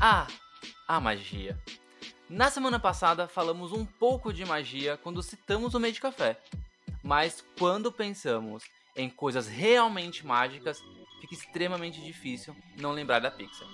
Ah, 0.00 0.26
a 0.86 1.00
magia. 1.00 1.58
Na 2.28 2.50
semana 2.50 2.78
passada 2.78 3.26
falamos 3.26 3.72
um 3.72 3.84
pouco 3.84 4.32
de 4.32 4.44
magia 4.44 4.96
quando 4.96 5.22
citamos 5.22 5.74
o 5.74 5.80
meio 5.80 5.92
de 5.92 6.00
café. 6.00 6.40
Mas 7.02 7.44
quando 7.58 7.90
pensamos 7.90 8.62
em 8.94 9.10
coisas 9.10 9.48
realmente 9.48 10.24
mágicas, 10.26 10.82
fica 11.20 11.34
extremamente 11.34 12.00
difícil 12.00 12.54
não 12.78 12.92
lembrar 12.92 13.20
da 13.20 13.30
Pixar. 13.30 13.68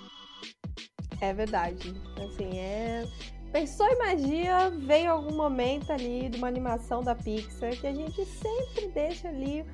É 1.22 1.32
verdade. 1.32 1.94
Assim, 2.16 2.58
é. 2.58 3.06
Pensou 3.52 3.86
em 3.86 3.96
magia, 3.96 4.70
vem 4.70 5.06
algum 5.06 5.37
momento 5.37 5.92
ali 5.92 6.29
de 6.29 6.37
uma 6.37 6.48
animação 6.48 7.01
da 7.01 7.14
Pixar 7.14 7.70
que 7.79 7.87
a 7.87 7.95
gente 7.95 8.24
sempre 8.24 8.88
deixa 8.88 9.29
ali 9.29 9.64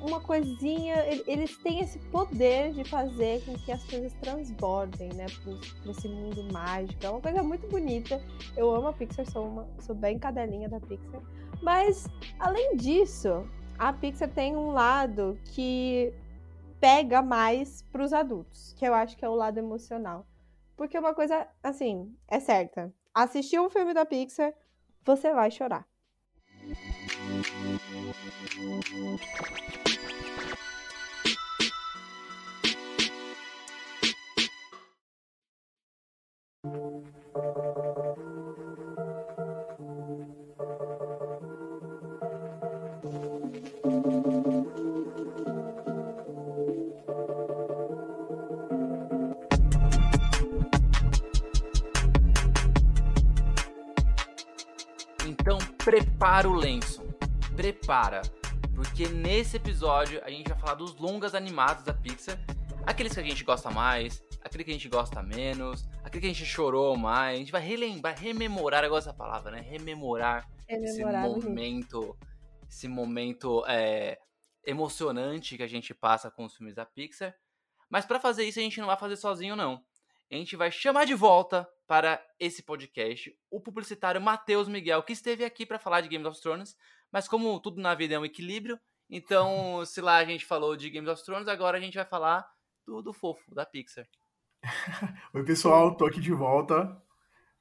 uma 0.00 0.20
coisinha. 0.20 0.94
Eles 1.26 1.54
têm 1.58 1.80
esse 1.80 1.98
poder 1.98 2.72
de 2.72 2.82
fazer 2.84 3.44
com 3.44 3.54
que 3.58 3.70
as 3.70 3.84
coisas 3.84 4.14
transbordem, 4.22 5.12
né, 5.12 5.26
para 5.44 5.90
esse 5.92 6.08
mundo 6.08 6.50
mágico. 6.50 7.04
É 7.04 7.10
uma 7.10 7.20
coisa 7.20 7.42
muito 7.42 7.68
bonita. 7.68 8.18
Eu 8.56 8.74
amo 8.74 8.88
a 8.88 8.92
Pixar, 8.94 9.30
sou, 9.30 9.48
uma, 9.48 9.68
sou 9.80 9.94
bem 9.94 10.18
cadelinha 10.18 10.68
da 10.68 10.80
Pixar. 10.80 11.20
Mas, 11.60 12.06
além 12.38 12.76
disso, 12.76 13.46
a 13.78 13.92
Pixar 13.92 14.30
tem 14.30 14.56
um 14.56 14.70
lado 14.70 15.38
que 15.52 16.10
pega 16.80 17.20
mais 17.20 17.82
para 17.92 18.02
os 18.02 18.14
adultos, 18.14 18.72
que 18.78 18.86
eu 18.86 18.94
acho 18.94 19.14
que 19.14 19.24
é 19.26 19.28
o 19.28 19.34
lado 19.34 19.58
emocional. 19.58 20.24
Porque 20.80 20.98
uma 20.98 21.12
coisa, 21.12 21.46
assim, 21.62 22.16
é 22.26 22.40
certa. 22.40 22.90
Assistir 23.12 23.60
um 23.60 23.68
filme 23.68 23.92
da 23.92 24.06
Pixar, 24.06 24.54
você 25.04 25.30
vai 25.30 25.50
chorar. 25.50 25.86
Prepara 56.20 56.50
o 56.50 56.52
lenço, 56.52 57.02
prepara, 57.56 58.20
porque 58.74 59.08
nesse 59.08 59.56
episódio 59.56 60.22
a 60.22 60.28
gente 60.28 60.50
vai 60.50 60.58
falar 60.58 60.74
dos 60.74 60.94
longas 60.96 61.34
animados 61.34 61.82
da 61.82 61.94
Pixar, 61.94 62.38
aqueles 62.84 63.14
que 63.14 63.20
a 63.20 63.22
gente 63.22 63.42
gosta 63.42 63.70
mais, 63.70 64.22
aquele 64.42 64.62
que 64.62 64.70
a 64.70 64.74
gente 64.74 64.88
gosta 64.90 65.22
menos, 65.22 65.88
aquele 66.04 66.20
que 66.20 66.26
a 66.26 66.32
gente 66.34 66.44
chorou 66.44 66.94
mais, 66.94 67.36
a 67.36 67.38
gente 67.38 67.50
vai 67.50 67.62
relembrar, 67.62 68.18
rememorar, 68.18 68.84
eu 68.84 68.90
gosto 68.90 69.06
dessa 69.06 69.16
palavra, 69.16 69.50
né? 69.50 69.62
Rememorar, 69.62 70.46
Rememorar 70.68 71.24
esse 71.24 71.48
momento, 71.48 72.18
esse 72.68 72.86
momento 72.86 73.64
é, 73.66 74.18
emocionante 74.66 75.56
que 75.56 75.62
a 75.62 75.66
gente 75.66 75.94
passa 75.94 76.30
com 76.30 76.44
os 76.44 76.54
filmes 76.54 76.74
da 76.74 76.84
Pixar. 76.84 77.34
Mas 77.88 78.04
para 78.04 78.20
fazer 78.20 78.44
isso 78.44 78.58
a 78.58 78.62
gente 78.62 78.78
não 78.78 78.88
vai 78.88 78.98
fazer 78.98 79.16
sozinho 79.16 79.56
não. 79.56 79.82
A 80.30 80.34
gente 80.34 80.54
vai 80.54 80.70
chamar 80.70 81.06
de 81.06 81.14
volta 81.14 81.66
para 81.90 82.24
esse 82.38 82.62
podcast 82.62 83.36
o 83.50 83.60
publicitário 83.60 84.20
Matheus 84.20 84.68
Miguel, 84.68 85.02
que 85.02 85.12
esteve 85.12 85.44
aqui 85.44 85.66
para 85.66 85.76
falar 85.76 86.00
de 86.02 86.08
Game 86.08 86.24
of 86.24 86.40
Thrones, 86.40 86.76
mas 87.10 87.26
como 87.26 87.58
tudo 87.58 87.80
na 87.80 87.96
vida 87.96 88.14
é 88.14 88.18
um 88.20 88.24
equilíbrio, 88.24 88.78
então 89.10 89.48
se 89.84 90.00
lá 90.00 90.18
a 90.18 90.24
gente 90.24 90.46
falou 90.46 90.76
de 90.76 90.88
Game 90.88 91.08
of 91.08 91.24
Thrones, 91.24 91.48
agora 91.48 91.78
a 91.78 91.80
gente 91.80 91.96
vai 91.96 92.04
falar 92.04 92.48
do, 92.86 93.02
do 93.02 93.12
fofo, 93.12 93.52
da 93.52 93.66
Pixar. 93.66 94.06
Oi, 95.34 95.44
pessoal, 95.44 95.96
tô 95.96 96.06
aqui 96.06 96.20
de 96.20 96.32
volta. 96.32 96.96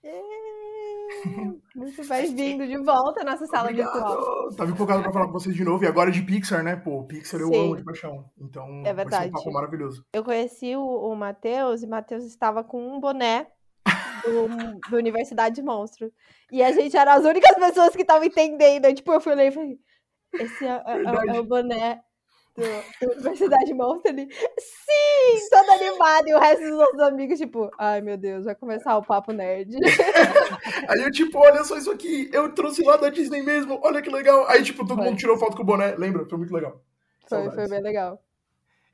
Muito 1.75 2.07
bem-vindo 2.07 2.67
de 2.67 2.77
volta 2.83 3.21
à 3.21 3.23
nossa 3.23 3.47
sala 3.47 3.69
Obrigado. 3.71 3.93
virtual. 3.93 4.55
Tava 4.55 4.69
empolgado 4.69 5.01
pra 5.01 5.11
falar 5.11 5.25
com 5.25 5.33
vocês 5.33 5.55
de 5.55 5.63
novo. 5.63 5.83
E 5.83 5.87
agora 5.87 6.11
de 6.11 6.21
Pixar, 6.21 6.63
né? 6.63 6.75
Pô, 6.75 7.03
Pixar 7.03 7.41
eu 7.41 7.47
Sim. 7.47 7.65
amo 7.65 7.77
de 7.77 7.83
paixão. 7.83 8.29
Então, 8.37 8.83
É 8.85 8.93
vai 8.93 9.05
ser 9.05 9.09
verdade. 9.09 9.29
um 9.29 9.31
papo 9.31 9.51
maravilhoso. 9.51 10.05
Eu 10.13 10.23
conheci 10.23 10.75
o, 10.75 10.83
o 10.83 11.15
Matheus 11.15 11.81
e 11.81 11.87
Matheus 11.87 12.23
estava 12.25 12.63
com 12.63 12.95
um 12.95 12.99
boné 12.99 13.47
do, 14.23 14.79
do 14.89 14.97
Universidade 14.97 15.61
Monstro. 15.61 16.11
E 16.51 16.63
a 16.63 16.71
gente 16.71 16.95
era 16.97 17.13
as 17.13 17.23
únicas 17.25 17.55
pessoas 17.55 17.95
que 17.95 18.01
estavam 18.01 18.25
entendendo. 18.25 18.85
Aí, 18.85 18.93
tipo, 18.93 19.11
eu 19.11 19.21
falei 19.21 19.47
e 19.47 19.51
falei, 19.51 19.79
esse 20.33 20.65
é, 20.65 20.69
é- 20.69 20.91
é- 20.91 20.95
Verdade. 20.95 21.37
é 21.37 21.39
o 21.39 21.43
boné 21.43 22.01
do, 22.55 22.63
do 23.07 23.13
Universidade 23.13 23.73
Monstro 23.73 24.11
ali. 24.11 24.27
Sim! 24.59 25.49
Todo 25.49 25.71
animado. 25.71 26.27
E 26.27 26.33
o 26.33 26.39
resto 26.39 26.61
dos 26.61 26.77
nossos 26.77 26.99
amigos, 26.99 27.39
tipo, 27.39 27.69
ai 27.79 28.01
meu 28.01 28.17
Deus, 28.17 28.45
vai 28.45 28.55
começar 28.55 28.97
o 28.97 29.03
papo 29.03 29.31
nerd. 29.31 29.75
Aí 30.89 31.01
eu, 31.01 31.11
tipo, 31.11 31.37
olha 31.37 31.63
só 31.63 31.77
isso 31.77 31.91
aqui. 31.91 32.29
Eu 32.33 32.53
trouxe 32.53 32.83
lá 32.83 32.97
da 32.97 33.09
Disney 33.09 33.41
mesmo. 33.43 33.79
Olha 33.83 34.01
que 34.01 34.09
legal. 34.09 34.47
Aí, 34.47 34.63
tipo, 34.63 34.85
todo 34.85 34.97
Foi. 34.97 35.05
mundo 35.05 35.17
tirou 35.17 35.37
foto 35.37 35.55
com 35.55 35.63
o 35.63 35.65
boné. 35.65 35.95
Lembra? 35.95 36.25
Foi 36.25 36.37
muito 36.37 36.53
legal. 36.53 36.81
Foi, 37.27 37.49
foi 37.51 37.67
bem 37.69 37.81
legal. 37.81 38.19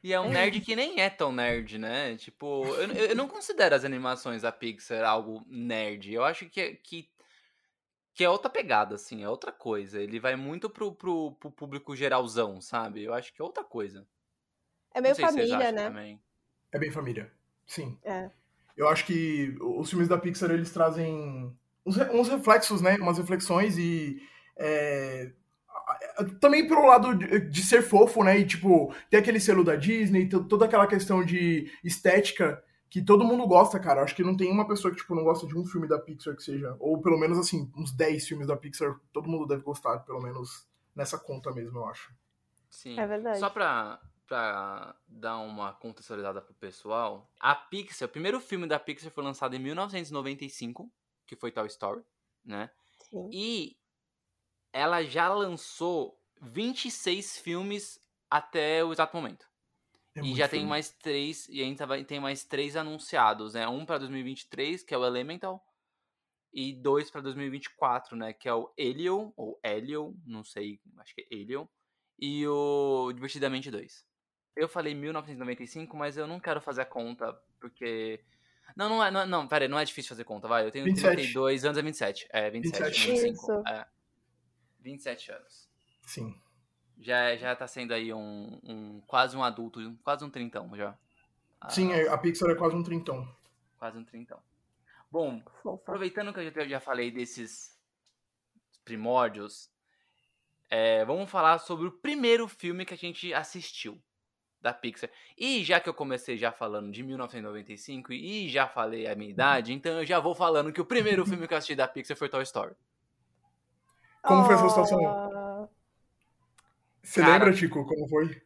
E 0.06 0.14
é 0.14 0.22
um 0.22 0.30
nerd 0.30 0.62
que 0.62 0.76
nem 0.76 1.02
é 1.02 1.10
tão 1.10 1.32
nerd, 1.32 1.80
né? 1.80 2.16
Tipo, 2.16 2.64
eu, 2.76 2.92
eu 2.94 3.16
não 3.16 3.28
considero 3.28 3.74
as 3.74 3.84
animações 3.84 4.44
da 4.44 4.52
Pixar 4.52 5.04
algo 5.04 5.44
nerd. 5.48 6.14
Eu 6.14 6.24
acho 6.24 6.48
que, 6.48 6.76
que, 6.76 7.10
que 8.14 8.24
é 8.24 8.30
outra 8.30 8.48
pegada, 8.48 8.94
assim, 8.94 9.24
é 9.24 9.28
outra 9.28 9.52
coisa. 9.52 10.00
Ele 10.00 10.20
vai 10.20 10.36
muito 10.36 10.70
pro, 10.70 10.94
pro, 10.94 11.32
pro 11.32 11.50
público 11.50 11.96
geralzão, 11.96 12.62
sabe? 12.62 13.04
Eu 13.04 13.16
acho 13.16 13.34
que 13.34 13.42
é 13.42 13.44
outra 13.44 13.64
coisa. 13.64 14.06
É 14.94 15.02
meio 15.02 15.16
família, 15.16 15.72
né? 15.72 15.88
Também. 15.88 16.22
É 16.72 16.78
bem 16.78 16.92
família. 16.92 17.34
Sim. 17.66 17.98
É. 18.04 18.30
Eu 18.78 18.88
acho 18.88 19.08
que 19.08 19.58
os 19.60 19.90
filmes 19.90 20.08
da 20.08 20.20
Pixar, 20.20 20.52
eles 20.52 20.72
trazem 20.72 21.52
uns, 21.84 21.98
uns 21.98 22.30
reflexos, 22.30 22.80
né? 22.80 22.96
Umas 22.98 23.18
reflexões 23.18 23.76
e... 23.80 24.22
é, 24.56 25.32
Também 26.40 26.68
pelo 26.68 26.86
lado 26.86 27.16
de, 27.16 27.40
de 27.50 27.64
ser 27.64 27.82
fofo, 27.82 28.24
né? 28.24 28.38
E, 28.40 28.46
tipo, 28.46 28.94
ter 29.10 29.18
aquele 29.18 29.40
selo 29.40 29.64
da 29.64 29.76
Disney, 29.76 30.28
to- 30.30 30.44
toda 30.48 30.66
aquela 30.66 30.88
questão 30.88 31.24
de 31.24 31.72
estética 31.84 32.64
que 32.90 33.02
todo 33.02 33.26
mundo 33.26 33.46
gosta, 33.48 33.80
cara. 33.80 34.02
Acho 34.04 34.16
que 34.16 34.24
não 34.24 34.38
tem 34.38 34.50
uma 34.50 34.68
pessoa 34.68 34.92
que, 34.92 34.98
tipo, 35.02 35.14
não 35.16 35.24
gosta 35.24 35.46
de 35.46 35.58
um 35.58 35.66
filme 35.66 35.88
da 35.88 36.00
Pixar 36.00 36.36
que 36.36 36.44
seja... 36.44 36.76
Ou, 36.80 37.02
pelo 37.02 37.20
menos, 37.20 37.38
assim, 37.38 37.70
uns 37.76 37.92
10 37.92 38.28
filmes 38.28 38.48
da 38.48 38.56
Pixar, 38.56 38.98
todo 39.12 39.28
mundo 39.30 39.46
deve 39.46 39.64
gostar, 39.64 40.00
pelo 40.00 40.22
menos 40.22 40.68
nessa 40.96 41.18
conta 41.18 41.52
mesmo, 41.52 41.80
eu 41.80 41.86
acho. 41.86 42.14
Sim. 42.70 42.98
É 42.98 43.06
verdade. 43.06 43.40
Só 43.40 43.50
pra, 43.50 44.00
pra 44.28 44.96
dar 45.08 45.40
uma 45.40 45.74
contextualizada 45.74 46.42
pro 46.42 46.54
pessoal, 46.54 47.30
a 47.40 47.54
Pixar, 47.54 48.08
o 48.08 48.12
primeiro 48.12 48.40
filme 48.40 48.66
da 48.66 48.80
Pixar 48.80 49.12
foi 49.12 49.24
lançado 49.24 49.56
em 49.56 49.60
1995, 49.60 50.90
que 51.28 51.36
foi 51.36 51.52
Toy 51.52 51.68
Story, 51.68 52.02
né? 52.46 52.70
Sim. 53.10 53.30
E 53.32 53.76
ela 54.76 55.02
já 55.04 55.34
lançou 55.34 56.20
26 56.42 57.38
filmes 57.38 57.98
até 58.30 58.84
o 58.84 58.92
exato 58.92 59.16
momento. 59.16 59.48
É 60.14 60.20
e 60.20 60.36
já 60.36 60.50
tem 60.50 60.60
filme. 60.60 60.70
mais 60.70 60.90
três, 60.90 61.48
e 61.48 61.64
ainda 61.64 61.86
vai, 61.86 62.04
tem 62.04 62.20
mais 62.20 62.44
três 62.44 62.76
anunciados, 62.76 63.54
né? 63.54 63.66
Um 63.70 63.86
pra 63.86 63.98
2023, 63.98 64.84
que 64.84 64.94
é 64.94 64.98
o 64.98 65.06
Elemental, 65.06 65.66
e 66.54 66.74
dois 66.74 67.10
pra 67.10 67.22
2024, 67.22 68.18
né? 68.18 68.34
Que 68.34 68.50
é 68.50 68.54
o 68.54 68.70
Elio, 68.78 69.34
ou 69.38 69.58
Elio, 69.64 70.14
não 70.26 70.44
sei, 70.44 70.82
acho 70.98 71.16
que 71.16 71.22
é 71.22 71.28
Elio, 71.34 71.70
e 72.20 72.46
o 72.46 73.14
Divertidamente 73.14 73.72
2. 73.72 74.06
Eu 74.58 74.68
falei 74.68 74.94
1995, 74.94 75.96
mas 75.96 76.18
eu 76.18 76.28
não 76.28 76.40
quero 76.40 76.60
fazer 76.60 76.82
a 76.82 76.86
conta, 76.86 77.34
porque... 77.62 78.20
Não, 78.76 78.90
não 78.90 79.04
é, 79.04 79.10
não, 79.10 79.22
é- 79.22 79.26
não, 79.26 79.48
pera 79.48 79.64
aí, 79.64 79.70
não 79.70 79.80
é 79.80 79.86
difícil 79.86 80.10
fazer 80.10 80.26
conta, 80.26 80.50
vai. 80.50 80.66
Eu 80.66 80.72
tenho 80.72 80.84
27. 80.84 81.16
32 81.16 81.64
anos, 81.64 81.78
é 81.78 81.82
27. 81.82 82.28
É, 82.30 82.50
27, 82.50 82.84
27. 82.84 83.12
25. 83.12 83.34
Isso. 83.34 83.68
É. 83.68 83.95
27 84.86 85.32
anos. 85.32 85.68
Sim. 86.04 86.40
Já, 87.00 87.36
já 87.36 87.56
tá 87.56 87.68
sendo 87.68 87.94
aí 87.94 88.14
um, 88.14 88.60
um 88.64 89.02
quase 89.02 89.36
um 89.36 89.44
adulto, 89.44 89.80
quase 90.04 90.24
um 90.24 90.30
trintão 90.30 90.76
já. 90.78 90.96
Sim, 91.70 91.92
é, 91.92 92.08
a 92.08 92.18
Pixar 92.18 92.52
é 92.52 92.56
quase 92.56 92.76
um 92.76 92.84
trintão. 92.84 93.28
Quase 93.78 93.98
um 93.98 94.04
trintão. 94.04 94.40
Bom, 95.12 95.42
aproveitando 95.66 96.32
que 96.32 96.40
eu 96.40 96.52
já, 96.52 96.68
já 96.68 96.80
falei 96.80 97.10
desses 97.10 97.76
primórdios, 98.84 99.70
é, 100.70 101.04
vamos 101.04 101.30
falar 101.30 101.58
sobre 101.58 101.88
o 101.88 101.92
primeiro 101.92 102.48
filme 102.48 102.86
que 102.86 102.94
a 102.94 102.98
gente 102.98 103.34
assistiu 103.34 104.00
da 104.62 104.74
Pixar. 104.74 105.10
E 105.38 105.64
já 105.64 105.80
que 105.80 105.90
eu 105.90 105.94
comecei 105.94 106.38
já 106.38 106.52
falando 106.52 106.92
de 106.92 107.04
1995 107.04 108.14
e 108.14 108.48
já 108.50 108.68
falei 108.68 109.08
a 109.08 109.16
minha 109.16 109.32
idade, 109.32 109.74
então 109.74 110.00
eu 110.00 110.06
já 110.06 110.20
vou 110.20 110.36
falando 110.36 110.72
que 110.72 110.82
o 110.82 110.86
primeiro 110.86 111.26
filme 111.26 111.48
que 111.48 111.54
eu 111.54 111.58
assisti 111.58 111.76
da 111.76 111.88
Pixar 111.88 112.16
foi 112.16 112.30
Toy 112.30 112.44
Story. 112.44 112.76
Como 114.28 114.46
foi 114.46 114.56
essa 114.56 114.70
situação? 114.70 115.70
Você 117.04 117.22
Cara- 117.22 117.34
lembra, 117.34 117.54
Tico, 117.54 117.86
como 117.86 118.08
foi? 118.08 118.42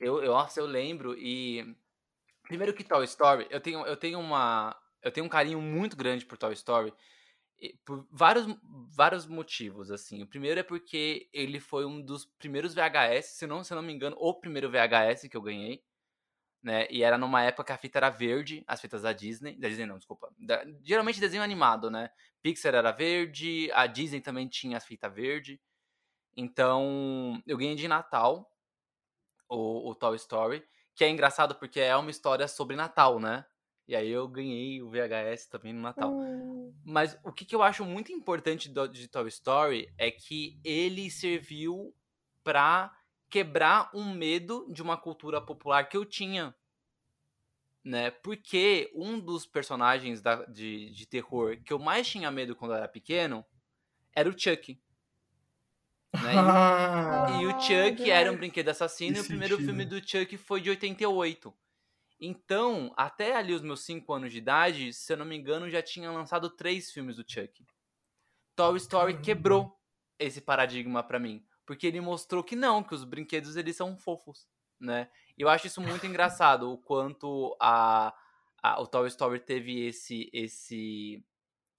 Eu, 0.00 0.22
eu, 0.22 0.32
nossa, 0.32 0.60
eu 0.60 0.66
lembro 0.66 1.16
e 1.18 1.74
primeiro 2.42 2.72
que 2.74 2.84
Toy 2.84 3.04
Story, 3.04 3.46
eu 3.50 3.60
tenho, 3.60 3.84
eu 3.86 3.96
tenho 3.96 4.20
uma, 4.20 4.76
eu 5.02 5.10
tenho 5.10 5.26
um 5.26 5.28
carinho 5.28 5.60
muito 5.60 5.96
grande 5.96 6.24
por 6.24 6.38
Toy 6.38 6.52
Story 6.52 6.92
por 7.84 8.06
vários, 8.10 8.46
vários 8.94 9.26
motivos 9.26 9.90
assim. 9.90 10.22
O 10.22 10.26
primeiro 10.26 10.60
é 10.60 10.62
porque 10.62 11.28
ele 11.32 11.58
foi 11.58 11.84
um 11.84 12.00
dos 12.00 12.24
primeiros 12.24 12.74
VHS, 12.74 13.36
se 13.36 13.46
não, 13.46 13.64
se 13.64 13.74
não 13.74 13.82
me 13.82 13.92
engano, 13.92 14.16
o 14.18 14.34
primeiro 14.34 14.70
VHS 14.70 15.28
que 15.28 15.36
eu 15.36 15.42
ganhei, 15.42 15.82
né? 16.68 16.86
E 16.90 17.02
era 17.02 17.18
numa 17.18 17.42
época 17.42 17.64
que 17.66 17.72
a 17.72 17.78
fita 17.78 17.98
era 17.98 18.10
verde, 18.10 18.64
as 18.68 18.80
fitas 18.80 19.02
da 19.02 19.12
Disney, 19.12 19.58
da 19.58 19.68
Disney 19.68 19.86
não, 19.86 19.98
desculpa, 19.98 20.32
da- 20.38 20.64
geralmente 20.84 21.20
desenho 21.20 21.42
animado, 21.42 21.90
né? 21.90 22.10
Pixar 22.42 22.74
era 22.76 22.92
verde, 22.92 23.70
a 23.72 23.86
Disney 23.88 24.20
também 24.20 24.48
tinha 24.48 24.76
as 24.78 24.86
fitas 24.86 25.12
verde. 25.14 25.60
Então, 26.36 27.42
eu 27.46 27.56
ganhei 27.58 27.74
de 27.76 27.88
Natal 27.88 28.52
o, 29.48 29.90
o 29.90 29.94
Toy 29.94 30.16
Story, 30.16 30.64
que 30.94 31.04
é 31.04 31.08
engraçado 31.10 31.54
porque 31.56 31.80
é 31.80 31.96
uma 31.96 32.10
história 32.10 32.46
sobre 32.48 32.76
Natal, 32.76 33.18
né? 33.20 33.44
E 33.86 33.96
aí 33.96 34.08
eu 34.10 34.28
ganhei 34.28 34.82
o 34.82 34.90
VHS 34.90 35.48
também 35.48 35.72
no 35.72 35.80
Natal. 35.80 36.18
hum, 36.18 36.72
Mas 36.84 37.18
o 37.24 37.32
que, 37.32 37.44
que 37.44 37.54
eu 37.54 37.62
acho 37.62 37.84
muito 37.84 38.12
importante 38.12 38.68
do, 38.68 38.88
de 38.88 39.08
Toy 39.08 39.28
Story 39.28 39.92
é 39.98 40.10
que 40.10 40.60
ele 40.64 41.10
serviu 41.10 41.94
pra 42.44 42.97
quebrar 43.30 43.90
um 43.94 44.12
medo 44.12 44.66
de 44.72 44.82
uma 44.82 44.96
cultura 44.96 45.40
popular 45.40 45.88
que 45.88 45.96
eu 45.96 46.04
tinha. 46.04 46.54
Né? 47.84 48.10
Porque 48.10 48.90
um 48.94 49.18
dos 49.18 49.46
personagens 49.46 50.20
da- 50.20 50.44
de, 50.46 50.90
de 50.90 51.06
terror 51.06 51.56
que 51.64 51.72
eu 51.72 51.78
mais 51.78 52.06
tinha 52.08 52.30
medo 52.30 52.54
quando 52.56 52.72
eu 52.72 52.76
era 52.78 52.88
pequeno 52.88 53.44
era 54.14 54.28
o 54.28 54.38
Chuck. 54.38 54.78
Né? 56.14 56.34
E 56.34 56.36
o- 56.36 56.40
Ah, 56.40 57.26
e 57.42 57.46
o 57.46 57.50
Ah, 57.50 57.60
Chuck 57.60 58.10
era 58.10 58.30
um 58.32 58.36
brinquedo 58.36 58.68
assassino 58.68 59.16
e 59.16 59.20
o 59.20 59.26
primeiro 59.26 59.56
sentido. 59.56 59.66
filme 59.68 59.84
do 59.84 60.06
Chuck 60.06 60.36
foi 60.36 60.60
de 60.60 60.70
88. 60.70 61.54
Então, 62.20 62.92
até 62.96 63.36
ali 63.36 63.52
os 63.54 63.62
meus 63.62 63.84
5 63.84 64.12
anos 64.12 64.32
de 64.32 64.38
idade, 64.38 64.92
se 64.92 65.12
eu 65.12 65.16
não 65.16 65.24
me 65.24 65.36
engano, 65.36 65.70
já 65.70 65.80
tinha 65.80 66.10
lançado 66.10 66.50
três 66.50 66.90
filmes 66.90 67.16
do 67.16 67.24
Chuck. 67.26 67.64
Toy 68.56 68.76
Story 68.76 69.12
Caramba. 69.12 69.24
quebrou 69.24 69.80
esse 70.18 70.40
paradigma 70.40 71.00
pra 71.04 71.20
mim, 71.20 71.46
porque 71.68 71.86
ele 71.86 72.00
mostrou 72.00 72.42
que 72.42 72.56
não, 72.56 72.82
que 72.82 72.94
os 72.94 73.04
brinquedos 73.04 73.54
eles 73.56 73.76
são 73.76 73.94
fofos, 73.98 74.48
né? 74.80 75.10
Eu 75.36 75.50
acho 75.50 75.66
isso 75.66 75.82
muito 75.82 76.06
engraçado, 76.06 76.72
o 76.72 76.78
quanto 76.78 77.54
a, 77.60 78.16
a- 78.62 78.80
o 78.80 78.86
Toy 78.86 79.06
Story 79.08 79.38
teve 79.40 79.86
esse 79.86 80.30
esse 80.32 81.22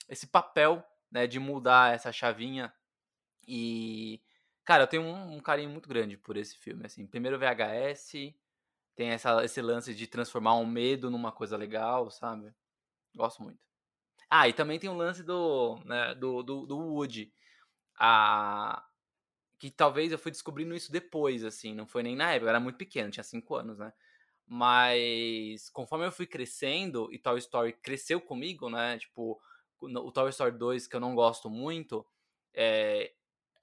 esse 0.07 0.27
papel, 0.27 0.83
né, 1.11 1.27
de 1.27 1.39
mudar 1.39 1.93
essa 1.95 2.11
chavinha 2.11 2.73
e 3.47 4.21
Cara, 4.65 4.83
eu 4.83 4.87
tenho 4.87 5.03
um, 5.03 5.37
um 5.37 5.39
carinho 5.39 5.71
muito 5.71 5.89
grande 5.89 6.15
por 6.15 6.37
esse 6.37 6.55
filme, 6.55 6.85
assim. 6.85 7.07
Primeiro 7.07 7.39
VHS, 7.39 8.35
tem 8.95 9.09
essa, 9.09 9.43
esse 9.43 9.61
lance 9.63 9.95
de 9.95 10.05
transformar 10.05 10.55
um 10.57 10.65
medo 10.67 11.09
numa 11.09 11.31
coisa 11.31 11.57
legal, 11.57 12.11
sabe? 12.11 12.53
Gosto 13.15 13.41
muito. 13.43 13.59
Ah, 14.29 14.47
e 14.47 14.53
também 14.53 14.79
tem 14.79 14.89
o 14.89 14.95
lance 14.95 15.23
do, 15.23 15.79
né, 15.85 16.15
do, 16.15 16.43
do, 16.43 16.65
do 16.67 16.77
Woody. 16.77 17.33
A... 17.99 18.85
Que 19.59 19.69
talvez 19.69 20.11
eu 20.11 20.17
fui 20.17 20.31
descobrindo 20.31 20.73
isso 20.73 20.91
depois, 20.91 21.43
assim. 21.43 21.75
Não 21.75 21.85
foi 21.85 22.01
nem 22.01 22.15
na 22.15 22.31
época, 22.31 22.45
eu 22.45 22.49
era 22.49 22.59
muito 22.59 22.77
pequeno, 22.77 23.11
tinha 23.11 23.23
5 23.23 23.55
anos, 23.55 23.77
né? 23.77 23.93
Mas 24.47 25.69
conforme 25.69 26.05
eu 26.05 26.11
fui 26.11 26.25
crescendo 26.25 27.07
e 27.11 27.19
Toy 27.19 27.37
Story 27.37 27.73
cresceu 27.73 28.19
comigo, 28.19 28.69
né? 28.69 28.97
Tipo, 28.97 29.39
o 29.79 30.11
Toy 30.11 30.29
Story 30.29 30.57
2, 30.57 30.87
que 30.87 30.95
eu 30.95 30.99
não 30.99 31.13
gosto 31.13 31.49
muito, 31.49 32.05
é, 32.53 33.13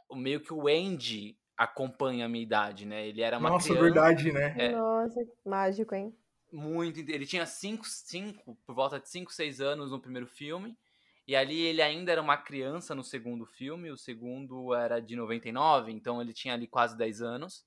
o 0.08 0.14
meio 0.14 0.40
que 0.40 0.52
o 0.52 0.68
Andy 0.68 1.36
acompanha 1.56 2.26
a 2.26 2.28
minha 2.28 2.44
idade, 2.44 2.86
né? 2.86 3.08
Ele 3.08 3.22
era 3.22 3.38
uma 3.38 3.50
Nossa, 3.50 3.68
criança 3.68 3.82
verdade, 3.82 4.30
né? 4.30 4.54
É. 4.56 4.72
Nossa, 4.72 5.20
mágico, 5.44 5.94
hein? 5.94 6.14
muito. 6.52 6.98
Ele 6.98 7.26
tinha 7.26 7.46
5, 7.46 7.84
cinco, 7.86 8.56
por 8.66 8.74
volta 8.74 8.98
de 8.98 9.08
5, 9.08 9.32
6 9.32 9.60
anos 9.60 9.90
no 9.90 10.00
primeiro 10.00 10.26
filme. 10.26 10.76
E 11.26 11.34
ali 11.34 11.60
ele 11.60 11.82
ainda 11.82 12.12
era 12.12 12.22
uma 12.22 12.36
criança 12.36 12.94
no 12.94 13.02
segundo 13.02 13.44
filme. 13.44 13.90
O 13.90 13.96
segundo 13.96 14.72
era 14.72 15.00
de 15.00 15.16
99, 15.16 15.90
então 15.92 16.20
ele 16.20 16.32
tinha 16.32 16.54
ali 16.54 16.66
quase 16.66 16.96
10 16.96 17.20
anos. 17.20 17.66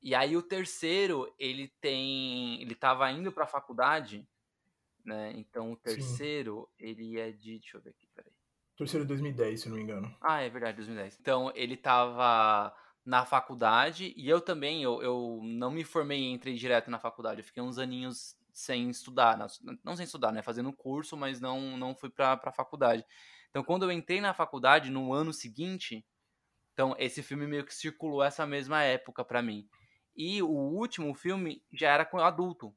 E 0.00 0.14
aí 0.14 0.36
o 0.36 0.42
terceiro, 0.42 1.32
ele 1.38 1.68
tem. 1.80 2.60
Ele 2.60 2.74
tava 2.74 3.10
indo 3.10 3.32
pra 3.32 3.46
faculdade, 3.46 4.28
né? 5.04 5.32
Então 5.36 5.72
o 5.72 5.76
terceiro, 5.76 6.68
ele 6.78 7.18
é 7.18 7.32
de. 7.32 7.58
Deixa 7.58 7.76
eu 7.76 7.80
ver 7.80 7.90
aqui, 7.90 8.06
peraí. 8.14 8.32
Terceiro 8.76 9.04
de 9.04 9.08
2010, 9.08 9.60
se 9.60 9.68
não 9.68 9.76
me 9.76 9.82
engano. 9.82 10.16
Ah, 10.20 10.40
é 10.40 10.48
verdade, 10.48 10.76
2010. 10.76 11.18
Então, 11.20 11.50
ele 11.56 11.76
tava 11.76 12.72
na 13.04 13.24
faculdade 13.24 14.14
e 14.16 14.28
eu 14.28 14.40
também, 14.40 14.84
eu, 14.84 15.02
eu 15.02 15.40
não 15.42 15.70
me 15.72 15.82
formei 15.82 16.20
e 16.20 16.30
entrei 16.30 16.54
direto 16.54 16.88
na 16.88 17.00
faculdade. 17.00 17.40
Eu 17.40 17.44
fiquei 17.44 17.60
uns 17.60 17.76
aninhos 17.76 18.37
sem 18.58 18.90
estudar, 18.90 19.38
não 19.84 19.96
sem 19.96 20.04
estudar, 20.04 20.32
né? 20.32 20.42
Fazendo 20.42 20.72
curso, 20.72 21.16
mas 21.16 21.40
não, 21.40 21.76
não 21.76 21.94
fui 21.94 22.10
pra, 22.10 22.36
pra 22.36 22.52
faculdade. 22.52 23.04
Então, 23.50 23.64
quando 23.64 23.84
eu 23.84 23.92
entrei 23.92 24.20
na 24.20 24.34
faculdade, 24.34 24.90
no 24.90 25.12
ano 25.12 25.32
seguinte, 25.32 26.06
então 26.72 26.94
esse 26.98 27.22
filme 27.22 27.46
meio 27.46 27.64
que 27.64 27.74
circulou 27.74 28.22
essa 28.22 28.46
mesma 28.46 28.82
época 28.82 29.24
pra 29.24 29.42
mim. 29.42 29.68
E 30.16 30.42
o 30.42 30.48
último 30.50 31.14
filme 31.14 31.64
já 31.72 31.92
era 31.92 32.04
com 32.06 32.18
adulto. 32.18 32.76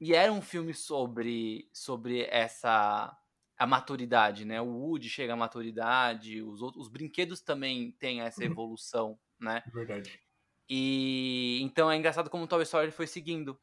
E 0.00 0.14
era 0.14 0.32
um 0.32 0.42
filme 0.42 0.74
sobre, 0.74 1.70
sobre 1.72 2.24
essa 2.30 3.16
a 3.58 3.66
maturidade, 3.66 4.44
né? 4.44 4.60
O 4.60 4.66
Woody 4.68 5.08
chega 5.10 5.34
à 5.34 5.36
maturidade, 5.36 6.42
os 6.42 6.62
outros, 6.62 6.86
os 6.86 6.92
brinquedos 6.92 7.40
também 7.42 7.92
têm 7.92 8.20
essa 8.22 8.44
Uhum. 8.44 8.44
evolução, 8.44 9.18
né? 9.40 9.64
Verdade. 9.72 10.20
E 10.68 11.60
então 11.62 11.90
é 11.90 11.96
engraçado 11.96 12.28
como 12.30 12.44
o 12.44 12.46
Toy 12.46 12.62
Story 12.62 12.90
foi 12.90 13.06
seguindo. 13.06 13.58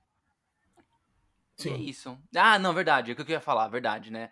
E 1.60 1.70
é 1.70 1.74
Sim. 1.74 1.84
isso. 1.84 2.18
Ah, 2.36 2.60
não, 2.60 2.74
verdade, 2.74 3.12
é 3.12 3.14
o 3.14 3.16
que 3.16 3.22
eu 3.22 3.26
queria 3.26 3.42
falar, 3.42 3.68
verdade, 3.68 4.12
né? 4.12 4.32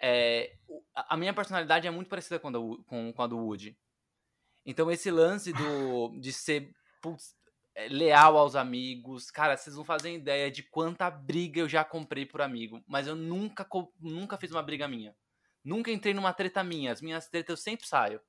É, 0.00 0.56
a 0.94 1.16
minha 1.16 1.32
personalidade 1.34 1.86
é 1.86 1.90
muito 1.90 2.08
parecida 2.08 2.38
com 2.38 2.48
a 2.48 2.50
do, 2.50 2.82
com, 2.84 3.12
com 3.12 3.22
a 3.22 3.26
do 3.26 3.38
Woody. 3.38 3.78
Então 4.64 4.90
esse 4.90 5.10
lance 5.10 5.52
do, 5.52 6.18
de 6.20 6.32
ser 6.32 6.74
putz, 7.00 7.36
é, 7.74 7.88
leal 7.88 8.36
aos 8.36 8.54
amigos, 8.54 9.30
cara, 9.30 9.56
vocês 9.56 9.76
não 9.76 9.84
fazem 9.84 10.16
ideia 10.16 10.50
de 10.50 10.62
quanta 10.62 11.10
briga 11.10 11.60
eu 11.60 11.68
já 11.68 11.84
comprei 11.84 12.24
por 12.24 12.40
amigo, 12.40 12.82
mas 12.86 13.06
eu 13.06 13.16
nunca, 13.16 13.66
nunca 14.00 14.36
fiz 14.36 14.50
uma 14.50 14.62
briga 14.62 14.88
minha. 14.88 15.14
Nunca 15.64 15.90
entrei 15.90 16.12
numa 16.12 16.32
treta 16.32 16.64
minha. 16.64 16.92
As 16.92 17.00
minhas 17.00 17.28
tretas 17.28 17.50
eu 17.50 17.56
sempre 17.56 17.86
saio. 17.86 18.20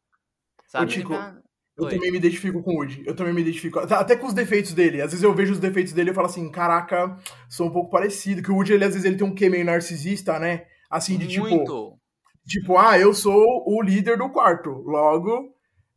Sabe? 0.68 0.94
Sempre, 0.94 1.16
ah, 1.16 1.42
Eu 1.78 1.86
Oi. 1.86 1.92
também 1.92 2.12
me 2.12 2.18
identifico 2.18 2.62
com 2.62 2.72
o 2.72 2.76
Woody. 2.76 3.04
Eu 3.06 3.16
também 3.16 3.34
me 3.34 3.42
identifico. 3.42 3.80
Até 3.80 4.16
com 4.16 4.28
os 4.28 4.34
defeitos 4.34 4.74
dele. 4.74 5.02
Às 5.02 5.12
vezes 5.12 5.24
eu 5.24 5.34
vejo 5.34 5.54
os 5.54 5.60
defeitos 5.60 5.92
dele 5.92 6.12
e 6.12 6.14
falo 6.14 6.28
assim, 6.28 6.50
caraca, 6.52 7.18
sou 7.50 7.68
um 7.68 7.72
pouco 7.72 7.90
parecido. 7.90 8.44
Que 8.44 8.52
o 8.52 8.56
Woody, 8.56 8.74
ele, 8.74 8.86
às 8.86 8.94
vezes, 8.94 9.06
ele 9.06 9.18
tem 9.18 9.26
um 9.26 9.34
quê 9.34 9.50
meio 9.50 9.66
narcisista, 9.66 10.38
né? 10.38 10.66
Assim, 10.90 11.18
de 11.18 11.28
tipo. 11.28 11.48
muito. 11.48 11.98
Tipo, 12.46 12.78
ah, 12.78 13.00
eu 13.00 13.14
sou 13.14 13.64
o 13.66 13.82
líder 13.82 14.18
do 14.18 14.30
quarto. 14.30 14.70
Logo, 14.70 15.53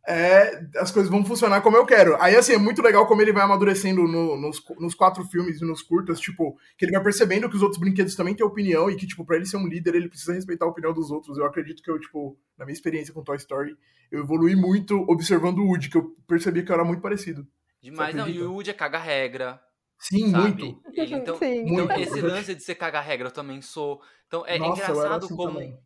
é, 0.07 0.65
as 0.77 0.91
coisas 0.91 1.11
vão 1.11 1.25
funcionar 1.25 1.61
como 1.63 1.77
eu 1.77 1.85
quero. 1.85 2.17
Aí, 2.23 2.37
assim, 2.37 2.53
é 2.55 2.59
muito 2.59 2.81
legal 2.83 3.07
como 3.07 3.21
ele 3.23 3.33
vai 3.33 3.43
amadurecendo 3.43 4.03
no- 4.07 4.37
nos, 4.37 4.63
nos 4.79 4.95
quatro 4.95 5.25
filmes 5.25 5.61
e 5.61 5.65
nos 5.65 5.83
curtas, 5.83 6.21
tipo, 6.21 6.57
que 6.79 6.85
ele 6.85 6.93
vai 6.93 7.03
percebendo 7.03 7.49
que 7.51 7.57
os 7.57 7.63
outros 7.63 7.81
brinquedos 7.81 8.15
também 8.15 8.35
têm 8.35 8.47
opinião 8.47 8.91
e 8.91 8.97
que, 8.97 9.07
tipo, 9.07 9.25
pra 9.25 9.37
ele 9.37 9.47
ser 9.47 9.57
um 9.57 9.67
líder, 9.67 9.95
ele 9.95 10.09
precisa 10.09 10.33
respeitar 10.33 10.65
a 10.65 10.69
opinião 10.69 10.93
dos 10.93 11.11
outros. 11.11 11.37
Eu 11.39 11.45
acredito 11.47 11.83
que 11.83 11.91
eu, 11.91 11.99
tipo, 11.99 12.39
na 12.57 12.65
minha 12.65 12.75
experiência 12.75 13.13
com 13.13 13.23
Toy 13.25 13.37
Story, 13.37 13.77
eu 14.11 14.21
evoluí 14.21 14.55
muito 14.55 14.97
observando 15.09 15.59
o 15.59 15.67
Woody, 15.67 15.89
que 15.91 15.97
eu 15.99 16.15
percebi 16.29 16.63
que 16.63 16.71
eu 16.71 16.75
era 16.75 16.85
muito 16.85 17.03
parecido. 17.03 17.47
Demais. 17.83 18.15
Não, 18.15 18.29
e 18.29 18.41
o 18.43 18.53
Woody 18.53 18.71
é 18.71 18.75
caga-regra. 18.75 19.61
Sim, 19.99 20.31
sabe? 20.31 20.43
muito. 20.63 20.83
Ele, 20.95 21.15
então, 21.15 21.39
Sim. 21.39 21.63
então 21.63 21.87
Muito. 21.87 22.01
esse 22.01 22.21
lance 22.21 22.55
de 22.55 22.63
ser 22.63 22.75
caga-regra 22.75 23.29
eu 23.29 23.33
também 23.33 23.63
sou. 23.63 24.01
Então 24.27 24.45
é, 24.47 24.59
Nossa, 24.59 24.83
engraçado 24.93 25.25
assim 25.25 25.35
como. 25.37 25.53
também. 25.55 25.79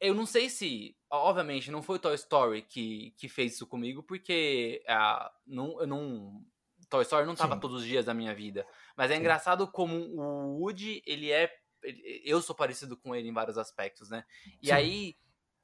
Eu 0.00 0.14
não 0.14 0.26
sei 0.26 0.48
se. 0.48 0.96
Obviamente, 1.10 1.70
não 1.70 1.82
foi 1.82 1.96
o 1.96 1.98
Toy 1.98 2.14
Story 2.14 2.62
que, 2.62 3.12
que 3.16 3.28
fez 3.28 3.54
isso 3.54 3.66
comigo, 3.66 4.02
porque 4.02 4.82
ah, 4.88 5.32
não, 5.46 5.80
eu 5.80 5.86
não. 5.86 6.44
Toy 6.88 7.02
Story 7.02 7.26
não 7.26 7.34
tava 7.34 7.54
Sim. 7.54 7.60
todos 7.60 7.82
os 7.82 7.86
dias 7.86 8.04
da 8.04 8.14
minha 8.14 8.34
vida. 8.34 8.66
Mas 8.96 9.10
é 9.10 9.14
Sim. 9.14 9.20
engraçado 9.20 9.66
como 9.68 9.94
o 9.96 10.60
Woody, 10.60 11.02
ele 11.06 11.30
é. 11.30 11.50
ele- 11.82 12.22
Eu 12.24 12.40
sou 12.40 12.54
parecido 12.54 12.96
com 12.96 13.14
ele 13.14 13.28
em 13.28 13.32
vários 13.32 13.58
aspectos, 13.58 14.08
né? 14.10 14.24
E 14.62 14.68
Sim. 14.68 14.72
aí 14.72 15.16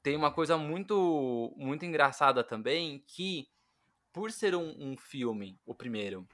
tem 0.03 0.15
uma 0.15 0.31
coisa 0.31 0.57
muito, 0.57 1.53
muito 1.57 1.85
engraçada 1.85 2.43
também, 2.43 3.03
que 3.07 3.47
por 4.11 4.31
ser 4.31 4.55
um, 4.55 4.75
um 4.77 4.97
filme, 4.97 5.59
o 5.65 5.73
primeiro, 5.73 6.27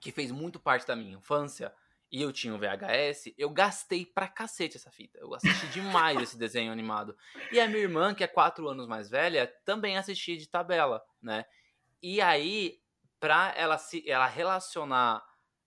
que 0.00 0.12
fez 0.12 0.30
muito 0.30 0.60
parte 0.60 0.86
da 0.86 0.94
minha 0.94 1.16
infância, 1.16 1.74
e 2.10 2.22
eu 2.22 2.32
tinha 2.32 2.54
o 2.54 2.58
VHS, 2.58 3.34
eu 3.36 3.50
gastei 3.50 4.06
pra 4.06 4.28
cacete 4.28 4.76
essa 4.76 4.90
fita. 4.90 5.18
Eu 5.18 5.34
assisti 5.34 5.66
demais 5.68 6.20
esse 6.22 6.38
desenho 6.38 6.72
animado. 6.72 7.16
E 7.52 7.60
a 7.60 7.68
minha 7.68 7.82
irmã, 7.82 8.14
que 8.14 8.24
é 8.24 8.26
quatro 8.26 8.68
anos 8.68 8.86
mais 8.86 9.10
velha, 9.10 9.46
também 9.64 9.96
assistia 9.98 10.36
de 10.36 10.48
tabela, 10.48 11.02
né? 11.20 11.44
E 12.02 12.20
aí, 12.20 12.80
pra 13.20 13.52
ela 13.56 13.76
se 13.78 14.08
ela 14.08 14.26
relacionar 14.26 15.22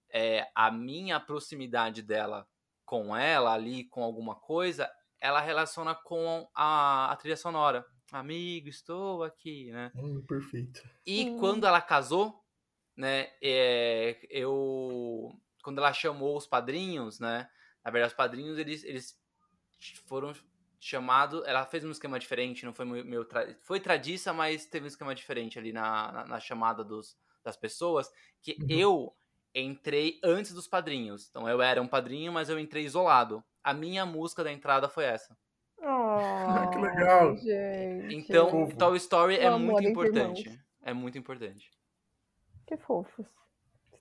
é, 0.10 0.48
a 0.55 0.71
minha 0.71 1.19
proximidade 1.19 2.01
dela 2.01 2.48
com 2.86 3.15
ela 3.15 3.53
ali, 3.53 3.86
com 3.86 4.03
alguma 4.03 4.36
coisa, 4.36 4.91
ela 5.19 5.39
relaciona 5.39 5.93
com 5.95 6.50
a, 6.55 7.12
a 7.12 7.15
trilha 7.15 7.38
sonora. 7.38 7.86
Amigo, 8.12 8.67
estou 8.67 9.24
aqui, 9.24 9.71
né? 9.71 9.91
Hum, 9.95 10.21
perfeito. 10.27 10.81
E 11.05 11.29
Hum. 11.29 11.38
quando 11.39 11.65
ela 11.65 11.81
casou, 11.81 12.43
né, 12.95 13.31
é, 13.41 14.19
eu... 14.29 15.31
Quando 15.62 15.77
ela 15.80 15.94
chamou 15.94 16.36
os 16.38 16.48
padrinhos, 16.48 17.20
né? 17.20 17.50
Na 17.84 17.91
verdade, 17.91 18.12
os 18.13 18.18
padrinhos, 18.18 18.58
eles, 18.58 18.84
eles 18.84 19.20
foram 20.08 20.34
chamados... 20.80 21.44
Ela 21.46 21.65
fez 21.65 21.84
um 21.84 21.91
esquema 21.91 22.20
diferente, 22.20 22.65
não 22.65 22.74
foi 22.74 22.86
meu... 22.86 23.25
tra- 23.25 23.56
foi 23.62 23.80
tradiça, 23.80 24.34
mas 24.34 24.65
teve 24.65 24.86
um 24.86 24.88
esquema 24.88 25.13
diferente 25.15 25.58
ali 25.60 25.72
na, 25.72 26.12
na, 26.12 26.25
na 26.25 26.39
chamada 26.39 26.84
dos, 26.84 27.18
das 27.44 27.56
pessoas, 27.58 28.12
que 28.41 28.58
Uhum. 28.62 28.68
eu 28.70 29.15
entrei 29.53 30.20
antes 30.24 30.53
dos 30.53 30.68
padrinhos. 30.68 31.27
Então, 31.30 31.48
eu 31.48 31.62
era 31.62 31.82
um 31.82 31.88
padrinho, 31.88 32.32
mas 32.32 32.50
eu 32.50 32.58
entrei 32.60 32.84
isolado. 32.86 33.44
A 33.63 33.74
minha 33.74 34.06
música 34.06 34.44
da 34.44 34.51
entrada 34.51 34.88
foi 34.89 35.03
essa. 35.03 35.38
Oh, 35.77 36.70
que 36.72 36.77
legal. 36.77 37.36
Gente. 37.38 38.15
Então. 38.15 38.70
Toy 38.77 38.98
Story 38.98 39.38
é 39.38 39.50
muito 39.58 39.84
importante. 39.88 40.41
irmãos. 40.48 40.60
É 40.84 40.94
muito 40.94 41.18
importante. 41.18 41.72
Que 42.65 42.77
fofos. 42.77 43.25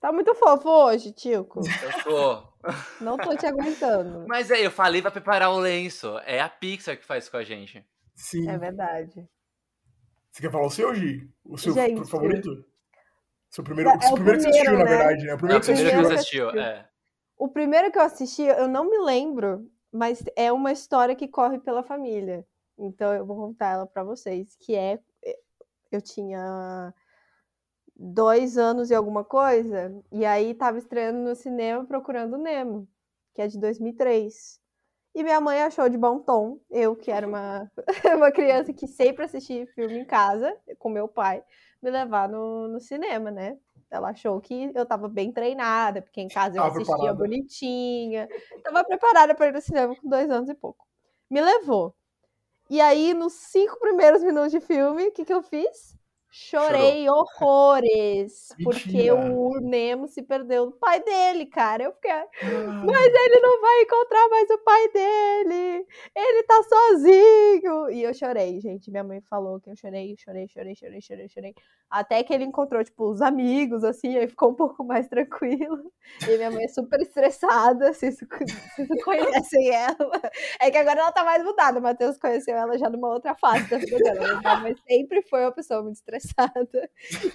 Você 0.01 0.07
tá 0.07 0.11
muito 0.11 0.33
fofo 0.33 0.67
hoje, 0.67 1.11
Tico. 1.11 1.59
Eu 1.59 2.03
tô. 2.03 2.43
Não 2.99 3.17
tô 3.17 3.37
te 3.37 3.45
aguentando. 3.45 4.25
Mas 4.27 4.49
é, 4.49 4.65
eu 4.65 4.71
falei 4.71 4.99
pra 4.99 5.11
preparar 5.11 5.51
o 5.51 5.59
lenço. 5.59 6.17
É 6.25 6.41
a 6.41 6.49
Pixar 6.49 6.97
que 6.97 7.05
faz 7.05 7.29
com 7.29 7.37
a 7.37 7.43
gente. 7.43 7.85
Sim. 8.15 8.49
É 8.49 8.57
verdade. 8.57 9.29
Você 10.31 10.41
quer 10.41 10.51
falar 10.51 10.65
o 10.65 10.71
seu, 10.71 10.95
Gi? 10.95 11.29
O 11.45 11.55
seu 11.55 11.73
Gente. 11.73 12.03
favorito? 12.09 12.65
Seu 13.47 13.63
primeiro, 13.63 13.91
É, 13.91 13.93
é 13.95 13.99
seu 14.01 14.11
o 14.11 14.15
primeiro 14.15 14.39
que 14.39 14.43
você 14.45 14.49
assistiu, 14.49 14.65
primeiro, 14.71 14.89
na 14.89 14.91
né? 14.91 14.97
verdade, 14.97 15.23
né? 15.25 15.31
O 15.31 15.35
É 15.35 15.37
primeiro 15.37 15.57
o 15.57 15.59
que 15.61 15.65
você 15.67 15.73
primeiro 15.73 16.07
que 16.07 16.13
assistiu. 16.13 16.45
você 16.45 16.49
assistiu. 16.49 16.49
assistiu. 16.49 16.61
É. 16.63 16.89
O 17.37 17.47
primeiro 17.47 17.91
que 17.91 17.97
eu 17.99 18.03
assisti, 18.03 18.41
eu 18.43 18.67
não 18.67 18.89
me 18.89 18.97
lembro, 18.97 19.69
mas 19.91 20.23
é 20.35 20.51
uma 20.51 20.71
história 20.71 21.15
que 21.15 21.27
corre 21.27 21.59
pela 21.59 21.83
família. 21.83 22.43
Então 22.75 23.13
eu 23.13 23.23
vou 23.23 23.35
contar 23.35 23.73
ela 23.73 23.85
pra 23.85 24.03
vocês, 24.03 24.55
que 24.59 24.73
é 24.73 24.99
eu 25.91 26.01
tinha 26.01 26.91
dois 28.03 28.57
anos 28.57 28.89
e 28.89 28.95
alguma 28.95 29.23
coisa, 29.23 29.93
e 30.11 30.25
aí 30.25 30.55
tava 30.55 30.79
estreando 30.79 31.19
no 31.19 31.35
cinema 31.35 31.85
Procurando 31.85 32.37
Nemo, 32.37 32.87
que 33.35 33.41
é 33.41 33.47
de 33.47 33.59
2003. 33.59 34.59
E 35.13 35.23
minha 35.23 35.39
mãe 35.39 35.61
achou 35.61 35.87
de 35.87 35.97
bom 35.97 36.19
tom, 36.19 36.59
eu 36.69 36.95
que 36.95 37.11
era 37.11 37.27
uma, 37.27 37.69
uma 38.15 38.31
criança 38.31 38.73
que 38.73 38.87
sempre 38.87 39.25
assistia 39.25 39.67
filme 39.67 39.99
em 39.99 40.05
casa, 40.05 40.57
com 40.79 40.89
meu 40.89 41.07
pai, 41.07 41.43
me 41.81 41.91
levar 41.91 42.27
no, 42.27 42.67
no 42.69 42.79
cinema, 42.79 43.29
né? 43.29 43.57
Ela 43.91 44.09
achou 44.09 44.39
que 44.39 44.71
eu 44.73 44.85
tava 44.85 45.07
bem 45.09 45.31
treinada, 45.31 46.01
porque 46.01 46.21
em 46.21 46.29
casa 46.29 46.55
eu 46.57 46.61
Tava 46.63 46.75
assistia 46.77 46.95
preparada. 46.95 47.17
bonitinha. 47.17 48.29
Tava 48.63 48.83
preparada 48.85 49.35
para 49.35 49.47
ir 49.47 49.53
no 49.53 49.61
cinema 49.61 49.95
com 49.95 50.07
dois 50.07 50.29
anos 50.29 50.49
e 50.49 50.55
pouco. 50.55 50.87
Me 51.29 51.41
levou. 51.41 51.93
E 52.69 52.79
aí, 52.79 53.13
nos 53.13 53.33
cinco 53.33 53.77
primeiros 53.79 54.23
minutos 54.23 54.51
de 54.51 54.61
filme, 54.61 55.07
o 55.07 55.11
que, 55.11 55.25
que 55.25 55.33
eu 55.33 55.43
fiz? 55.43 55.97
Chorei 56.33 57.09
horrores. 57.09 58.47
Porque 58.63 59.11
Mentira. 59.11 59.15
o 59.15 59.59
Nemo 59.59 60.07
se 60.07 60.21
perdeu 60.21 60.67
do 60.67 60.71
pai 60.71 61.03
dele, 61.03 61.45
cara. 61.45 61.83
Eu 61.83 61.91
fiquei, 61.93 62.09
Ah, 62.11 62.25
mas 62.85 63.13
ele 63.13 63.39
não 63.41 63.61
vai 63.61 63.81
encontrar 63.81 64.29
mais 64.29 64.49
o 64.49 64.57
pai 64.59 64.87
dele. 64.93 65.85
Ele 66.15 66.43
tá 66.43 66.63
sozinho. 66.63 67.89
E 67.89 68.01
eu 68.03 68.13
chorei, 68.13 68.61
gente. 68.61 68.89
Minha 68.89 69.03
mãe 69.03 69.19
falou 69.29 69.59
que 69.59 69.69
eu 69.69 69.75
chorei, 69.75 70.15
chorei, 70.17 70.47
chorei, 70.47 70.73
chorei, 70.73 71.01
chorei, 71.01 71.27
chorei. 71.27 71.53
Até 71.89 72.23
que 72.23 72.33
ele 72.33 72.45
encontrou, 72.45 72.81
tipo, 72.81 73.09
os 73.11 73.21
amigos, 73.21 73.83
assim, 73.83 74.15
aí 74.17 74.25
ficou 74.25 74.51
um 74.51 74.55
pouco 74.55 74.85
mais 74.85 75.09
tranquilo. 75.09 75.91
E 76.25 76.37
minha 76.37 76.49
mãe 76.49 76.63
é 76.63 76.67
super 76.69 77.01
estressada, 77.01 77.91
vocês, 77.93 78.15
vocês 78.77 79.03
conhecem 79.03 79.69
ela. 79.71 80.21
É 80.61 80.71
que 80.71 80.77
agora 80.77 81.01
ela 81.01 81.11
tá 81.11 81.25
mais 81.25 81.43
mudada. 81.43 81.79
O 81.79 81.81
Matheus 81.81 82.17
conheceu 82.17 82.55
ela 82.55 82.77
já 82.77 82.89
numa 82.89 83.09
outra 83.09 83.35
fase 83.35 83.69
da 83.69 83.77
vida 83.77 83.97
dela. 83.97 84.61
Mãe 84.61 84.75
sempre 84.87 85.21
foi 85.23 85.41
uma 85.41 85.51
pessoa 85.51 85.81
muito 85.83 85.95
estressada. 85.95 86.20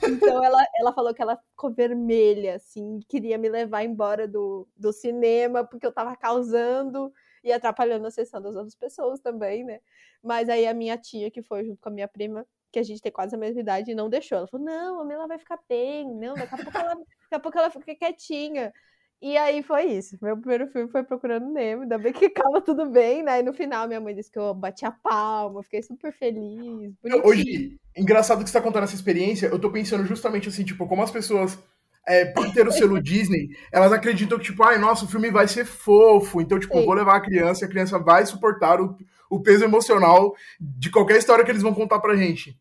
Então 0.02 0.42
ela, 0.42 0.64
ela 0.78 0.92
falou 0.92 1.14
que 1.14 1.22
ela 1.22 1.36
ficou 1.36 1.70
vermelha, 1.70 2.56
assim, 2.56 3.00
queria 3.08 3.38
me 3.38 3.48
levar 3.48 3.84
embora 3.84 4.26
do, 4.26 4.68
do 4.76 4.92
cinema, 4.92 5.64
porque 5.64 5.86
eu 5.86 5.92
tava 5.92 6.16
causando 6.16 7.12
e 7.42 7.52
atrapalhando 7.52 8.06
a 8.06 8.10
sessão 8.10 8.40
das 8.40 8.56
outras 8.56 8.74
pessoas 8.74 9.20
também, 9.20 9.64
né? 9.64 9.80
Mas 10.22 10.48
aí 10.48 10.66
a 10.66 10.74
minha 10.74 10.96
tia, 10.98 11.30
que 11.30 11.42
foi 11.42 11.64
junto 11.64 11.80
com 11.80 11.88
a 11.88 11.92
minha 11.92 12.08
prima, 12.08 12.46
que 12.72 12.78
a 12.78 12.82
gente 12.82 13.00
tem 13.00 13.12
quase 13.12 13.34
a 13.34 13.38
mesma 13.38 13.60
idade, 13.60 13.94
não 13.94 14.10
deixou. 14.10 14.38
Ela 14.38 14.46
falou: 14.48 14.66
não, 14.66 15.00
a 15.00 15.04
Mila 15.04 15.26
vai 15.26 15.38
ficar 15.38 15.58
bem, 15.68 16.12
não, 16.14 16.34
daqui 16.34 16.54
a 16.54 16.58
pouco 16.58 16.78
ela, 16.78 16.94
daqui 16.94 17.34
a 17.34 17.40
pouco 17.40 17.58
ela 17.58 17.70
fica 17.70 17.94
quietinha. 17.94 18.72
E 19.20 19.36
aí 19.36 19.62
foi 19.62 19.84
isso. 19.84 20.18
Meu 20.20 20.36
primeiro 20.36 20.66
filme 20.68 20.90
foi 20.90 21.02
Procurando 21.02 21.50
Nemo, 21.50 21.82
ainda 21.82 21.96
bem 21.96 22.12
que 22.12 22.26
acaba 22.26 22.60
tudo 22.60 22.86
bem, 22.86 23.22
né? 23.22 23.40
E 23.40 23.42
no 23.42 23.52
final 23.52 23.88
minha 23.88 24.00
mãe 24.00 24.14
disse 24.14 24.30
que 24.30 24.38
eu 24.38 24.52
bati 24.54 24.84
a 24.84 24.90
palma, 24.90 25.62
fiquei 25.62 25.82
super 25.82 26.12
feliz. 26.12 26.92
bonitinho. 27.02 27.26
Hoje, 27.26 27.76
engraçado 27.96 28.44
que 28.44 28.50
você 28.50 28.58
tá 28.58 28.62
contando 28.62 28.84
essa 28.84 28.94
experiência, 28.94 29.46
eu 29.46 29.58
tô 29.58 29.70
pensando 29.70 30.04
justamente 30.04 30.48
assim, 30.48 30.64
tipo, 30.64 30.86
como 30.86 31.02
as 31.02 31.10
pessoas, 31.10 31.58
é, 32.06 32.26
por 32.26 32.52
ter 32.52 32.68
o 32.68 32.72
selo 32.72 33.02
Disney, 33.02 33.48
elas 33.72 33.90
acreditam 33.90 34.38
que, 34.38 34.44
tipo, 34.44 34.62
ai, 34.62 34.78
nossa, 34.78 35.06
o 35.06 35.08
filme 35.08 35.30
vai 35.30 35.48
ser 35.48 35.64
fofo, 35.64 36.40
então, 36.40 36.58
tipo, 36.58 36.76
eu 36.76 36.84
vou 36.84 36.92
Sim. 36.92 36.98
levar 36.98 37.16
a 37.16 37.22
criança 37.22 37.64
e 37.64 37.66
a 37.66 37.70
criança 37.70 37.98
vai 37.98 38.26
suportar 38.26 38.82
o, 38.82 38.98
o 39.30 39.40
peso 39.40 39.64
emocional 39.64 40.34
de 40.60 40.90
qualquer 40.90 41.16
história 41.16 41.44
que 41.44 41.50
eles 41.50 41.62
vão 41.62 41.72
contar 41.72 42.00
pra 42.00 42.16
gente. 42.16 42.54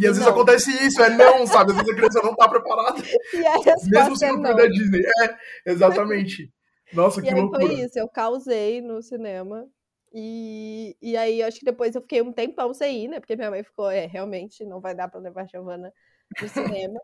E 0.00 0.06
às 0.06 0.16
vezes 0.16 0.24
Não. 0.24 0.32
acontece 0.32 0.70
isso, 0.86 1.02
é 1.02 1.10
não, 1.10 1.46
sabe? 1.46 1.72
Às 1.72 1.78
vezes 1.78 1.92
a 1.92 1.96
criança 1.96 2.22
não 2.22 2.34
tá 2.34 2.48
preparada, 2.48 3.02
E 3.34 3.46
a 3.46 3.54
mesmo 3.90 4.14
é 4.14 4.16
sendo 4.16 4.42
filme 4.42 4.54
da 4.54 4.66
Disney. 4.66 5.02
É, 5.22 5.70
exatamente. 5.70 6.52
Nossa, 6.92 7.20
E 7.20 7.24
que 7.24 7.28
aí 7.30 7.40
loucura. 7.40 7.66
foi 7.66 7.74
isso, 7.80 7.98
eu 7.98 8.08
causei 8.08 8.80
no 8.80 9.02
cinema. 9.02 9.66
E, 10.12 10.96
e 11.02 11.16
aí 11.16 11.42
acho 11.42 11.58
que 11.58 11.64
depois 11.64 11.94
eu 11.94 12.00
fiquei 12.00 12.22
um 12.22 12.32
tempão 12.32 12.72
sem 12.72 13.04
ir, 13.04 13.08
né? 13.08 13.20
Porque 13.20 13.36
minha 13.36 13.50
mãe 13.50 13.62
ficou, 13.62 13.90
é, 13.90 14.06
realmente 14.06 14.64
não 14.64 14.80
vai 14.80 14.94
dar 14.94 15.08
pra 15.08 15.20
levar 15.20 15.42
a 15.42 15.46
Giovana 15.46 15.92
no 16.40 16.48
cinema. 16.48 16.98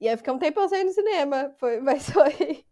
e 0.00 0.06
aí 0.08 0.14
eu 0.14 0.18
fiquei 0.18 0.32
um 0.32 0.38
tempão 0.38 0.68
sem 0.68 0.80
ir 0.80 0.84
no 0.84 0.92
cinema. 0.92 1.52
Foi, 1.58 1.80
mas 1.82 2.08
foi, 2.08 2.64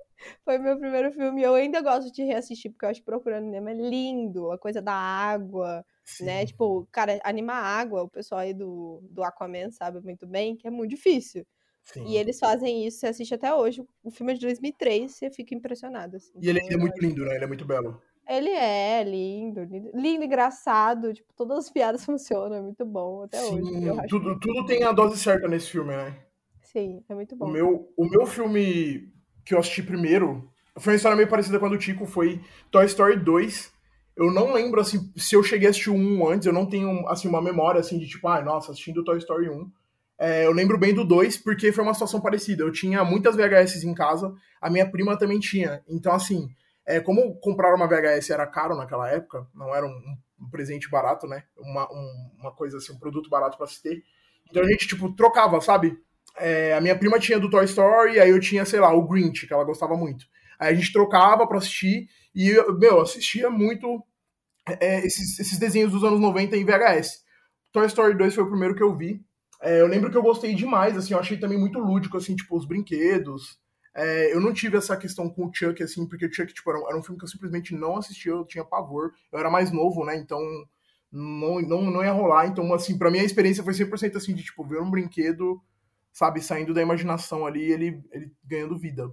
foi 0.45 0.59
meu 0.59 0.79
primeiro 0.79 1.13
filme. 1.13 1.43
Eu 1.43 1.55
ainda 1.55 1.81
gosto 1.81 2.13
de 2.13 2.23
reassistir, 2.25 2.71
porque 2.71 2.85
eu 2.85 2.89
acho 2.91 3.01
que 3.01 3.07
Procurando 3.07 3.47
Nemo 3.49 3.69
é 3.69 3.75
lindo, 3.75 4.51
a 4.53 4.59
coisa 4.59 4.81
da 4.81 4.93
água, 4.95 5.85
né? 6.21 6.41
Sim. 6.41 6.47
Tipo, 6.47 6.89
cara, 6.91 7.21
animar 7.25 7.63
água, 7.63 8.03
o 8.03 8.09
pessoal 8.09 8.41
aí 8.41 8.55
do, 8.55 9.01
do 9.11 9.23
Aquaman 9.23 9.71
sabe 9.71 10.01
muito 10.01 10.27
bem 10.27 10.57
que 10.57 10.67
é 10.67 10.71
muito 10.71 10.91
difícil. 10.91 11.47
Sim. 11.85 12.05
E 12.09 12.17
eles 12.17 12.39
fazem 12.39 12.85
isso, 12.87 12.99
você 12.99 13.07
assiste 13.07 13.35
até 13.35 13.55
hoje. 13.55 13.85
O 14.03 14.11
filme 14.11 14.33
é 14.33 14.35
de 14.35 14.41
2003, 14.41 15.13
você 15.13 15.31
fica 15.31 15.55
impressionado. 15.55 16.17
Assim. 16.17 16.33
E 16.43 16.49
ele, 16.49 16.61
é 16.69 16.77
muito 16.77 17.01
lindo, 17.01 17.25
né? 17.25 17.37
Ele 17.37 17.45
é 17.45 17.47
muito 17.47 17.65
belo. 17.65 18.03
Ele 18.29 18.51
é 18.51 19.05
lindo, 19.05 19.63
lindo, 19.63 19.91
lindo, 19.95 20.25
engraçado, 20.25 21.15
tipo, 21.15 21.33
todas 21.37 21.59
as 21.59 21.71
piadas 21.71 22.03
funcionam, 22.05 22.57
é 22.57 22.61
muito 22.61 22.85
bom 22.85 23.23
até 23.23 23.41
hoje. 23.41 23.65
Sim, 23.65 23.89
acho 23.91 24.09
tudo, 24.09 24.41
tudo 24.41 24.67
tem 24.67 24.83
a 24.83 24.91
dose 24.91 25.17
certa 25.17 25.47
nesse 25.47 25.71
filme, 25.71 25.95
né? 25.95 26.19
Sim, 26.61 27.05
é 27.09 27.15
muito 27.15 27.37
O 27.37 27.39
bom. 27.39 27.47
meu, 27.47 27.93
o 27.97 28.05
meu 28.05 28.27
filme 28.27 29.13
que 29.47 29.55
eu 29.55 29.61
assisti 29.61 29.83
primeiro 29.83 30.51
foi 30.79 30.93
uma 30.93 30.97
história 30.97 31.17
meio 31.17 31.29
parecida 31.29 31.59
com 31.59 31.67
a 31.67 31.69
do 31.71 31.79
Tico, 31.79 32.07
foi 32.07 32.41
Toy 32.71 32.85
Story 32.87 33.17
2. 33.17 33.73
Eu 34.15 34.31
não 34.31 34.53
lembro, 34.53 34.81
assim, 34.81 35.11
se 35.17 35.35
eu 35.35 35.43
cheguei 35.43 35.69
a 35.69 35.71
assistir 35.71 35.91
1 35.91 36.29
antes, 36.29 36.47
eu 36.47 36.53
não 36.53 36.67
tenho, 36.67 37.09
assim, 37.09 37.29
uma 37.29 37.41
memória, 37.41 37.81
assim, 37.81 37.99
de 37.99 38.07
tipo, 38.07 38.29
ai, 38.29 38.45
nossa, 38.45 38.73
assistindo 38.73 39.05
Toy 39.05 39.19
Story 39.19 39.49
1. 39.49 39.71
É, 40.19 40.47
eu 40.47 40.53
lembro 40.53 40.79
bem 40.79 40.95
do 40.95 41.05
2, 41.05 41.37
porque 41.39 41.73
foi 41.73 41.85
uma 41.85 41.95
situação 41.95 42.21
parecida. 42.21 42.63
Eu 42.63 42.73
tinha 42.73 43.05
muitas 43.05 43.37
VHS 43.37 43.85
em 43.85 43.95
casa, 43.95 44.35
a 44.61 44.71
minha 44.71 44.91
prima 44.91 45.19
também 45.19 45.39
tinha. 45.41 45.83
Então, 45.89 46.13
assim, 46.13 46.49
é, 46.87 47.01
como 47.01 47.35
comprar 47.41 47.75
uma 47.75 47.87
VHS 47.87 48.31
era 48.33 48.47
caro 48.47 48.77
naquela 48.77 49.09
época, 49.11 49.47
não 49.55 49.75
era 49.75 49.87
um, 49.87 50.17
um 50.41 50.51
presente 50.51 50.91
barato, 50.91 51.27
né? 51.27 51.43
Uma, 51.57 51.91
um- 51.93 52.31
uma 52.39 52.53
coisa 52.53 52.79
assim, 52.79 52.93
um 52.93 52.99
produto 52.99 53.29
barato 53.31 53.57
pra 53.59 53.67
se 53.67 53.83
ter. 53.83 54.03
Então 54.49 54.63
a 54.63 54.67
gente, 54.69 54.87
tipo, 54.87 55.13
trocava, 55.15 55.61
sabe? 55.61 55.99
É, 56.39 56.75
a 56.75 56.81
minha 56.81 56.99
prima 56.99 57.19
tinha 57.19 57.39
do 57.41 57.51
Toy 57.51 57.65
Story, 57.65 58.21
aí 58.21 58.31
eu 58.31 58.41
tinha, 58.41 58.65
sei 58.65 58.81
lá, 58.81 58.93
o 58.93 59.07
Grinch, 59.07 59.47
que 59.47 59.53
ela 59.53 59.65
gostava 59.65 59.97
muito. 59.97 60.27
Aí 60.59 60.73
a 60.73 60.77
gente 60.77 60.93
trocava 60.93 61.47
pra 61.47 61.59
assistir, 61.59 62.09
e, 62.35 62.51
eu, 62.51 62.79
meu, 62.79 63.01
assistia 63.01 63.51
muito 63.51 64.03
é, 64.81 65.05
esses, 65.07 65.39
esses 65.39 65.59
desenhos 65.59 65.93
dos 65.93 66.05
anos 66.05 66.21
90 66.21 66.57
em 66.57 66.65
VHS. 66.65 67.25
Toy 67.73 67.87
Story 67.87 68.17
2 68.17 68.35
foi 68.35 68.45
o 68.45 68.51
primeiro 68.51 68.75
que 68.75 68.83
eu 68.83 68.95
vi. 68.95 69.25
É, 69.63 69.81
eu 69.81 69.87
lembro 69.87 70.11
que 70.11 70.17
eu 70.17 70.23
gostei 70.23 70.55
demais, 70.55 70.97
assim, 70.97 71.15
eu 71.15 71.21
achei 71.21 71.39
também 71.39 71.59
muito 71.59 71.79
lúdico, 71.79 72.17
assim, 72.17 72.37
tipo, 72.37 72.57
os 72.57 72.67
brinquedos. 72.67 73.59
É, 73.95 74.35
eu 74.35 74.41
não 74.41 74.53
tive 74.53 74.77
essa 74.77 74.97
questão 74.97 75.29
com 75.31 75.47
o 75.47 75.51
Chuck, 75.53 75.83
assim, 75.83 76.07
porque 76.07 76.27
o 76.27 76.33
Chuck, 76.33 76.53
tipo, 76.53 76.69
era 76.71 76.79
um, 76.79 76.89
era 76.89 76.99
um 76.99 77.03
filme 77.03 77.19
que 77.19 77.25
eu 77.25 77.29
simplesmente 77.29 77.75
não 77.75 77.97
assistia, 77.97 78.33
eu 78.33 78.45
tinha 78.45 78.65
pavor. 78.65 79.13
Eu 79.33 79.39
era 79.39 79.51
mais 79.51 79.71
novo, 79.73 80.05
né, 80.05 80.17
então 80.17 80.41
não, 81.11 81.61
não, 81.63 81.83
não 81.91 82.05
ia 82.05 82.13
rolar. 82.13 82.47
Então, 82.47 82.73
assim, 82.75 82.99
pra 82.99 83.11
mim 83.11 83.21
a 83.21 83.25
experiência 83.25 83.65
foi 83.65 83.73
100% 83.73 84.17
assim, 84.17 84.35
de, 84.35 84.43
tipo, 84.45 84.65
ver 84.67 84.81
um 84.81 84.91
brinquedo, 84.91 85.61
sabe, 86.17 86.41
saindo 86.41 86.73
da 86.73 86.81
imaginação 86.81 87.45
ali, 87.45 87.71
ele, 87.71 88.03
ele 88.11 88.33
ganhando 88.43 88.79
vida. 88.79 89.07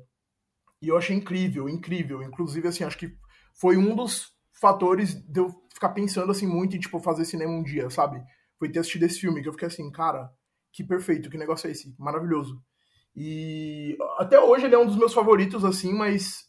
E 0.82 0.88
eu 0.88 0.98
achei 0.98 1.14
incrível, 1.14 1.68
incrível. 1.68 2.24
Inclusive, 2.24 2.66
assim, 2.66 2.86
acho 2.86 2.98
que 2.98 3.14
foi 3.60 3.76
um 3.76 3.94
dos 3.94 4.32
fatores 4.62 5.14
de 5.14 5.42
eu 5.42 5.54
ficar 5.74 5.90
pensando, 5.90 6.32
assim, 6.32 6.48
muito 6.48 6.78
em, 6.78 6.80
tipo, 6.80 7.02
fazer 7.02 7.26
cinema 7.26 7.52
um 7.52 7.62
dia, 7.62 7.90
sabe? 7.90 8.24
Foi 8.58 8.70
ter 8.72 8.80
assistido 8.80 9.04
esse 9.04 9.20
filme, 9.20 9.42
que 9.42 9.50
eu 9.50 9.52
fiquei 9.52 9.68
assim, 9.68 9.92
cara, 9.92 10.30
que 10.72 10.82
perfeito, 10.82 11.30
que 11.30 11.38
negócio 11.38 11.68
é 11.68 11.72
esse? 11.72 11.94
Maravilhoso. 12.00 12.64
E 13.14 13.98
até 14.18 14.40
hoje 14.40 14.66
ele 14.66 14.76
é 14.76 14.80
um 14.80 14.86
dos 14.86 14.96
meus 14.96 15.14
favoritos, 15.14 15.66
assim, 15.66 15.94
mas 15.94 16.46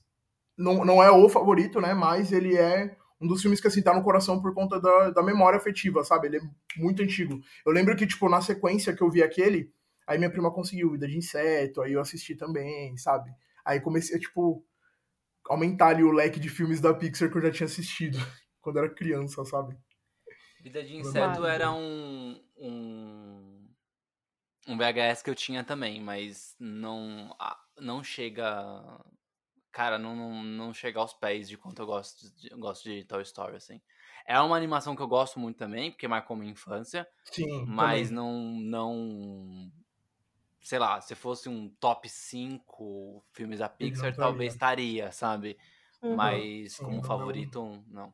não, 0.57 0.85
não 0.85 1.03
é 1.03 1.11
o 1.11 1.29
favorito, 1.29 1.81
né? 1.81 1.95
Mas 1.95 2.31
ele 2.31 2.57
é 2.57 2.97
um 3.21 3.27
dos 3.27 3.43
filmes 3.43 3.61
que, 3.61 3.67
assim, 3.67 3.83
tá 3.83 3.93
no 3.93 4.05
coração 4.05 4.41
por 4.41 4.55
conta 4.55 4.81
da, 4.81 5.11
da 5.11 5.23
memória 5.23 5.57
afetiva, 5.57 6.05
sabe? 6.05 6.29
Ele 6.29 6.37
é 6.37 6.41
muito 6.77 7.03
antigo. 7.03 7.41
Eu 7.67 7.73
lembro 7.73 7.97
que, 7.97 8.07
tipo, 8.07 8.29
na 8.29 8.41
sequência 8.41 8.95
que 8.95 9.03
eu 9.03 9.11
vi 9.11 9.21
aquele, 9.21 9.73
aí 10.07 10.19
minha 10.19 10.31
prima 10.31 10.53
conseguiu 10.53 10.91
Vida 10.91 11.09
de 11.09 11.17
Inseto, 11.17 11.83
aí 11.83 11.93
eu 11.93 12.01
assisti 12.01 12.35
também, 12.35 12.97
sabe? 12.97 13.31
Aí 13.65 13.81
comecei 13.81 14.17
a, 14.17 14.21
tipo, 14.21 14.65
aumentar 15.49 15.89
ali 15.89 16.03
o 16.03 16.13
leque 16.13 16.41
de 16.41 16.49
filmes 16.49 16.81
da 16.81 16.95
Pixar 16.95 17.31
que 17.31 17.39
eu 17.39 17.43
já 17.43 17.51
tinha 17.51 17.67
assistido 17.67 18.19
quando 18.61 18.79
era 18.79 18.95
criança, 18.95 19.45
sabe? 19.45 19.77
Vida 20.61 20.83
de 20.83 20.97
Inseto 20.97 21.45
era 21.45 21.71
um, 21.71 22.41
um, 22.57 23.69
um 24.67 24.79
VHS 24.79 25.23
que 25.23 25.29
eu 25.29 25.35
tinha 25.35 25.63
também, 25.63 26.01
mas 26.01 26.57
não, 26.59 27.37
não 27.79 28.03
chega. 28.03 28.47
Cara, 29.71 29.99
não, 29.99 30.17
não, 30.17 30.43
não 30.43 30.73
chega 30.73 31.01
aos 31.01 31.13
pés 31.13 31.49
de 31.49 31.59
quanto 31.59 31.83
eu 31.83 31.87
gosto 31.87 32.35
de, 32.37 32.49
gosto 32.51 32.85
de 32.85 33.05
Toy 33.05 33.23
Story, 33.23 33.57
assim. 33.57 33.81
É 34.27 34.41
uma 34.41 34.57
animação 34.57 34.97
que 34.97 35.03
eu 35.03 35.09
gosto 35.09 35.39
muito 35.39 35.59
também, 35.59 35.91
porque 35.91 36.09
marcou 36.09 36.35
minha 36.35 36.53
infância. 36.53 37.07
Sim. 37.25 37.67
Mas 37.67 38.09
também. 38.09 38.15
não, 38.15 38.61
não 38.63 39.73
sei 40.65 40.79
lá, 40.79 40.99
se 41.01 41.15
fosse 41.15 41.49
um 41.49 41.69
top 41.79 42.09
5 42.09 43.23
filmes 43.33 43.59
da 43.59 43.69
Pixar, 43.69 44.17
talvez 44.17 44.55
estaria, 44.55 45.13
sabe? 45.13 45.59
Uhum. 46.03 46.17
Mas 46.17 46.77
como 46.79 46.97
uhum. 46.97 47.05
favorito, 47.05 47.85
não. 47.87 48.13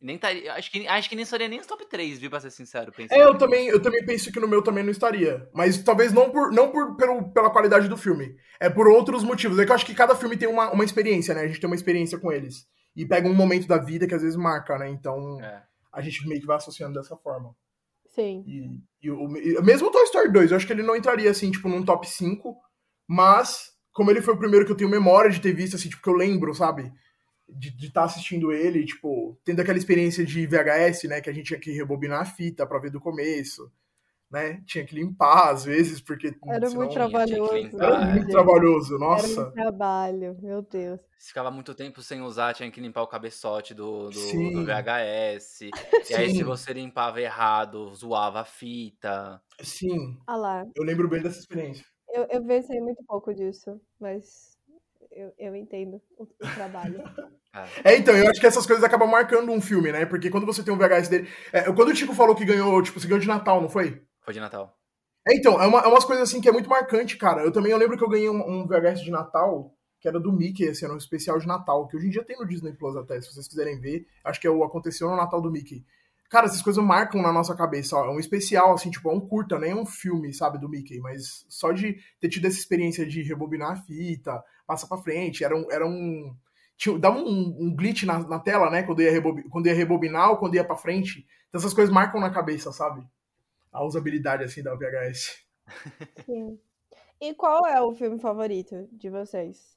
Nem 0.00 0.18
taria, 0.18 0.54
acho 0.54 0.72
que 0.72 0.88
acho 0.88 1.08
que 1.08 1.14
nem 1.14 1.22
estaria 1.22 1.46
nem 1.46 1.58
nos 1.58 1.66
top 1.66 1.86
3, 1.86 2.18
viu, 2.18 2.28
pra 2.28 2.40
ser 2.40 2.50
sincero. 2.50 2.92
É, 3.08 3.22
eu 3.22 3.38
também, 3.38 3.68
eu 3.68 3.80
também 3.80 4.04
penso 4.04 4.32
que 4.32 4.40
no 4.40 4.48
meu 4.48 4.60
também 4.62 4.82
não 4.82 4.90
estaria. 4.90 5.48
Mas 5.54 5.80
talvez 5.80 6.12
não 6.12 6.30
por 6.30 6.50
não 6.50 6.72
por 6.72 6.96
pelo, 6.96 7.30
pela 7.30 7.50
qualidade 7.50 7.86
do 7.86 7.96
filme. 7.96 8.34
É 8.58 8.68
por 8.68 8.88
outros 8.88 9.22
motivos. 9.22 9.58
É 9.58 9.64
que 9.64 9.70
eu 9.70 9.74
acho 9.76 9.86
que 9.86 9.94
cada 9.94 10.16
filme 10.16 10.36
tem 10.36 10.48
uma, 10.48 10.72
uma 10.72 10.84
experiência, 10.84 11.34
né? 11.34 11.42
A 11.42 11.46
gente 11.46 11.60
tem 11.60 11.68
uma 11.68 11.76
experiência 11.76 12.18
com 12.18 12.32
eles. 12.32 12.66
E 12.96 13.06
pega 13.06 13.28
um 13.28 13.34
momento 13.34 13.68
da 13.68 13.78
vida 13.78 14.06
que 14.06 14.14
às 14.14 14.22
vezes 14.22 14.36
marca, 14.36 14.76
né? 14.76 14.88
Então 14.88 15.40
é. 15.40 15.62
a 15.92 16.00
gente 16.00 16.26
meio 16.26 16.40
que 16.40 16.46
vai 16.46 16.56
associando 16.56 16.98
dessa 16.98 17.16
forma. 17.16 17.54
Sim. 18.14 18.44
E, 18.46 19.06
e, 19.06 19.10
o, 19.10 19.36
e, 19.36 19.60
mesmo 19.62 19.88
o 19.88 19.90
Toy 19.90 20.04
Story 20.04 20.32
2, 20.32 20.50
eu 20.50 20.56
acho 20.56 20.66
que 20.66 20.72
ele 20.72 20.82
não 20.82 20.96
entraria, 20.96 21.30
assim, 21.30 21.50
tipo, 21.50 21.68
num 21.68 21.84
top 21.84 22.08
5, 22.08 22.56
mas, 23.08 23.72
como 23.92 24.10
ele 24.10 24.22
foi 24.22 24.34
o 24.34 24.38
primeiro 24.38 24.64
que 24.64 24.72
eu 24.72 24.76
tenho 24.76 24.90
memória 24.90 25.30
de 25.30 25.40
ter 25.40 25.52
visto, 25.52 25.76
assim, 25.76 25.88
tipo, 25.88 26.02
que 26.02 26.08
eu 26.08 26.14
lembro, 26.14 26.54
sabe? 26.54 26.92
De 27.48 27.68
estar 27.86 28.02
tá 28.02 28.04
assistindo 28.04 28.52
ele, 28.52 28.84
tipo, 28.84 29.38
tendo 29.44 29.60
aquela 29.60 29.78
experiência 29.78 30.24
de 30.24 30.46
VHS, 30.46 31.04
né, 31.04 31.20
que 31.20 31.30
a 31.30 31.32
gente 31.32 31.46
tinha 31.46 31.60
que 31.60 31.72
rebobinar 31.72 32.20
a 32.20 32.24
fita 32.24 32.66
pra 32.66 32.78
ver 32.78 32.90
do 32.90 33.00
começo 33.00 33.70
né? 34.32 34.62
Tinha 34.64 34.84
que 34.84 34.94
limpar 34.94 35.50
às 35.50 35.64
vezes, 35.64 36.00
porque. 36.00 36.34
Era 36.46 36.66
senão... 36.66 36.82
muito 36.82 36.94
trabalhoso. 36.94 37.54
Era 37.78 38.06
muito 38.06 38.28
trabalhoso, 38.28 38.98
nossa. 38.98 39.26
Era 39.26 39.40
muito 39.42 39.54
trabalho, 39.54 40.38
meu 40.40 40.62
Deus. 40.62 41.00
Ficava 41.18 41.50
muito 41.50 41.74
tempo 41.74 42.02
sem 42.02 42.20
usar, 42.22 42.54
tinha 42.54 42.70
que 42.70 42.80
limpar 42.80 43.02
o 43.02 43.06
cabeçote 43.06 43.74
do, 43.74 44.10
do, 44.10 44.52
do 44.52 44.64
VHS. 44.64 45.60
e 46.10 46.14
aí, 46.14 46.30
se 46.30 46.42
você 46.42 46.72
limpava 46.72 47.20
errado, 47.20 47.94
zoava 47.94 48.40
a 48.40 48.44
fita. 48.44 49.40
Sim. 49.60 50.18
Ah 50.26 50.36
lá. 50.36 50.66
Eu 50.74 50.82
lembro 50.82 51.08
bem 51.08 51.22
dessa 51.22 51.38
experiência. 51.38 51.84
Eu, 52.08 52.26
eu 52.28 52.44
pensei 52.44 52.80
muito 52.80 53.04
pouco 53.04 53.32
disso, 53.32 53.80
mas 54.00 54.56
eu, 55.10 55.32
eu 55.38 55.54
entendo 55.54 56.00
o, 56.18 56.24
o 56.24 56.54
trabalho. 56.54 57.02
É, 57.84 57.98
então, 57.98 58.16
eu 58.16 58.30
acho 58.30 58.40
que 58.40 58.46
essas 58.46 58.66
coisas 58.66 58.82
acabam 58.82 59.06
marcando 59.06 59.52
um 59.52 59.60
filme, 59.60 59.92
né? 59.92 60.06
Porque 60.06 60.30
quando 60.30 60.46
você 60.46 60.62
tem 60.62 60.72
um 60.72 60.78
VHS 60.78 61.08
dele. 61.08 61.28
É, 61.52 61.64
quando 61.64 61.90
o 61.90 61.92
Tico 61.92 62.14
falou 62.14 62.34
que 62.34 62.46
ganhou, 62.46 62.82
tipo, 62.82 62.98
você 62.98 63.06
ganhou 63.06 63.20
de 63.20 63.28
Natal, 63.28 63.60
não 63.60 63.68
foi? 63.68 64.02
Foi 64.22 64.32
de 64.32 64.40
Natal. 64.40 64.76
É, 65.26 65.36
então, 65.36 65.60
é, 65.60 65.66
uma, 65.66 65.80
é 65.80 65.86
umas 65.86 66.04
coisas 66.04 66.28
assim 66.28 66.40
que 66.40 66.48
é 66.48 66.52
muito 66.52 66.68
marcante, 66.68 67.16
cara. 67.16 67.42
Eu 67.42 67.52
também 67.52 67.72
eu 67.72 67.78
lembro 67.78 67.96
que 67.96 68.04
eu 68.04 68.08
ganhei 68.08 68.28
um, 68.28 68.62
um 68.62 68.66
VHS 68.66 69.02
de 69.02 69.10
Natal, 69.10 69.72
que 70.00 70.08
era 70.08 70.18
do 70.18 70.32
Mickey, 70.32 70.68
assim, 70.68 70.84
era 70.84 70.94
um 70.94 70.98
especial 70.98 71.38
de 71.38 71.46
Natal, 71.46 71.86
que 71.86 71.96
hoje 71.96 72.08
em 72.08 72.10
dia 72.10 72.24
tem 72.24 72.36
no 72.36 72.46
Disney 72.46 72.72
Plus 72.72 72.96
até, 72.96 73.20
se 73.20 73.32
vocês 73.32 73.46
quiserem 73.46 73.78
ver. 73.78 74.06
Acho 74.24 74.40
que 74.40 74.46
é 74.46 74.50
o 74.50 74.64
Aconteceu 74.64 75.08
no 75.08 75.16
Natal 75.16 75.40
do 75.40 75.50
Mickey. 75.50 75.84
Cara, 76.28 76.46
essas 76.46 76.62
coisas 76.62 76.82
marcam 76.82 77.22
na 77.22 77.32
nossa 77.32 77.54
cabeça, 77.54 77.96
ó. 77.96 78.06
É 78.06 78.10
um 78.10 78.18
especial, 78.18 78.72
assim, 78.72 78.90
tipo, 78.90 79.08
é 79.10 79.12
um 79.12 79.20
curta, 79.20 79.58
nem 79.58 79.70
é 79.70 79.76
um 79.76 79.86
filme, 79.86 80.32
sabe, 80.32 80.58
do 80.58 80.68
Mickey, 80.68 80.98
mas 80.98 81.44
só 81.48 81.72
de 81.72 81.98
ter 82.18 82.28
tido 82.28 82.46
essa 82.46 82.58
experiência 82.58 83.06
de 83.06 83.22
rebobinar 83.22 83.72
a 83.72 83.76
fita, 83.76 84.42
passa 84.66 84.86
pra 84.88 84.98
frente, 84.98 85.44
era 85.44 85.54
um. 85.56 85.70
Era 85.70 85.86
um 85.86 86.34
tinha, 86.76 86.98
dava 86.98 87.18
um, 87.18 87.56
um 87.60 87.76
glitch 87.76 88.04
na, 88.04 88.18
na, 88.26 88.40
tela, 88.40 88.70
né? 88.70 88.82
Quando 88.82 89.02
ia, 89.02 89.12
rebobinar, 89.12 89.50
quando 89.50 89.66
ia 89.66 89.74
rebobinar 89.74 90.30
ou 90.30 90.36
quando 90.38 90.54
ia 90.54 90.64
pra 90.64 90.74
frente. 90.74 91.26
Então 91.48 91.58
essas 91.60 91.74
coisas 91.74 91.94
marcam 91.94 92.20
na 92.20 92.30
cabeça, 92.30 92.72
sabe? 92.72 93.06
A 93.72 93.84
usabilidade 93.84 94.44
assim 94.44 94.62
da 94.62 94.74
VHS. 94.74 95.44
Sim. 96.26 96.60
E 97.20 97.34
qual 97.34 97.66
é 97.66 97.80
o 97.80 97.94
filme 97.94 98.18
favorito 98.18 98.88
de 98.92 99.08
vocês? 99.08 99.76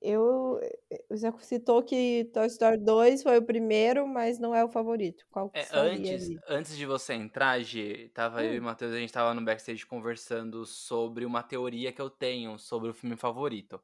eu. 0.00 0.60
Você 1.08 1.32
citou 1.40 1.82
que 1.82 2.30
Toy 2.32 2.46
Story 2.46 2.78
2 2.78 3.22
foi 3.22 3.38
o 3.38 3.42
primeiro, 3.44 4.06
mas 4.06 4.38
não 4.38 4.54
é 4.54 4.64
o 4.64 4.68
favorito. 4.68 5.24
Qual 5.30 5.50
é, 5.54 5.66
antes, 5.72 6.28
antes 6.48 6.76
de 6.76 6.84
você 6.84 7.14
entrar, 7.14 7.60
Gi, 7.60 8.10
tava 8.14 8.38
hum. 8.38 8.44
eu 8.44 8.54
e 8.54 8.58
o 8.58 8.62
hum. 8.62 8.64
Matheus, 8.64 8.92
a 8.92 8.98
gente 8.98 9.12
tava 9.12 9.32
no 9.34 9.44
backstage 9.44 9.86
conversando 9.86 10.64
sobre 10.66 11.24
uma 11.24 11.42
teoria 11.42 11.92
que 11.92 12.00
eu 12.00 12.10
tenho 12.10 12.58
sobre 12.58 12.90
o 12.90 12.94
filme 12.94 13.16
favorito. 13.16 13.80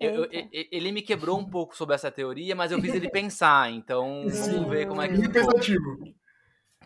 Eu, 0.00 0.26
eu, 0.26 0.48
ele 0.52 0.92
me 0.92 1.02
quebrou 1.02 1.36
um 1.36 1.50
pouco 1.50 1.76
sobre 1.76 1.96
essa 1.96 2.10
teoria, 2.10 2.54
mas 2.54 2.70
eu 2.70 2.80
fiz 2.80 2.94
ele 2.94 3.10
pensar, 3.10 3.68
então 3.72 4.26
vamos 4.28 4.68
ver 4.68 4.86
como 4.86 5.02
é 5.02 5.08
que 5.08 5.16
ficou. 5.16 6.14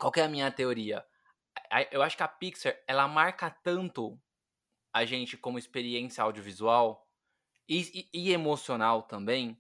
Qual 0.02 0.12
é 0.16 0.22
a 0.22 0.28
minha 0.28 0.50
teoria? 0.50 1.06
Eu 1.92 2.02
acho 2.02 2.16
que 2.16 2.24
a 2.24 2.28
Pixar, 2.28 2.76
ela 2.88 3.06
marca 3.06 3.48
tanto 3.48 4.20
a 4.92 5.04
gente 5.04 5.36
como 5.36 5.60
experiência 5.60 6.24
audiovisual 6.24 7.08
e, 7.68 8.08
e, 8.12 8.28
e 8.28 8.32
emocional 8.32 9.04
também, 9.04 9.56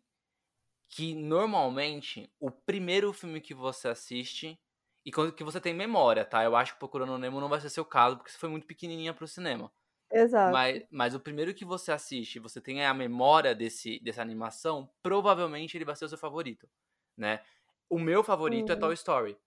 que 0.88 1.14
normalmente 1.14 2.28
o 2.40 2.50
primeiro 2.50 3.12
filme 3.12 3.40
que 3.40 3.54
você 3.54 3.86
assiste 3.86 4.58
e 5.06 5.12
que 5.12 5.44
você 5.44 5.60
tem 5.60 5.72
memória, 5.72 6.24
tá? 6.24 6.42
Eu 6.42 6.56
acho 6.56 6.72
que 6.72 6.80
Procurando 6.80 7.16
Nemo 7.16 7.40
não 7.40 7.48
vai 7.48 7.60
ser 7.60 7.70
seu 7.70 7.84
caso, 7.84 8.16
porque 8.16 8.32
você 8.32 8.38
foi 8.38 8.48
muito 8.48 8.66
pequenininha 8.66 9.14
pro 9.14 9.28
cinema. 9.28 9.72
Exato. 10.10 10.52
Mas, 10.52 10.84
mas 10.90 11.14
o 11.14 11.20
primeiro 11.20 11.54
que 11.54 11.64
você 11.64 11.92
assiste, 11.92 12.40
você 12.40 12.60
tem 12.60 12.84
a 12.84 12.92
memória 12.92 13.54
desse, 13.54 14.00
dessa 14.00 14.20
animação, 14.20 14.90
provavelmente 15.04 15.76
ele 15.76 15.84
vai 15.84 15.94
ser 15.94 16.06
o 16.06 16.08
seu 16.08 16.18
favorito, 16.18 16.68
né? 17.16 17.44
O 17.88 17.96
meu 17.96 18.24
favorito 18.24 18.70
uhum. 18.70 18.76
é 18.76 18.80
Toy 18.80 18.94
Story 18.94 19.38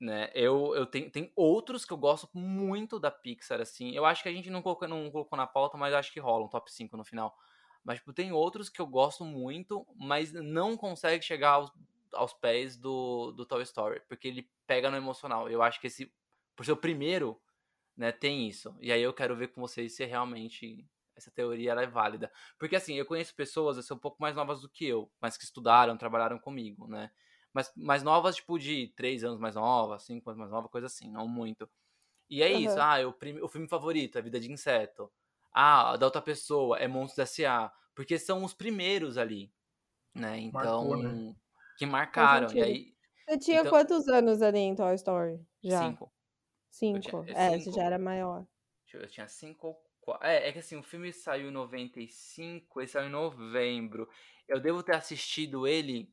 né? 0.00 0.30
Eu, 0.34 0.74
eu 0.74 0.86
tenho, 0.86 1.10
tem 1.10 1.32
outros 1.34 1.84
que 1.84 1.92
eu 1.92 1.96
gosto 1.96 2.28
muito 2.32 3.00
da 3.00 3.10
Pixar, 3.10 3.60
assim. 3.60 3.92
Eu 3.94 4.04
acho 4.04 4.22
que 4.22 4.28
a 4.28 4.32
gente 4.32 4.50
não 4.50 4.62
colocou, 4.62 4.86
não 4.88 5.10
colocou 5.10 5.36
na 5.36 5.46
pauta, 5.46 5.76
mas 5.76 5.94
acho 5.94 6.12
que 6.12 6.20
rola 6.20 6.44
um 6.44 6.48
top 6.48 6.72
5 6.72 6.96
no 6.96 7.04
final. 7.04 7.36
Mas, 7.84 7.98
tipo, 7.98 8.12
tem 8.12 8.32
outros 8.32 8.68
que 8.68 8.80
eu 8.80 8.86
gosto 8.86 9.24
muito, 9.24 9.86
mas 9.96 10.32
não 10.32 10.76
consegue 10.76 11.24
chegar 11.24 11.52
aos, 11.52 11.72
aos 12.12 12.32
pés 12.34 12.76
do, 12.76 13.32
do 13.32 13.46
Toy 13.46 13.62
Story, 13.62 14.02
porque 14.08 14.28
ele 14.28 14.48
pega 14.66 14.90
no 14.90 14.96
emocional. 14.96 15.48
Eu 15.48 15.62
acho 15.62 15.80
que 15.80 15.86
esse, 15.86 16.12
por 16.54 16.64
ser 16.64 16.72
o 16.72 16.76
primeiro, 16.76 17.40
né, 17.96 18.12
tem 18.12 18.48
isso. 18.48 18.76
E 18.80 18.92
aí 18.92 19.02
eu 19.02 19.12
quero 19.12 19.36
ver 19.36 19.48
com 19.48 19.60
vocês 19.60 19.94
se 19.96 20.04
realmente 20.04 20.86
essa 21.16 21.30
teoria 21.30 21.72
é 21.72 21.86
válida. 21.86 22.30
Porque, 22.58 22.76
assim, 22.76 22.94
eu 22.94 23.04
conheço 23.04 23.34
pessoas, 23.34 23.76
assim, 23.76 23.92
um 23.92 23.98
pouco 23.98 24.20
mais 24.20 24.36
novas 24.36 24.60
do 24.60 24.68
que 24.68 24.86
eu, 24.86 25.10
mas 25.20 25.36
que 25.36 25.44
estudaram, 25.44 25.96
trabalharam 25.96 26.38
comigo, 26.38 26.86
né? 26.86 27.10
Mas 27.52 27.72
mais 27.76 28.02
novas, 28.02 28.36
tipo, 28.36 28.58
de 28.58 28.88
três 28.96 29.24
anos 29.24 29.38
mais 29.38 29.54
nova, 29.54 29.98
cinco 29.98 30.30
anos 30.30 30.38
mais 30.38 30.50
nova, 30.50 30.68
coisa 30.68 30.86
assim, 30.86 31.10
não 31.10 31.26
muito. 31.26 31.68
E 32.30 32.42
é 32.42 32.52
uhum. 32.52 32.58
isso, 32.58 32.78
ah, 32.78 32.96
o, 33.06 33.44
o 33.44 33.48
filme 33.48 33.68
favorito 33.68 34.18
é 34.18 34.22
Vida 34.22 34.38
de 34.38 34.52
Inseto. 34.52 35.10
Ah, 35.52 35.96
da 35.96 36.06
outra 36.06 36.20
pessoa 36.20 36.78
é 36.78 36.86
Monstros 36.86 37.30
S.A. 37.30 37.72
Porque 37.94 38.18
são 38.18 38.44
os 38.44 38.54
primeiros 38.54 39.16
ali, 39.16 39.52
né? 40.14 40.38
Então, 40.38 40.88
Marcou, 40.88 40.96
né? 40.96 41.34
que 41.78 41.86
marcaram. 41.86 42.52
E 42.54 42.62
aí, 42.62 42.94
você 43.26 43.38
tinha 43.38 43.60
então... 43.60 43.70
quantos 43.70 44.06
anos 44.08 44.42
ali 44.42 44.58
em 44.58 44.74
Toy 44.74 44.94
Story? 44.94 45.40
Já? 45.64 45.88
Cinco. 45.88 46.12
Cinco. 46.70 47.24
Tinha, 47.24 47.36
é, 47.36 47.50
cinco. 47.52 47.64
você 47.64 47.72
já 47.72 47.84
era 47.84 47.98
maior. 47.98 48.46
Eu 48.92 49.08
tinha 49.08 49.26
cinco 49.26 49.76
é, 50.22 50.48
é 50.48 50.52
que 50.52 50.58
assim, 50.60 50.76
o 50.76 50.82
filme 50.82 51.12
saiu 51.12 51.48
em 51.48 51.52
95, 51.52 52.80
ele 52.80 52.88
saiu 52.88 53.08
em 53.08 53.12
novembro. 53.12 54.08
Eu 54.46 54.60
devo 54.60 54.82
ter 54.82 54.94
assistido 54.94 55.66
ele 55.66 56.10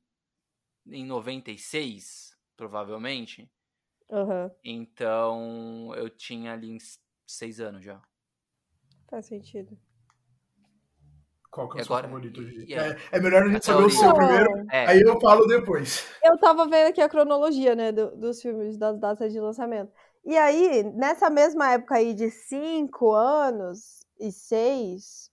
em 0.88 1.06
96, 1.06 2.36
provavelmente. 2.56 3.50
Uhum. 4.10 4.52
Então 4.64 5.94
eu 5.96 6.10
tinha 6.10 6.54
ali 6.54 6.78
seis 7.26 7.60
anos 7.60 7.84
já. 7.84 8.02
Faz 9.10 9.26
sentido. 9.26 9.78
Qual 11.56 11.70
que 11.70 11.78
é 11.78 11.82
o 11.82 11.86
seu 11.86 11.96
favorito? 11.96 12.42
Yeah. 12.42 13.00
É, 13.12 13.18
é, 13.18 13.22
melhor 13.22 13.44
a 13.44 13.48
gente 13.48 13.58
a 13.60 13.62
saber 13.62 13.78
teoria. 13.78 13.96
o 13.96 14.00
seu 14.00 14.14
primeiro, 14.14 14.68
é. 14.70 14.88
aí 14.88 15.00
eu 15.00 15.20
falo 15.22 15.48
depois. 15.48 16.06
Eu 16.22 16.38
tava 16.38 16.68
vendo 16.68 16.90
aqui 16.90 17.00
a 17.00 17.08
cronologia, 17.08 17.74
né, 17.74 17.94
do, 17.94 18.14
dos 18.18 18.42
filmes, 18.42 18.78
das 18.78 19.00
datas 19.00 19.32
de 19.32 19.40
lançamento. 19.40 19.90
E 20.26 20.36
aí, 20.38 20.84
nessa 20.84 21.30
mesma 21.30 21.72
época 21.72 21.96
aí 21.96 22.14
de 22.14 22.30
cinco 22.30 23.14
anos 23.14 24.06
e 24.20 24.34
seis, 24.34 25.32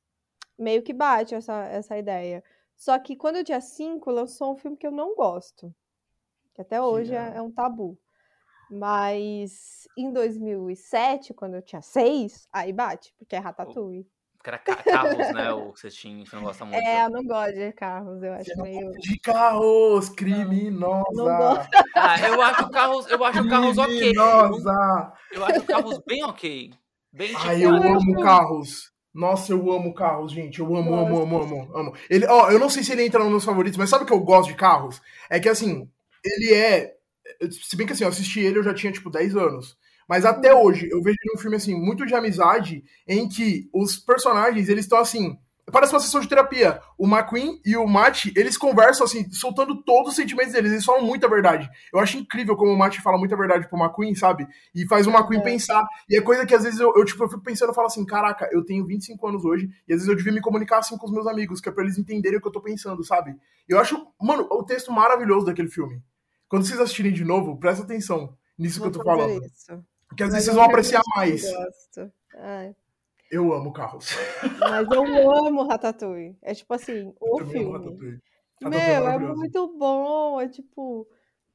meio 0.57 0.83
que 0.83 0.93
bate 0.93 1.35
essa, 1.35 1.65
essa 1.65 1.99
ideia. 1.99 2.45
Só 2.83 2.99
que 2.99 3.15
quando 3.15 3.37
eu 3.37 3.45
tinha 3.45 3.61
5, 3.61 4.11
lançou 4.11 4.53
um 4.53 4.57
filme 4.57 4.77
que 4.77 4.85
eu 4.85 4.91
não 4.91 5.15
gosto. 5.15 5.73
Que 6.53 6.63
até 6.63 6.83
hoje 6.83 7.15
é, 7.15 7.29
é? 7.29 7.37
é 7.37 7.41
um 7.41 7.49
tabu. 7.49 7.97
Mas 8.69 9.87
em 9.97 10.13
2007, 10.13 11.33
quando 11.33 11.55
eu 11.55 11.63
tinha 11.63 11.81
6, 11.81 12.49
aí 12.53 12.73
bate, 12.73 13.15
porque 13.17 13.37
é 13.37 13.39
Ratatouille. 13.39 14.05
Porque 14.37 14.51
era 14.51 14.59
ca- 14.59 14.83
carros, 14.83 15.33
né? 15.33 15.53
O 15.53 15.73
que 15.73 15.79
você 15.79 15.91
tinha, 15.91 16.27
você 16.27 16.35
não 16.35 16.43
gosta 16.43 16.65
muito. 16.67 16.85
É, 16.85 17.05
eu 17.05 17.11
não 17.11 17.23
gosto 17.23 17.55
de 17.55 17.73
carros, 17.73 18.21
eu 18.21 18.33
acho 18.33 18.45
Você 18.47 18.57
não 18.57 18.65
meio. 18.65 18.91
de 18.91 19.21
carros, 19.21 20.09
criminosa. 20.09 21.05
Não 21.13 21.37
gosto. 21.37 21.71
Ah, 21.95 22.21
eu 22.27 22.43
acho 22.43 22.69
carros, 22.69 23.07
eu 23.07 23.25
acho 23.25 23.49
carros 23.49 23.79
ok. 23.79 23.97
Criminosa. 23.97 25.13
Eu 25.31 25.45
acho 25.45 25.65
carros 25.67 26.01
bem 26.05 26.25
ok. 26.25 26.73
Bem 27.13 27.29
tipo, 27.29 27.47
Ai, 27.47 27.65
eu 27.65 27.77
amo 27.77 28.21
carros. 28.21 28.92
Nossa, 29.15 29.53
eu 29.53 29.71
amo 29.71 29.93
carros, 29.93 30.33
gente. 30.33 30.61
Eu 30.61 30.75
amo, 30.75 30.95
amo, 30.95 31.17
Gosto. 31.17 31.23
amo, 31.23 31.43
amo, 31.43 31.71
amo. 31.77 31.95
Ele, 32.09 32.27
ó, 32.27 32.51
eu 32.51 32.59
não 32.59 32.71
sei 32.71 32.83
se 32.83 32.93
ele 32.93 33.05
entra 33.05 33.21
nos 33.21 33.31
meus 33.31 33.45
favoritos, 33.45 33.77
mas 33.77 33.91
sabe 33.91 34.05
o 34.05 34.07
que 34.07 34.13
eu 34.13 34.21
gosto 34.21 34.49
de 34.49 34.55
carros? 34.55 35.01
É 35.29 35.39
que 35.39 35.49
assim, 35.49 35.89
ele 36.25 36.55
é. 36.55 36.95
Se 37.51 37.77
bem 37.77 37.87
que 37.87 37.93
assim, 37.93 38.05
eu 38.05 38.09
assisti 38.11 38.41
ele, 38.41 38.59
eu 38.59 38.63
já 38.63 38.73
tinha 38.73 38.93
tipo 38.93 39.11
10 39.11 39.37
anos. 39.37 39.77
Mas 40.09 40.25
até 40.25 40.55
hoje, 40.55 40.89
eu 40.91 41.03
vejo 41.03 41.17
ele 41.23 41.37
um 41.37 41.41
filme 41.41 41.57
assim, 41.57 41.75
muito 41.75 42.07
de 42.07 42.15
amizade, 42.15 42.83
em 43.07 43.29
que 43.29 43.69
os 43.73 43.97
personagens, 43.97 44.69
eles 44.69 44.85
estão 44.85 44.99
assim. 44.99 45.39
Parece 45.71 45.93
uma 45.95 46.01
sessão 46.01 46.21
de 46.21 46.29
terapia. 46.29 46.83
O 46.99 47.07
McQueen 47.07 47.61
e 47.65 47.77
o 47.77 47.87
Matt, 47.87 48.27
eles 48.37 48.57
conversam 48.59 49.07
assim, 49.07 49.31
soltando 49.31 49.81
todos 49.85 50.11
os 50.11 50.17
sentimentos 50.17 50.53
deles. 50.53 50.73
Eles 50.73 50.85
falam 50.85 51.03
muita 51.07 51.29
verdade. 51.29 51.71
Eu 51.93 52.01
acho 52.01 52.19
incrível 52.19 52.57
como 52.57 52.73
o 52.73 52.77
Matt 52.77 52.99
fala 52.99 53.17
muita 53.17 53.37
verdade 53.37 53.69
pro 53.69 53.79
McQueen, 53.79 54.15
sabe? 54.17 54.47
E 54.75 54.85
faz 54.89 55.07
o 55.07 55.11
McQueen 55.11 55.39
É. 55.41 55.45
pensar. 55.45 55.87
E 56.09 56.17
é 56.17 56.21
coisa 56.21 56.45
que 56.45 56.55
às 56.55 56.65
vezes 56.65 56.81
eu, 56.81 56.93
eu, 56.97 57.05
tipo, 57.05 57.23
eu 57.23 57.29
fico 57.29 57.43
pensando, 57.43 57.69
eu 57.69 57.75
falo 57.75 57.87
assim, 57.87 58.05
caraca, 58.05 58.49
eu 58.53 58.65
tenho 58.65 58.85
25 58.85 59.25
anos 59.29 59.45
hoje, 59.45 59.67
e 59.89 59.93
às 59.93 60.01
vezes 60.01 60.09
eu 60.09 60.17
devia 60.17 60.33
me 60.33 60.41
comunicar 60.41 60.79
assim 60.79 60.97
com 60.99 61.07
os 61.07 61.13
meus 61.13 61.27
amigos, 61.29 61.61
que 61.61 61.69
é 61.69 61.73
pra 61.73 61.85
eles 61.85 61.97
entenderem 61.97 62.39
o 62.39 62.43
que 62.43 62.49
eu 62.49 62.53
tô 62.53 62.61
pensando, 62.61 63.03
sabe? 63.05 63.35
Eu 63.69 63.79
acho, 63.79 64.05
mano, 64.21 64.47
o 64.51 64.65
texto 64.65 64.91
maravilhoso 64.91 65.47
daquele 65.47 65.69
filme. 65.71 66.03
Quando 66.49 66.67
vocês 66.67 66.81
assistirem 66.81 67.13
de 67.13 67.25
novo, 67.25 67.57
presta 67.59 67.85
atenção 67.85 68.37
nisso 68.59 68.81
Vou 68.81 68.91
que 68.91 68.99
eu 68.99 69.01
tô 69.03 69.09
falando. 69.09 69.45
isso. 69.45 69.83
Porque 70.09 70.25
às 70.25 70.29
Mas 70.31 70.45
vezes 70.45 70.45
vocês 70.47 70.57
vão 70.57 70.65
apreciar 70.65 71.03
mais. 71.17 71.45
eu 71.45 71.53
gosto. 71.55 72.13
Ai, 72.37 72.75
Eu 73.33 73.53
amo 73.55 73.73
carros. 73.73 74.11
Mas 74.61 74.87
eu 74.91 75.31
amo 75.33 75.67
Ratatouille. 75.67 76.37
É 76.43 76.55
tipo 76.55 76.75
assim, 76.75 77.13
o 77.21 77.41
Eu 77.41 77.47
filme. 77.47 77.73
Ratatouille. 77.73 78.21
Meu, 78.61 78.71
Ratatouille 78.71 78.91
é 78.91 78.93
é 78.95 79.01
maravilhoso. 79.01 79.39
muito 79.41 79.79
bom. 79.79 80.41
É 80.41 80.49
tipo. 80.49 81.07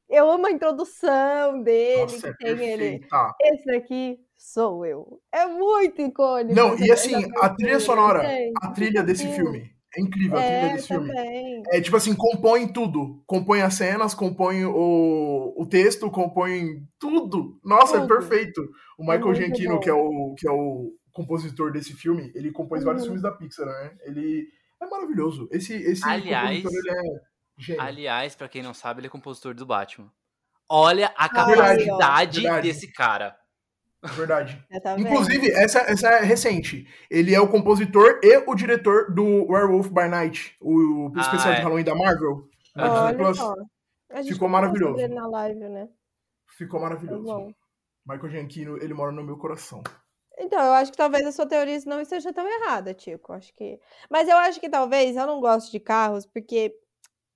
Eu 0.09 0.31
amo 0.31 0.47
a 0.47 0.51
introdução 0.51 1.61
dele, 1.63 2.01
Nossa, 2.01 2.29
é 2.29 2.33
que 2.33 2.55
tem 2.55 2.65
ele. 2.71 3.01
Esse 3.41 3.65
daqui 3.65 4.19
sou 4.37 4.85
eu. 4.85 5.21
É 5.33 5.45
muito 5.45 6.01
icônico. 6.01 6.55
Não, 6.55 6.77
e 6.79 6.89
assim, 6.91 7.13
a 7.41 7.49
trilha 7.49 7.79
sonora, 7.79 8.25
a 8.61 8.71
trilha 8.71 9.03
desse 9.03 9.23
sim. 9.23 9.33
filme. 9.33 9.69
É 9.97 10.01
incrível 10.01 10.37
a 10.37 10.41
trilha 10.41 10.55
É, 10.57 10.73
desse 10.73 10.87
filme. 10.87 11.07
também. 11.13 11.63
É 11.71 11.81
tipo 11.81 11.97
assim, 11.97 12.15
compõe 12.15 12.67
tudo. 12.71 13.21
Compõe 13.27 13.61
as 13.61 13.73
cenas, 13.75 14.13
compõe 14.13 14.63
o, 14.65 15.53
o 15.57 15.65
texto, 15.65 16.09
compõe 16.09 16.83
tudo. 16.99 17.59
Nossa, 17.63 17.97
é 17.97 17.99
Tudo. 17.99 18.07
perfeito. 18.07 18.61
O 18.97 19.03
Michael 19.03 19.25
muito 19.25 19.37
Giacchino, 19.37 19.73
bom. 19.75 19.79
que 19.81 19.89
é, 19.89 19.93
o, 19.93 20.35
que 20.37 20.47
é 20.47 20.51
o 20.51 20.93
compositor 21.17 21.71
desse 21.71 21.93
filme, 21.93 22.31
ele 22.35 22.51
compôs 22.51 22.83
vários 22.83 23.01
Uhum. 23.03 23.07
filmes 23.09 23.23
da 23.23 23.31
Pixar, 23.31 23.65
né? 23.65 23.97
Ele 24.03 24.47
é 24.79 24.85
maravilhoso. 24.85 25.49
Esse, 25.51 25.73
esse 25.73 26.07
Aliás- 26.07 26.61
compositor, 26.63 26.71
ele 26.95 27.07
é 27.09 27.21
gênio. 27.57 27.81
Aliás, 27.81 28.35
pra 28.35 28.47
quem 28.47 28.61
não 28.61 28.73
sabe, 28.73 28.99
ele 28.99 29.07
é 29.07 29.09
compositor 29.09 29.53
do 29.55 29.65
Batman. 29.65 30.11
Olha 30.69 31.11
a 31.17 31.27
Verdade, 31.27 31.85
capacidade 31.85 32.41
verdade. 32.41 32.67
desse 32.67 32.91
cara. 32.93 33.35
Verdade. 34.15 34.63
Tá 34.83 34.95
vendo? 34.95 35.07
Inclusive, 35.07 35.49
essa, 35.51 35.79
essa 35.79 36.07
é 36.09 36.23
recente. 36.23 36.87
Ele 37.09 37.33
é 37.33 37.39
o 37.41 37.47
compositor 37.49 38.19
e 38.23 38.37
o 38.45 38.53
diretor 38.53 39.11
do 39.13 39.45
Werewolf 39.51 39.89
by 39.89 40.07
Night, 40.07 40.55
o, 40.61 41.07
o 41.07 41.13
Ah, 41.17 41.21
especial 41.21 41.53
de 41.55 41.59
é. 41.59 41.63
Halloween 41.63 41.83
da 41.83 41.95
Marvel. 41.95 42.47
Disney 42.75 43.23
Olha 44.09 44.23
Ficou 44.23 44.47
maravilhoso. 44.47 44.95
live, 45.31 45.59
né? 45.59 45.87
Ficou 46.57 46.79
Tá 46.79 46.85
maravilhoso. 46.87 47.23
bom. 47.23 47.51
Michael 48.05 48.29
Giacchino, 48.29 48.77
ele 48.77 48.93
mora 48.93 49.11
no 49.11 49.23
meu 49.23 49.37
coração. 49.37 49.81
Então, 50.37 50.59
eu 50.59 50.73
acho 50.73 50.91
que 50.91 50.97
talvez 50.97 51.25
a 51.25 51.31
sua 51.31 51.47
teoria 51.47 51.79
não 51.85 51.99
esteja 51.99 52.31
tão 52.31 52.47
errada, 52.47 52.93
Tico. 52.93 53.33
Acho 53.33 53.53
que. 53.55 53.79
Mas 54.09 54.27
eu 54.29 54.37
acho 54.37 54.59
que 54.59 54.69
talvez 54.69 55.15
eu 55.15 55.25
não 55.25 55.39
gosto 55.41 55.71
de 55.71 55.79
carros 55.79 56.25
porque 56.25 56.75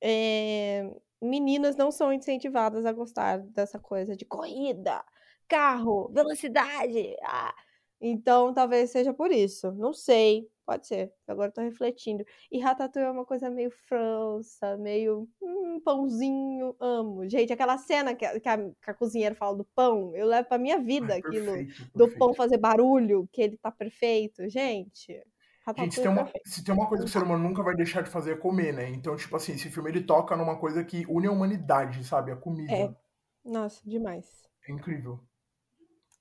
é, 0.01 0.89
meninas 1.21 1.75
não 1.75 1.91
são 1.91 2.13
incentivadas 2.13 2.85
a 2.85 2.91
gostar 2.93 3.39
dessa 3.39 3.79
coisa 3.79 4.15
de 4.15 4.25
corrida, 4.25 5.03
carro, 5.47 6.09
velocidade. 6.13 7.15
ah. 7.23 7.53
Então, 8.01 8.53
talvez 8.53 8.91
seja 8.91 9.13
por 9.13 9.31
isso. 9.31 9.71
Não 9.73 9.93
sei. 9.93 10.49
Pode 10.71 10.87
ser. 10.87 11.11
Agora 11.27 11.49
eu 11.49 11.53
tô 11.53 11.59
refletindo. 11.59 12.23
E 12.49 12.57
Ratatouille 12.57 13.09
é 13.09 13.11
uma 13.11 13.25
coisa 13.25 13.49
meio 13.49 13.69
França, 13.89 14.77
meio 14.77 15.27
hum, 15.41 15.81
pãozinho. 15.83 16.73
Amo. 16.79 17.27
Gente, 17.27 17.51
aquela 17.51 17.77
cena 17.77 18.15
que 18.15 18.23
a, 18.23 18.39
que 18.39 18.47
a, 18.47 18.57
que 18.57 18.89
a 18.89 18.93
cozinheira 18.93 19.35
fala 19.35 19.57
do 19.57 19.65
pão, 19.75 20.15
eu 20.15 20.25
levo 20.25 20.47
pra 20.47 20.57
minha 20.57 20.79
vida 20.79 21.13
aquilo 21.13 21.51
perfeito, 21.51 21.91
do 21.93 22.07
pão 22.17 22.33
fazer 22.33 22.57
barulho, 22.57 23.27
que 23.33 23.41
ele 23.41 23.57
tá 23.57 23.69
perfeito. 23.69 24.47
Gente, 24.47 25.21
Gente, 25.77 25.95
se 25.95 26.01
tem, 26.01 26.09
uma, 26.09 26.23
perfeito. 26.23 26.49
se 26.49 26.63
tem 26.63 26.73
uma 26.73 26.87
coisa 26.87 27.03
que 27.03 27.09
o 27.09 27.11
ser 27.11 27.23
humano 27.23 27.43
nunca 27.43 27.61
vai 27.61 27.75
deixar 27.75 28.01
de 28.01 28.09
fazer 28.09 28.31
é 28.31 28.37
comer, 28.37 28.73
né? 28.73 28.89
Então, 28.91 29.13
tipo 29.17 29.35
assim, 29.35 29.51
esse 29.51 29.69
filme 29.69 29.89
ele 29.89 30.03
toca 30.03 30.37
numa 30.37 30.57
coisa 30.57 30.85
que 30.85 31.05
une 31.09 31.27
a 31.27 31.31
humanidade, 31.31 32.01
sabe? 32.05 32.31
A 32.31 32.37
comida. 32.37 32.71
É. 32.71 32.83
É, 32.83 32.95
Nossa, 33.43 33.81
demais. 33.85 34.25
incrível. 34.69 35.19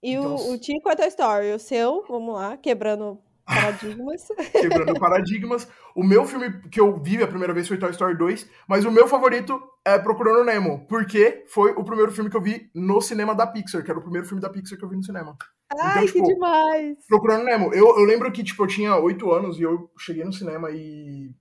E 0.03 0.15
Então, 0.15 0.35
o, 0.35 0.53
o 0.55 0.59
Tico 0.59 0.91
é 0.91 0.97
Toy 0.97 1.07
Story, 1.07 1.53
o 1.53 1.59
seu, 1.61 2.05
vamos 2.09 2.35
lá, 2.35 2.57
quebrando 2.57 3.23
paradigmas. 3.55 4.29
Quebrando 4.53 4.99
paradigmas. 4.99 5.69
O 5.95 6.03
meu 6.03 6.25
filme 6.25 6.61
que 6.69 6.81
eu 6.81 6.97
vi 6.97 7.23
a 7.23 7.29
primeira 7.29 7.53
vez 7.53 7.69
foi 7.69 7.77
Toy 7.77 7.91
Story 7.91 8.17
2, 8.17 8.49
mas 8.69 8.85
o 8.85 8.91
meu 8.91 9.07
favorito 9.09 9.61
é 9.85 9.99
Procurando 9.99 10.45
Nemo, 10.45 10.87
porque 10.89 11.45
foi 11.49 11.73
o 11.73 11.85
primeiro 11.85 12.13
filme 12.13 12.31
que 12.31 12.37
eu 12.37 12.43
vi 12.43 12.71
no 12.75 13.01
cinema 13.01 13.35
da 13.35 13.47
Pixar, 13.47 13.83
que 13.83 13.91
era 13.91 13.99
o 13.99 14.03
primeiro 14.03 14.27
filme 14.27 14.41
da 14.41 14.51
Pixar 14.51 14.79
que 14.79 14.85
eu 14.85 14.89
vi 14.89 14.97
no 14.97 15.05
cinema. 15.05 15.37
Ai, 15.79 16.07
tipo, 16.07 16.27
que 16.27 16.35
demais! 16.35 16.99
Procurando 17.07 17.45
Nemo. 17.45 17.73
Eu, 17.73 17.99
eu 17.99 18.05
lembro 18.05 18.31
que, 18.33 18.43
tipo, 18.43 18.63
eu 18.63 18.69
tinha 18.69 18.97
oito 18.97 19.31
anos 19.33 19.59
e 19.59 19.63
eu 19.63 19.91
cheguei 19.99 20.25
no 20.25 20.33
cinema 20.33 20.71
e. 20.71 21.35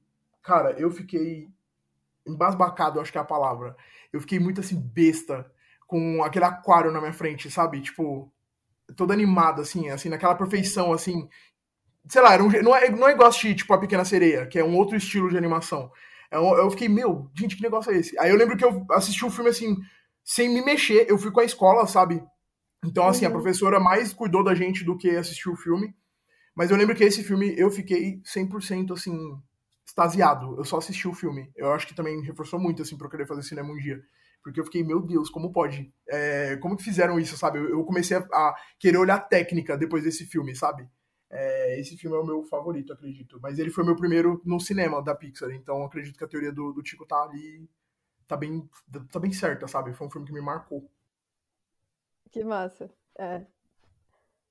Cara, 0.44 0.72
eu 0.80 0.90
fiquei 0.92 1.48
embasbacado, 2.26 3.00
acho 3.00 3.12
que 3.12 3.18
é 3.18 3.22
a 3.22 3.26
palavra. 3.26 3.76
Eu 4.12 4.20
fiquei 4.22 4.40
muito 4.40 4.62
assim, 4.62 4.80
besta, 4.80 5.52
com 5.86 6.24
aquele 6.24 6.46
aquário 6.46 6.92
na 6.92 7.00
minha 7.00 7.14
frente, 7.14 7.50
sabe? 7.52 7.82
Tipo, 7.82 8.32
todo 8.96 9.12
animado, 9.12 9.62
assim, 9.62 9.90
assim, 9.90 10.10
naquela 10.10 10.36
perfeição, 10.36 10.94
assim. 10.94 11.28
Sei 12.08 12.22
lá, 12.22 12.36
um, 12.42 12.50
não, 12.64 12.76
é, 12.76 12.90
não 12.90 13.08
é 13.08 13.12
igual 13.12 13.30
assistir, 13.30 13.56
tipo, 13.56 13.74
A 13.74 13.78
Pequena 13.80 14.06
Sereia, 14.06 14.48
que 14.48 14.58
é 14.58 14.64
um 14.64 14.76
outro 14.76 14.96
estilo 14.96 15.30
de 15.30 15.38
animação. 15.38 15.92
É 16.32 16.40
um- 16.40 16.56
Eu 16.58 16.70
fiquei, 16.72 16.88
meu, 16.90 17.30
gente, 17.36 17.56
que 17.56 17.62
negócio 17.64 17.92
é 17.92 17.98
esse? 17.98 18.18
Aí 18.20 18.30
eu 18.30 18.38
lembro 18.38 18.58
que 18.58 18.64
eu 18.66 18.86
assisti 18.92 19.26
o 19.26 19.30
filme, 19.30 19.50
assim, 19.50 19.76
sem 20.24 20.50
me 20.50 20.62
mexer. 20.64 21.06
Eu 21.10 21.18
fui 21.18 21.32
com 21.32 21.40
a 21.40 21.44
escola, 21.46 21.86
sabe? 21.88 22.24
Então, 22.86 23.08
assim, 23.08 23.26
a 23.26 23.30
Uhum. 23.30 23.34
professora 23.36 23.80
mais 23.80 24.14
cuidou 24.14 24.44
da 24.44 24.56
gente 24.56 24.84
do 24.86 24.98
que 24.98 25.12
assistiu 25.12 25.54
o 25.54 25.58
filme. 25.58 25.94
Mas 26.56 26.72
eu 26.72 26.78
lembro 26.78 26.96
que 26.96 27.04
esse 27.04 27.24
filme 27.24 27.54
eu 27.58 27.72
fiquei 27.72 28.22
100% 28.26 28.94
assim, 28.94 29.16
extasiado. 29.88 30.56
Eu 30.58 30.66
só 30.66 30.78
assisti 30.78 31.08
o 31.08 31.14
filme. 31.14 31.52
Eu 31.56 31.72
acho 31.74 31.88
que 31.88 31.96
também 31.96 32.22
reforçou 32.24 32.60
muito, 32.60 32.82
assim, 32.82 32.98
pra 32.98 33.08
eu 33.08 33.12
querer 33.12 33.28
fazer 33.28 33.44
cinema 33.44 33.72
um 33.72 33.78
dia. 33.78 34.00
Porque 34.44 34.60
eu 34.60 34.66
fiquei, 34.66 34.84
meu 34.84 35.02
Deus, 35.02 35.30
como 35.30 35.52
pode? 35.52 35.92
É, 36.08 36.58
como 36.58 36.78
que 36.78 36.84
fizeram 36.84 37.20
isso, 37.20 37.38
sabe? 37.38 37.60
Eu, 37.60 37.70
eu 37.70 37.84
comecei 37.84 38.18
a, 38.18 38.22
a 38.22 38.56
querer 38.80 38.98
olhar 38.98 39.16
a 39.16 39.20
técnica 39.20 39.78
depois 39.78 40.04
desse 40.04 40.26
filme, 40.26 40.56
sabe? 40.56 40.88
É, 41.30 41.80
esse 41.80 41.96
filme 41.98 42.16
é 42.18 42.20
o 42.20 42.26
meu 42.26 42.44
favorito, 42.44 42.92
acredito. 42.94 43.40
Mas 43.42 43.60
ele 43.60 43.70
foi 43.70 43.84
meu 43.84 43.96
primeiro 43.96 44.42
no 44.46 44.60
cinema 44.60 45.02
da 45.02 45.16
Pixar. 45.16 45.52
Então 45.52 45.84
acredito 45.84 46.18
que 46.18 46.24
a 46.24 46.28
teoria 46.28 46.52
do, 46.52 46.74
do 46.74 46.82
Tico 46.84 47.06
tá 47.06 47.22
ali. 47.24 47.70
Tá 48.28 48.38
bem, 48.38 48.68
tá 49.12 49.20
bem 49.20 49.32
certa, 49.32 49.68
sabe? 49.68 49.94
Foi 49.94 50.08
um 50.08 50.12
filme 50.12 50.28
que 50.28 50.34
me 50.34 50.42
marcou. 50.42 50.90
Que 52.32 52.44
massa. 52.44 52.90
É. 53.18 53.46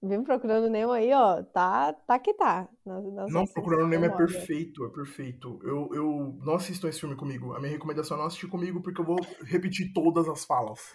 Vim 0.01 0.23
procurando 0.23 0.71
Nemo 0.71 0.93
aí, 0.93 1.13
ó. 1.13 1.43
Tá, 1.43 1.93
tá 1.93 2.19
que 2.19 2.33
tá. 2.35 2.69
nas- 2.85 3.13
nas 3.13 3.33
Não, 3.33 3.47
Procurando 3.47 3.89
Nemo 3.89 4.05
é 4.05 4.17
perfeito, 4.17 4.85
é 4.85 4.91
perfeito. 4.91 5.59
Eu, 5.65 5.89
eu 5.93 6.39
não 6.45 6.55
assistam 6.55 6.89
esse 6.89 7.01
filme 7.01 7.17
comigo. 7.17 7.53
A 7.55 7.59
minha 7.61 7.73
recomendação 7.73 8.17
é 8.17 8.21
não 8.21 8.27
assistir 8.27 8.47
comigo 8.49 8.81
porque 8.81 9.01
eu 9.01 9.05
vou 9.05 9.19
repetir 9.45 9.93
todas 9.93 10.29
as 10.29 10.45
falas. 10.45 10.93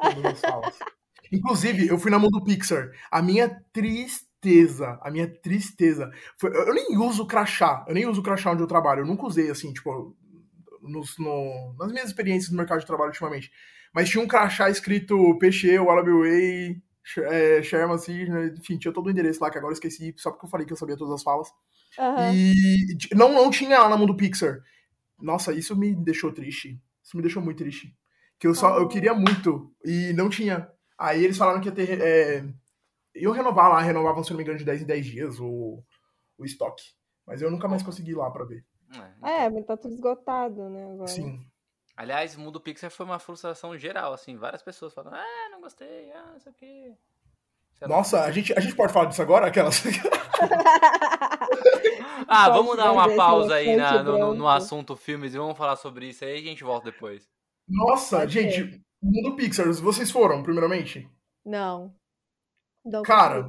Todas 0.00 0.24
as 0.24 0.40
falas. 0.40 0.78
Inclusive, 1.32 1.88
eu 1.88 1.98
fui 1.98 2.10
na 2.12 2.18
mão 2.18 2.30
do 2.30 2.44
Pixar. 2.44 2.90
A 3.10 3.20
minha 3.20 3.48
tristeza, 4.44 4.98
a 5.02 5.10
minha 5.10 5.26
tristeza. 5.26 6.10
Foi, 6.38 6.50
eu 6.54 6.74
nem 6.74 6.96
uso 6.98 7.26
crachá. 7.26 7.84
Eu 7.88 7.94
nem 7.94 8.06
uso 8.06 8.22
crachá 8.22 8.52
onde 8.52 8.62
eu 8.62 8.66
trabalho. 8.66 9.00
Eu 9.00 9.06
nunca 9.06 9.26
usei, 9.26 9.50
assim, 9.50 9.72
tipo, 9.72 10.14
nos, 10.82 11.16
no- 11.18 11.74
nas 11.78 11.90
minhas 11.92 12.08
experiências 12.08 12.50
no 12.50 12.56
mercado 12.58 12.80
de 12.80 12.86
trabalho 12.86 13.08
ultimamente. 13.10 13.50
Mas 13.94 14.08
tinha 14.10 14.22
um 14.22 14.26
crachá 14.28 14.68
escrito 14.68 15.38
Peixe, 15.38 15.78
Wallaby 15.78 16.10
Way, 16.12 16.82
é, 17.18 17.62
Sherman, 17.62 17.94
assim, 17.94 18.24
enfim, 18.58 18.76
tinha 18.78 18.92
todo 18.92 19.06
o 19.06 19.10
endereço 19.10 19.40
lá 19.42 19.50
que 19.50 19.58
agora 19.58 19.70
eu 19.72 19.74
esqueci, 19.74 20.12
só 20.16 20.30
porque 20.30 20.46
eu 20.46 20.50
falei 20.50 20.66
que 20.66 20.72
eu 20.72 20.76
sabia 20.76 20.96
todas 20.96 21.14
as 21.14 21.22
falas. 21.22 21.48
Aham. 21.98 22.32
E 22.34 22.96
não, 23.14 23.32
não 23.32 23.50
tinha 23.50 23.78
lá 23.78 23.88
na 23.88 23.96
mão 23.96 24.06
do 24.06 24.16
Pixar. 24.16 24.58
Nossa, 25.20 25.52
isso 25.52 25.76
me 25.76 25.94
deixou 25.94 26.32
triste. 26.32 26.80
Isso 27.02 27.16
me 27.16 27.22
deixou 27.22 27.42
muito 27.42 27.58
triste. 27.58 27.94
Que 28.38 28.46
eu 28.48 28.54
só 28.54 28.76
eu 28.78 28.84
Oh. 28.84 28.88
queria 28.88 29.14
muito 29.14 29.72
e 29.84 30.12
não 30.14 30.28
tinha. 30.28 30.68
Aí 30.98 31.24
eles 31.24 31.36
falaram 31.38 31.60
que 31.60 31.68
ia 31.68 31.72
ter. 31.74 32.00
É, 32.00 32.44
iam 33.14 33.32
renovar 33.32 33.70
lá, 33.70 33.80
renovavam, 33.80 34.22
se 34.24 34.30
não 34.30 34.36
me 34.36 34.42
engano, 34.42 34.58
de 34.58 34.64
10 34.64 34.82
em 34.82 34.86
10 34.86 35.06
dias 35.06 35.40
o, 35.40 35.82
o 36.38 36.44
estoque. 36.44 36.82
Mas 37.26 37.40
eu 37.40 37.50
nunca 37.50 37.68
mais 37.68 37.82
consegui 37.82 38.10
ir 38.12 38.16
lá 38.16 38.30
pra 38.30 38.44
ver. 38.44 38.64
É, 39.22 39.48
mas 39.48 39.64
tá 39.64 39.76
tudo 39.76 39.94
esgotado, 39.94 40.68
né? 40.68 40.84
Agora. 40.92 41.08
Sim. 41.08 41.44
Aliás, 41.96 42.36
o 42.36 42.40
mundo 42.40 42.60
Pixar 42.60 42.90
foi 42.90 43.06
uma 43.06 43.18
frustração 43.18 43.76
geral, 43.78 44.12
assim. 44.12 44.36
Várias 44.36 44.62
pessoas 44.62 44.92
falam, 44.92 45.12
ah, 45.14 45.48
não 45.50 45.60
gostei, 45.60 46.10
ah, 46.12 46.30
não 46.32 46.40
sei 46.40 46.52
o 46.52 46.54
quê. 46.54 46.92
Sei. 47.74 47.88
Nossa, 47.88 48.22
a 48.24 48.30
gente, 48.30 48.52
a 48.52 48.60
gente 48.60 48.74
pode 48.76 48.92
falar 48.92 49.06
disso 49.06 49.22
agora? 49.22 49.46
Aquelas. 49.46 49.82
Ah, 52.26 52.46
Pode 52.46 52.58
vamos 52.58 52.76
dar 52.76 52.92
uma 52.92 53.14
pausa 53.14 53.54
aí 53.56 53.76
na- 53.76 54.02
no, 54.02 54.34
no- 54.34 54.48
assunto 54.48 54.96
filmes 54.96 55.34
e 55.34 55.38
vamos 55.38 55.56
falar 55.58 55.76
sobre 55.76 56.08
isso 56.08 56.24
aí 56.24 56.36
e 56.36 56.46
a 56.46 56.50
gente 56.50 56.64
volta 56.64 56.90
depois. 56.90 57.28
Nossa, 57.68 58.26
gente, 58.26 58.80
mundo 59.02 59.36
Pixar, 59.36 59.70
vocês 59.74 60.10
foram, 60.10 60.42
primeiramente? 60.42 61.08
Não. 61.44 61.94
Não 62.84 63.02
Cara. 63.02 63.48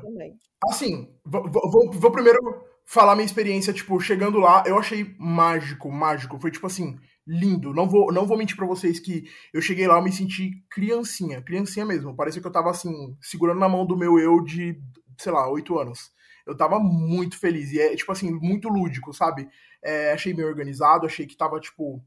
Assim, 0.69 1.09
vou, 1.25 1.49
vou- 1.51 1.91
vou- 1.91 2.11
primeiro 2.11 2.39
falar 2.85 3.15
minha 3.15 3.25
experiência, 3.25 3.73
tipo, 3.73 3.99
chegando 3.99 4.39
lá, 4.39 4.63
eu 4.65 4.77
achei 4.77 5.15
mágico, 5.19 5.91
mágico. 5.91 6.39
Foi, 6.39 6.51
tipo 6.51 6.67
assim, 6.67 6.97
lindo. 7.27 7.73
Não 7.73 7.87
vou, 7.89 8.11
não 8.11 8.25
vou 8.25 8.37
mentir 8.37 8.55
pra 8.55 8.65
vocês 8.67 8.99
que 8.99 9.25
eu 9.53 9.61
cheguei 9.61 9.87
lá, 9.87 9.97
eu 9.97 10.03
me 10.03 10.11
senti 10.11 10.51
criancinha, 10.69 11.41
criancinha 11.41 11.85
mesmo. 11.85 12.15
Parecia 12.15 12.41
que 12.41 12.47
eu 12.47 12.51
tava, 12.51 12.69
assim, 12.69 13.17
segurando 13.21 13.59
na 13.59 13.67
mão 13.69 13.85
do 13.85 13.97
meu 13.97 14.19
eu 14.19 14.41
de, 14.43 14.79
sei 15.17 15.31
lá, 15.31 15.49
oito 15.49 15.77
anos. 15.79 16.11
Eu 16.45 16.55
tava 16.55 16.79
muito 16.79 17.37
feliz. 17.39 17.71
E 17.71 17.79
é, 17.79 17.95
tipo 17.95 18.11
assim, 18.11 18.31
muito 18.31 18.69
lúdico, 18.69 19.11
sabe? 19.13 19.49
É, 19.83 20.11
achei 20.13 20.33
bem 20.33 20.45
organizado, 20.45 21.05
achei 21.05 21.25
que 21.25 21.35
tava, 21.35 21.59
tipo, 21.59 22.01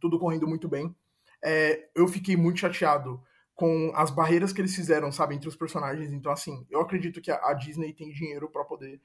tudo 0.00 0.18
correndo 0.18 0.46
muito 0.46 0.68
bem. 0.68 0.94
É, 1.44 1.88
eu 1.94 2.06
fiquei 2.08 2.36
muito 2.36 2.60
chateado 2.60 3.20
com 3.54 3.92
as 3.94 4.10
barreiras 4.10 4.52
que 4.52 4.60
eles 4.60 4.74
fizeram, 4.74 5.12
sabe, 5.12 5.34
entre 5.34 5.48
os 5.48 5.56
personagens. 5.56 6.12
Então, 6.12 6.32
assim, 6.32 6.66
eu 6.70 6.80
acredito 6.80 7.20
que 7.20 7.30
a, 7.30 7.36
a 7.50 7.54
Disney 7.54 7.92
tem 7.92 8.10
dinheiro 8.10 8.50
pra 8.50 8.64
poder 8.64 9.00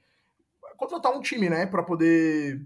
contratar 0.76 1.12
um 1.12 1.20
time, 1.20 1.48
né, 1.48 1.66
Pra 1.66 1.82
poder 1.82 2.60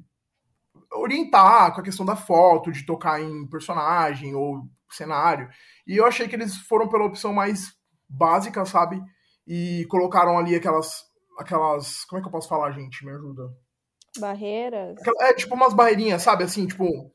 orientar 0.92 1.74
com 1.74 1.80
a 1.80 1.84
questão 1.84 2.06
da 2.06 2.16
foto, 2.16 2.72
de 2.72 2.86
tocar 2.86 3.20
em 3.20 3.46
personagem 3.48 4.34
ou 4.34 4.68
cenário. 4.90 5.48
E 5.86 5.96
eu 5.96 6.06
achei 6.06 6.28
que 6.28 6.34
eles 6.34 6.56
foram 6.56 6.88
pela 6.88 7.04
opção 7.04 7.32
mais 7.32 7.74
básica, 8.08 8.64
sabe? 8.64 9.02
E 9.46 9.86
colocaram 9.88 10.38
ali 10.38 10.54
aquelas 10.54 11.02
aquelas, 11.38 12.04
como 12.04 12.18
é 12.18 12.22
que 12.22 12.28
eu 12.28 12.32
posso 12.32 12.48
falar, 12.48 12.70
gente? 12.72 13.04
Me 13.04 13.10
ajuda. 13.10 13.52
Barreiras. 14.18 14.96
É 15.20 15.34
tipo 15.34 15.54
umas 15.54 15.74
barreirinhas, 15.74 16.22
sabe? 16.22 16.44
Assim, 16.44 16.66
tipo, 16.66 17.12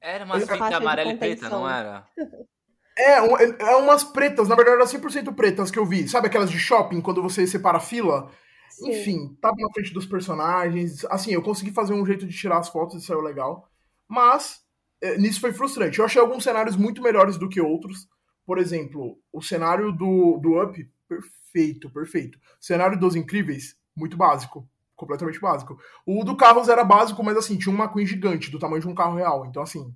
Era 0.00 0.26
fitas 0.26 0.68
de 0.68 0.74
amarela 0.74 1.12
e 1.12 1.16
preta, 1.16 1.48
não 1.48 1.68
era? 1.68 2.06
É, 2.98 3.20
um- 3.20 3.36
é, 3.36 3.44
é 3.60 3.76
umas 3.76 4.02
pretas, 4.04 4.48
na 4.48 4.54
verdade 4.56 4.76
eram 4.76 4.86
100% 4.86 5.32
pretas 5.32 5.70
que 5.70 5.78
eu 5.78 5.84
vi. 5.86 6.08
Sabe 6.08 6.28
aquelas 6.28 6.50
de 6.50 6.58
shopping, 6.58 7.00
quando 7.00 7.22
você 7.22 7.46
separa 7.46 7.76
a 7.78 7.80
fila? 7.80 8.30
Sim. 8.70 8.88
Enfim, 8.90 9.36
tava 9.40 9.54
na 9.58 9.70
frente 9.72 9.92
dos 9.92 10.06
personagens. 10.06 11.04
Assim, 11.06 11.32
eu 11.32 11.42
consegui 11.42 11.72
fazer 11.72 11.92
um 11.94 12.04
jeito 12.06 12.26
de 12.26 12.36
tirar 12.36 12.58
as 12.58 12.68
fotos 12.68 13.02
e 13.02 13.06
saiu 13.06 13.20
legal. 13.20 13.68
Mas, 14.08 14.60
é, 15.02 15.16
nisso 15.18 15.40
foi 15.40 15.52
frustrante. 15.52 15.98
Eu 15.98 16.04
achei 16.04 16.20
alguns 16.20 16.44
cenários 16.44 16.76
muito 16.76 17.02
melhores 17.02 17.36
do 17.36 17.48
que 17.48 17.60
outros. 17.60 18.06
Por 18.46 18.58
exemplo, 18.58 19.18
o 19.32 19.42
cenário 19.42 19.92
do, 19.92 20.38
do 20.38 20.62
Up, 20.62 20.88
perfeito, 21.08 21.90
perfeito. 21.90 22.38
O 22.38 22.64
cenário 22.64 22.98
dos 22.98 23.14
Incríveis, 23.16 23.74
muito 23.94 24.16
básico. 24.16 24.68
Completamente 24.94 25.40
básico. 25.40 25.78
O 26.06 26.24
do 26.24 26.36
Carros 26.36 26.68
era 26.68 26.84
básico, 26.84 27.22
mas 27.22 27.36
assim, 27.36 27.58
tinha 27.58 27.74
um 27.74 27.78
McQueen 27.78 28.06
gigante, 28.06 28.50
do 28.50 28.58
tamanho 28.58 28.80
de 28.80 28.88
um 28.88 28.94
carro 28.94 29.16
real. 29.16 29.44
Então, 29.46 29.62
assim, 29.62 29.94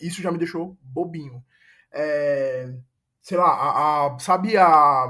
isso 0.00 0.20
já 0.22 0.30
me 0.30 0.38
deixou 0.38 0.76
bobinho. 0.82 1.42
É, 1.94 2.74
sei 3.22 3.38
lá, 3.38 3.46
a, 3.46 4.06
a- 4.14 4.18
sabe 4.18 4.56
a, 4.56 5.06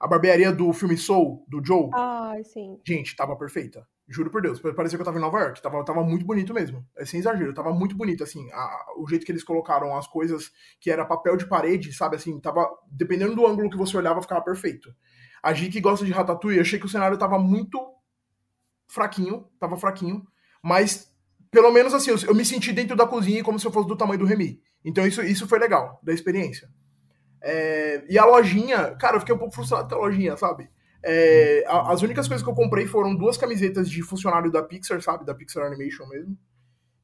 a 0.00 0.06
barbearia 0.08 0.50
do 0.52 0.72
filme 0.72 0.96
Soul, 0.96 1.44
do 1.48 1.64
Joe? 1.64 1.90
Ai, 1.94 2.42
sim. 2.44 2.80
Gente, 2.86 3.14
tava 3.14 3.36
perfeita. 3.36 3.86
Juro 4.08 4.30
por 4.30 4.40
Deus. 4.40 4.60
Parecia 4.60 4.96
que 4.96 5.02
eu 5.02 5.04
tava 5.04 5.18
em 5.18 5.20
Nova 5.20 5.40
York. 5.40 5.60
Tava, 5.60 5.84
tava 5.84 6.04
muito 6.04 6.24
bonito 6.24 6.54
mesmo. 6.54 6.86
É 6.96 7.04
sem 7.04 7.18
exagero. 7.18 7.52
Tava 7.52 7.72
muito 7.72 7.96
bonito, 7.96 8.22
assim. 8.22 8.48
a- 8.52 8.86
o 8.96 9.08
jeito 9.08 9.26
que 9.26 9.32
eles 9.32 9.42
colocaram 9.42 9.96
as 9.96 10.06
coisas 10.06 10.52
que 10.80 10.90
era 10.90 11.04
papel 11.04 11.36
de 11.36 11.46
parede, 11.46 11.92
sabe? 11.92 12.14
Assim, 12.16 12.38
tava. 12.40 12.68
Dependendo 12.90 13.34
do 13.34 13.44
ângulo 13.46 13.68
que 13.68 13.76
você 13.76 13.96
olhava, 13.96 14.22
ficava 14.22 14.40
perfeito. 14.42 14.94
A 15.42 15.52
Gi 15.52 15.68
que 15.68 15.80
gosta 15.80 16.04
de 16.06 16.12
Ratatouille, 16.12 16.60
achei 16.60 16.78
que 16.78 16.86
o 16.86 16.88
cenário 16.88 17.18
tava 17.18 17.36
muito 17.38 17.78
fraquinho. 18.88 19.48
Tava 19.58 19.76
fraquinho. 19.76 20.24
Mas, 20.62 21.12
pelo 21.50 21.70
menos 21.72 21.92
assim, 21.92 22.10
eu, 22.10 22.18
eu 22.28 22.34
me 22.34 22.44
senti 22.44 22.72
dentro 22.72 22.96
da 22.96 23.06
cozinha 23.06 23.42
como 23.44 23.58
se 23.58 23.66
eu 23.66 23.72
fosse 23.72 23.88
do 23.88 23.96
tamanho 23.96 24.20
do 24.20 24.24
Remy. 24.24 24.60
Então 24.86 25.06
isso, 25.06 25.22
isso 25.22 25.48
foi 25.48 25.58
legal, 25.60 26.00
da 26.04 26.14
experiência. 26.14 26.70
É, 27.42 28.04
e 28.08 28.18
a 28.18 28.24
lojinha, 28.24 28.96
cara, 28.96 29.16
eu 29.16 29.20
fiquei 29.20 29.34
um 29.34 29.38
pouco 29.38 29.54
frustrado 29.54 29.88
com 29.88 29.94
a 29.96 29.98
lojinha, 29.98 30.36
sabe? 30.36 30.70
É, 31.02 31.64
a- 31.68 31.92
as 31.92 32.02
únicas 32.02 32.28
coisas 32.28 32.44
que 32.44 32.50
eu 32.50 32.54
comprei 32.54 32.86
foram 32.86 33.14
duas 33.16 33.36
camisetas 33.36 33.90
de 33.90 34.02
funcionário 34.02 34.50
da 34.50 34.62
Pixar, 34.62 35.00
sabe? 35.02 35.24
Da 35.26 35.34
Pixar 35.34 35.66
Animation 35.66 36.06
mesmo. 36.08 36.36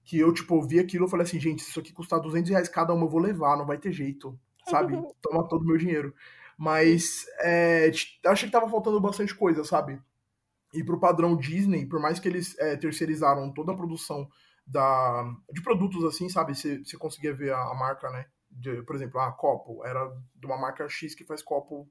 Que 0.05 0.19
eu, 0.19 0.33
tipo, 0.33 0.61
vi 0.63 0.81
aquilo 0.81 1.07
e 1.07 1.11
falei 1.11 1.25
assim, 1.27 1.41
gente, 1.41 1.63
se 1.63 1.71
isso 1.71 1.81
aqui 1.81 1.93
custar 1.93 2.21
200 2.21 2.51
reais 2.51 2.69
cada 2.69 2.95
uma, 2.95 3.05
eu 3.07 3.11
vou 3.11 3.21
levar, 3.21 3.57
não 3.57 3.67
vai 3.67 3.79
ter 3.79 3.93
jeito, 3.93 4.39
sabe? 4.69 4.95
Toma 5.23 5.49
todo 5.49 5.63
o 5.63 5.67
meu 5.67 5.77
dinheiro. 5.79 6.15
Mas 6.59 7.27
é, 7.41 7.91
achei 8.27 8.49
que 8.49 8.53
tava 8.53 8.69
faltando 8.71 9.01
bastante 9.01 9.35
coisa, 9.35 9.65
sabe? 9.65 10.01
E 10.75 10.83
pro 10.85 10.99
padrão 11.01 11.37
Disney, 11.37 11.87
por 11.87 12.01
mais 12.01 12.19
que 12.19 12.29
eles 12.29 12.59
é, 12.59 12.77
terceirizaram 12.77 13.53
toda 13.53 13.73
a 13.73 13.77
produção 13.77 14.29
da, 14.67 15.25
de 15.53 15.63
produtos 15.63 16.05
assim, 16.05 16.29
sabe? 16.29 16.55
Você 16.55 16.97
conseguia 16.99 17.35
ver 17.35 17.53
a, 17.53 17.59
a 17.59 17.75
marca, 17.75 18.11
né? 18.11 18.27
De, 18.51 18.83
por 18.83 18.95
exemplo, 18.95 19.19
a 19.21 19.33
copo 19.33 19.85
era 19.85 20.05
de 20.35 20.47
uma 20.47 20.59
marca 20.59 20.89
X 20.89 21.15
que 21.15 21.25
faz 21.25 21.43
copo 21.43 21.89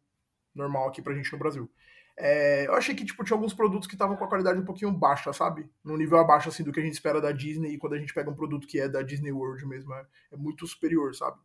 normal 0.54 0.88
aqui 0.90 1.02
pra 1.02 1.14
gente 1.14 1.32
no 1.32 1.40
Brasil. 1.40 1.70
É, 2.18 2.68
eu 2.68 2.74
achei 2.74 2.94
que 2.94 3.06
tipo, 3.06 3.24
tinha 3.24 3.36
alguns 3.36 3.54
produtos 3.54 3.88
que 3.88 3.96
estavam 3.96 4.16
com 4.16 4.24
a 4.24 4.28
qualidade 4.28 4.60
um 4.60 4.66
pouquinho 4.66 4.92
baixa, 4.92 5.32
sabe? 5.34 5.70
Num 5.84 5.98
nível 5.98 6.20
abaixo 6.20 6.50
assim 6.50 6.64
do 6.64 6.72
que 6.72 6.80
a 6.80 6.84
gente 6.84 6.94
espera 6.94 7.22
da 7.22 7.32
Disney 7.32 7.74
e 7.74 7.78
quando 7.78 7.94
a 7.94 7.98
gente 7.98 8.14
pega 8.14 8.30
um 8.30 8.36
produto 8.36 8.68
que 8.68 8.80
é 8.80 8.88
da 8.88 9.02
Disney 9.02 9.32
World 9.32 9.66
mesmo, 9.66 9.94
é, 9.94 10.06
é 10.34 10.38
muito 10.38 10.68
superior, 10.68 11.16
sabe? 11.16 11.40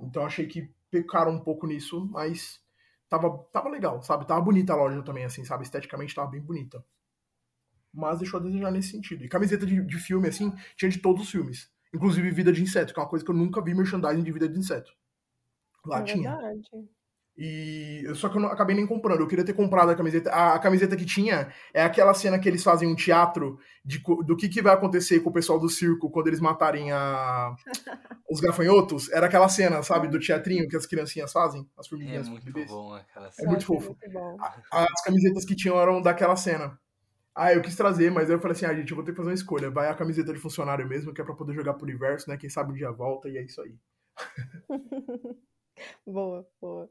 Então 0.00 0.24
achei 0.24 0.46
que 0.46 0.70
pecaram 0.90 1.32
um 1.32 1.40
pouco 1.40 1.66
nisso, 1.66 2.06
mas 2.10 2.60
tava, 3.08 3.36
tava 3.52 3.68
legal, 3.68 4.02
sabe? 4.02 4.26
Tava 4.26 4.40
bonita 4.40 4.72
a 4.72 4.76
loja 4.76 5.02
também, 5.02 5.24
assim, 5.24 5.44
sabe? 5.44 5.64
Esteticamente 5.64 6.14
tava 6.14 6.30
bem 6.30 6.40
bonita. 6.40 6.84
Mas 7.92 8.18
deixou 8.18 8.40
a 8.40 8.42
desejar 8.42 8.70
nesse 8.70 8.90
sentido. 8.90 9.24
E 9.24 9.28
camiseta 9.28 9.66
de, 9.66 9.82
de 9.84 9.98
filme, 9.98 10.28
assim, 10.28 10.52
tinha 10.76 10.90
de 10.90 10.98
todos 10.98 11.22
os 11.24 11.30
filmes. 11.30 11.70
Inclusive 11.94 12.30
Vida 12.30 12.52
de 12.52 12.62
Inseto, 12.62 12.94
que 12.94 12.98
é 13.00 13.02
uma 13.02 13.08
coisa 13.08 13.24
que 13.24 13.30
eu 13.30 13.34
nunca 13.34 13.62
vi 13.62 13.74
merchandising 13.74 14.22
de 14.22 14.32
Vida 14.32 14.48
de 14.48 14.58
Inseto. 14.58 14.92
Lá 15.84 16.00
é 16.00 16.04
tinha. 16.04 16.30
verdade. 16.36 16.62
E 17.36 18.04
só 18.14 18.28
que 18.28 18.36
eu 18.36 18.40
não, 18.42 18.48
acabei 18.50 18.76
nem 18.76 18.86
comprando. 18.86 19.20
Eu 19.20 19.26
queria 19.26 19.44
ter 19.44 19.54
comprado 19.54 19.90
a 19.90 19.94
camiseta. 19.94 20.30
A, 20.30 20.54
a 20.54 20.58
camiseta 20.58 20.94
que 20.96 21.04
tinha 21.06 21.50
é 21.72 21.82
aquela 21.82 22.12
cena 22.12 22.38
que 22.38 22.46
eles 22.46 22.62
fazem 22.62 22.86
um 22.86 22.94
teatro 22.94 23.58
de, 23.82 24.02
do 24.24 24.36
que, 24.36 24.48
que 24.50 24.60
vai 24.60 24.74
acontecer 24.74 25.20
com 25.20 25.30
o 25.30 25.32
pessoal 25.32 25.58
do 25.58 25.68
circo 25.68 26.10
quando 26.10 26.26
eles 26.28 26.40
matarem 26.40 26.92
a, 26.92 27.54
os 28.30 28.38
gafanhotos. 28.40 29.10
Era 29.10 29.26
aquela 29.26 29.48
cena, 29.48 29.82
sabe, 29.82 30.08
do 30.08 30.20
teatrinho 30.20 30.68
que 30.68 30.76
as 30.76 30.86
criancinhas 30.86 31.32
fazem, 31.32 31.66
as 31.78 31.86
É 31.86 31.88
formiguinhas 31.88 32.28
muito 32.28 32.44
bebês. 32.44 32.68
bom 32.70 32.94
aquela 32.94 33.28
É 33.28 33.30
cena. 33.32 33.48
muito 33.48 33.60
Nossa, 33.72 33.86
fofo. 33.86 33.96
muito 34.00 34.12
bom. 34.12 34.36
As 34.70 35.02
camisetas 35.02 35.44
que 35.46 35.56
tinham 35.56 35.80
eram 35.80 36.02
daquela 36.02 36.36
cena. 36.36 36.78
Ah, 37.34 37.52
eu 37.52 37.62
quis 37.62 37.74
trazer, 37.76 38.10
mas 38.10 38.28
aí 38.28 38.36
eu 38.36 38.40
falei 38.40 38.52
assim, 38.54 38.66
ah, 38.66 38.74
gente, 38.74 38.90
eu 38.90 38.96
vou 38.96 39.04
ter 39.04 39.12
que 39.12 39.16
fazer 39.16 39.30
uma 39.30 39.34
escolha. 39.34 39.70
Vai 39.70 39.88
a 39.88 39.94
camiseta 39.94 40.32
de 40.32 40.38
funcionário 40.38 40.86
mesmo, 40.86 41.14
que 41.14 41.20
é 41.20 41.24
pra 41.24 41.34
poder 41.34 41.54
jogar 41.54 41.74
pro 41.74 41.84
universo, 41.84 42.28
né? 42.28 42.36
Quem 42.36 42.50
sabe 42.50 42.72
um 42.72 42.74
dia 42.74 42.92
volta 42.92 43.28
e 43.28 43.38
é 43.38 43.42
isso 43.42 43.60
aí. 43.62 43.74
Boa, 46.06 46.46
boa. 46.60 46.90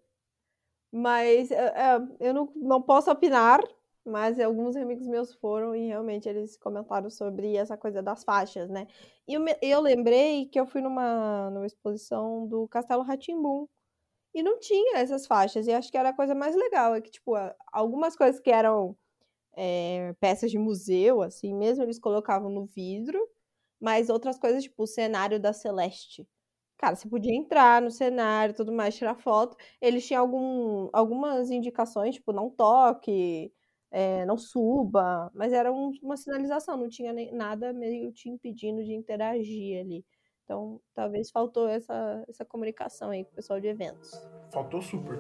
Mas 0.92 1.52
é, 1.52 1.56
é, 1.58 1.98
eu 2.20 2.34
não, 2.34 2.52
não 2.56 2.82
posso 2.82 3.12
opinar, 3.12 3.60
mas 4.06 4.40
alguns 4.40 4.76
amigos 4.76 5.08
meus 5.08 5.34
foram 5.36 5.76
e 5.76 5.88
realmente 5.88 6.28
eles 6.28 6.58
comentaram 6.58 7.10
sobre 7.10 7.56
essa 7.56 7.78
coisa 7.78 8.02
das 8.02 8.24
faixas, 8.24 8.70
né? 8.70 8.88
E 9.28 9.34
eu, 9.36 9.44
eu 9.62 9.82
lembrei 9.82 10.48
que 10.48 10.60
eu 10.60 10.68
fui 10.68 10.82
numa, 10.82 11.50
numa 11.52 11.66
exposição 11.66 12.48
do 12.48 12.68
Castelo 12.68 13.04
rá 13.04 13.16
e 14.34 14.44
não 14.44 14.60
tinha 14.60 14.98
essas 14.98 15.28
faixas, 15.28 15.68
e 15.68 15.74
acho 15.74 15.92
que 15.92 15.98
era 15.98 16.10
a 16.10 16.16
coisa 16.16 16.34
mais 16.34 16.56
legal, 16.56 16.96
é 16.96 17.02
que, 17.02 17.12
tipo, 17.12 17.34
algumas 17.72 18.16
coisas 18.16 18.40
que 18.40 18.50
eram 18.50 18.96
é, 19.56 20.14
peças 20.20 20.52
de 20.52 20.58
museu, 20.58 21.22
assim 21.22 21.54
mesmo, 21.56 21.84
eles 21.84 22.00
colocavam 22.00 22.50
no 22.50 22.66
vidro, 22.66 23.20
mas 23.80 24.10
outras 24.10 24.38
coisas, 24.40 24.64
tipo, 24.64 24.84
o 24.84 24.88
cenário 24.88 25.40
da 25.40 25.54
Celeste. 25.54 26.28
Cara, 26.78 26.96
você 26.96 27.08
podia 27.10 27.34
entrar 27.36 27.82
no 27.82 27.92
cenário 27.92 28.56
tudo 28.56 28.72
mais, 28.72 28.96
tirar 28.96 29.16
foto. 29.16 29.56
Eles 29.80 30.06
tinham 30.08 30.22
algum, 30.24 30.90
algumas 30.94 31.52
indicações, 31.52 32.16
tipo, 32.16 32.34
não 32.34 32.50
toque, 32.50 33.54
é, 33.92 34.26
não 34.26 34.38
suba, 34.38 35.30
mas 35.34 35.54
era 35.54 35.72
um- 35.72 35.92
uma 36.02 36.18
sinalização, 36.18 36.78
não 36.78 36.90
tinha 36.90 37.14
nem, 37.14 37.32
nada 37.34 37.72
meio 37.74 38.12
te 38.12 38.30
impedindo 38.30 38.84
de 38.84 38.94
interagir 38.94 39.80
ali. 39.82 40.06
Então, 40.44 40.82
talvez 40.94 41.30
faltou 41.32 41.68
essa, 41.68 42.24
essa 42.28 42.44
comunicação 42.46 43.12
aí 43.12 43.24
com 43.24 43.32
o 43.32 43.36
pessoal 43.36 43.60
de 43.60 43.68
eventos. 43.68 44.12
Faltou 44.52 44.82
super. 44.82 45.20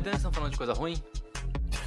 Aproveitando 0.00 0.12
que 0.12 0.16
estão 0.16 0.32
falando 0.32 0.52
de 0.52 0.56
coisa 0.56 0.72
ruim, 0.72 1.02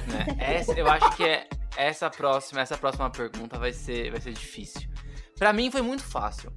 né? 0.06 0.36
Essa, 0.38 0.72
eu 0.72 0.86
acho 0.88 1.16
que 1.16 1.24
é 1.24 1.48
essa 1.76 2.08
próxima, 2.08 2.60
essa 2.60 2.78
próxima 2.78 3.10
pergunta 3.10 3.58
vai 3.58 3.72
ser, 3.72 4.10
vai 4.12 4.20
ser 4.20 4.32
difícil. 4.32 4.88
Pra 5.36 5.52
mim 5.52 5.70
foi 5.70 5.82
muito 5.82 6.04
fácil, 6.04 6.52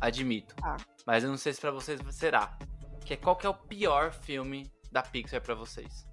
admito. 0.00 0.54
Ah. 0.62 0.76
Mas 1.06 1.24
eu 1.24 1.30
não 1.30 1.36
sei 1.36 1.52
se 1.52 1.60
pra 1.60 1.70
vocês 1.70 2.00
será. 2.10 2.56
Que 3.04 3.14
é 3.14 3.16
qual 3.16 3.36
que 3.36 3.46
é 3.46 3.50
o 3.50 3.54
pior 3.54 4.12
filme 4.12 4.72
da 4.90 5.02
Pixar 5.02 5.42
pra 5.42 5.54
vocês? 5.54 6.06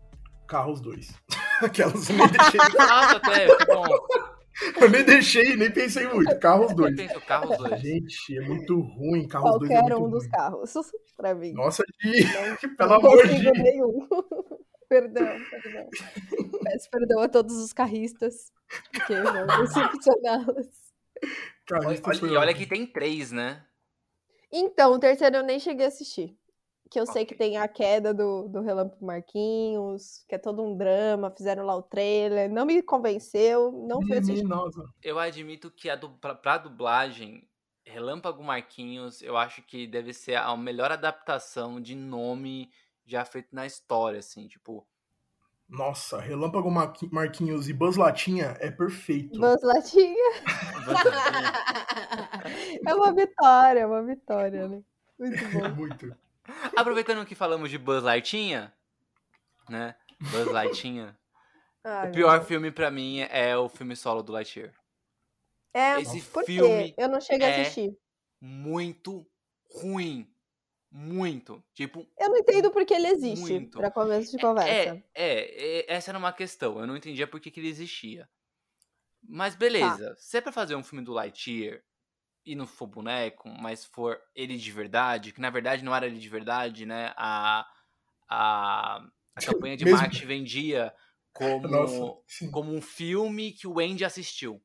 Carros 0.46 0.82
2. 0.82 1.14
Aquelas 1.64 2.08
deixei. 2.08 2.60
Nossa, 2.78 3.18
até, 3.18 3.56
que 3.56 3.66
bom. 3.66 3.86
Eu 4.82 4.90
nem 4.90 5.04
deixei, 5.04 5.56
nem 5.56 5.72
pensei 5.72 6.08
muito. 6.08 6.38
Carros 6.40 6.72
Eu 6.72 6.78
2. 6.78 6.96
penso, 6.96 7.22
Carros 7.22 7.58
2. 7.58 7.82
Gente, 7.82 8.38
é 8.38 8.42
muito 8.42 8.80
ruim. 8.80 9.28
Carros 9.28 9.60
2 9.60 9.72
é 9.72 9.74
Qualquer 9.76 9.94
muito 9.94 10.06
um 10.06 10.10
dos 10.10 10.24
ruim. 10.24 10.32
carros, 10.32 10.74
pra 11.18 11.36
mim. 11.36 11.54
Nossa, 11.54 11.84
Gi, 12.02 12.24
Não- 12.68 12.76
pelo 12.76 12.90
não 12.90 12.96
amor 12.98 13.28
de 13.28 13.40
Deus. 13.42 13.58
nenhum. 13.60 14.08
perdão, 14.90 15.26
perdão. 15.52 15.90
Peço 16.64 16.90
perdão 16.92 17.20
a 17.22 17.28
todos 17.30 17.56
os 17.58 17.72
carristas 17.74 18.52
que 19.06 19.14
eu 19.14 19.24
vou 19.24 19.58
decepcioná-los. 19.66 20.68
E 22.24 22.36
olha 22.38 22.54
que 22.54 22.66
tem 22.66 22.86
três, 22.88 23.32
né? 23.32 23.64
Então, 24.52 24.94
o 24.94 25.00
terceiro 25.00 25.36
eu 25.38 25.44
nem 25.44 25.60
cheguei 25.60 25.86
a 25.86 25.90
assistir. 25.90 26.36
Que 26.90 27.00
eu 27.00 27.06
sei 27.06 27.24
que 27.24 27.36
tem 27.36 27.58
a 27.58 27.68
queda 27.68 28.14
do, 28.14 28.48
do 28.48 28.62
Relâmpago 28.62 29.06
Marquinhos, 29.06 30.26
que 30.28 30.34
é 30.34 30.40
todo 30.40 30.64
um 30.64 30.76
drama, 30.76 31.30
fizeram 31.30 31.64
lá 31.64 31.76
o 31.76 31.84
trailer, 31.84 32.52
não 32.52 32.66
me 32.66 32.82
convenceu, 32.82 33.72
não 33.88 34.02
fui 34.02 34.18
assistir. 34.18 34.44
Nossa. 34.44 34.84
Eu 35.04 35.20
admito 35.20 35.70
que 35.70 35.88
a 35.88 35.96
du 35.96 36.10
pra, 36.10 36.34
pra 36.34 36.58
dublagem, 36.58 37.48
Relâmpago 37.86 38.44
Marquinhos, 38.44 39.22
eu 39.22 39.38
acho 39.38 39.62
que 39.62 39.86
deve 39.86 40.14
ser 40.14 40.36
a 40.36 40.56
melhor 40.58 40.92
adaptação 40.92 41.80
de 41.80 41.96
nome 41.96 42.72
já 43.06 43.24
feito 43.26 43.50
na 43.52 43.66
história, 43.66 44.20
assim, 44.20 44.48
tipo. 44.48 44.86
Nossa, 45.68 46.20
Relâmpago 46.20 46.72
Marquinhos 47.12 47.70
e 47.70 47.74
Buzz 47.74 47.96
Latinha 47.96 48.58
é 48.60 48.72
perfeito. 48.72 49.40
Buzz 49.40 49.62
Latinha 49.62 50.32
é 52.88 52.96
uma 52.96 53.14
vitória, 53.14 53.82
é 53.82 53.86
uma 53.86 54.02
vitória, 54.02 54.68
né? 54.68 54.82
Muito 55.20 55.50
bom. 55.52 55.70
Muito. 55.76 56.16
Aproveitando 56.76 57.26
que 57.26 57.36
falamos 57.36 57.70
de 57.70 57.78
Buzz 57.78 58.04
Lightinha, 58.04 58.74
né? 59.70 59.96
Buzz 60.20 60.48
Lightinha. 60.52 61.18
Ai, 61.84 62.00
o 62.00 62.04
meu 62.06 62.12
pior 62.14 62.36
Deus. 62.38 62.48
filme 62.48 62.72
pra 62.72 62.92
mim 62.92 63.22
é 63.22 63.56
o 63.58 63.70
filme 63.70 63.96
solo 63.96 64.22
do 64.22 64.32
Lightyear. 64.34 64.74
É, 65.74 66.02
esse 66.02 66.20
filme 66.46 66.94
Eu 66.98 67.08
não 67.08 67.22
cheguei 67.22 67.48
a 67.48 67.52
é- 67.52 67.62
assistir. 67.62 67.98
Muito 68.42 69.26
ruim. 69.72 70.28
Muito. 70.92 71.64
Tipo, 71.74 72.08
Eu 72.20 72.30
não 72.30 72.38
entendo 72.38 72.72
por 72.72 72.84
que 72.86 72.94
ele 72.94 73.08
existe, 73.08 73.40
Muito. 73.42 73.78
pra 73.78 73.92
começo 73.92 74.32
de 74.36 74.42
conversa. 74.42 74.70
É, 74.70 75.04
é, 75.14 75.80
é, 75.82 75.94
essa 75.94 76.10
era 76.12 76.18
uma 76.18 76.34
questão. 76.34 76.80
Eu 76.80 76.88
não 76.88 76.98
entendia 76.98 77.28
por 77.28 77.40
que, 77.40 77.52
que 77.52 77.60
ele 77.60 77.70
existia. 77.70 78.28
Mas 79.22 79.54
Tá. 79.54 79.60
beleza, 79.60 80.16
se 80.18 80.38
é 80.38 80.42
pra 80.42 80.52
fazer 80.52 80.76
um 80.76 80.84
filme 80.84 81.04
do 81.06 81.14
Lightyear 81.14 81.84
e 82.46 82.56
não 82.56 82.66
for 82.66 82.88
boneco, 82.88 83.48
mas 83.50 83.86
for 83.86 84.20
ele 84.36 84.58
de 84.58 84.72
verdade, 84.72 85.32
que 85.32 85.42
na 85.42 85.50
verdade 85.50 85.84
não 85.84 85.96
era 85.96 86.06
ele 86.08 86.20
de 86.20 86.30
verdade, 86.30 86.86
né? 86.86 87.14
A, 87.16 87.66
a, 88.28 89.02
a 89.36 89.42
campanha 89.46 89.78
de 89.78 89.86
Mesmo- 89.86 90.00
marketing 90.00 90.26
vendia 90.26 90.94
como, 91.34 91.68
Nossa, 91.68 92.50
como 92.52 92.74
um 92.74 92.82
filme 92.82 93.52
que 93.52 93.68
o 93.68 93.80
Andy 93.80 94.04
assistiu. 94.04 94.62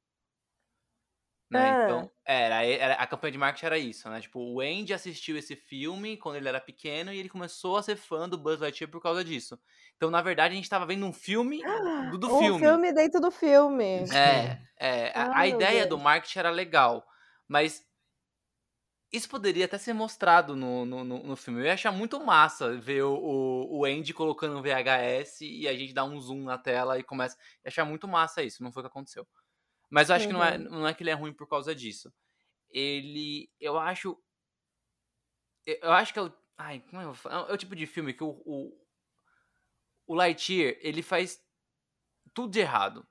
Né? 1.51 1.71
Ah. 1.71 1.85
Então, 1.85 2.11
era, 2.25 2.65
era- 2.65 2.95
a 2.95 3.07
campanha 3.07 3.33
de 3.33 3.39
marketing 3.39 3.67
era 3.67 3.79
isso, 3.79 4.09
né? 4.09 4.21
Tipo, 4.21 4.41
o 4.41 4.61
Andy 4.61 4.93
assistiu 4.95 5.37
esse 5.37 5.55
filme 5.55 6.17
quando 6.17 6.37
ele 6.37 6.49
era 6.49 6.61
pequeno 6.61 7.13
e 7.13 7.19
ele 7.19 7.29
começou 7.29 7.77
a 7.77 7.83
ser 7.83 7.97
fã 7.97 8.29
do 8.29 8.39
Buzz 8.39 8.61
Lightyear 8.61 8.91
por 8.91 9.01
causa 9.01 9.23
disso. 9.23 9.61
Então, 9.97 10.11
na 10.11 10.23
verdade, 10.23 10.55
a 10.55 10.57
gente 10.57 10.69
tava 10.69 10.87
vendo 10.87 11.07
um 11.07 11.13
filme 11.13 11.63
do, 12.11 12.19
do 12.19 12.35
um 12.35 12.39
filme. 12.41 12.59
filme 12.59 12.93
dentro 12.93 13.21
do 13.21 13.31
filme. 13.31 14.05
É, 14.13 14.59
é. 14.79 15.13
A, 15.15 15.39
a 15.41 15.47
ideia 15.47 15.81
Deus. 15.87 15.91
do 15.91 15.99
marketing 15.99 16.39
era 16.41 16.51
legal, 16.51 17.07
mas 17.49 17.87
isso 19.13 19.29
poderia 19.29 19.65
até 19.67 19.79
ser 19.79 19.93
mostrado 19.93 20.57
no, 20.57 20.85
no, 20.85 21.05
no, 21.05 21.37
filme. 21.37 21.61
Eu 21.61 21.67
ia 21.67 21.75
achar 21.75 21.93
muito 21.93 22.19
massa 22.25 22.77
ver 22.77 23.05
o, 23.05 23.15
o, 23.15 23.79
o 23.79 23.85
Andy 23.85 24.13
colocando 24.13 24.59
um 24.59 24.63
VHS 24.63 25.41
e 25.43 25.69
a 25.69 25.77
gente 25.77 25.95
dá 25.95 26.05
um 26.05 26.21
zoom 26.21 26.43
na 26.43 26.59
tela 26.59 26.99
e 26.99 27.03
começa. 27.05 27.37
Eu 27.37 27.67
ia 27.67 27.69
achar 27.69 27.85
muito 27.85 28.09
massa 28.09 28.43
isso, 28.43 28.63
não 28.63 28.73
foi 28.73 28.81
o 28.83 28.85
que 28.85 28.91
aconteceu. 28.91 29.27
Mas 29.89 30.09
eu 30.09 30.17
acho 30.17 30.27
que 30.27 30.33
não 30.33 30.43
é, 30.43 30.57
Uhum. 30.59 30.65
não 30.65 30.89
é 30.89 30.93
que 30.93 31.05
ele 31.05 31.11
é 31.11 31.15
ruim 31.15 31.33
por 31.33 31.49
causa 31.49 31.73
disso. 31.73 32.13
Ele. 32.71 33.49
Eu 33.61 33.79
acho. 33.79 34.21
Eu 35.65 35.93
acho 35.93 36.13
que 36.13 36.19
é 36.19 36.23
o. 36.23 36.33
Ai, 36.59 36.81
como 36.81 37.01
é, 37.01 37.05
que 37.05 37.11
eu 37.11 37.15
falar? 37.15 37.49
é 37.49 37.53
o 37.53 37.57
tipo 37.57 37.77
de 37.77 37.87
filme 37.87 38.13
que 38.13 38.25
o, 38.25 38.31
o, 38.45 38.87
o 40.09 40.15
Lightyear, 40.15 40.77
ele 40.81 41.03
faz 41.03 41.41
tudo 42.33 42.51
de 42.51 42.61
errado. 42.61 43.07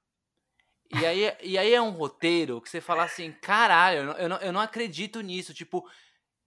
E 1.01 1.05
aí, 1.05 1.33
e 1.41 1.57
aí 1.57 1.73
é 1.73 1.81
um 1.81 1.89
roteiro 1.91 2.61
que 2.61 2.69
você 2.69 2.79
fala 2.79 3.03
assim, 3.03 3.31
caralho, 3.41 3.99
eu 3.99 4.05
não, 4.05 4.13
eu, 4.13 4.29
não, 4.29 4.37
eu 4.37 4.53
não 4.53 4.59
acredito 4.61 5.21
nisso. 5.21 5.53
Tipo, 5.53 5.83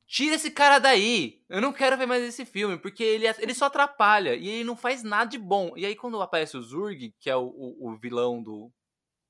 tira 0.07 0.37
esse 0.37 0.51
cara 0.51 0.79
daí. 0.79 1.43
Eu 1.49 1.61
não 1.61 1.73
quero 1.73 1.97
ver 1.97 2.07
mais 2.07 2.23
esse 2.23 2.45
filme, 2.45 2.79
porque 2.79 3.03
ele, 3.03 3.27
ele 3.39 3.55
só 3.55 3.67
atrapalha 3.67 4.35
e 4.35 4.49
ele 4.49 4.65
não 4.65 4.77
faz 4.77 5.03
nada 5.03 5.29
de 5.31 5.39
bom. 5.39 5.73
E 5.77 5.85
aí 5.85 5.97
quando 5.97 6.21
aparece 6.23 6.57
o 6.57 6.63
Zurg, 6.63 7.13
que 7.19 7.29
é 7.29 7.37
o, 7.37 7.45
o, 7.47 7.89
o 7.91 7.97
vilão 7.97 8.43
do, 8.43 8.71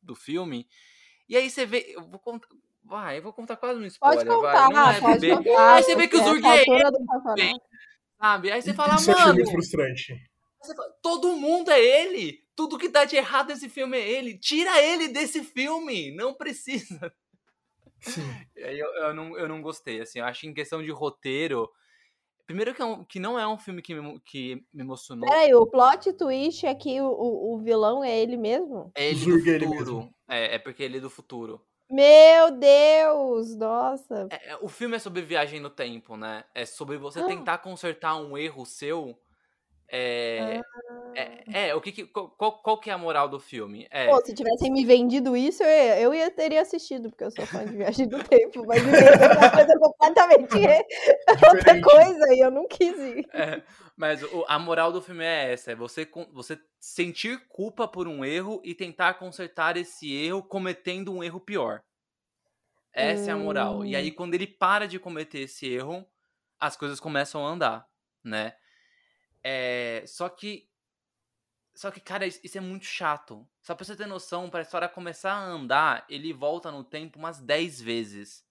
do 0.03 0.15
filme, 0.15 0.67
e 1.29 1.37
aí 1.37 1.49
você 1.51 1.65
vê. 1.67 1.87
Eu 1.95 2.03
vou 2.09 2.21
contar. 2.21 2.49
Vai, 2.85 3.19
eu 3.19 3.23
vou 3.23 3.33
contar 3.33 3.57
quase 3.57 3.81
um 3.81 3.87
spoiler, 3.87 4.25
Pode 4.25 4.41
vai. 4.43 4.53
contar, 4.53 4.71
Não 4.71 4.91
é 4.91 5.01
pode 5.01 5.19
bebê. 5.21 5.35
contar. 5.51 5.75
Aí 5.75 5.83
você 5.83 5.97
vê 5.97 6.07
que 6.07 6.17
o 6.17 6.23
Zurg 6.23 6.47
é 6.47 6.61
ele, 6.63 7.57
sabe? 8.17 8.53
Aí 8.53 8.63
você 8.63 8.73
fala, 8.73 8.95
Isso 8.95 9.11
achei 9.11 9.25
mano. 9.25 9.35
muito 9.35 9.51
frustrante. 9.51 10.15
Você 10.63 10.73
fala, 10.77 10.89
Todo 11.03 11.33
mundo 11.37 11.71
é 11.73 11.81
ele. 11.81 12.46
Tudo 12.57 12.79
que 12.79 12.88
dá 12.88 13.05
de 13.05 13.16
errado 13.16 13.49
nesse 13.49 13.69
filme 13.69 13.99
é 13.99 14.09
ele. 14.11 14.38
Tira 14.38 14.83
ele 14.83 15.09
desse 15.09 15.45
filme. 15.45 16.11
Não 16.16 16.35
precisa. 16.35 17.12
Eu, 18.55 18.87
eu 18.95 19.14
não, 19.14 19.38
eu 19.38 19.49
não 19.49 19.61
gostei. 19.61 20.01
Assim, 20.01 20.19
eu 20.19 20.25
acho 20.25 20.40
que 20.40 20.47
em 20.47 20.55
questão 20.55 20.83
de 20.83 20.90
roteiro. 20.90 21.71
Primeiro 22.47 22.73
que, 22.75 22.81
é 22.81 22.85
um- 22.85 23.05
que 23.05 23.19
não 23.19 23.38
é 23.38 23.47
um 23.47 23.59
filme 23.59 23.83
que 23.83 23.95
me, 23.95 24.21
que 24.21 24.64
me 24.73 24.83
emocionou. 24.83 25.29
Peraí, 25.29 25.53
o 25.55 25.66
plot 25.66 26.12
twist 26.12 26.64
é 26.64 26.75
que 26.75 27.01
o, 27.01 27.07
o, 27.09 27.55
o 27.55 27.59
vilão 27.59 28.05
é 28.05 28.16
ele 28.19 28.37
mesmo? 28.37 28.92
É 28.95 29.09
ele 29.11 29.25
do 29.25 29.31
é 29.51 29.53
ele 29.55 29.66
futuro. 29.66 29.71
mesmo. 29.97 30.14
É, 30.29 30.55
é 30.55 30.59
porque 30.59 30.83
ele 30.83 30.99
é 30.99 31.01
do 31.01 31.11
futuro. 31.11 31.61
Meu 31.90 32.51
Deus! 32.53 33.57
Nossa. 33.57 34.29
É, 34.31 34.53
é, 34.53 34.57
o 34.61 34.69
filme 34.69 34.97
é 34.97 34.99
sobre 34.99 35.23
viagem 35.23 35.61
no 35.61 35.71
tempo, 35.71 36.16
né? 36.16 36.45
É 36.55 36.64
sobre 36.64 36.97
você 36.97 37.25
tentar 37.25 37.59
consertar 37.59 38.16
um 38.16 38.37
erro 38.38 38.64
seu. 38.64 39.19
É. 39.88 40.61
É, 41.18 41.68
é, 41.68 41.75
o 41.75 41.81
que, 41.81 41.92
que 41.92 42.05
qual, 42.07 42.29
qual- 42.59 42.79
que 42.79 42.90
é 42.90 42.92
a 42.92 42.99
moral 42.99 43.27
do 43.27 43.40
filme? 43.40 43.87
É, 43.90 44.07
Pô, 44.09 44.20
se 44.22 44.35
tivessem 44.35 44.70
me 44.70 44.85
vendido 44.85 45.35
isso, 45.35 45.62
eu, 45.62 45.68
ia- 45.68 46.01
eu 46.01 46.14
ia 46.14 46.31
teria 46.31 46.61
assistido, 46.61 47.09
porque 47.09 47.25
eu 47.25 47.31
sou 47.31 47.46
fã 47.46 47.64
de 47.64 47.75
Viagem 47.75 48.07
do 48.07 48.22
Tempo, 48.22 48.66
mas 48.66 48.85
me 48.85 48.90
venderam 48.92 49.37
uma 49.38 49.51
coisa 49.51 49.79
completamente 49.79 50.59
outra 51.55 51.81
coisa 51.81 52.35
e 52.35 52.40
eu 52.40 52.51
não 52.51 52.68
quis 52.68 52.99
ir. 52.99 53.27
É, 53.33 53.62
mas 53.96 54.22
o- 54.25 54.44
a 54.46 54.59
moral 54.59 54.92
do 54.92 55.01
filme 55.01 55.25
é 55.25 55.53
essa: 55.53 55.72
é 55.72 55.75
você, 55.75 56.07
você 56.33 56.61
sentir 56.79 57.46
culpa 57.49 57.88
por 57.88 58.07
um 58.07 58.22
erro 58.22 58.61
e 58.62 58.75
tentar 58.75 59.14
consertar 59.14 59.79
esse 59.79 60.14
erro 60.14 60.42
cometendo 60.42 61.14
um 61.14 61.25
erro 61.25 61.40
pior. 61.40 61.81
Essa 62.92 63.31
é 63.31 63.35
a 63.35 63.37
moral. 63.38 63.85
E 63.85 63.94
aí, 63.96 64.11
quando 64.11 64.35
ele 64.35 64.46
para 64.46 64.87
de 64.87 64.99
cometer 64.99 65.40
esse 65.40 65.66
erro, 65.66 66.07
as 66.61 66.77
coisas 66.77 66.99
começam 67.01 67.46
a 67.46 67.51
andar, 67.51 67.87
né? 68.25 68.55
É, 69.49 70.03
só 70.09 70.29
que. 70.29 70.69
Só 71.73 71.93
que, 71.93 72.01
cara, 72.01 72.27
isso 72.27 72.59
é 72.59 72.61
muito 72.61 72.85
chato. 72.85 73.47
Só 73.61 73.77
pra 73.77 73.85
você 73.85 73.95
ter 73.95 74.07
noção, 74.07 74.51
pra 74.51 74.63
história 74.63 74.89
começar 74.89 75.31
a 75.31 75.45
andar, 75.45 76.05
ele 76.09 76.33
volta 76.33 76.73
no 76.73 76.83
tempo 76.83 77.17
umas 77.17 77.39
10 77.39 77.81
vezes. 77.81 78.45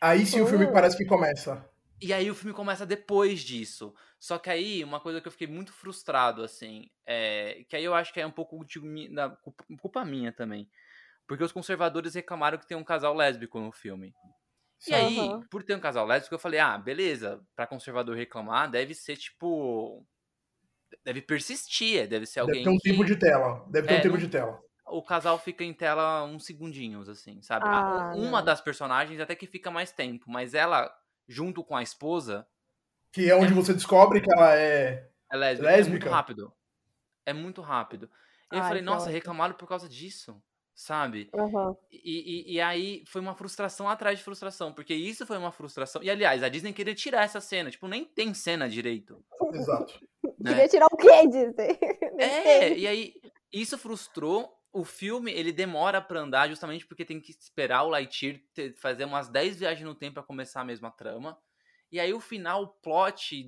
Aí 0.00 0.26
sim 0.26 0.40
o 0.40 0.46
filme 0.46 0.66
Oh. 0.66 0.72
parece 0.72 0.96
que 0.96 1.04
começa. 1.04 1.64
E 2.00 2.12
aí 2.12 2.28
o 2.28 2.34
filme 2.34 2.52
começa 2.52 2.84
depois 2.84 3.42
disso. 3.42 3.94
Só 4.18 4.38
que 4.38 4.50
aí, 4.50 4.82
uma 4.82 4.98
coisa 4.98 5.20
que 5.20 5.28
eu 5.28 5.32
fiquei 5.32 5.46
muito 5.46 5.72
frustrado, 5.72 6.42
assim, 6.42 6.90
é. 7.06 7.64
Que 7.68 7.76
aí 7.76 7.84
eu 7.84 7.94
acho 7.94 8.12
que 8.12 8.20
é 8.20 8.26
um 8.26 8.32
pouco 8.32 8.64
de, 8.64 9.08
da, 9.14 9.30
culpa 9.80 10.04
minha 10.04 10.32
também. 10.32 10.68
Porque 11.28 11.44
os 11.44 11.52
conservadores 11.52 12.14
reclamaram 12.14 12.58
que 12.58 12.66
tem 12.66 12.76
um 12.76 12.82
casal 12.82 13.14
lésbico 13.14 13.60
no 13.60 13.70
filme. 13.70 14.12
E 14.86 14.94
aí, 14.94 15.34
Aham. 15.34 15.48
por 15.50 15.62
ter 15.62 15.76
um 15.76 15.80
casal 15.80 16.06
lésbico, 16.06 16.34
eu 16.34 16.38
falei, 16.38 16.58
ah, 16.60 16.76
beleza, 16.78 17.46
pra 17.54 17.66
conservador 17.66 18.16
reclamar, 18.16 18.70
deve 18.70 18.94
ser 18.94 19.16
tipo. 19.16 20.06
Deve 21.04 21.22
persistir, 21.22 22.08
deve 22.08 22.26
ser 22.26 22.40
alguém. 22.40 22.50
Deve 22.50 22.60
ter 22.62 22.70
um 22.70 22.78
que 22.78 22.90
tempo 22.92 23.04
de 23.04 23.16
tela. 23.18 23.66
Deve 23.70 23.88
ter 23.88 23.94
É, 23.94 23.94
um 23.94 24.00
tempo 24.00 24.18
de 24.18 24.28
tela. 24.28 24.60
o 24.88 25.02
casal 25.04 25.38
fica 25.38 25.64
em 25.64 25.74
tela 25.74 26.24
uns 26.24 26.44
segundinhos, 26.46 27.08
assim, 27.08 27.42
sabe? 27.42 27.70
Ah, 27.70 28.14
uma 28.14 28.42
não. 28.42 28.42
das 28.42 28.60
personagens 28.60 29.20
até 29.20 29.34
que 29.36 29.46
fica 29.48 29.70
mais 29.70 29.92
tempo, 29.92 30.26
mas 30.30 30.54
ela, 30.54 30.94
junto 31.28 31.64
com 31.64 31.76
a 31.76 31.82
esposa, 31.82 32.48
Que 33.12 33.30
é 33.30 33.34
onde 33.36 33.52
você 33.54 33.72
descobre 33.74 34.20
que 34.20 34.30
ela 34.32 34.54
é. 34.56 35.10
É 35.30 35.36
lésbica. 35.36 35.78
É 35.78 35.84
muito 35.84 36.06
Lésbica? 36.06 36.10
rápido. 36.10 36.52
É 37.26 37.32
muito 37.32 37.62
rápido. 37.62 38.10
E 38.52 38.56
eu 38.58 38.64
Ai, 38.64 38.64
falei, 38.64 38.82
nossa, 38.82 39.10
reclamaram 39.10 39.54
por 39.56 39.68
causa 39.68 39.88
disso, 39.88 40.42
sabe? 40.74 41.28
Aham. 41.34 41.76
E, 41.90 42.50
e, 42.50 42.54
e 42.54 42.60
aí 42.60 43.02
foi 43.06 43.20
uma 43.20 43.34
frustração 43.34 43.88
atrás 43.88 44.18
de 44.18 44.24
frustração, 44.24 44.72
porque 44.72 44.94
isso 44.94 45.26
foi 45.26 45.36
uma 45.38 45.52
frustração. 45.52 46.02
E 46.02 46.10
aliás, 46.10 46.42
a 46.42 46.48
Disney 46.48 46.72
queria 46.72 46.94
tirar 46.94 47.22
essa 47.24 47.40
cena, 47.40 47.70
tipo, 47.70 47.86
nem 47.88 48.04
tem 48.04 48.32
cena 48.34 48.68
direito. 48.68 49.22
Exato. 49.52 50.00
né? 50.38 50.50
Queria 50.52 50.68
tirar 50.68 50.86
o 50.86 50.96
quê, 50.96 51.26
Disney? 51.28 51.78
É, 52.18 52.76
e 52.76 52.86
aí 52.86 53.14
isso 53.52 53.76
frustrou. 53.78 54.52
O 54.74 54.84
filme, 54.84 55.30
ele 55.32 55.52
demora 55.52 56.00
pra 56.00 56.20
andar 56.20 56.48
justamente 56.48 56.86
porque 56.86 57.04
tem 57.04 57.20
que 57.20 57.30
esperar 57.30 57.82
o 57.84 57.90
Lightyear 57.90 58.40
ter- 58.54 58.74
fazer 58.78 59.04
umas 59.04 59.28
10 59.28 59.58
viagens 59.58 59.84
no 59.86 59.94
tempo 59.94 60.14
pra 60.14 60.22
começar 60.22 60.60
a 60.62 60.64
mesma 60.64 60.90
trama. 60.90 61.38
E 61.90 62.00
aí 62.00 62.12
o 62.14 62.20
final, 62.20 62.62
o 62.62 62.68
plot 62.68 63.44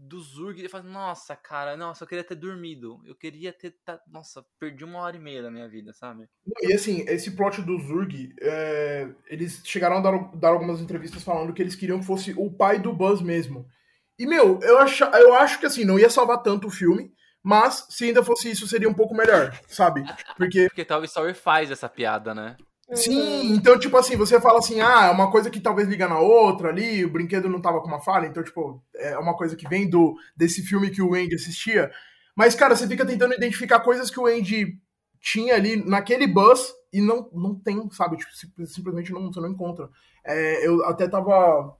do 0.00 0.20
Zurg, 0.20 0.62
eu 0.62 0.70
falo, 0.70 0.88
nossa, 0.88 1.36
cara, 1.36 1.76
nossa, 1.76 2.04
eu 2.04 2.08
queria 2.08 2.24
ter 2.24 2.34
dormido. 2.34 3.00
Eu 3.04 3.14
queria 3.14 3.52
ter. 3.52 3.74
Nossa, 4.10 4.44
perdi 4.58 4.82
uma 4.82 5.00
hora 5.00 5.16
e 5.16 5.20
meia 5.20 5.42
da 5.42 5.50
minha 5.50 5.68
vida, 5.68 5.92
sabe? 5.92 6.26
E 6.62 6.72
assim, 6.72 7.04
esse 7.06 7.32
plot 7.32 7.60
do 7.60 7.78
Zurg, 7.78 8.34
é... 8.40 9.08
eles 9.26 9.62
chegaram 9.64 9.98
a 9.98 10.00
dar, 10.00 10.36
dar, 10.36 10.48
algumas 10.48 10.80
entrevistas 10.80 11.22
falando 11.22 11.52
que 11.52 11.60
eles 11.60 11.74
queriam 11.74 12.00
que 12.00 12.06
fosse 12.06 12.32
o 12.32 12.50
pai 12.50 12.78
do 12.78 12.92
Buzz 12.92 13.20
mesmo. 13.20 13.68
E, 14.18 14.26
meu, 14.26 14.58
eu 14.62 14.78
acho, 14.78 15.04
eu 15.04 15.34
acho 15.34 15.60
que 15.60 15.66
assim, 15.66 15.84
não 15.84 15.98
ia 15.98 16.10
salvar 16.10 16.42
tanto 16.42 16.68
o 16.68 16.70
filme, 16.70 17.12
mas 17.42 17.86
se 17.90 18.06
ainda 18.06 18.22
fosse 18.22 18.50
isso, 18.50 18.66
seria 18.66 18.88
um 18.88 18.94
pouco 18.94 19.14
melhor, 19.14 19.58
sabe? 19.68 20.02
Porque. 20.36 20.68
Porque 20.68 20.84
talvez 20.84 21.10
Story 21.10 21.34
faz 21.34 21.70
essa 21.70 21.88
piada, 21.88 22.34
né? 22.34 22.56
Sim, 22.92 23.54
então, 23.54 23.78
tipo 23.78 23.96
assim, 23.96 24.16
você 24.16 24.40
fala 24.40 24.58
assim, 24.58 24.80
ah, 24.80 25.06
é 25.06 25.10
uma 25.10 25.30
coisa 25.30 25.48
que 25.48 25.60
talvez 25.60 25.88
liga 25.88 26.08
na 26.08 26.18
outra 26.18 26.70
ali, 26.70 27.04
o 27.04 27.10
brinquedo 27.10 27.48
não 27.48 27.60
tava 27.60 27.80
com 27.80 27.86
uma 27.86 28.00
falha, 28.00 28.26
então, 28.26 28.42
tipo, 28.42 28.82
é 28.96 29.16
uma 29.16 29.36
coisa 29.36 29.54
que 29.54 29.68
vem 29.68 29.88
do 29.88 30.16
desse 30.36 30.62
filme 30.62 30.90
que 30.90 31.00
o 31.00 31.14
Andy 31.14 31.36
assistia. 31.36 31.90
Mas, 32.34 32.54
cara, 32.54 32.74
você 32.74 32.88
fica 32.88 33.06
tentando 33.06 33.34
identificar 33.34 33.80
coisas 33.80 34.10
que 34.10 34.18
o 34.18 34.26
Andy 34.26 34.78
tinha 35.20 35.54
ali 35.54 35.76
naquele 35.84 36.26
bus 36.26 36.72
e 36.92 37.00
não, 37.00 37.28
não 37.32 37.54
tem, 37.54 37.88
sabe? 37.92 38.16
Tipo, 38.16 38.66
simplesmente 38.66 39.12
não, 39.12 39.32
você 39.32 39.40
não 39.40 39.50
encontra. 39.50 39.88
É, 40.24 40.66
eu 40.66 40.84
até 40.84 41.06
tava 41.06 41.76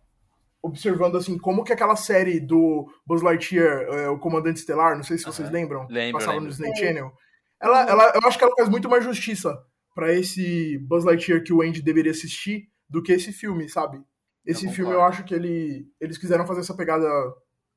observando, 0.63 1.17
assim, 1.17 1.39
como 1.39 1.65
que 1.65 1.73
aquela 1.73 1.97
série 1.97 2.39
do 2.39 2.87
Buzz 3.05 3.23
Lightyear, 3.23 3.83
é, 3.83 4.09
o 4.09 4.19
Comandante 4.19 4.59
Estelar, 4.59 4.95
não 4.95 5.03
sei 5.03 5.19
se 5.19 5.25
vocês 5.25 5.49
uhum. 5.49 5.55
lembram, 5.55 5.87
lembro, 5.89 6.19
passava 6.19 6.39
lembro. 6.39 6.45
no 6.45 6.51
Disney 6.51 6.77
Channel. 6.77 7.13
Ela, 7.61 7.83
ela, 7.83 8.13
eu 8.15 8.29
acho 8.29 8.39
que 8.39 8.45
ela 8.45 8.55
faz 8.57 8.69
muito 8.69 8.89
mais 8.89 9.03
justiça 9.03 9.59
para 9.95 10.13
esse 10.13 10.79
Buzz 10.79 11.05
Lightyear 11.05 11.43
que 11.43 11.53
o 11.53 11.63
Andy 11.63 11.83
deveria 11.83 12.13
assistir 12.13 12.69
do 12.89 13.03
que 13.03 13.13
esse 13.13 13.33
filme, 13.33 13.69
sabe? 13.69 14.01
Esse 14.45 14.67
eu 14.67 14.73
filme 14.73 14.93
eu 14.93 15.03
acho 15.03 15.25
que 15.25 15.35
ele, 15.35 15.87
eles 16.01 16.19
quiseram 16.19 16.47
fazer 16.47 16.61
essa 16.61 16.77
pegada 16.77 17.09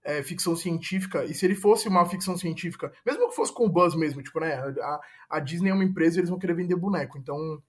é, 0.03 0.21
ficção 0.21 0.55
científica, 0.55 1.23
e 1.25 1.33
se 1.33 1.45
ele 1.45 1.55
fosse 1.55 1.87
uma 1.87 2.05
ficção 2.05 2.37
científica, 2.37 2.91
mesmo 3.05 3.29
que 3.29 3.35
fosse 3.35 3.53
com 3.53 3.65
o 3.65 3.69
Buzz 3.69 3.95
mesmo, 3.95 4.21
tipo, 4.21 4.39
né? 4.39 4.55
A, 4.55 4.99
a 5.29 5.39
Disney 5.39 5.69
é 5.69 5.73
uma 5.73 5.83
empresa 5.83 6.17
e 6.17 6.19
eles 6.19 6.29
vão 6.29 6.39
querer 6.39 6.55
vender 6.55 6.75
boneco, 6.75 7.17
então 7.17 7.61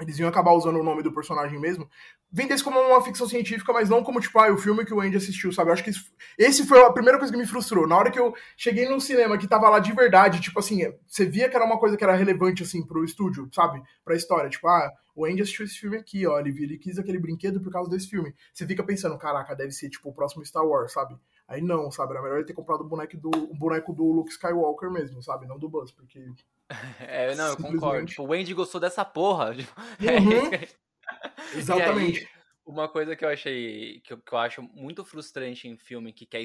eles 0.00 0.18
iam 0.18 0.28
acabar 0.28 0.52
usando 0.52 0.78
o 0.78 0.82
nome 0.82 1.02
do 1.02 1.12
personagem 1.12 1.58
mesmo, 1.58 1.88
vendesse 2.30 2.62
como 2.62 2.78
uma 2.78 3.02
ficção 3.02 3.28
científica, 3.28 3.72
mas 3.72 3.88
não 3.88 4.02
como, 4.02 4.20
tipo, 4.20 4.38
ah, 4.38 4.52
o 4.52 4.58
filme 4.58 4.84
que 4.84 4.92
o 4.92 5.00
Andy 5.00 5.16
assistiu, 5.16 5.52
sabe? 5.52 5.70
Eu 5.70 5.74
acho 5.74 5.84
que 5.84 5.90
isso, 5.90 6.10
esse 6.38 6.66
foi 6.66 6.82
a 6.82 6.92
primeira 6.92 7.18
coisa 7.18 7.32
que 7.32 7.38
me 7.38 7.46
frustrou. 7.46 7.86
Na 7.86 7.96
hora 7.96 8.10
que 8.10 8.18
eu 8.18 8.34
cheguei 8.56 8.88
no 8.88 9.00
cinema, 9.00 9.38
que 9.38 9.48
tava 9.48 9.68
lá 9.68 9.78
de 9.78 9.92
verdade, 9.92 10.40
tipo 10.40 10.58
assim, 10.58 10.82
você 11.06 11.24
via 11.24 11.48
que 11.48 11.56
era 11.56 11.64
uma 11.64 11.78
coisa 11.78 11.96
que 11.96 12.04
era 12.04 12.14
relevante, 12.14 12.62
assim, 12.62 12.84
pro 12.84 13.04
estúdio, 13.04 13.48
sabe? 13.52 13.82
Pra 14.04 14.14
história. 14.14 14.50
Tipo, 14.50 14.68
ah, 14.68 14.92
o 15.14 15.24
Andy 15.24 15.42
assistiu 15.42 15.64
esse 15.64 15.78
filme 15.78 15.96
aqui, 15.96 16.26
ó, 16.26 16.38
ele, 16.38 16.50
ele 16.62 16.78
quis 16.78 16.98
aquele 16.98 17.18
brinquedo 17.18 17.60
por 17.60 17.72
causa 17.72 17.90
desse 17.90 18.08
filme. 18.08 18.34
Você 18.52 18.66
fica 18.66 18.84
pensando, 18.84 19.16
caraca, 19.16 19.56
deve 19.56 19.72
ser, 19.72 19.88
tipo, 19.88 20.10
o 20.10 20.14
próximo 20.14 20.44
Star 20.44 20.66
Wars, 20.66 20.92
sabe? 20.92 21.16
Aí 21.48 21.62
não, 21.62 21.90
sabe? 21.90 22.12
Era 22.12 22.22
melhor 22.22 22.38
ele 22.38 22.46
ter 22.46 22.54
comprado 22.54 22.80
o 22.80 22.88
boneco 22.88 23.16
do, 23.16 23.30
o 23.30 23.54
boneco 23.54 23.92
do 23.92 24.04
Luke 24.04 24.30
Skywalker 24.30 24.90
mesmo, 24.90 25.22
sabe? 25.22 25.46
Não 25.46 25.58
do 25.58 25.68
Buzz, 25.68 25.92
porque 25.92 26.28
é, 26.98 27.34
não, 27.34 27.48
eu 27.48 27.56
concordo. 27.56 28.06
Tipo, 28.06 28.22
o 28.22 28.26
Wendy 28.26 28.54
gostou 28.54 28.80
dessa 28.80 29.04
porra. 29.04 29.54
Uhum. 30.00 31.58
Exatamente. 31.58 32.18
Aí, 32.18 32.28
uma 32.66 32.88
coisa 32.88 33.14
que 33.14 33.24
eu 33.24 33.28
achei. 33.28 34.00
Que 34.00 34.12
eu, 34.12 34.18
que 34.18 34.32
eu, 34.32 34.38
acho 34.38 34.62
muito 34.62 35.04
frustrante 35.04 35.68
em 35.68 35.76
filme 35.76 36.12
que 36.12 36.26
quer. 36.26 36.44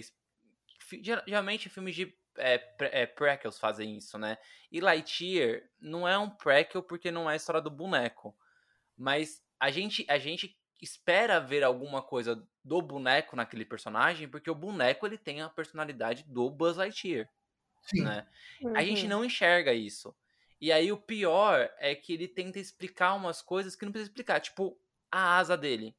Geralmente 1.25 1.67
filmes 1.67 1.95
de 1.95 2.15
é, 2.37 2.61
é, 2.79 3.05
prequels 3.07 3.57
fazem 3.57 3.97
isso, 3.97 4.19
né? 4.19 4.37
E 4.71 4.79
Lightyear 4.79 5.63
não 5.79 6.07
é 6.07 6.17
um 6.17 6.29
prequel 6.29 6.83
porque 6.83 7.09
não 7.09 7.29
é 7.29 7.33
a 7.33 7.35
história 7.35 7.61
do 7.61 7.71
boneco. 7.71 8.35
Mas 8.95 9.41
a 9.59 9.71
gente, 9.71 10.05
a 10.07 10.19
gente 10.19 10.55
espera 10.79 11.39
ver 11.39 11.63
alguma 11.63 12.01
coisa 12.01 12.47
do 12.63 12.81
boneco 12.81 13.35
naquele 13.35 13.65
personagem 13.65 14.27
porque 14.27 14.49
o 14.49 14.55
boneco 14.55 15.05
ele 15.05 15.17
tem 15.17 15.41
a 15.41 15.49
personalidade 15.49 16.23
do 16.27 16.49
Buzz 16.49 16.77
Lightyear. 16.77 17.29
Sim. 17.81 18.03
Né? 18.03 18.27
Uhum. 18.61 18.75
A 18.75 18.83
gente 18.83 19.03
uhum. 19.03 19.09
não 19.09 19.25
enxerga 19.25 19.73
isso. 19.73 20.15
E 20.59 20.71
aí 20.71 20.91
o 20.91 20.97
pior 20.97 21.69
é 21.79 21.95
que 21.95 22.13
ele 22.13 22.27
tenta 22.27 22.59
explicar 22.59 23.15
umas 23.15 23.41
coisas 23.41 23.75
que 23.75 23.83
não 23.83 23.91
precisa 23.91 24.11
explicar, 24.11 24.39
tipo 24.39 24.77
a 25.11 25.37
asa 25.37 25.57
dele. 25.57 25.95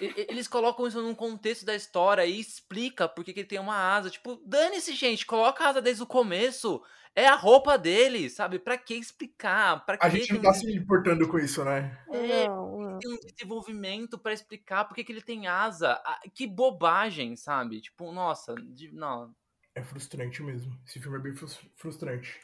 Eles 0.00 0.48
colocam 0.48 0.86
isso 0.86 1.00
num 1.00 1.14
contexto 1.14 1.64
da 1.64 1.74
história 1.74 2.24
e 2.24 2.38
explica 2.38 3.08
porque 3.08 3.32
que 3.32 3.40
ele 3.40 3.48
tem 3.48 3.58
uma 3.58 3.76
asa. 3.76 4.10
Tipo, 4.10 4.40
dane-se, 4.46 4.94
gente, 4.94 5.26
coloca 5.26 5.64
a 5.64 5.68
asa 5.68 5.82
desde 5.82 6.02
o 6.02 6.06
começo. 6.06 6.82
É 7.14 7.26
a 7.26 7.36
roupa 7.36 7.76
dele, 7.76 8.30
sabe? 8.30 8.58
Pra 8.58 8.78
que 8.78 8.94
explicar? 8.94 9.84
Pra 9.84 9.96
a 9.96 10.10
que 10.10 10.16
gente 10.16 10.32
não 10.32 10.40
tá 10.40 10.54
se 10.54 10.74
importando 10.74 11.28
com 11.28 11.38
isso, 11.38 11.62
né? 11.62 11.98
É, 12.10 12.48
não, 12.48 12.80
não. 12.80 12.98
tem 12.98 13.12
um 13.12 13.18
desenvolvimento 13.18 14.18
para 14.18 14.32
explicar 14.32 14.86
porque 14.86 15.04
que 15.04 15.12
ele 15.12 15.20
tem 15.20 15.46
asa. 15.46 16.00
Que 16.32 16.46
bobagem, 16.46 17.36
sabe? 17.36 17.82
Tipo, 17.82 18.10
nossa, 18.12 18.54
de, 18.54 18.90
não, 18.92 19.34
é 19.74 19.82
frustrante 19.82 20.42
mesmo. 20.42 20.78
Esse 20.86 21.00
filme 21.00 21.18
é 21.18 21.20
bem 21.20 21.34
frustrante. 21.76 22.40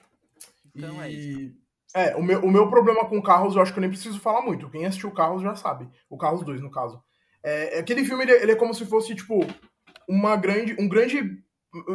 Então 0.74 1.02
é 1.02 1.10
e... 1.10 1.14
é 1.14 1.20
isso. 1.20 1.68
É, 1.94 2.16
o 2.16 2.22
meu, 2.22 2.44
o 2.44 2.50
meu 2.50 2.68
problema 2.68 3.08
com 3.08 3.22
Carros, 3.22 3.56
eu 3.56 3.62
acho 3.62 3.72
que 3.72 3.78
eu 3.78 3.80
nem 3.80 3.90
preciso 3.90 4.20
falar 4.20 4.42
muito. 4.42 4.68
Quem 4.68 4.84
assistiu 4.84 5.10
Carros 5.10 5.42
já 5.42 5.54
sabe. 5.54 5.88
O 6.08 6.18
Carros 6.18 6.44
2, 6.44 6.60
no 6.60 6.70
caso. 6.70 7.02
É, 7.44 7.78
aquele 7.78 8.04
filme, 8.04 8.24
ele, 8.24 8.32
ele, 8.32 8.52
é 8.52 8.56
como 8.56 8.74
se 8.74 8.84
fosse, 8.84 9.14
tipo, 9.14 9.40
uma 10.08 10.36
grande. 10.36 10.76
Um 10.78 10.88
grande. 10.88 11.22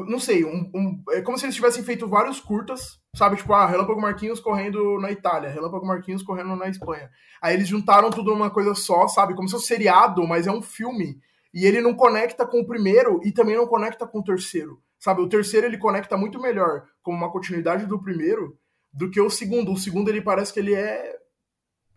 Não 0.07 0.19
sei, 0.19 0.45
um, 0.45 0.69
um, 0.73 1.03
é 1.11 1.21
como 1.21 1.37
se 1.37 1.45
eles 1.45 1.55
tivessem 1.55 1.83
feito 1.83 2.07
vários 2.07 2.39
curtas, 2.39 2.99
sabe? 3.15 3.37
Tipo, 3.37 3.53
ah, 3.53 3.65
Relâmpago 3.65 3.99
Marquinhos 3.99 4.39
correndo 4.39 4.99
na 4.99 5.11
Itália, 5.11 5.49
Relâmpago 5.49 5.85
Marquinhos 5.85 6.21
correndo 6.21 6.55
na 6.55 6.69
Espanha. 6.69 7.09
Aí 7.41 7.55
eles 7.55 7.67
juntaram 7.67 8.11
tudo 8.11 8.31
numa 8.31 8.51
coisa 8.51 8.75
só, 8.75 9.07
sabe? 9.07 9.33
Como 9.33 9.47
se 9.47 9.53
fosse 9.53 9.65
seriado, 9.65 10.25
mas 10.27 10.45
é 10.45 10.51
um 10.51 10.61
filme. 10.61 11.17
E 11.51 11.65
ele 11.65 11.81
não 11.81 11.95
conecta 11.95 12.45
com 12.45 12.61
o 12.61 12.67
primeiro 12.67 13.19
e 13.23 13.31
também 13.31 13.55
não 13.55 13.65
conecta 13.65 14.05
com 14.05 14.19
o 14.19 14.23
terceiro. 14.23 14.79
Sabe, 14.99 15.21
o 15.21 15.27
terceiro 15.27 15.67
ele 15.67 15.77
conecta 15.77 16.15
muito 16.15 16.39
melhor 16.39 16.85
como 17.01 17.17
uma 17.17 17.31
continuidade 17.31 17.85
do 17.85 18.01
primeiro 18.01 18.57
do 18.93 19.09
que 19.09 19.19
o 19.19 19.29
segundo. 19.29 19.73
O 19.73 19.77
segundo 19.77 20.07
ele 20.07 20.21
parece 20.21 20.53
que 20.53 20.59
ele 20.59 20.73
é 20.73 21.17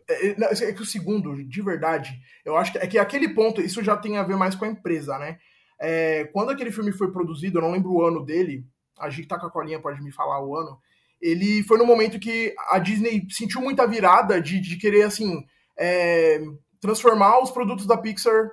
é, 0.09 0.29
é, 0.29 0.69
é 0.69 0.73
que 0.73 0.83
o 0.83 0.87
segundo, 0.87 1.43
de 1.45 1.63
verdade, 1.63 2.19
eu 2.45 2.57
acho 2.57 2.73
que 2.73 2.79
é 2.79 2.87
que 2.87 2.99
aquele 2.99 3.29
ponto, 3.29 3.61
isso 3.61 3.83
já 3.83 3.97
tem 3.97 4.17
a 4.17 4.23
ver 4.23 4.37
mais 4.37 4.55
com 4.55 4.65
a 4.65 4.69
empresa, 4.69 5.19
né? 5.19 5.39
É, 5.79 6.25
quando 6.33 6.51
aquele 6.51 6.71
filme 6.71 6.93
foi 6.93 7.11
produzido, 7.13 7.59
eu 7.59 7.63
não 7.63 7.73
lembro 7.73 7.93
o 7.93 8.03
ano 8.03 8.25
dele, 8.25 8.65
a 8.99 9.11
gente 9.11 9.29
tá 9.29 9.39
com 9.39 9.47
a 9.47 9.51
colinha, 9.51 9.81
pode 9.81 10.03
me 10.03 10.13
falar 10.13 10.43
o 10.43 10.57
ano. 10.57 10.79
Ele 11.21 11.63
foi 11.65 11.79
no 11.79 11.87
momento 11.87 12.19
que 12.19 12.55
a 12.71 12.79
Disney 12.79 13.27
sentiu 13.31 13.61
muita 13.61 13.87
virada 13.87 14.41
de, 14.41 14.61
de 14.61 14.77
querer, 14.77 15.03
assim, 15.03 15.45
é, 15.79 16.41
transformar 16.81 17.43
os 17.43 17.51
produtos 17.51 17.87
da 17.87 17.97
Pixar 17.97 18.51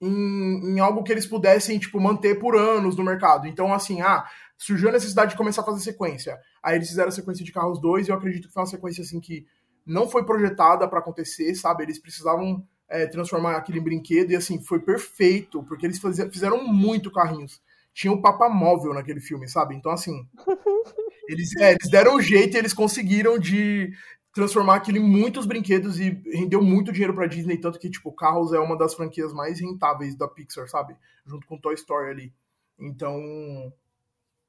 em, 0.00 0.74
em, 0.74 0.80
algo 0.80 1.02
que 1.02 1.12
eles 1.12 1.26
pudessem, 1.26 1.78
tipo, 1.78 2.00
manter 2.00 2.38
por 2.38 2.56
anos 2.56 2.96
no 2.96 3.04
mercado. 3.04 3.46
Então, 3.46 3.72
assim, 3.72 4.00
ah, 4.02 4.26
surgiu 4.58 4.88
a 4.88 4.92
necessidade 4.92 5.30
de 5.30 5.36
começar 5.36 5.62
a 5.62 5.64
fazer 5.64 5.80
sequência. 5.80 6.38
Aí 6.62 6.76
eles 6.76 6.88
fizeram 6.88 7.08
a 7.08 7.12
sequência 7.12 7.44
de 7.44 7.52
Carros 7.52 7.80
2 7.80 8.06
e 8.06 8.10
eu 8.10 8.16
acredito 8.16 8.48
que 8.48 8.54
foi 8.54 8.62
uma 8.62 8.68
sequência, 8.68 9.02
assim, 9.02 9.20
que 9.20 9.46
não 9.86 10.08
foi 10.08 10.24
projetada 10.24 10.88
para 10.88 10.98
acontecer, 10.98 11.54
sabe? 11.54 11.84
Eles 11.84 11.98
precisavam 11.98 12.66
é, 12.88 13.06
transformar 13.06 13.56
aquilo 13.56 13.78
em 13.78 13.82
brinquedo 13.82 14.32
e, 14.32 14.36
assim, 14.36 14.60
foi 14.60 14.80
perfeito, 14.80 15.62
porque 15.62 15.86
eles 15.86 16.00
fizeram 16.32 16.66
muito 16.66 17.10
carrinhos. 17.10 17.62
Tinha 17.94 18.12
o 18.12 18.20
Papa 18.20 18.48
Móvel 18.48 18.92
naquele 18.92 19.20
filme, 19.20 19.48
sabe? 19.48 19.74
Então, 19.74 19.92
assim, 19.92 20.26
eles, 21.28 21.54
é, 21.56 21.72
eles 21.72 21.90
deram 21.90 22.16
um 22.16 22.20
jeito 22.20 22.54
e 22.54 22.58
eles 22.58 22.74
conseguiram 22.74 23.38
de, 23.38 23.92
transformar 24.36 24.74
aquilo 24.74 24.98
em 24.98 25.02
muitos 25.02 25.46
brinquedos 25.46 25.98
e 25.98 26.10
rendeu 26.30 26.60
muito 26.60 26.92
dinheiro 26.92 27.14
pra 27.14 27.26
Disney, 27.26 27.56
tanto 27.56 27.78
que, 27.78 27.88
tipo, 27.88 28.12
Carros 28.12 28.52
é 28.52 28.58
uma 28.58 28.76
das 28.76 28.92
franquias 28.92 29.32
mais 29.32 29.58
rentáveis 29.58 30.14
da 30.14 30.28
Pixar, 30.28 30.68
sabe? 30.68 30.94
Junto 31.24 31.46
com 31.46 31.56
Toy 31.56 31.72
Story 31.72 32.10
ali. 32.10 32.34
Então, 32.78 33.72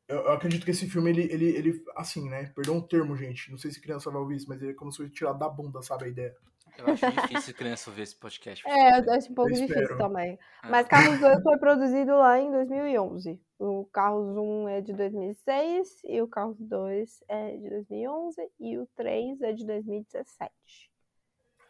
eu 0.07 0.31
acredito 0.31 0.63
que 0.63 0.71
esse 0.71 0.89
filme, 0.89 1.09
ele, 1.09 1.23
ele, 1.31 1.45
ele 1.49 1.83
assim, 1.95 2.29
né? 2.29 2.51
Perdão 2.55 2.77
o 2.77 2.87
termo, 2.87 3.15
gente. 3.15 3.51
Não 3.51 3.57
sei 3.57 3.71
se 3.71 3.81
criança 3.81 4.09
vai 4.09 4.21
ouvir 4.21 4.37
isso, 4.37 4.47
mas 4.47 4.61
ele 4.61 4.71
é 4.71 4.75
como 4.75 4.91
se 4.91 4.97
fosse 4.97 5.09
tirado 5.11 5.37
da 5.37 5.49
bunda, 5.49 5.81
sabe 5.81 6.05
a 6.05 6.07
ideia? 6.07 6.35
Eu 6.77 6.93
acho 6.93 7.11
difícil 7.11 7.53
criança 7.55 7.91
ver 7.91 8.03
esse 8.03 8.15
podcast. 8.15 8.63
É, 8.67 8.99
eu 8.99 9.13
acho 9.13 9.31
um 9.31 9.35
pouco 9.35 9.51
difícil 9.51 9.97
também. 9.97 10.37
É. 10.63 10.69
Mas 10.69 10.87
Carros 10.87 11.19
2 11.19 11.41
foi 11.43 11.57
produzido 11.57 12.11
lá 12.11 12.39
em 12.39 12.51
2011. 12.51 13.39
O 13.59 13.85
Carros 13.91 14.37
1 14.37 14.69
é 14.69 14.81
de 14.81 14.93
2006 14.93 16.01
e 16.05 16.21
o 16.21 16.27
Carros 16.27 16.57
2 16.59 17.23
é 17.27 17.57
de 17.57 17.69
2011 17.69 18.41
e 18.59 18.77
o 18.77 18.87
3 18.95 19.41
é 19.41 19.53
de 19.53 19.65
2017. 19.65 20.51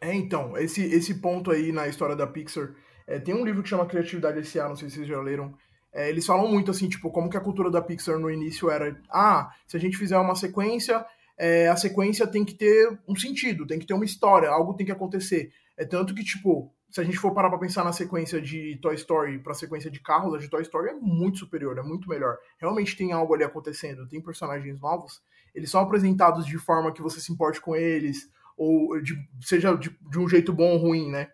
É, 0.02 0.14
então, 0.14 0.58
esse, 0.58 0.84
esse 0.84 1.22
ponto 1.22 1.50
aí 1.50 1.72
na 1.72 1.88
história 1.88 2.16
da 2.16 2.28
Pixar, 2.28 2.76
é, 3.08 3.20
tem 3.20 3.34
um 3.34 3.46
livro 3.46 3.64
que 3.64 3.70
chama 3.70 3.88
Criatividade 3.88 4.40
S.A., 4.40 4.68
não 4.68 4.76
sei 4.76 4.90
se 4.90 4.96
vocês 4.96 5.08
já 5.08 5.20
leram, 5.22 5.56
é, 5.98 6.10
eles 6.10 6.28
falam 6.28 6.48
muito 6.48 6.70
assim, 6.70 6.88
tipo, 6.88 7.10
como 7.10 7.28
que 7.28 7.36
a 7.36 7.42
cultura 7.42 7.72
da 7.72 7.82
Pixar 7.82 8.20
no 8.20 8.30
início 8.30 8.70
era, 8.70 8.96
ah, 9.10 9.52
se 9.66 9.76
a 9.76 9.80
gente 9.80 9.98
fizer 9.98 10.16
uma 10.20 10.36
sequência, 10.36 11.04
é, 11.36 11.68
a 11.70 11.76
sequência 11.76 12.28
tem 12.28 12.46
que 12.46 12.54
ter 12.54 13.00
um 13.08 13.16
sentido, 13.16 13.66
tem 13.66 13.80
que 13.80 13.88
ter 13.88 13.96
uma 13.96 14.06
história, 14.06 14.48
algo 14.48 14.76
tem 14.76 14.86
que 14.86 14.92
acontecer. 14.92 15.52
É 15.76 15.84
tanto 15.84 16.14
que, 16.14 16.24
tipo, 16.24 16.72
se 16.88 17.02
a 17.02 17.04
gente 17.04 17.18
for 17.18 17.34
parar 17.34 17.50
pra 17.50 17.58
pensar 17.58 17.84
na 17.84 17.92
sequência 17.92 18.40
de 18.40 18.78
Toy 18.80 18.94
Story 18.94 19.40
pra 19.40 19.56
sequência 19.56 19.90
de 19.90 20.00
carros, 20.00 20.36
a 20.36 20.38
de 20.38 20.48
Toy 20.48 20.62
Story 20.62 20.90
é 20.90 20.94
muito 20.94 21.40
superior, 21.40 21.76
é 21.80 21.82
muito 21.82 22.08
melhor. 22.08 22.38
Realmente 22.60 22.96
tem 22.96 23.12
algo 23.12 23.34
ali 23.34 23.44
acontecendo, 23.44 24.08
tem 24.08 24.22
personagens 24.22 24.80
novos, 24.80 25.20
eles 25.56 25.72
são 25.72 25.82
apresentados 25.82 26.46
de 26.46 26.60
forma 26.60 26.94
que 26.94 27.02
você 27.02 27.20
se 27.20 27.34
importe 27.34 27.60
com 27.60 27.76
eles, 27.76 28.30
ou 28.56 29.02
de, 29.02 29.16
seja 29.42 29.74
de, 29.74 29.90
de 30.12 30.20
um 30.20 30.30
jeito 30.30 30.54
bom 30.54 30.74
ou 30.74 30.78
ruim, 30.78 31.10
né? 31.10 31.30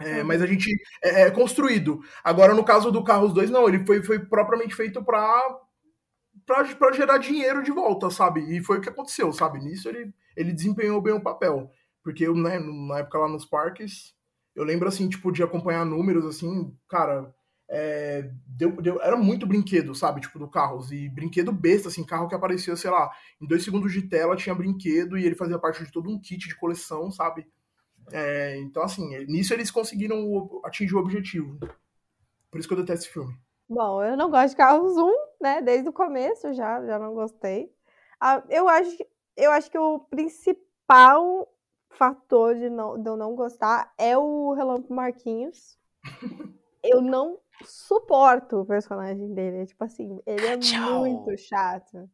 É, 0.00 0.22
mas 0.22 0.40
a 0.42 0.46
gente 0.46 0.70
é, 1.02 1.22
é, 1.22 1.30
construído. 1.30 2.00
Agora, 2.24 2.54
no 2.54 2.64
caso 2.64 2.90
do 2.90 3.04
Carros 3.04 3.32
2, 3.34 3.50
não, 3.50 3.68
ele 3.68 3.84
foi, 3.84 4.02
foi 4.02 4.18
propriamente 4.18 4.74
feito 4.74 5.02
para 5.04 5.42
para 6.46 6.92
gerar 6.92 7.18
dinheiro 7.18 7.62
de 7.62 7.70
volta, 7.70 8.10
sabe? 8.10 8.40
E 8.40 8.62
foi 8.62 8.78
o 8.78 8.80
que 8.80 8.88
aconteceu, 8.88 9.32
sabe? 9.32 9.60
Nisso 9.60 9.88
ele, 9.88 10.12
ele 10.36 10.52
desempenhou 10.52 11.00
bem 11.00 11.12
o 11.12 11.22
papel. 11.22 11.70
Porque 12.02 12.26
eu, 12.26 12.34
né, 12.34 12.58
na 12.58 12.98
época 12.98 13.18
lá 13.18 13.28
nos 13.28 13.44
parques, 13.44 14.14
eu 14.54 14.64
lembro 14.64 14.88
assim, 14.88 15.08
tipo, 15.08 15.30
de 15.30 15.42
acompanhar 15.42 15.84
números, 15.84 16.24
assim, 16.24 16.74
cara, 16.88 17.32
é, 17.68 18.28
deu, 18.46 18.72
deu, 18.82 19.00
era 19.00 19.16
muito 19.16 19.46
brinquedo, 19.46 19.94
sabe? 19.94 20.20
Tipo, 20.20 20.38
do 20.38 20.48
Carros. 20.48 20.90
E 20.90 21.08
brinquedo 21.08 21.52
besta, 21.52 21.88
assim, 21.88 22.04
carro 22.04 22.28
que 22.28 22.34
aparecia, 22.34 22.74
sei 22.74 22.90
lá, 22.90 23.10
em 23.40 23.46
dois 23.46 23.62
segundos 23.62 23.92
de 23.92 24.02
tela 24.02 24.36
tinha 24.36 24.54
brinquedo 24.54 25.16
e 25.16 25.24
ele 25.24 25.36
fazia 25.36 25.58
parte 25.58 25.84
de 25.84 25.92
todo 25.92 26.10
um 26.10 26.20
kit 26.20 26.48
de 26.48 26.56
coleção, 26.56 27.10
sabe? 27.10 27.46
É, 28.12 28.56
então, 28.58 28.82
assim, 28.82 29.08
nisso 29.26 29.54
eles 29.54 29.70
conseguiram 29.70 30.60
atingir 30.64 30.94
o 30.94 30.98
objetivo. 30.98 31.58
Por 32.50 32.58
isso 32.58 32.68
que 32.68 32.74
eu 32.74 32.78
detesto 32.78 33.04
esse 33.04 33.12
filme. 33.12 33.34
Bom, 33.68 34.02
eu 34.02 34.16
não 34.16 34.30
gosto 34.30 34.50
de 34.50 34.56
Carros 34.56 34.96
1, 34.96 35.12
né? 35.40 35.62
Desde 35.62 35.88
o 35.88 35.92
começo 35.92 36.52
já, 36.52 36.84
já 36.84 36.98
não 36.98 37.14
gostei. 37.14 37.72
Ah, 38.20 38.42
eu, 38.48 38.68
acho, 38.68 38.96
eu 39.36 39.52
acho 39.52 39.70
que 39.70 39.78
o 39.78 40.00
principal 40.00 41.48
fator 41.88 42.54
de, 42.54 42.68
não, 42.68 43.00
de 43.00 43.08
eu 43.08 43.16
não 43.16 43.34
gostar 43.34 43.92
é 43.96 44.18
o 44.18 44.52
Relâmpago 44.54 44.92
Marquinhos. 44.92 45.78
eu 46.82 47.00
não 47.00 47.38
suporto 47.64 48.60
o 48.60 48.66
personagem 48.66 49.32
dele. 49.32 49.66
Tipo 49.66 49.84
assim, 49.84 50.20
ele 50.26 50.46
é 50.46 50.56
muito 50.56 51.36
chato. 51.38 52.10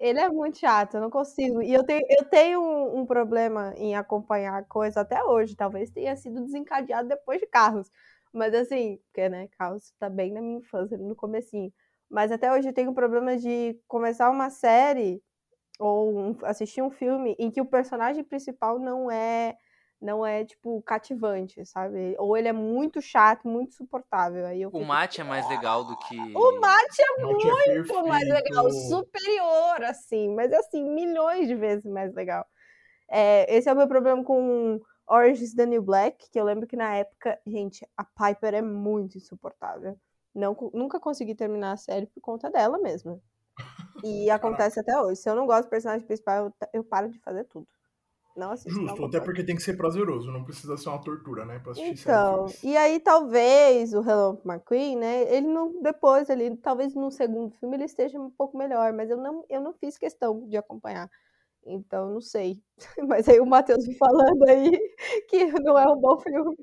Ele 0.00 0.18
é 0.18 0.28
muito 0.30 0.58
chato, 0.58 0.94
eu 0.94 1.00
não 1.02 1.10
consigo. 1.10 1.62
E 1.62 1.72
eu 1.74 1.84
tenho, 1.84 2.00
eu 2.08 2.24
tenho 2.24 2.60
um, 2.62 3.00
um, 3.00 3.06
problema 3.06 3.74
em 3.76 3.94
acompanhar 3.94 4.64
coisa 4.66 5.02
até 5.02 5.22
hoje. 5.22 5.54
Talvez 5.54 5.90
tenha 5.90 6.16
sido 6.16 6.40
desencadeado 6.42 7.08
depois 7.08 7.38
de 7.38 7.46
Carros. 7.46 7.90
Mas 8.32 8.54
assim, 8.54 8.98
porque, 9.06 9.28
né, 9.28 9.48
Carros 9.58 9.92
tá 9.98 10.08
bem 10.08 10.32
na 10.32 10.40
minha 10.40 10.58
infância, 10.58 10.96
no 10.96 11.14
comecinho. 11.14 11.72
Mas 12.08 12.32
até 12.32 12.50
hoje 12.52 12.68
eu 12.68 12.72
tenho 12.72 12.90
um 12.90 12.94
problema 12.94 13.36
de 13.36 13.78
começar 13.86 14.30
uma 14.30 14.50
série 14.50 15.22
ou 15.78 16.18
um, 16.18 16.36
assistir 16.44 16.82
um 16.82 16.90
filme 16.90 17.36
em 17.38 17.50
que 17.50 17.60
o 17.60 17.66
personagem 17.66 18.24
principal 18.24 18.78
não 18.78 19.10
é 19.10 19.56
não 20.00 20.24
é, 20.24 20.44
tipo, 20.44 20.80
cativante, 20.82 21.64
sabe? 21.66 22.16
Ou 22.18 22.36
ele 22.36 22.48
é 22.48 22.52
muito 22.52 23.02
chato, 23.02 23.46
muito 23.46 23.74
suportável. 23.74 24.46
Aí 24.46 24.62
eu 24.62 24.70
o 24.70 24.84
mate 24.84 25.20
é 25.20 25.24
mais 25.24 25.46
legal 25.48 25.84
do 25.84 25.96
que. 25.98 26.16
O 26.18 26.60
mate 26.60 27.02
é 27.02 27.22
mate 27.22 27.48
é 27.48 27.74
muito 27.74 27.98
é 27.98 28.02
mais 28.02 28.28
legal, 28.28 28.70
superior, 28.70 29.84
assim, 29.84 30.34
mas 30.34 30.52
assim, 30.52 30.82
milhões 30.82 31.46
de 31.46 31.54
vezes 31.54 31.84
mais 31.84 32.14
legal. 32.14 32.46
É, 33.10 33.54
esse 33.54 33.68
é 33.68 33.72
o 33.72 33.76
meu 33.76 33.88
problema 33.88 34.24
com 34.24 34.80
Orange 35.06 35.44
is 35.44 35.54
the 35.54 35.66
New 35.66 35.82
Black, 35.82 36.30
que 36.30 36.40
eu 36.40 36.44
lembro 36.44 36.66
que 36.66 36.76
na 36.76 36.94
época, 36.94 37.38
gente, 37.46 37.86
a 37.96 38.04
Piper 38.04 38.54
é 38.54 38.62
muito 38.62 39.18
insuportável. 39.18 39.98
Não, 40.34 40.56
nunca 40.72 41.00
consegui 41.00 41.34
terminar 41.34 41.72
a 41.72 41.76
série 41.76 42.06
por 42.06 42.20
conta 42.20 42.48
dela 42.48 42.78
mesma. 42.78 43.20
E 44.02 44.30
acontece 44.30 44.80
até 44.80 44.98
hoje. 44.98 45.20
Se 45.20 45.28
eu 45.28 45.34
não 45.34 45.46
gosto 45.46 45.64
do 45.64 45.70
personagem 45.70 46.06
principal, 46.06 46.46
eu, 46.46 46.54
eu 46.72 46.84
paro 46.84 47.10
de 47.10 47.18
fazer 47.18 47.44
tudo. 47.44 47.66
Não 48.40 48.52
assisto. 48.52 48.70
Justo, 48.70 49.04
até 49.04 49.20
porque 49.20 49.44
tem 49.44 49.54
que 49.54 49.62
ser 49.62 49.76
prazeroso, 49.76 50.32
não 50.32 50.42
precisa 50.42 50.74
ser 50.74 50.88
uma 50.88 51.02
tortura, 51.02 51.44
né? 51.44 51.58
Pra 51.58 51.72
assistir 51.72 51.90
então, 51.90 52.46
e 52.64 52.74
aí 52.74 52.98
talvez 52.98 53.92
o 53.92 54.00
Hello 54.00 54.40
McQueen, 54.46 54.96
né? 54.96 55.30
Ele 55.30 55.46
não. 55.46 55.82
Depois, 55.82 56.30
ele, 56.30 56.56
talvez 56.56 56.94
no 56.94 57.10
segundo 57.10 57.50
filme 57.56 57.76
ele 57.76 57.84
esteja 57.84 58.18
um 58.18 58.30
pouco 58.30 58.56
melhor, 58.56 58.94
mas 58.94 59.10
eu 59.10 59.18
não, 59.18 59.44
eu 59.50 59.60
não 59.60 59.74
fiz 59.74 59.98
questão 59.98 60.48
de 60.48 60.56
acompanhar. 60.56 61.10
Então, 61.66 62.14
não 62.14 62.22
sei. 62.22 62.58
Mas 63.06 63.28
aí 63.28 63.38
o 63.38 63.44
Matheus 63.44 63.86
me 63.86 63.94
falando 63.98 64.48
aí 64.48 64.80
que 65.28 65.44
não 65.60 65.78
é 65.78 65.86
um 65.86 66.00
bom 66.00 66.18
filme. 66.18 66.56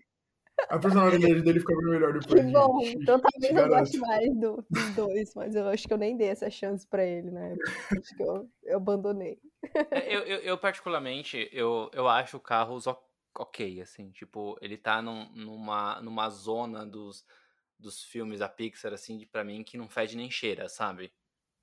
A 0.69 0.79
personalidade 0.79 1.41
dele 1.41 1.59
fica 1.59 1.75
bem 1.75 1.91
melhor 1.91 2.13
depois. 2.13 2.43
Que 2.43 2.51
bom. 2.51 2.79
De, 2.79 2.97
então 2.97 3.19
talvez 3.19 3.55
eu 3.55 3.67
goste 3.69 3.97
mais 3.99 4.35
do, 4.35 4.65
dos 4.69 4.95
dois, 4.95 5.33
mas 5.35 5.55
eu 5.55 5.67
acho 5.67 5.87
que 5.87 5.93
eu 5.93 5.97
nem 5.97 6.17
dei 6.17 6.29
essa 6.29 6.49
chance 6.49 6.85
pra 6.85 7.05
ele, 7.05 7.29
né? 7.29 7.55
Acho 7.91 8.15
que 8.15 8.23
eu, 8.23 8.49
eu 8.63 8.77
abandonei. 8.77 9.39
É, 9.91 10.15
eu, 10.15 10.21
eu, 10.21 10.39
eu, 10.39 10.57
particularmente, 10.57 11.49
eu, 11.51 11.89
eu 11.93 12.07
acho 12.07 12.37
o 12.37 12.39
Carros 12.39 12.85
ok, 13.35 13.81
assim. 13.81 14.11
Tipo, 14.11 14.57
ele 14.61 14.77
tá 14.77 15.01
num, 15.01 15.29
numa, 15.33 16.01
numa 16.01 16.29
zona 16.29 16.85
dos, 16.85 17.25
dos 17.77 18.03
filmes 18.03 18.39
da 18.39 18.49
Pixar, 18.49 18.93
assim, 18.93 19.25
para 19.31 19.43
mim, 19.43 19.63
que 19.63 19.77
não 19.77 19.87
fede 19.87 20.17
nem 20.17 20.29
cheira, 20.29 20.67
sabe? 20.67 21.13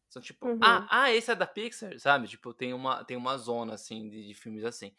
São 0.09 0.23
tipo, 0.23 0.47
uhum. 0.47 0.61
ah, 0.63 0.87
ah, 0.89 1.13
esse 1.13 1.31
é 1.33 1.35
da 1.35 1.47
Pixar, 1.47 1.99
sabe? 1.99 2.29
Tipo, 2.29 2.55
tem 2.55 2.73
uma, 2.73 3.05
tem 3.05 3.17
uma 3.17 3.37
zona, 3.37 3.75
assim, 3.75 4.09
de, 4.09 4.29
de 4.29 4.35
filmes 4.35 4.65
assim. 4.65 4.95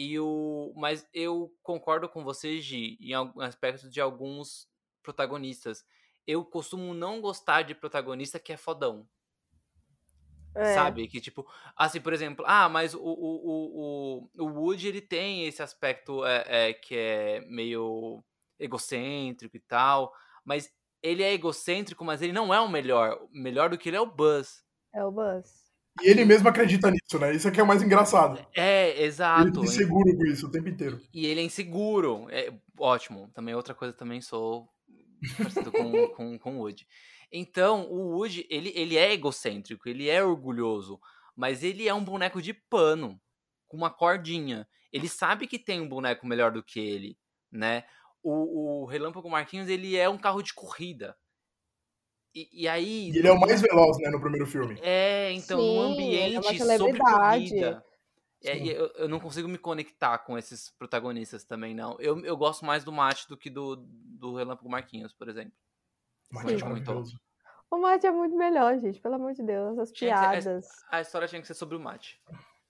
E 0.00 0.16
o, 0.20 0.72
mas 0.76 1.04
eu 1.12 1.52
concordo 1.60 2.08
com 2.08 2.22
vocês, 2.22 2.62
Gi, 2.62 2.96
em 3.00 3.14
aspectos 3.42 3.90
de 3.90 4.00
alguns 4.00 4.68
protagonistas. 5.02 5.84
Eu 6.24 6.44
costumo 6.44 6.94
não 6.94 7.20
gostar 7.20 7.62
de 7.62 7.74
protagonista 7.74 8.38
que 8.38 8.52
é 8.52 8.56
fodão. 8.56 9.08
É. 10.54 10.72
Sabe? 10.72 11.08
Que 11.08 11.20
tipo, 11.20 11.44
assim, 11.76 12.00
por 12.00 12.12
exemplo, 12.12 12.44
ah, 12.46 12.68
mas 12.68 12.94
o, 12.94 13.00
o, 13.00 14.28
o, 14.36 14.44
o 14.44 14.46
Woody 14.46 14.86
ele 14.86 15.00
tem 15.00 15.48
esse 15.48 15.64
aspecto 15.64 16.24
é, 16.24 16.44
é, 16.46 16.72
que 16.74 16.96
é 16.96 17.40
meio 17.48 18.22
egocêntrico 18.56 19.56
e 19.56 19.60
tal, 19.60 20.14
mas 20.44 20.72
ele 21.02 21.24
é 21.24 21.32
egocêntrico, 21.32 22.04
mas 22.04 22.22
ele 22.22 22.32
não 22.32 22.54
é 22.54 22.60
o 22.60 22.68
melhor. 22.68 23.18
Melhor 23.32 23.68
do 23.68 23.76
que 23.76 23.88
ele 23.88 23.96
é 23.96 24.00
o 24.00 24.06
Buzz. 24.06 24.64
É 24.94 25.04
o 25.04 25.10
Buzz. 25.10 25.67
E 26.02 26.08
ele 26.08 26.24
mesmo 26.24 26.48
acredita 26.48 26.90
nisso, 26.90 27.18
né? 27.18 27.34
Isso 27.34 27.48
aqui 27.48 27.60
é 27.60 27.62
o 27.62 27.66
mais 27.66 27.82
engraçado. 27.82 28.44
É, 28.54 29.02
exato. 29.02 29.48
Ele 29.48 29.58
é 29.58 29.62
inseguro 29.62 30.16
com 30.16 30.24
isso 30.24 30.46
o 30.46 30.50
tempo 30.50 30.68
inteiro. 30.68 31.00
E 31.12 31.26
ele 31.26 31.40
é 31.40 31.44
inseguro. 31.44 32.26
É, 32.30 32.52
ótimo. 32.78 33.30
Também 33.34 33.54
outra 33.54 33.74
coisa 33.74 33.92
também 33.92 34.20
sou 34.20 34.68
parecido 35.36 35.72
com, 35.72 36.08
com, 36.14 36.38
com 36.38 36.56
o 36.56 36.60
Woody. 36.60 36.86
Então, 37.32 37.86
o 37.90 38.16
Woody, 38.16 38.46
ele, 38.48 38.72
ele 38.74 38.96
é 38.96 39.12
egocêntrico, 39.12 39.88
ele 39.88 40.08
é 40.08 40.22
orgulhoso, 40.24 40.98
mas 41.36 41.62
ele 41.62 41.86
é 41.86 41.92
um 41.92 42.04
boneco 42.04 42.40
de 42.40 42.54
pano, 42.54 43.20
com 43.66 43.76
uma 43.76 43.90
cordinha. 43.90 44.66
Ele 44.92 45.08
sabe 45.08 45.46
que 45.46 45.58
tem 45.58 45.80
um 45.80 45.88
boneco 45.88 46.26
melhor 46.26 46.50
do 46.50 46.62
que 46.62 46.80
ele, 46.80 47.18
né? 47.52 47.84
O, 48.22 48.82
o 48.82 48.86
Relâmpago 48.86 49.28
Marquinhos, 49.30 49.68
ele 49.68 49.96
é 49.96 50.08
um 50.08 50.18
carro 50.18 50.42
de 50.42 50.54
corrida. 50.54 51.14
E, 52.34 52.62
e 52.62 52.68
aí. 52.68 53.10
E 53.10 53.18
ele 53.18 53.28
é 53.28 53.32
o 53.32 53.40
mais 53.40 53.60
veloz, 53.60 53.98
né, 53.98 54.10
no 54.10 54.20
primeiro 54.20 54.46
filme. 54.46 54.78
É, 54.82 55.32
então, 55.32 55.58
Sim, 55.58 55.76
no 55.76 55.82
ambiente 55.82 56.62
é 56.62 56.78
sobre 56.78 56.98
corrida. 56.98 57.84
É, 58.44 58.56
eu, 58.56 58.86
eu, 58.94 59.08
não 59.08 59.18
consigo 59.18 59.48
me 59.48 59.58
conectar 59.58 60.16
com 60.18 60.38
esses 60.38 60.70
protagonistas 60.70 61.44
também, 61.44 61.74
não. 61.74 61.96
Eu, 61.98 62.24
eu 62.24 62.36
gosto 62.36 62.64
mais 62.64 62.84
do 62.84 62.92
Mate 62.92 63.28
do 63.28 63.36
que 63.36 63.50
do, 63.50 63.76
do 63.76 64.36
Relâmpago 64.36 64.70
Marquinhos, 64.70 65.12
por 65.12 65.28
exemplo. 65.28 65.52
Mate 66.30 66.54
é 66.54 66.58
maravilhoso. 66.58 67.18
O 67.70 67.78
Mate 67.78 68.06
é 68.06 68.12
muito 68.12 68.36
melhor, 68.36 68.78
gente, 68.78 69.00
pelo 69.00 69.16
amor 69.16 69.32
de 69.32 69.42
Deus. 69.42 69.78
As 69.78 69.90
piadas. 69.90 70.68
a 70.90 71.00
história 71.00 71.26
tinha 71.26 71.40
que 71.40 71.48
ser 71.48 71.54
sobre 71.54 71.76
o 71.76 71.80
Mate. 71.80 72.20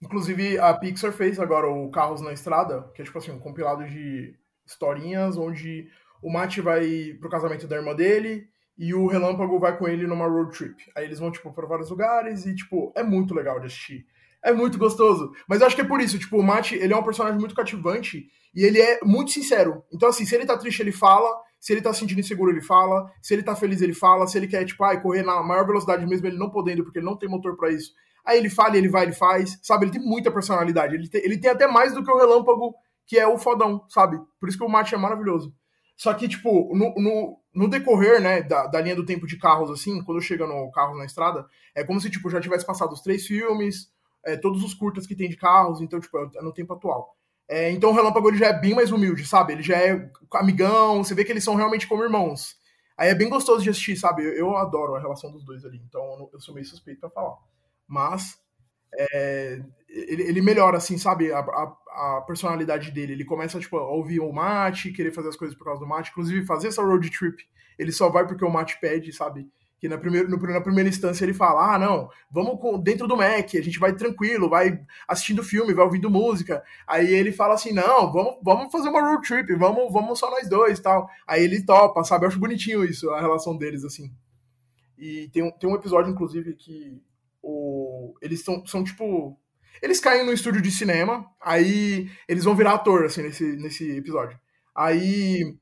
Inclusive, 0.01 0.59
a 0.59 0.73
Pixar 0.75 1.13
fez 1.13 1.39
agora 1.39 1.69
o 1.69 1.91
Carros 1.91 2.21
na 2.21 2.33
Estrada, 2.33 2.91
que 2.95 3.03
é 3.03 3.05
tipo 3.05 3.19
assim, 3.19 3.33
um 3.33 3.39
compilado 3.39 3.85
de 3.87 4.35
historinhas 4.65 5.37
onde 5.37 5.91
o 6.23 6.33
Mate 6.33 6.61
vai 6.61 7.15
pro 7.21 7.29
casamento 7.31 7.67
da 7.67 7.77
irmã 7.77 7.95
dele 7.95 8.49
e 8.79 8.95
o 8.95 9.09
Relâmpago 9.09 9.59
vai 9.59 9.77
com 9.77 9.89
ele 9.89 10.07
numa 10.07 10.29
road 10.29 10.57
trip. 10.57 10.77
Aí 10.97 11.05
eles 11.05 11.19
vão, 11.19 11.33
tipo, 11.33 11.53
pra 11.53 11.67
vários 11.67 11.91
lugares 11.91 12.47
e, 12.47 12.55
tipo, 12.55 12.93
é 12.95 13.03
muito 13.03 13.35
legal 13.35 13.59
de 13.59 13.67
assistir. 13.67 14.07
É 14.43 14.53
muito 14.53 14.79
gostoso. 14.79 15.33
Mas 15.49 15.61
eu 15.61 15.67
acho 15.67 15.75
que 15.75 15.83
é 15.83 15.85
por 15.85 16.01
isso, 16.01 16.17
tipo, 16.17 16.39
o 16.39 16.43
Mate, 16.43 16.77
ele 16.77 16.93
é 16.93 16.97
um 16.97 17.03
personagem 17.03 17.41
muito 17.41 17.57
cativante 17.57 18.29
e 18.55 18.65
ele 18.65 18.81
é 18.81 19.01
muito 19.03 19.33
sincero. 19.33 19.83
Então, 19.93 20.09
assim, 20.09 20.25
se 20.25 20.33
ele 20.35 20.47
tá 20.47 20.57
triste, 20.57 20.81
ele 20.81 20.93
fala. 20.93 21.29
Se 21.59 21.73
ele 21.73 21.83
tá 21.83 21.93
se 21.93 21.99
sentindo 21.99 22.21
inseguro, 22.21 22.53
ele 22.53 22.63
fala. 22.63 23.11
Se 23.21 23.35
ele 23.35 23.43
tá 23.43 23.57
feliz, 23.57 23.83
ele 23.83 23.95
fala. 23.95 24.29
Se 24.29 24.39
ele 24.39 24.47
quer, 24.47 24.65
tipo, 24.65 24.85
ai, 24.85 25.03
correr 25.03 25.25
na 25.25 25.43
maior 25.43 25.67
velocidade 25.67 26.07
mesmo, 26.07 26.29
ele 26.29 26.39
não 26.39 26.49
podendo, 26.49 26.85
porque 26.85 27.01
ele 27.01 27.07
não 27.07 27.17
tem 27.17 27.29
motor 27.29 27.57
para 27.57 27.71
isso. 27.71 27.93
Aí 28.25 28.39
ele 28.39 28.49
fala, 28.49 28.77
ele 28.77 28.89
vai, 28.89 29.07
ele 29.07 29.13
faz. 29.13 29.59
Sabe? 29.61 29.87
Ele 29.87 29.93
tem 29.93 30.01
muita 30.01 30.31
personalidade. 30.31 30.95
Ele 30.95 31.09
tem, 31.09 31.25
ele 31.25 31.37
tem 31.37 31.51
até 31.51 31.67
mais 31.67 31.93
do 31.93 32.05
que 32.05 32.11
o 32.11 32.17
Relâmpago, 32.17 32.77
que 33.05 33.19
é 33.19 33.27
o 33.27 33.39
fodão, 33.39 33.85
sabe? 33.89 34.21
Por 34.39 34.49
isso 34.49 34.57
que 34.57 34.65
o 34.65 34.69
Mate 34.69 34.95
é 34.95 34.99
maravilhoso. 34.99 35.53
Só 35.97 36.15
que, 36.15 36.29
tipo, 36.29 36.73
no, 36.77 36.95
no, 36.97 37.41
no 37.59 37.69
decorrer, 37.69 38.21
né, 38.21 38.41
da, 38.41 38.69
da, 38.69 38.81
linha 38.81 38.95
do 38.95 39.05
tempo 39.05 39.27
de 39.27 39.37
carros, 39.37 39.69
assim, 39.69 40.01
quando 40.05 40.21
chega 40.21 40.47
no 40.47 40.71
carro 40.71 40.97
na 40.97 41.05
estrada, 41.05 41.45
é 41.75 41.83
como 41.83 42.01
se, 42.01 42.09
tipo, 42.09 42.31
já 42.31 42.41
tivesse 42.41 42.65
passado 42.65 42.93
os 42.93 43.01
três 43.01 43.27
filmes, 43.27 43.91
é, 44.25 44.37
todos 44.37 44.63
os 44.63 44.75
curtas 44.75 45.09
que 45.09 45.17
tem 45.17 45.29
de 45.29 45.37
carros, 45.37 45.81
então, 45.81 45.99
tipo, 45.99 46.17
é 46.19 46.41
no 46.41 46.53
tempo 46.53 46.73
atual. 46.73 47.17
É, 47.49 47.73
então 47.73 47.91
o 47.91 47.93
Relâmpago 47.93 48.29
ele 48.29 48.37
já 48.37 48.47
é 48.47 48.53
bem 48.53 48.75
mais 48.75 48.93
humilde, 48.93 49.27
sabe? 49.27 49.55
Ele 49.55 49.63
já 49.63 49.77
é 49.77 50.09
amigão, 50.35 51.03
você 51.03 51.15
vê 51.15 51.25
que 51.25 51.33
eles 51.33 51.43
são 51.43 51.57
realmente 51.57 51.89
como 51.89 52.05
irmãos. 52.05 52.57
Aí 52.97 53.09
é 53.09 53.15
bem 53.15 53.29
gostoso 53.29 53.65
de 53.65 53.71
assistir, 53.71 53.97
sabe? 53.97 54.23
Eu, 54.23 54.33
eu 54.35 54.57
adoro 54.57 54.95
a 54.95 55.01
relação 55.01 55.33
dos 55.33 55.45
dois 55.45 55.65
ali, 55.65 55.83
então 55.89 56.31
eu 56.33 56.41
sou 56.41 56.55
meio 56.55 56.67
suspeito 56.67 57.01
pra 57.01 57.11
falar. 57.11 57.39
Mas 57.89 58.39
é, 58.97 59.61
ele, 59.89 60.23
ele, 60.23 60.43
melhora, 60.43 60.77
assim, 60.77 60.97
sabe, 60.97 61.33
a, 61.33 61.41
a, 61.41 61.77
a, 62.19 62.21
personalidade 62.23 62.91
dele. 62.91 63.13
Ele 63.13 63.25
começa, 63.25 63.59
tipo, 63.61 63.77
a 63.79 63.89
ouvir 63.91 64.21
o 64.21 64.33
Mate, 64.33 64.93
querer 64.93 65.13
fazer 65.13 65.29
as 65.31 65.37
coisas 65.37 65.57
por 65.57 65.65
causa 65.65 65.81
do 65.81 65.87
Mate. 65.87 66.11
Inclusive, 66.11 66.47
fazer 66.47 66.69
essa 66.69 66.83
road 66.83 67.11
trip, 67.11 67.37
ele 67.79 67.93
só 67.93 68.09
vai 68.09 68.27
porque 68.27 68.45
o 68.45 68.51
Mate 68.51 68.79
pede, 68.81 69.13
sabe? 69.13 69.49
Que 69.81 69.89
na 69.89 69.97
primeira, 69.97 70.27
no- 70.29 70.37
na 70.39 70.61
primeira 70.61 70.89
instância 70.89 71.25
ele 71.25 71.33
fala: 71.35 71.75
ah, 71.75 71.79
não, 71.79 72.09
vamos 72.31 72.61
com- 72.61 72.81
dentro 72.81 73.07
do 73.07 73.17
Mac, 73.17 73.55
a 73.55 73.61
gente 73.63 73.79
vai 73.79 73.95
tranquilo, 73.95 74.49
vai 74.49 74.81
assistindo 75.07 75.43
filme, 75.45 75.73
vai 75.73 75.85
ouvindo 75.85 76.11
música. 76.11 76.65
Aí 76.87 77.15
ele 77.15 77.31
fala 77.31 77.55
assim: 77.55 77.73
não, 77.73 78.11
vamos, 78.13 78.39
vamos 78.43 78.73
fazer 78.73 78.89
uma 78.89 79.01
road 79.01 79.27
trip, 79.27 79.55
vamos, 79.55 79.93
vamos 79.93 80.19
só 80.19 80.29
nós 80.33 80.49
dois 80.49 80.81
tal. 80.81 81.09
Aí 81.27 81.45
ele 81.45 81.65
topa, 81.65 82.03
sabe? 82.03 82.25
Eu 82.25 82.29
acho 82.29 82.41
bonitinho 82.41 82.85
isso, 82.85 83.09
a 83.11 83.21
relação 83.21 83.57
deles, 83.57 83.85
assim. 83.85 84.11
E 84.97 85.29
tem, 85.33 85.43
um- 85.45 85.51
tem 85.53 85.71
um 85.71 85.75
episódio, 85.77 86.11
inclusive, 86.13 86.55
que 86.55 87.01
o, 87.43 88.15
eles 88.21 88.43
são, 88.43 88.65
são 88.67 88.83
tipo. 88.83 89.39
Eles 89.83 90.01
caem 90.01 90.25
no 90.25 90.33
estúdio 90.33 90.61
de 90.61 90.71
cinema, 90.71 91.27
aí 91.41 92.11
eles 92.29 92.45
vão 92.45 92.55
virar 92.55 92.75
ator, 92.75 93.05
assim, 93.05 93.23
nesse, 93.23 93.45
nesse 93.57 93.97
episódio. 93.97 94.39
Aí 94.75 95.55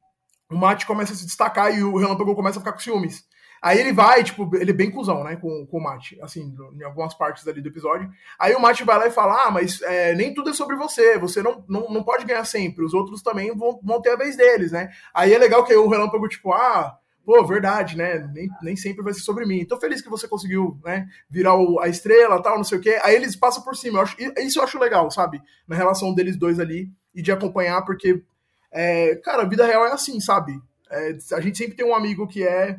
o 0.51 0.57
Mate 0.57 0.87
começa 0.87 1.13
a 1.13 1.17
se 1.17 1.27
destacar 1.27 1.77
e 1.77 1.83
o 1.83 1.97
Relâmpago 1.97 2.35
começa 2.35 2.59
a 2.59 2.61
ficar 2.61 2.73
com 2.73 2.81
ciúmes. 2.81 3.25
Aí 3.63 3.81
ele 3.81 3.93
vai, 3.93 4.23
tipo, 4.23 4.49
ele 4.55 4.71
é 4.71 4.75
bem 4.75 4.91
cuzão, 4.91 5.25
né, 5.25 5.37
com, 5.37 5.67
com 5.67 5.79
o 5.79 5.83
Mate, 5.83 6.19
assim, 6.23 6.55
em 6.79 6.85
algumas 6.85 7.15
partes 7.15 7.47
ali 7.49 7.61
do 7.61 7.69
episódio. 7.69 8.09
Aí 8.39 8.55
o 8.55 8.61
Mate 8.61 8.85
vai 8.85 8.99
lá 8.99 9.07
e 9.07 9.11
fala, 9.11 9.47
ah, 9.47 9.51
mas 9.51 9.81
é, 9.83 10.15
nem 10.15 10.33
tudo 10.35 10.51
é 10.51 10.53
sobre 10.53 10.77
você, 10.77 11.19
você 11.19 11.43
não, 11.43 11.65
não, 11.69 11.89
não 11.89 12.03
pode 12.03 12.25
ganhar 12.25 12.45
sempre, 12.45 12.85
os 12.85 12.95
outros 12.95 13.23
também 13.23 13.57
vão, 13.57 13.81
vão 13.83 14.01
ter 14.01 14.11
a 14.11 14.17
vez 14.17 14.37
deles, 14.37 14.73
né. 14.73 14.91
Aí 15.13 15.33
é 15.33 15.39
legal 15.39 15.65
que 15.65 15.75
o 15.75 15.89
Relâmpago, 15.89 16.29
tipo, 16.29 16.53
ah, 16.53 16.97
pô, 17.27 17.45
verdade, 17.45 17.97
né, 17.97 18.19
nem, 18.33 18.49
nem 18.63 18.77
sempre 18.77 19.03
vai 19.03 19.13
ser 19.13 19.21
sobre 19.21 19.45
mim. 19.45 19.65
Tô 19.67 19.79
feliz 19.81 20.01
que 20.01 20.09
você 20.09 20.29
conseguiu, 20.29 20.79
né, 20.85 21.09
virar 21.29 21.57
o- 21.57 21.81
a 21.81 21.89
estrela, 21.89 22.41
tal, 22.41 22.57
não 22.57 22.65
sei 22.65 22.79
o 22.79 22.81
quê. 22.81 23.01
Aí 23.03 23.17
eles 23.17 23.35
passam 23.35 23.65
por 23.65 23.77
cima, 23.77 23.99
eu 23.99 24.03
acho, 24.03 24.17
isso 24.39 24.61
eu 24.61 24.63
acho 24.63 24.79
legal, 24.79 25.11
sabe, 25.11 25.43
na 25.67 25.75
relação 25.75 26.15
deles 26.15 26.37
dois 26.39 26.61
ali, 26.61 26.89
e 27.13 27.21
de 27.21 27.33
acompanhar, 27.33 27.83
porque, 27.85 28.23
é, 28.73 29.17
cara, 29.17 29.43
a 29.43 29.49
vida 29.49 29.67
real 29.67 29.85
é 29.87 29.93
assim, 29.93 30.21
sabe. 30.21 30.53
É, 30.89 31.17
a 31.33 31.41
gente 31.41 31.59
sempre 31.59 31.75
tem 31.77 31.85
um 31.85 31.95
amigo 31.95 32.29
que 32.29 32.45
é 32.47 32.79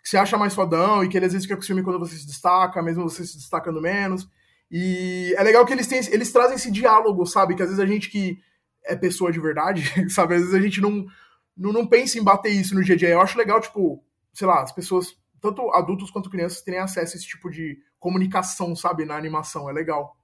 que 0.00 0.08
se 0.08 0.16
acha 0.16 0.38
mais 0.38 0.54
fodão 0.54 1.02
e 1.04 1.08
que 1.08 1.16
ele 1.16 1.26
às 1.26 1.32
vezes 1.32 1.44
fica 1.44 1.56
com 1.56 1.62
ciúme 1.62 1.82
quando 1.82 1.98
você 1.98 2.14
se 2.16 2.26
destaca, 2.26 2.80
mesmo 2.80 3.02
você 3.02 3.26
se 3.26 3.36
destacando 3.36 3.80
menos. 3.80 4.28
E 4.70 5.34
é 5.36 5.42
legal 5.42 5.66
que 5.66 5.72
eles 5.72 5.86
têm, 5.88 6.00
eles 6.12 6.30
trazem 6.30 6.54
esse 6.56 6.70
diálogo, 6.70 7.26
sabe? 7.26 7.54
Que 7.56 7.62
às 7.62 7.68
vezes 7.68 7.82
a 7.82 7.86
gente 7.86 8.08
que 8.08 8.38
é 8.84 8.94
pessoa 8.94 9.32
de 9.32 9.40
verdade, 9.40 9.82
sabe? 10.10 10.34
Às 10.34 10.42
vezes 10.42 10.54
a 10.54 10.60
gente 10.60 10.80
não, 10.80 11.04
não, 11.58 11.72
não 11.72 11.86
pensa 11.86 12.18
em 12.18 12.24
bater 12.24 12.50
isso 12.52 12.74
no 12.74 12.82
dia. 12.82 13.08
Eu 13.08 13.20
acho 13.20 13.36
legal, 13.36 13.60
tipo, 13.60 14.02
sei 14.32 14.46
lá, 14.46 14.62
as 14.62 14.72
pessoas, 14.72 15.18
tanto 15.40 15.70
adultos 15.72 16.10
quanto 16.10 16.30
crianças, 16.30 16.62
terem 16.62 16.80
acesso 16.80 17.14
a 17.14 17.18
esse 17.18 17.26
tipo 17.26 17.50
de 17.50 17.82
comunicação, 17.98 18.76
sabe? 18.76 19.04
Na 19.04 19.16
animação. 19.16 19.68
É 19.68 19.72
legal. 19.72 20.16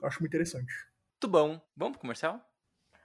Eu 0.00 0.08
acho 0.08 0.20
muito 0.20 0.32
interessante. 0.32 0.72
Muito 1.22 1.28
bom. 1.28 1.60
Vamos 1.76 1.92
pro 1.92 2.00
comercial? 2.00 2.40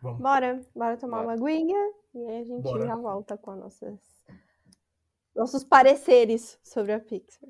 Vamos. 0.02 0.22
Bora, 0.22 0.62
bora 0.76 0.98
tomar 0.98 1.24
Bora. 1.24 1.28
uma 1.28 1.34
aguinha 1.34 1.92
e 2.14 2.26
aí 2.26 2.42
a 2.42 2.44
gente 2.44 2.64
Bora. 2.64 2.86
já 2.86 2.96
volta 2.96 3.38
com 3.38 3.52
as 3.52 3.60
nossas, 3.60 4.00
nossos 5.36 5.64
pareceres 5.64 6.58
sobre 6.64 6.94
a 6.94 7.00
Pixar. 7.00 7.50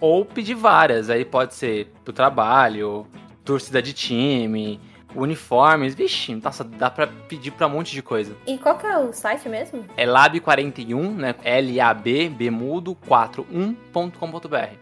ou 0.00 0.24
pedir 0.24 0.54
várias. 0.54 1.10
Aí 1.10 1.24
pode 1.24 1.54
ser 1.54 1.92
pro 2.04 2.12
trabalho, 2.12 3.06
torcida 3.44 3.82
de 3.82 3.92
time, 3.92 4.80
uniformes. 5.14 5.94
Vixe, 5.94 6.34
nossa, 6.34 6.64
dá 6.64 6.90
pra 6.90 7.06
pedir 7.06 7.50
pra 7.50 7.66
um 7.66 7.70
monte 7.70 7.92
de 7.92 8.02
coisa. 8.02 8.36
E 8.46 8.56
qual 8.58 8.78
que 8.78 8.86
é 8.86 8.98
o 8.98 9.12
site 9.12 9.48
mesmo? 9.48 9.84
É 9.96 10.06
lab41, 10.06 11.14
né? 11.14 11.34
L-A-B, 11.42 12.30
B 12.30 12.50
mudo, 12.50 12.96
41.com.br. 13.06 14.76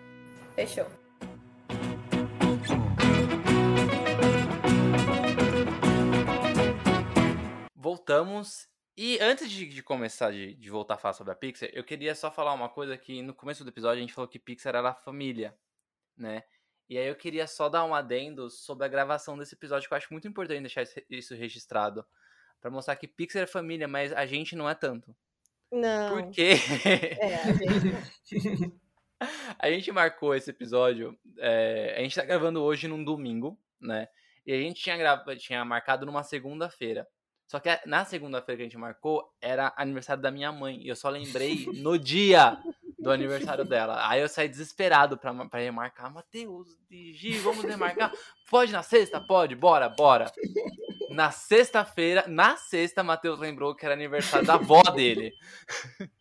Fechou. 0.55 0.87
Voltamos. 7.75 8.68
E 9.01 9.17
antes 9.21 9.49
de, 9.49 9.65
de 9.65 9.81
começar, 9.81 10.33
de, 10.33 10.55
de 10.55 10.71
voltar 10.71 10.95
a 10.95 10.99
falar 10.99 11.15
sobre 11.15 11.33
a 11.33 11.37
Pixar, 11.37 11.71
eu 11.73 11.85
queria 11.85 12.17
só 12.17 12.33
falar 12.33 12.53
uma 12.53 12.69
coisa 12.69 12.99
que 12.99 13.23
no 13.23 13.33
começo 13.33 13.63
do 13.63 13.71
episódio 13.71 13.99
a 13.99 14.01
gente 14.01 14.13
falou 14.13 14.27
que 14.27 14.41
Pixar 14.41 14.75
era 14.75 14.93
família, 14.93 15.57
né? 16.17 16.43
E 16.89 16.99
aí 16.99 17.07
eu 17.07 17.15
queria 17.15 17.47
só 17.47 17.69
dar 17.69 17.85
um 17.85 17.95
adendo 17.95 18.51
sobre 18.51 18.85
a 18.85 18.89
gravação 18.89 19.39
desse 19.39 19.55
episódio, 19.55 19.87
que 19.87 19.95
eu 19.95 19.97
acho 19.97 20.09
muito 20.11 20.27
importante 20.27 20.63
deixar 20.63 20.83
isso 21.09 21.33
registrado. 21.37 22.05
Pra 22.61 22.73
mostrar 22.73 22.97
que 22.97 23.07
Pixar 23.07 23.45
é 23.45 23.47
família, 23.47 23.87
mas 23.87 24.13
a 24.13 24.27
gente 24.27 24.57
não 24.57 24.69
é 24.69 24.75
tanto. 24.75 25.15
Não. 25.71 26.21
Por 26.21 26.31
quê? 26.33 26.55
É, 27.21 27.35
a 27.37 27.53
gente. 27.53 28.75
A 29.59 29.69
gente 29.69 29.91
marcou 29.91 30.33
esse 30.33 30.49
episódio. 30.49 31.19
é, 31.39 31.97
a 31.99 32.03
gente 32.03 32.15
tá 32.15 32.25
gravando 32.25 32.63
hoje 32.63 32.87
num 32.87 33.03
domingo, 33.03 33.59
né? 33.81 34.09
E 34.47 34.53
a 34.53 34.57
gente 34.57 34.81
tinha, 34.81 34.97
grava, 34.97 35.35
tinha 35.35 35.65
marcado 35.65 36.07
numa 36.07 36.23
segunda-feira. 36.23 37.05
Só 37.49 37.59
que 37.59 37.71
na 37.87 38.05
segunda-feira 38.05 38.59
que 38.59 38.63
a 38.63 38.67
gente 38.67 38.77
marcou 38.77 39.35
era 39.41 39.73
aniversário 39.75 40.23
da 40.23 40.31
minha 40.31 40.53
mãe. 40.53 40.83
E 40.83 40.89
eu 40.89 40.95
só 40.95 41.09
lembrei 41.09 41.67
no 41.83 41.99
dia 41.99 42.59
do 42.99 43.11
aniversário 43.11 43.65
dela. 43.65 44.07
Aí 44.07 44.21
eu 44.21 44.29
saí 44.29 44.49
desesperado 44.51 45.17
pra, 45.17 45.33
pra 45.47 45.59
remarcar. 45.59 46.13
Matheus, 46.13 46.69
Gi, 46.91 47.39
vamos 47.39 47.65
remarcar? 47.65 48.13
Pode 48.51 48.71
na 48.71 48.83
sexta? 48.83 49.19
Pode, 49.19 49.57
bora, 49.57 49.89
bora. 49.89 50.31
Na 51.09 51.31
sexta-feira, 51.31 52.25
na 52.29 52.59
sexta, 52.59 53.03
Matheus 53.03 53.41
lembrou 53.41 53.75
que 53.75 53.87
era 53.87 53.95
aniversário 53.95 54.47
da 54.47 54.55
avó 54.55 54.83
dele. 54.83 55.33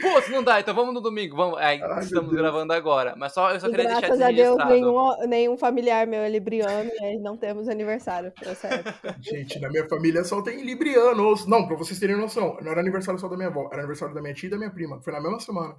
Putz, 0.00 0.28
não 0.30 0.42
dá, 0.42 0.60
então 0.60 0.74
vamos 0.74 0.94
no 0.94 1.00
domingo. 1.00 1.36
Vamos. 1.36 1.58
Aí 1.58 1.80
Ai, 1.82 2.00
estamos 2.04 2.32
gravando 2.32 2.72
agora. 2.72 3.14
Mas 3.16 3.32
só, 3.32 3.50
eu 3.52 3.60
só 3.60 3.66
E 3.66 3.70
queria 3.70 3.86
deixar 3.86 4.00
graças 4.00 4.20
a 4.20 4.30
Deus, 4.30 4.56
nenhum, 4.66 5.26
nenhum 5.26 5.56
familiar 5.56 6.06
meu 6.06 6.20
é 6.20 6.28
libriano 6.28 6.90
e 7.00 7.04
aí 7.04 7.18
não 7.18 7.36
temos 7.36 7.68
aniversário 7.68 8.28
época. 8.28 9.16
Gente, 9.20 9.58
na 9.60 9.68
minha 9.68 9.88
família 9.88 10.24
só 10.24 10.42
tem 10.42 10.62
librianos. 10.62 11.46
Não, 11.46 11.66
pra 11.66 11.76
vocês 11.76 11.98
terem 11.98 12.16
noção, 12.16 12.56
não 12.60 12.70
era 12.70 12.80
aniversário 12.80 13.18
só 13.20 13.28
da 13.28 13.36
minha 13.36 13.48
avó, 13.48 13.68
era 13.72 13.80
aniversário 13.82 14.14
da 14.14 14.20
minha 14.20 14.34
tia 14.34 14.48
e 14.48 14.50
da 14.50 14.58
minha 14.58 14.70
prima. 14.70 15.00
Foi 15.00 15.12
na 15.12 15.20
mesma 15.20 15.40
semana. 15.40 15.76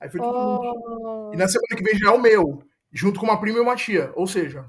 Aí 0.00 0.08
foi 0.08 0.20
tudo. 0.20 0.32
Oh, 0.34 1.30
E 1.32 1.36
na 1.36 1.46
semana 1.46 1.76
que 1.76 1.82
vem 1.82 1.98
já 1.98 2.08
é 2.08 2.14
o 2.14 2.20
meu, 2.20 2.62
junto 2.90 3.20
com 3.20 3.26
uma 3.26 3.38
prima 3.40 3.58
e 3.58 3.60
uma 3.60 3.76
tia. 3.76 4.10
Ou 4.14 4.26
seja, 4.26 4.64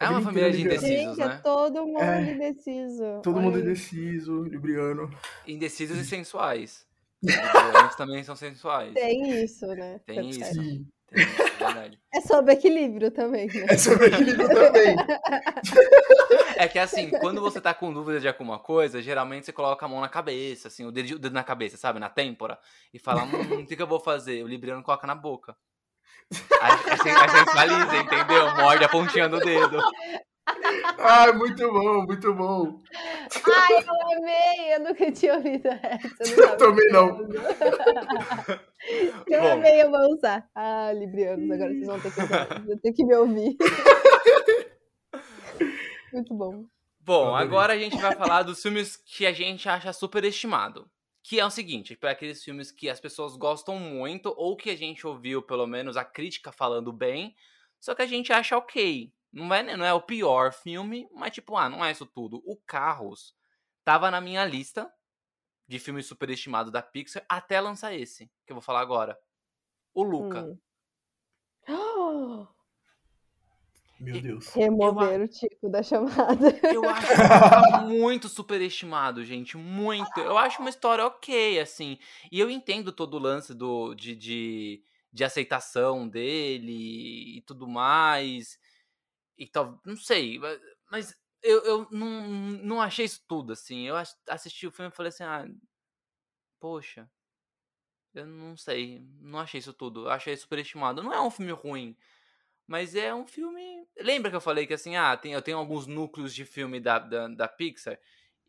É 0.00 0.08
uma 0.08 0.20
família 0.22 0.50
de 0.50 0.62
indecisos, 0.62 1.16
gente, 1.16 1.20
é 1.20 1.26
né? 1.26 1.40
todo 1.42 1.86
mundo 1.86 2.00
É. 2.02 2.32
indeciso. 2.32 3.20
Todo 3.22 3.40
mundo 3.40 3.58
indeciso, 3.58 4.42
libriano. 4.44 5.10
Indecisos 5.46 5.98
e 5.98 6.04
sensuais. 6.04 6.87
Os 7.22 7.96
também 7.96 8.22
são 8.22 8.36
sensuais. 8.36 8.94
Tem 8.94 9.42
isso, 9.42 9.66
né? 9.66 10.00
Tem 10.06 10.16
Tá 10.16 10.22
isso. 10.22 10.38
certo. 10.38 10.54
Sim. 10.62 10.86
É 11.10 11.24
verdade. 11.64 11.98
É 12.14 12.20
sobre 12.22 12.52
equilíbrio 12.54 13.10
também, 13.10 13.46
né? 13.48 13.66
É 13.68 13.76
sobre 13.76 14.06
equilíbrio 14.06 14.48
também. 14.48 14.96
É 16.56 16.66
que 16.66 16.78
assim, 16.78 17.10
quando 17.10 17.40
você 17.40 17.60
tá 17.60 17.74
com 17.74 17.92
dúvida 17.92 18.18
de 18.18 18.26
alguma 18.26 18.58
coisa, 18.58 19.00
geralmente 19.02 19.46
você 19.46 19.52
coloca 19.52 19.84
a 19.84 19.88
mão 19.88 20.00
na 20.00 20.08
cabeça, 20.08 20.68
assim, 20.68 20.84
o 20.86 20.90
dedo, 20.90 21.14
o 21.16 21.18
dedo 21.18 21.32
na 21.32 21.44
cabeça, 21.44 21.76
sabe? 21.76 21.98
Na 22.00 22.08
têmpora. 22.08 22.58
E 22.92 22.98
fala, 22.98 23.24
hum, 23.24 23.60
o 23.60 23.66
que, 23.66 23.76
que 23.76 23.82
eu 23.82 23.86
vou 23.86 24.00
fazer? 24.00 24.42
O 24.42 24.48
Libriano 24.48 24.82
coloca 24.82 25.06
na 25.06 25.14
boca. 25.14 25.54
A, 26.60 26.66
a, 26.66 26.74
a 26.74 27.28
gente 27.28 27.54
baliza, 27.54 27.96
entendeu? 27.96 28.56
Morde 28.56 28.84
a 28.84 28.88
pontinha 28.88 29.28
do 29.28 29.38
dedo. 29.38 29.78
Ai, 30.98 31.32
muito 31.32 31.70
bom, 31.72 32.02
muito 32.06 32.34
bom. 32.34 32.80
Ai, 33.46 33.74
eu 33.74 34.18
amei! 34.18 34.74
Eu 34.74 34.80
nunca 34.80 35.12
tinha 35.12 35.34
ouvido 35.34 35.66
essa. 35.68 36.40
Eu 36.40 36.56
também 36.56 36.88
não. 36.90 37.18
Eu 39.26 39.42
Bom. 39.42 39.52
amei, 39.52 39.82
eu 39.82 39.90
vou 39.90 40.14
usar. 40.14 40.48
Ah, 40.54 40.92
Librianos, 40.92 41.50
agora 41.50 41.70
vocês 41.74 41.86
vão 41.86 42.00
ter 42.00 42.14
que, 42.14 42.20
vão 42.66 42.78
ter 42.78 42.92
que 42.92 43.04
me 43.04 43.14
ouvir. 43.16 43.56
Muito 46.12 46.34
bom. 46.34 46.64
Bom, 47.00 47.34
agora 47.34 47.74
a 47.74 47.78
gente 47.78 47.98
vai 47.98 48.14
falar 48.14 48.44
dos 48.44 48.62
filmes 48.62 48.96
que 48.96 49.26
a 49.26 49.32
gente 49.32 49.68
acha 49.68 49.92
superestimado. 49.92 50.88
Que 51.22 51.38
é 51.38 51.44
o 51.44 51.50
seguinte, 51.50 51.96
para 51.96 52.12
aqueles 52.12 52.42
filmes 52.42 52.70
que 52.70 52.88
as 52.88 53.00
pessoas 53.00 53.36
gostam 53.36 53.78
muito, 53.78 54.32
ou 54.36 54.56
que 54.56 54.70
a 54.70 54.76
gente 54.76 55.06
ouviu, 55.06 55.42
pelo 55.42 55.66
menos, 55.66 55.96
a 55.96 56.04
crítica 56.04 56.50
falando 56.50 56.90
bem, 56.90 57.34
só 57.78 57.94
que 57.94 58.02
a 58.02 58.06
gente 58.06 58.32
acha 58.32 58.56
ok. 58.56 59.12
Não 59.32 59.52
é, 59.52 59.76
não 59.76 59.84
é 59.84 59.92
o 59.92 60.00
pior 60.00 60.52
filme, 60.52 61.08
mas 61.12 61.32
tipo, 61.32 61.56
ah, 61.56 61.68
não 61.68 61.84
é 61.84 61.90
isso 61.90 62.06
tudo. 62.06 62.42
O 62.46 62.56
Carros 62.56 63.34
tava 63.84 64.10
na 64.10 64.20
minha 64.20 64.44
lista 64.44 64.90
de 65.66 65.78
filmes 65.78 66.06
superestimados 66.06 66.72
da 66.72 66.82
Pixar 66.82 67.24
até 67.28 67.60
lançar 67.60 67.94
esse, 67.94 68.26
que 68.46 68.52
eu 68.52 68.56
vou 68.56 68.62
falar 68.62 68.80
agora. 68.80 69.18
O 69.94 70.02
Luca. 70.02 70.42
Hum. 70.44 70.58
Oh, 71.68 72.46
Meu 74.00 74.20
Deus. 74.20 74.48
remover 74.54 75.20
o 75.20 75.28
Tico 75.28 75.68
da 75.68 75.82
chamada. 75.82 76.56
Eu 76.72 76.88
acho 76.88 77.08
que 77.08 77.16
tá 77.16 77.80
muito 77.82 78.28
superestimado, 78.28 79.24
gente. 79.24 79.56
Muito. 79.56 80.20
Eu 80.20 80.38
acho 80.38 80.60
uma 80.60 80.70
história 80.70 81.04
ok, 81.04 81.58
assim. 81.58 81.98
E 82.30 82.38
eu 82.38 82.48
entendo 82.48 82.92
todo 82.92 83.14
o 83.14 83.18
lance 83.18 83.52
do, 83.52 83.94
de, 83.94 84.14
de, 84.14 84.82
de 85.12 85.24
aceitação 85.24 86.08
dele 86.08 87.38
e 87.38 87.42
tudo 87.42 87.66
mais. 87.66 88.58
E 89.38 89.46
tal. 89.46 89.80
Não 89.84 89.96
sei. 89.96 90.38
mas- 90.90 91.14
eu, 91.42 91.64
eu 91.64 91.88
não, 91.92 92.08
não 92.64 92.82
achei 92.82 93.04
isso 93.04 93.22
tudo, 93.28 93.52
assim. 93.52 93.86
Eu 93.86 93.96
ass- 93.96 94.18
assisti 94.28 94.66
o 94.66 94.72
filme 94.72 94.90
e 94.92 94.94
falei 94.96 95.10
assim, 95.10 95.24
ah. 95.24 95.46
Poxa. 96.60 97.10
Eu 98.14 98.26
não 98.26 98.56
sei. 98.56 99.00
Não 99.20 99.38
achei 99.38 99.58
isso 99.60 99.72
tudo. 99.72 100.06
Eu 100.06 100.10
achei 100.10 100.36
superestimado. 100.36 101.02
Não 101.02 101.12
é 101.12 101.20
um 101.20 101.30
filme 101.30 101.52
ruim. 101.52 101.96
Mas 102.66 102.94
é 102.96 103.14
um 103.14 103.26
filme. 103.26 103.86
Lembra 103.98 104.30
que 104.30 104.36
eu 104.36 104.42
falei 104.42 104.66
que 104.66 104.74
assim, 104.74 104.96
ah, 104.96 105.16
tem, 105.16 105.32
eu 105.34 105.42
tenho 105.42 105.58
alguns 105.58 105.86
núcleos 105.86 106.34
de 106.34 106.44
filme 106.44 106.80
da, 106.80 106.98
da, 106.98 107.28
da 107.28 107.48
Pixar. 107.48 107.98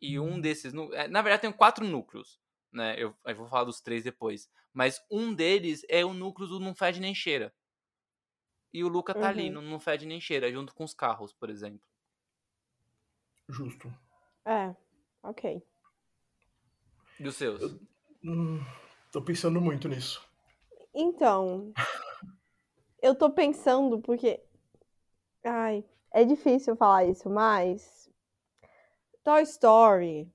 E 0.00 0.18
um 0.20 0.40
desses. 0.40 0.72
nu- 0.72 0.92
é, 0.94 1.08
Na 1.08 1.22
verdade, 1.22 1.40
eu 1.46 1.50
tenho 1.52 1.54
quatro 1.58 1.86
núcleos. 1.86 2.40
Né? 2.72 2.96
Eu, 2.98 3.16
eu 3.26 3.36
vou 3.36 3.48
falar 3.48 3.64
dos 3.64 3.80
três 3.82 4.04
depois. 4.04 4.48
Mas 4.74 5.00
um 5.10 5.34
deles 5.34 5.84
é 5.88 6.04
o 6.04 6.14
núcleo 6.14 6.48
do 6.48 6.60
Não 6.60 6.74
Fede 6.74 7.00
Nem 7.00 7.14
Cheira. 7.14 7.54
E 8.72 8.82
o 8.84 8.88
Luca 8.88 9.14
tá 9.14 9.28
ali, 9.28 9.48
Uhum. 9.48 9.54
no 9.54 9.62
Não 9.62 9.78
Fede 9.78 10.06
Nem 10.06 10.20
Cheira, 10.20 10.50
junto 10.50 10.74
com 10.74 10.82
os 10.84 10.92
carros, 10.94 11.32
por 11.32 11.50
exemplo. 11.50 11.86
Justo. 13.48 13.90
É, 14.44 14.76
ok. 15.22 15.62
E 17.20 17.28
os 17.28 17.36
seus? 17.36 17.62
Hum, 18.24 18.60
tô 19.12 19.22
pensando 19.22 19.60
muito 19.60 19.88
nisso. 19.88 20.20
Então, 20.94 21.74
eu 23.02 23.14
tô 23.14 23.30
pensando 23.30 24.00
porque. 24.00 24.40
Ai, 25.44 25.84
é 26.12 26.24
difícil 26.24 26.74
falar 26.76 27.04
isso, 27.04 27.28
mas. 27.28 28.08
Toy 29.24 29.44
Story 29.46 30.30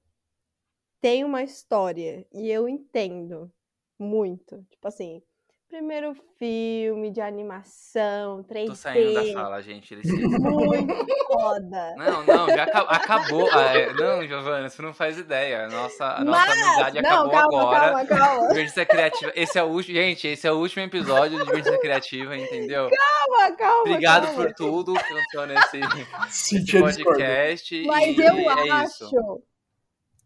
tem 1.02 1.24
uma 1.24 1.42
história 1.44 2.28
e 2.34 2.50
eu 2.50 2.68
entendo 2.68 3.52
muito. 3.98 4.62
Tipo 4.70 4.88
assim, 4.88 5.22
primeiro 5.68 6.16
filme 6.38 7.12
de 7.12 7.20
animação, 7.22 8.44
3D. 8.44 8.68
Tô 8.68 8.76
saindo 8.76 9.14
da 9.14 9.34
sala, 9.34 9.62
gente. 9.62 9.94
Eles... 9.96 10.10
Muito 10.12 11.06
foda. 11.28 11.96
Não, 11.98 12.24
não, 12.24 12.48
já 12.50 12.64
aca- 12.64 12.80
acabou. 12.82 13.50
Ah, 13.52 13.78
é, 13.78 13.94
Não, 13.94 14.26
Giovana, 14.26 14.70
você 14.70 14.82
não 14.82 14.94
faz 14.94 15.18
ideia. 15.18 15.66
A 15.66 15.68
nossa, 15.68 16.06
a 16.06 16.24
nossa 16.24 16.40
Mas- 16.48 16.62
amizade 16.62 17.02
não, 17.02 17.10
acabou 17.10 17.32
calma, 17.32 17.62
agora. 17.62 17.80
calma, 17.80 18.06
calma. 18.06 18.48
Divergência 18.54 18.86
Criativa. 18.86 19.32
Esse 19.36 19.60
é 19.60 19.64
o 19.64 19.68
último. 19.68 19.96
Gente, 19.98 20.28
esse 20.28 20.48
é 20.48 20.52
o 20.52 20.56
último 20.58 20.84
episódio 20.84 21.38
de 21.40 21.46
Divergência 21.46 21.80
Criativa, 21.80 22.38
entendeu? 22.38 22.90
Calma, 22.90 23.56
calma. 23.58 23.82
Obrigado 23.82 24.26
calma. 24.28 24.44
por 24.44 24.54
tudo 24.54 24.94
que 24.94 25.00
aconteceu 25.00 25.48
nesse, 25.48 26.80
podcast. 26.80 27.84
Mas 27.86 28.18
e 28.18 28.22
eu 28.22 28.34
é 28.50 28.70
acho. 28.70 29.06
isso. 29.06 29.44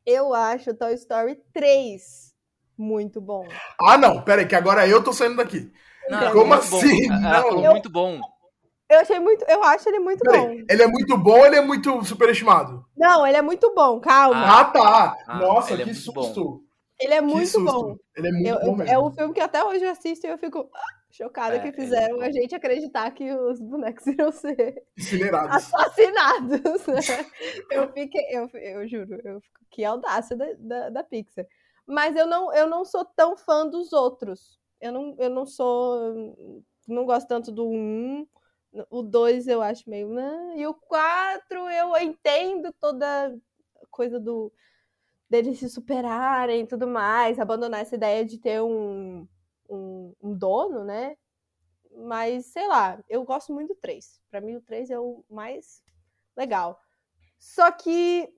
Eu 0.06 0.34
acho 0.34 0.74
Toy 0.74 0.94
Story 0.96 1.36
3 1.54 2.28
muito 2.80 3.19
bom. 3.19 3.45
Ah, 3.80 3.97
não, 3.97 4.21
pera 4.23 4.41
aí, 4.41 4.47
que 4.47 4.55
agora 4.55 4.88
eu 4.88 5.03
tô 5.03 5.11
saindo 5.13 5.36
daqui. 5.36 5.71
Não, 6.09 6.21
é 6.23 6.32
Como 6.32 6.47
muito 6.47 6.67
bom. 6.69 6.77
assim? 6.77 7.05
Ela 7.11 7.41
falou 7.43 7.61
Não. 7.61 7.71
muito 7.71 7.89
bom. 7.91 8.19
Eu 8.89 8.99
achei 8.99 9.19
muito. 9.19 9.45
Eu 9.47 9.63
acho 9.63 9.88
ele 9.88 9.99
muito 9.99 10.21
Pera 10.21 10.38
bom. 10.41 10.49
ele 10.67 10.82
é 10.84 10.88
muito 10.88 11.15
bom 11.17 11.38
ou 11.39 11.45
ele 11.45 11.57
é 11.57 11.61
muito 11.61 12.03
superestimado? 12.03 12.84
Não, 12.97 13.27
ele 13.27 13.38
é 13.38 13.41
muito 13.41 13.71
bom, 13.75 13.99
calma. 13.99 14.61
Ah, 14.61 14.65
tá. 14.65 15.15
Ah, 15.27 15.38
Nossa, 15.39 15.73
é 15.75 15.77
que 15.77 15.86
muito 15.86 15.99
susto. 15.99 16.63
ele 16.99 17.13
é 17.13 17.21
muito 17.21 17.47
susto. 17.49 17.65
bom. 17.71 17.95
Ele 18.15 18.27
é 18.30 18.32
muito 18.32 18.47
Eu- 18.47 18.59
bom 18.61 18.65
eu- 18.67 18.75
mesmo. 18.77 18.91
é 18.93 18.99
um 18.99 19.11
filme 19.11 19.34
que 19.36 19.39
até 19.41 19.63
hoje 19.63 19.86
eu 19.86 19.91
assisto 19.91 20.25
e 20.25 20.30
eu 20.32 20.39
fico 20.39 20.67
ah, 20.73 20.80
chocada 21.11 21.57
É, 21.57 21.59
que 21.59 21.67
é 21.67 21.71
fizeram 21.73 22.17
bom. 22.17 22.23
a 22.23 22.32
gente 22.32 22.55
acreditar 22.55 23.11
que 23.11 23.32
os 23.32 23.59
bonecos 23.61 24.07
iriam 24.07 24.32
ser 24.32 24.82
Incinerados. 24.97 25.55
assassinados. 25.55 26.88
né? 26.88 26.99
eu 27.71 27.93
fiquei, 27.93 28.23
eu, 28.32 28.49
eu 28.53 28.88
juro, 28.88 29.19
eu 29.23 29.39
fico, 29.39 29.59
que 29.69 29.86
audácia 29.86 30.36
da, 30.36 30.45
da, 30.57 30.89
da 30.89 31.03
Pixar. 31.03 31.45
Mas 31.90 32.16
eu 32.16 32.28
não, 32.28 32.54
eu 32.54 32.68
não 32.68 32.86
sou 32.86 33.04
tão 33.04 33.36
fã 33.36 33.68
dos 33.68 33.94
outros. 33.94 34.60
Eu 34.80 34.92
não, 34.92 35.16
eu 35.18 35.30
não 35.30 35.46
sou. 35.46 36.36
Não 36.88 37.04
gosto 37.06 37.28
tanto 37.28 37.52
do 37.52 37.68
1. 37.68 38.28
O 38.92 39.02
2 39.02 39.48
eu 39.48 39.62
acho 39.62 39.90
meio. 39.90 40.10
"Ah", 40.20 40.54
E 40.56 40.68
o 40.68 40.74
4 40.76 41.68
eu 41.70 41.98
entendo 41.98 42.72
toda 42.80 43.36
coisa 43.90 44.20
do 44.20 44.54
deles 45.30 45.60
se 45.60 45.70
superarem 45.70 46.62
e 46.64 46.68
tudo 46.68 46.88
mais, 46.88 47.40
abandonar 47.40 47.82
essa 47.82 47.96
ideia 47.96 48.26
de 48.26 48.38
ter 48.40 48.62
um, 48.62 49.28
um, 49.70 50.14
um 50.22 50.36
dono, 50.38 50.84
né? 50.86 51.16
Mas, 51.96 52.48
sei 52.48 52.68
lá, 52.68 53.00
eu 53.10 53.24
gosto 53.24 53.54
muito 53.54 53.70
do 53.70 53.76
3. 53.76 54.22
Pra 54.32 54.42
mim, 54.42 54.56
o 54.56 54.62
3 54.62 54.90
é 54.92 55.00
o 55.00 55.24
mais 55.30 55.84
legal. 56.38 56.80
Só 57.40 57.72
que 57.72 58.30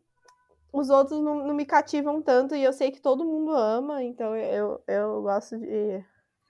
os 0.71 0.89
outros 0.89 1.21
não, 1.21 1.47
não 1.47 1.53
me 1.53 1.65
cativam 1.65 2.21
tanto 2.21 2.55
e 2.55 2.63
eu 2.63 2.71
sei 2.73 2.91
que 2.91 3.01
todo 3.01 3.25
mundo 3.25 3.51
ama, 3.51 4.01
então 4.03 4.35
eu, 4.35 4.81
eu 4.87 5.21
gosto 5.21 5.57
de. 5.57 6.03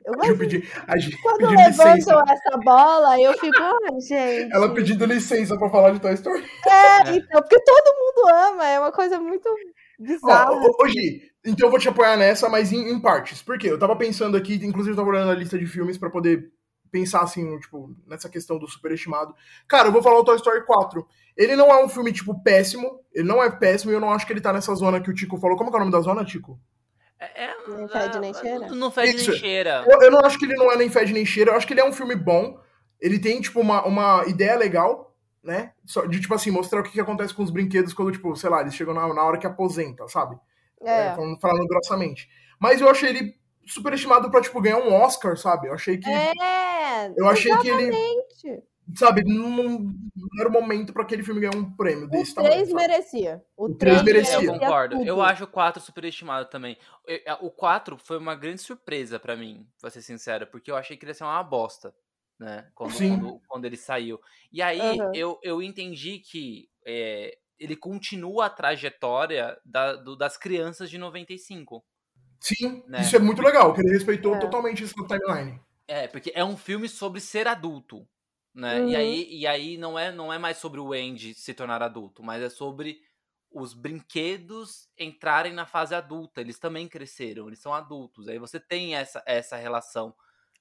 Eu 0.03 0.13
Eu 0.13 0.13
gosto 0.15 0.33
de... 0.33 0.39
pedi, 0.59 0.69
a 0.87 0.97
gente 0.97 1.21
Quando 1.21 1.49
levantam 1.49 1.95
licença. 1.95 2.23
essa 2.27 2.57
bola, 2.57 3.19
eu 3.21 3.33
fico, 3.33 3.57
ai, 3.59 4.01
gente. 4.01 4.53
Ela 4.53 4.73
pedindo 4.73 5.05
licença 5.05 5.57
pra 5.57 5.69
falar 5.69 5.91
de 5.91 5.99
Toy 5.99 6.13
Story. 6.13 6.43
É, 6.67 7.01
então, 7.15 7.41
porque 7.41 7.59
todo 7.63 7.95
mundo 7.97 8.35
ama, 8.35 8.67
é 8.67 8.79
uma 8.79 8.91
coisa 8.91 9.19
muito 9.19 9.47
bizarra. 9.99 10.51
Ô, 10.51 10.87
Gi, 10.87 11.21
então 11.45 11.67
eu 11.67 11.71
vou 11.71 11.79
te 11.79 11.89
apoiar 11.89 12.17
nessa, 12.17 12.49
mas 12.49 12.71
em, 12.71 12.89
em 12.89 12.99
partes. 12.99 13.41
Por 13.41 13.57
quê? 13.57 13.67
Eu 13.69 13.79
tava 13.79 13.95
pensando 13.95 14.35
aqui, 14.37 14.55
inclusive 14.55 14.93
eu 14.93 14.97
tava 14.97 15.09
olhando 15.09 15.31
a 15.31 15.35
lista 15.35 15.57
de 15.57 15.65
filmes 15.65 15.97
pra 15.97 16.09
poder 16.09 16.51
pensar 16.91 17.21
assim, 17.21 17.57
tipo, 17.59 17.95
nessa 18.05 18.29
questão 18.29 18.59
do 18.59 18.67
superestimado. 18.67 19.33
Cara, 19.67 19.87
eu 19.87 19.91
vou 19.91 20.03
falar 20.03 20.19
o 20.19 20.23
Toy 20.23 20.35
Story 20.35 20.65
4. 20.65 21.07
Ele 21.37 21.55
não 21.55 21.67
é 21.69 21.83
um 21.83 21.87
filme, 21.87 22.11
tipo, 22.11 22.37
péssimo. 22.43 22.99
Ele 23.13 23.27
não 23.27 23.41
é 23.41 23.49
péssimo 23.49 23.91
e 23.91 23.95
eu 23.95 23.99
não 24.01 24.11
acho 24.11 24.27
que 24.27 24.33
ele 24.33 24.41
tá 24.41 24.51
nessa 24.51 24.75
zona 24.75 24.99
que 24.99 25.09
o 25.09 25.13
Tico 25.13 25.37
falou. 25.37 25.55
Como 25.57 25.69
que 25.69 25.75
é 25.75 25.77
o 25.77 25.79
nome 25.79 25.91
da 25.91 26.01
zona, 26.01 26.25
Tico? 26.25 26.59
É, 27.19 27.45
é- 27.45 27.55
Não 27.67 27.87
fede 27.87 28.19
nem 28.19 28.31
é- 28.31 28.33
cheira? 28.33 28.67
Não 28.69 28.91
fede 28.91 29.15
Isso. 29.15 29.31
nem 29.31 29.39
cheira. 29.39 29.85
Eu, 29.87 30.01
eu 30.01 30.11
não 30.11 30.19
acho 30.19 30.37
que 30.37 30.45
ele 30.45 30.55
não 30.55 30.71
é 30.71 30.75
nem 30.75 30.89
fede 30.89 31.13
nem 31.13 31.25
cheira. 31.25 31.51
Eu 31.51 31.55
acho 31.55 31.65
que 31.65 31.73
ele 31.73 31.81
é 31.81 31.85
um 31.85 31.93
filme 31.93 32.15
bom. 32.15 32.59
Ele 32.99 33.17
tem, 33.19 33.39
tipo, 33.39 33.59
uma, 33.59 33.85
uma 33.85 34.25
ideia 34.27 34.55
legal, 34.57 35.15
né? 35.43 35.71
Só 35.85 36.05
de, 36.05 36.19
tipo 36.19 36.33
assim, 36.33 36.51
mostrar 36.51 36.79
o 36.81 36.83
que, 36.83 36.91
que 36.91 36.99
acontece 36.99 37.33
com 37.33 37.43
os 37.43 37.51
brinquedos 37.51 37.93
quando, 37.93 38.11
tipo, 38.11 38.35
sei 38.35 38.49
lá, 38.49 38.61
eles 38.61 38.75
chegam 38.75 38.93
na, 38.93 39.11
na 39.13 39.23
hora 39.23 39.37
que 39.37 39.47
aposenta, 39.47 40.07
sabe? 40.07 40.37
É. 40.81 41.07
É, 41.07 41.15
falando, 41.15 41.39
falando 41.39 41.67
grossamente. 41.67 42.27
Mas 42.59 42.81
eu 42.81 42.89
achei 42.89 43.09
ele 43.09 43.35
superestimado 43.73 44.29
pra, 44.29 44.41
tipo, 44.41 44.61
ganhar 44.61 44.77
um 44.79 44.93
Oscar, 44.93 45.37
sabe? 45.37 45.67
Eu 45.67 45.73
achei 45.73 45.97
que. 45.97 46.09
É, 46.09 47.13
eu 47.15 47.27
achei 47.27 47.55
que 47.57 47.67
ele. 47.67 47.83
exatamente. 47.83 48.63
Sabe, 48.93 49.23
não, 49.23 49.89
era 50.39 50.49
o 50.49 50.51
momento 50.51 50.91
pra 50.91 51.03
aquele 51.03 51.23
filme 51.23 51.39
ganhar 51.39 51.55
um 51.55 51.71
prêmio 51.77 52.05
O 52.05 52.09
desse 52.09 52.35
3 52.35 52.67
tamanho. 52.69 52.75
merecia. 52.75 53.41
O 53.55 53.65
O 53.67 53.75
três 53.75 54.01
3 54.01 54.05
merecia. 54.05 54.43
Eu 54.43 54.59
concordo. 54.59 54.97
tudo. 54.97 55.07
Eu 55.07 55.21
acho 55.21 55.45
o 55.45 55.47
4 55.47 55.81
superestimado 55.81 56.49
também. 56.49 56.77
É, 57.07 57.33
O 57.35 57.49
4 57.49 57.97
foi 57.97 58.17
uma 58.17 58.35
grande 58.35 58.59
surpresa 58.59 59.17
pra 59.17 59.35
mim, 59.37 59.65
pra 59.79 59.89
ser 59.89 60.01
sincero, 60.01 60.45
porque 60.47 60.69
eu 60.69 60.75
achei 60.75 60.97
que 60.97 61.05
ele 61.05 61.11
ia 61.11 61.15
ser 61.15 61.23
uma 61.23 61.41
bosta, 61.41 61.93
né? 62.37 62.67
Quando, 62.75 62.91
Sim. 62.91 63.17
quando, 63.17 63.41
quando 63.47 63.65
ele 63.65 63.77
saiu. 63.77 64.19
E 64.51 64.61
aí 64.61 64.99
Aham. 64.99 65.11
eu, 65.15 65.39
eu 65.41 65.61
entendi 65.61 66.19
que 66.19 66.67
é, 66.85 67.37
ele 67.57 67.77
continua 67.77 68.47
a 68.47 68.49
trajetória 68.49 69.57
da- 69.63 69.93
do- 69.95 70.17
das 70.17 70.35
crianças 70.35 70.89
de 70.89 70.97
95. 70.97 71.81
Sim, 72.41 72.83
Né? 72.85 72.99
isso 72.99 73.15
é 73.15 73.19
muito 73.19 73.41
legal, 73.41 73.73
que 73.73 73.81
ele 73.81 73.91
respeitou 73.93 74.35
É. 74.35 74.39
totalmente 74.39 74.83
essa 74.83 74.95
timeline. 75.07 75.61
É, 75.87 76.07
porque 76.07 76.31
é 76.35 76.43
um 76.43 76.57
filme 76.57 76.87
sobre 76.87 77.19
ser 77.19 77.47
adulto, 77.47 78.07
né? 78.53 78.79
Uhum. 78.79 78.89
E 78.89 78.95
aí, 78.95 79.27
e 79.29 79.47
aí 79.47 79.77
não, 79.77 79.97
é, 79.99 80.11
não 80.11 80.31
é 80.31 80.37
mais 80.37 80.57
sobre 80.57 80.79
o 80.79 80.93
Andy 80.93 81.33
se 81.33 81.53
tornar 81.53 81.81
adulto, 81.83 82.23
mas 82.23 82.41
é 82.41 82.49
sobre 82.49 83.01
os 83.51 83.73
brinquedos 83.73 84.87
entrarem 84.97 85.53
na 85.53 85.65
fase 85.65 85.93
adulta. 85.93 86.39
Eles 86.41 86.59
também 86.59 86.87
cresceram, 86.87 87.47
eles 87.47 87.59
são 87.59 87.73
adultos. 87.73 88.27
Aí 88.27 88.39
você 88.39 88.59
tem 88.59 88.95
essa, 88.95 89.21
essa 89.25 89.57
relação. 89.57 90.15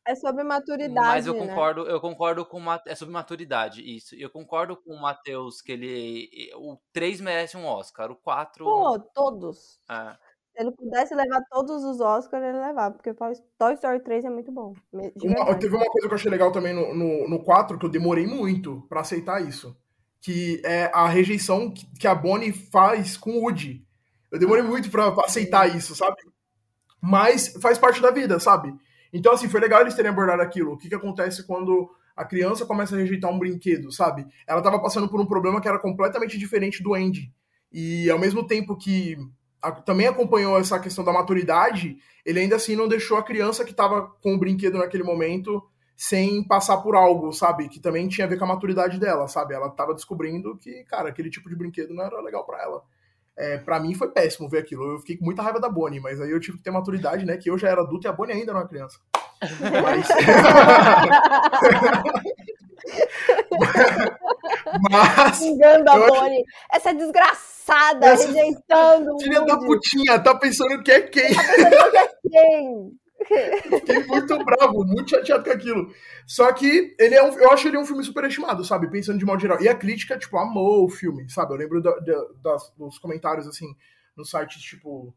É 0.07 0.15
sobre 0.15 0.43
maturidade, 0.45 0.97
Mas 0.97 1.27
eu 1.27 1.35
né? 1.35 1.41
concordo, 1.47 1.87
eu 1.89 2.01
concordo 2.01 2.45
com 2.47 2.59
uma, 2.59 2.83
é 2.87 2.95
sobre 2.95 3.13
maturidade, 3.13 3.83
isso. 3.83 4.15
Eu 4.17 4.31
concordo 4.31 4.77
com 4.77 4.93
o 4.95 5.01
Matheus 5.01 5.61
que 5.63 5.73
ele 5.73 6.51
o 6.57 6.77
3 6.93 7.21
merece 7.21 7.57
um 7.57 7.67
Oscar, 7.67 8.11
o 8.11 8.17
4 8.17 8.65
Pô, 8.65 8.99
todos. 9.15 9.81
é. 9.91 10.19
Se 10.61 10.67
ele 10.67 10.77
pudesse 10.77 11.15
levar 11.15 11.41
todos 11.51 11.83
os 11.83 12.01
Oscars, 12.01 12.45
ele 12.45 12.59
levava, 12.59 12.95
porque 12.95 13.15
Toy 13.15 13.73
Story 13.75 14.01
3 14.05 14.27
é 14.27 14.31
muito 14.31 14.53
bom. 14.53 14.75
Uma- 14.93 15.55
teve 15.55 15.75
uma 15.75 15.87
coisa 15.87 16.07
que 16.07 16.13
eu 16.13 16.17
achei 16.17 16.31
legal 16.31 16.53
também 16.53 16.75
no, 16.75 16.95
no, 16.95 17.29
no 17.31 17.43
4, 17.43 17.79
que 17.79 17.87
eu 17.87 17.91
demorei 17.91 18.27
muito 18.27 18.85
pra 18.87 19.01
aceitar 19.01 19.41
isso. 19.41 19.75
Que 20.21 20.61
é 20.63 20.91
a 20.93 21.09
rejeição 21.09 21.71
que, 21.73 21.87
que 21.99 22.07
a 22.07 22.15
Bonnie 22.15 22.53
faz 22.53 23.17
com 23.17 23.31
o 23.31 23.45
Woody. 23.45 23.83
Eu 24.31 24.39
demorei 24.39 24.63
muito 24.63 24.91
pra, 24.91 25.11
pra 25.13 25.25
aceitar 25.25 25.75
isso, 25.75 25.97
sabe? 25.97 26.17
Mas 27.01 27.55
faz 27.63 27.79
parte 27.79 28.03
da 28.03 28.11
vida, 28.11 28.39
sabe? 28.39 28.75
Então, 29.15 29.33
assim, 29.33 29.49
foi 29.49 29.61
legal 29.61 29.81
eles 29.81 29.95
terem 29.95 30.11
abordado 30.11 30.43
aquilo. 30.43 30.73
O 30.73 30.77
que, 30.77 30.91
que 30.91 30.95
acontece 30.95 31.47
quando 31.47 31.91
a 32.15 32.23
criança 32.23 32.67
começa 32.67 32.95
a 32.95 32.99
rejeitar 32.99 33.31
um 33.31 33.39
brinquedo, 33.39 33.91
sabe? 33.91 34.27
Ela 34.47 34.61
tava 34.61 34.79
passando 34.79 35.09
por 35.09 35.23
um 35.23 35.27
problema 35.27 35.59
que 35.59 35.69
era 35.69 35.79
completamente 35.79 36.37
diferente 36.37 36.83
do 36.83 36.93
Andy. 36.93 37.33
E 37.73 38.11
ao 38.11 38.19
mesmo 38.19 38.47
tempo 38.47 38.77
que 38.77 39.17
também 39.85 40.07
acompanhou 40.07 40.59
essa 40.59 40.79
questão 40.79 41.05
da 41.05 41.13
maturidade, 41.13 41.99
ele 42.25 42.41
ainda 42.41 42.57
assim 42.57 42.77
não 42.77 42.89
deixou 42.89 43.17
a 43.17 43.23
criança 43.23 43.65
que 43.65 43.75
tava 43.75 44.03
com 44.23 44.35
o 44.35 44.39
brinquedo 44.39 44.79
naquele 44.79 45.03
momento 45.03 45.63
sem 45.97 46.43
passar 46.43 46.79
por 46.79 46.95
algo, 46.95 47.31
sabe? 47.31 47.69
Que 47.69 47.79
também 47.79 48.09
tinha 48.09 48.27
a 48.27 48.31
ver 48.31 48.39
com 48.39 48.45
a 48.45 48.49
maturidade 48.49 48.99
dela, 48.99 49.29
sabe? 49.29 49.53
Ela 49.53 49.69
tava 49.69 49.95
descobrindo 49.95 50.57
que, 50.57 50.83
cara, 50.85 51.11
aquele 51.11 51.29
tipo 51.29 51.49
de 51.49 51.55
brinquedo 51.55 51.93
não 51.93 52.03
era 52.03 52.21
legal 52.23 52.45
pra 52.47 52.63
ela. 52.63 52.83
É, 53.37 53.59
para 53.59 53.79
mim 53.79 53.95
foi 53.95 54.09
péssimo 54.09 54.49
ver 54.49 54.59
aquilo. 54.59 54.95
Eu 54.95 54.99
fiquei 55.01 55.19
com 55.19 55.27
muita 55.27 55.43
raiva 55.43 55.61
da 55.61 55.69
Bonnie, 55.69 56.01
mas 56.01 56.21
aí 56.21 56.31
eu 56.31 56.41
tive 56.41 56.57
que 56.57 56.65
ter 56.65 56.71
maturidade, 56.71 57.27
né? 57.27 57.37
Que 57.37 57.51
eu 57.51 57.59
já 57.59 57.69
era 57.69 57.83
adulto 57.83 58.07
e 58.07 58.09
a 58.09 58.13
Bonnie 58.13 58.35
ainda 58.35 58.53
não 58.53 58.61
era 58.61 58.69
criança. 58.69 58.99
Mas, 59.83 60.09
mas 64.91 65.39
Xingando 65.39 65.91
a 65.91 65.97
Eu 65.97 66.09
Bonnie. 66.09 66.45
Essa 66.73 66.95
desgraçada, 66.95 67.50
Essa 68.07 68.27
rejeitando 68.29 69.19
filha 69.21 69.41
da 69.43 69.59
putinha, 69.59 70.19
tá 70.19 70.35
pensando 70.35 70.83
que 70.83 70.91
é 70.93 71.01
quem? 71.03 71.31
Quem? 72.31 72.93
Fiquei 73.71 74.05
muito 74.07 74.45
bravo, 74.45 74.85
muito 74.85 75.11
chateado 75.11 75.45
com 75.45 75.51
aquilo. 75.51 75.93
Só 76.27 76.51
que 76.53 76.95
ele 76.99 77.15
é 77.15 77.23
um, 77.23 77.39
eu 77.39 77.51
acho 77.51 77.69
ele 77.69 77.77
um 77.79 77.85
filme 77.85 78.03
superestimado, 78.03 78.65
sabe? 78.65 78.91
Pensando 78.91 79.19
de 79.19 79.25
modo 79.27 79.41
geral. 79.41 79.61
E 79.63 79.69
a 79.69 79.75
crítica, 79.75 80.19
tipo, 80.19 80.39
amou 80.39 80.85
o 80.87 80.89
filme, 80.89 81.29
sabe? 81.31 81.53
Eu 81.53 81.59
lembro 81.59 81.83
da- 81.83 81.99
da- 81.99 82.27
das- 82.43 82.73
dos 82.77 82.99
comentários, 82.99 83.47
assim, 83.47 83.67
no 84.17 84.25
site, 84.25 84.59
tipo, 84.59 85.15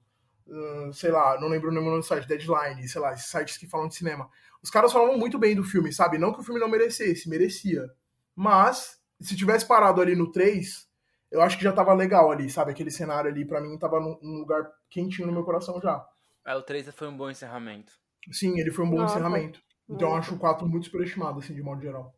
hum, 0.48 0.92
sei 0.94 1.12
lá, 1.12 1.40
não 1.40 1.48
lembro 1.48 1.70
o 1.70 1.74
nome 1.74 1.90
do 1.90 2.04
site, 2.04 2.28
Deadline, 2.28 2.88
sei 2.88 3.00
lá, 3.02 3.14
esses 3.14 3.28
sites 3.28 3.58
que 3.58 3.68
falam 3.70 3.88
de 3.88 3.96
cinema. 3.96 4.30
Os 4.62 4.70
caras 4.70 4.92
falavam 4.92 5.18
muito 5.18 5.40
bem 5.40 5.56
do 5.56 5.64
filme, 5.64 5.92
sabe? 5.94 6.18
Não 6.18 6.34
que 6.34 6.42
o 6.42 6.44
filme 6.44 6.60
não 6.60 6.70
merecesse, 6.70 7.30
merecia. 7.30 7.90
Mas, 8.36 8.98
se 9.22 9.36
tivesse 9.36 9.66
parado 9.66 10.02
ali 10.02 10.16
no 10.16 10.30
3, 10.32 10.88
eu 11.34 11.42
acho 11.42 11.58
que 11.58 11.64
já 11.64 11.74
tava 11.74 11.92
legal 11.94 12.32
ali, 12.32 12.48
sabe? 12.48 12.72
Aquele 12.72 12.92
cenário 12.92 13.30
ali, 13.30 13.44
pra 13.44 13.60
mim, 13.60 13.76
tava 13.80 14.00
num, 14.00 14.20
num 14.22 14.38
lugar 14.42 14.72
quentinho 14.88 15.26
no 15.28 15.34
meu 15.34 15.44
coração 15.44 15.82
já. 15.82 16.08
É, 16.46 16.56
o 16.56 16.62
3 16.62 16.94
foi 16.94 17.08
um 17.08 17.18
bom 17.18 17.28
encerramento. 17.28 17.92
Sim, 18.32 18.60
ele 18.60 18.70
foi 18.70 18.86
um 18.86 18.92
bom 18.92 18.98
Nossa, 18.98 19.16
encerramento. 19.16 19.60
Então 19.90 20.10
eu 20.10 20.16
acho 20.16 20.36
o 20.36 20.38
4 20.38 20.68
muito 20.70 20.86
superestimado, 20.86 21.40
assim, 21.40 21.56
de 21.56 21.64
modo 21.64 21.82
geral. 21.82 22.14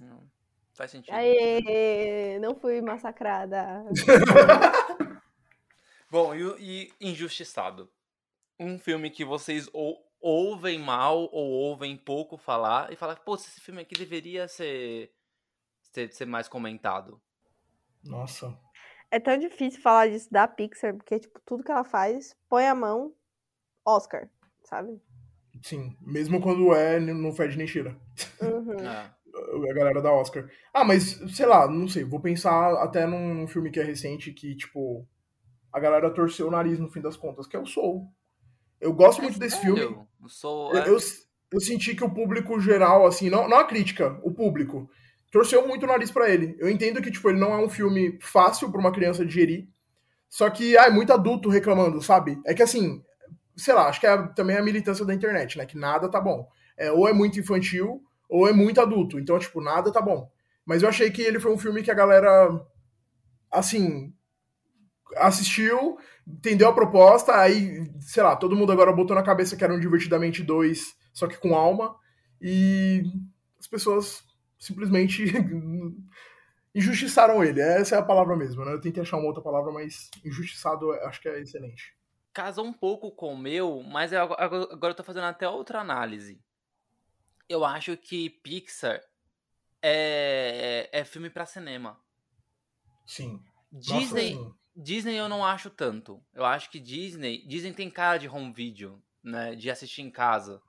Não, 0.00 0.22
faz 0.72 0.92
sentido. 0.92 1.12
Aê, 1.12 2.38
não 2.38 2.54
fui 2.54 2.80
massacrada. 2.80 3.84
Bom, 6.08 6.32
e, 6.32 6.92
e 7.00 7.10
Injustiçado? 7.10 7.90
Um 8.58 8.78
filme 8.78 9.10
que 9.10 9.24
vocês 9.24 9.68
ou, 9.72 9.98
ouvem 10.20 10.78
mal 10.78 11.28
ou 11.32 11.50
ouvem 11.50 11.96
pouco 11.96 12.36
falar 12.36 12.92
e 12.92 12.96
falar, 12.96 13.16
pô, 13.16 13.34
esse 13.34 13.60
filme 13.60 13.82
aqui 13.82 13.96
deveria 13.96 14.46
ser, 14.46 15.12
ser, 15.92 16.12
ser 16.12 16.26
mais 16.26 16.46
comentado. 16.46 17.20
Nossa. 18.04 18.56
É 19.10 19.18
tão 19.18 19.36
difícil 19.36 19.80
falar 19.80 20.08
disso 20.08 20.30
da 20.30 20.46
Pixar, 20.46 20.94
porque, 20.94 21.18
tipo, 21.18 21.40
tudo 21.44 21.64
que 21.64 21.70
ela 21.70 21.84
faz, 21.84 22.36
põe 22.48 22.66
a 22.66 22.74
mão, 22.74 23.12
Oscar, 23.84 24.28
sabe? 24.62 25.00
Sim. 25.62 25.96
Mesmo 26.00 26.40
quando 26.40 26.72
é, 26.74 27.00
não 27.00 27.32
fede 27.32 27.58
nem 27.58 27.66
cheira. 27.66 27.96
Uhum. 28.40 28.78
É. 28.80 29.10
A 29.32 29.74
galera 29.74 30.02
da 30.02 30.12
Oscar. 30.12 30.50
Ah, 30.74 30.84
mas, 30.84 31.20
sei 31.34 31.46
lá, 31.46 31.68
não 31.68 31.86
sei. 31.86 32.02
Vou 32.04 32.20
pensar 32.20 32.72
até 32.82 33.06
num 33.06 33.46
filme 33.46 33.70
que 33.70 33.78
é 33.78 33.82
recente 33.82 34.32
que, 34.32 34.56
tipo, 34.56 35.06
a 35.72 35.78
galera 35.78 36.10
torceu 36.10 36.48
o 36.48 36.50
nariz 36.50 36.78
no 36.78 36.90
fim 36.90 37.00
das 37.00 37.16
contas, 37.16 37.46
que 37.46 37.56
é 37.56 37.58
o 37.60 37.66
Soul. 37.66 38.12
Eu 38.80 38.92
gosto 38.92 39.22
muito 39.22 39.38
desse 39.38 39.60
filme. 39.60 39.80
Sério? 39.80 40.08
Eu 40.20 40.28
sou. 40.28 40.74
Eu, 40.74 40.82
é, 40.82 40.88
eu, 40.88 40.98
eu 41.52 41.60
senti 41.60 41.94
que 41.94 42.04
o 42.04 42.12
público 42.12 42.58
geral, 42.60 43.06
assim, 43.06 43.30
não, 43.30 43.48
não 43.48 43.58
a 43.58 43.64
crítica, 43.64 44.18
o 44.22 44.32
público, 44.32 44.90
torceu 45.30 45.66
muito 45.66 45.84
o 45.84 45.86
nariz 45.86 46.10
pra 46.10 46.28
ele. 46.28 46.56
Eu 46.58 46.68
entendo 46.68 47.00
que, 47.00 47.10
tipo, 47.10 47.28
ele 47.28 47.38
não 47.38 47.52
é 47.52 47.58
um 47.58 47.68
filme 47.68 48.18
fácil 48.20 48.70
pra 48.70 48.80
uma 48.80 48.92
criança 48.92 49.24
digerir. 49.24 49.68
Só 50.28 50.48
que, 50.50 50.76
ah, 50.76 50.86
é 50.86 50.90
muito 50.90 51.12
adulto 51.12 51.48
reclamando, 51.48 52.02
sabe? 52.02 52.40
É 52.46 52.54
que, 52.54 52.62
assim, 52.62 53.02
sei 53.56 53.74
lá, 53.74 53.88
acho 53.88 54.00
que 54.00 54.06
é 54.06 54.16
também 54.28 54.56
a 54.56 54.62
militância 54.62 55.04
da 55.04 55.14
internet, 55.14 55.58
né? 55.58 55.66
Que 55.66 55.76
nada 55.76 56.08
tá 56.08 56.20
bom. 56.20 56.48
É, 56.76 56.90
ou 56.92 57.08
é 57.08 57.12
muito 57.12 57.38
infantil, 57.38 58.02
ou 58.28 58.48
é 58.48 58.52
muito 58.52 58.80
adulto. 58.80 59.18
Então, 59.18 59.38
tipo, 59.38 59.60
nada 59.60 59.92
tá 59.92 60.00
bom. 60.00 60.30
Mas 60.64 60.82
eu 60.82 60.88
achei 60.88 61.10
que 61.10 61.22
ele 61.22 61.40
foi 61.40 61.52
um 61.52 61.58
filme 61.58 61.82
que 61.82 61.90
a 61.90 61.94
galera, 61.94 62.64
assim, 63.50 64.12
assistiu, 65.16 65.98
entendeu 66.26 66.68
a 66.68 66.72
proposta, 66.72 67.34
aí, 67.36 67.90
sei 68.00 68.22
lá, 68.22 68.36
todo 68.36 68.56
mundo 68.56 68.70
agora 68.72 68.92
botou 68.92 69.16
na 69.16 69.22
cabeça 69.22 69.56
que 69.56 69.64
era 69.64 69.74
um 69.74 69.80
Divertidamente 69.80 70.42
2, 70.42 70.94
só 71.12 71.26
que 71.26 71.36
com 71.38 71.56
alma, 71.56 71.94
e 72.40 73.02
as 73.58 73.66
pessoas 73.66 74.22
simplesmente 74.60 75.24
injustiçaram 76.74 77.42
ele. 77.42 77.60
Essa 77.60 77.96
é 77.96 77.98
a 77.98 78.04
palavra 78.04 78.36
mesmo, 78.36 78.64
né? 78.64 78.72
Eu 78.72 78.80
tentei 78.80 79.02
achar 79.02 79.16
uma 79.16 79.26
outra 79.26 79.42
palavra, 79.42 79.72
mas 79.72 80.10
injustiçado 80.24 80.92
acho 80.92 81.20
que 81.20 81.28
é 81.28 81.40
excelente. 81.40 81.96
Casa 82.32 82.62
um 82.62 82.72
pouco 82.72 83.10
com 83.10 83.34
o 83.34 83.38
meu, 83.38 83.82
mas 83.82 84.12
eu, 84.12 84.22
agora 84.22 84.92
eu 84.92 84.94
tô 84.94 85.02
fazendo 85.02 85.24
até 85.24 85.48
outra 85.48 85.80
análise. 85.80 86.40
Eu 87.48 87.64
acho 87.64 87.96
que 87.96 88.30
Pixar 88.30 89.00
é, 89.82 90.88
é 90.92 91.04
filme 91.04 91.28
pra 91.28 91.46
cinema. 91.46 91.98
Sim. 93.04 93.42
Disney, 93.72 94.34
Nossa. 94.34 94.54
Disney 94.76 95.16
eu 95.16 95.28
não 95.28 95.44
acho 95.44 95.70
tanto. 95.70 96.22
Eu 96.32 96.44
acho 96.44 96.70
que 96.70 96.78
Disney, 96.78 97.44
Disney 97.46 97.72
tem 97.72 97.90
cara 97.90 98.18
de 98.18 98.28
home 98.28 98.52
video, 98.52 99.02
né, 99.24 99.56
de 99.56 99.68
assistir 99.68 100.02
em 100.02 100.10
casa. 100.10 100.62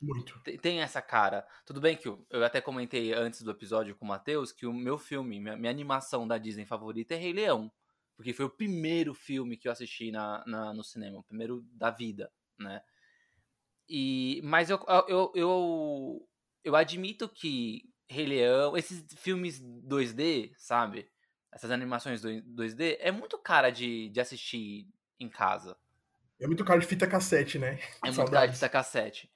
Muito. 0.00 0.38
Tem- 0.60 0.80
essa 0.80 1.00
cara. 1.00 1.46
Tudo 1.64 1.80
bem 1.80 1.96
que 1.96 2.06
eu, 2.08 2.24
eu 2.30 2.44
até 2.44 2.60
comentei 2.60 3.12
antes 3.12 3.42
do 3.42 3.50
episódio 3.50 3.94
com 3.96 4.04
o 4.04 4.08
Matheus 4.08 4.52
que 4.52 4.66
o 4.66 4.72
meu 4.72 4.98
filme, 4.98 5.40
minha, 5.40 5.56
minha 5.56 5.70
animação 5.70 6.26
da 6.28 6.38
Disney 6.38 6.66
favorita 6.66 7.14
é 7.14 7.18
Rei 7.18 7.32
Leão. 7.32 7.72
Porque 8.16 8.32
foi 8.32 8.46
o 8.46 8.50
primeiro 8.50 9.12
filme 9.14 9.56
que 9.56 9.68
eu 9.68 9.72
assisti 9.72 10.10
na, 10.10 10.42
na- 10.46 10.72
no 10.72 10.82
cinema, 10.82 11.18
o 11.18 11.22
primeiro 11.22 11.62
da 11.72 11.90
vida, 11.90 12.30
né? 12.58 12.82
E, 13.88 14.40
mas 14.42 14.68
eu, 14.70 14.84
eu, 15.06 15.32
eu, 15.34 16.28
eu 16.64 16.74
admito 16.76 17.28
que 17.28 17.84
Rei 18.08 18.26
Leão, 18.26 18.76
esses 18.76 19.04
filmes 19.16 19.60
2D, 19.60 20.52
sabe? 20.56 21.08
Essas 21.52 21.70
animações 21.70 22.22
2D, 22.22 22.96
é 23.00 23.10
muito 23.10 23.38
cara 23.38 23.70
de, 23.70 24.08
de 24.10 24.20
assistir 24.20 24.88
em 25.18 25.28
casa. 25.28 25.76
É 26.40 26.46
muito 26.46 26.64
cara 26.64 26.80
de 26.80 26.86
fita 26.86 27.06
cassete, 27.06 27.58
né? 27.58 27.78
É 28.02 28.06
muito 28.10 28.16
Saudades. 28.16 28.30
cara 28.30 28.46
de 28.46 28.52
fita 28.54 28.68
cassete. 28.68 29.30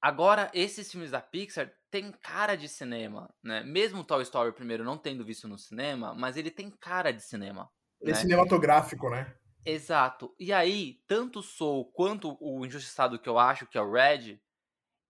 Agora, 0.00 0.50
esses 0.54 0.90
filmes 0.90 1.10
da 1.10 1.20
Pixar 1.20 1.70
tem 1.90 2.10
cara 2.10 2.56
de 2.56 2.68
cinema, 2.68 3.32
né? 3.42 3.62
Mesmo 3.62 4.02
Toy 4.02 4.22
Story 4.22 4.52
primeiro 4.52 4.82
não 4.82 4.96
tendo 4.96 5.24
visto 5.24 5.46
no 5.46 5.58
cinema, 5.58 6.14
mas 6.14 6.38
ele 6.38 6.50
tem 6.50 6.70
cara 6.70 7.12
de 7.12 7.22
cinema. 7.22 7.70
Ele 8.00 8.12
é 8.12 8.14
né? 8.14 8.20
cinematográfico, 8.20 9.10
né? 9.10 9.34
Exato. 9.62 10.34
E 10.38 10.54
aí, 10.54 11.02
tanto 11.06 11.40
o 11.40 11.42
Soul 11.42 11.92
quanto 11.92 12.38
o 12.40 12.64
Injustiçado 12.64 13.18
que 13.18 13.28
eu 13.28 13.38
acho, 13.38 13.66
que 13.66 13.76
é 13.76 13.82
o 13.82 13.92
Red, 13.92 14.40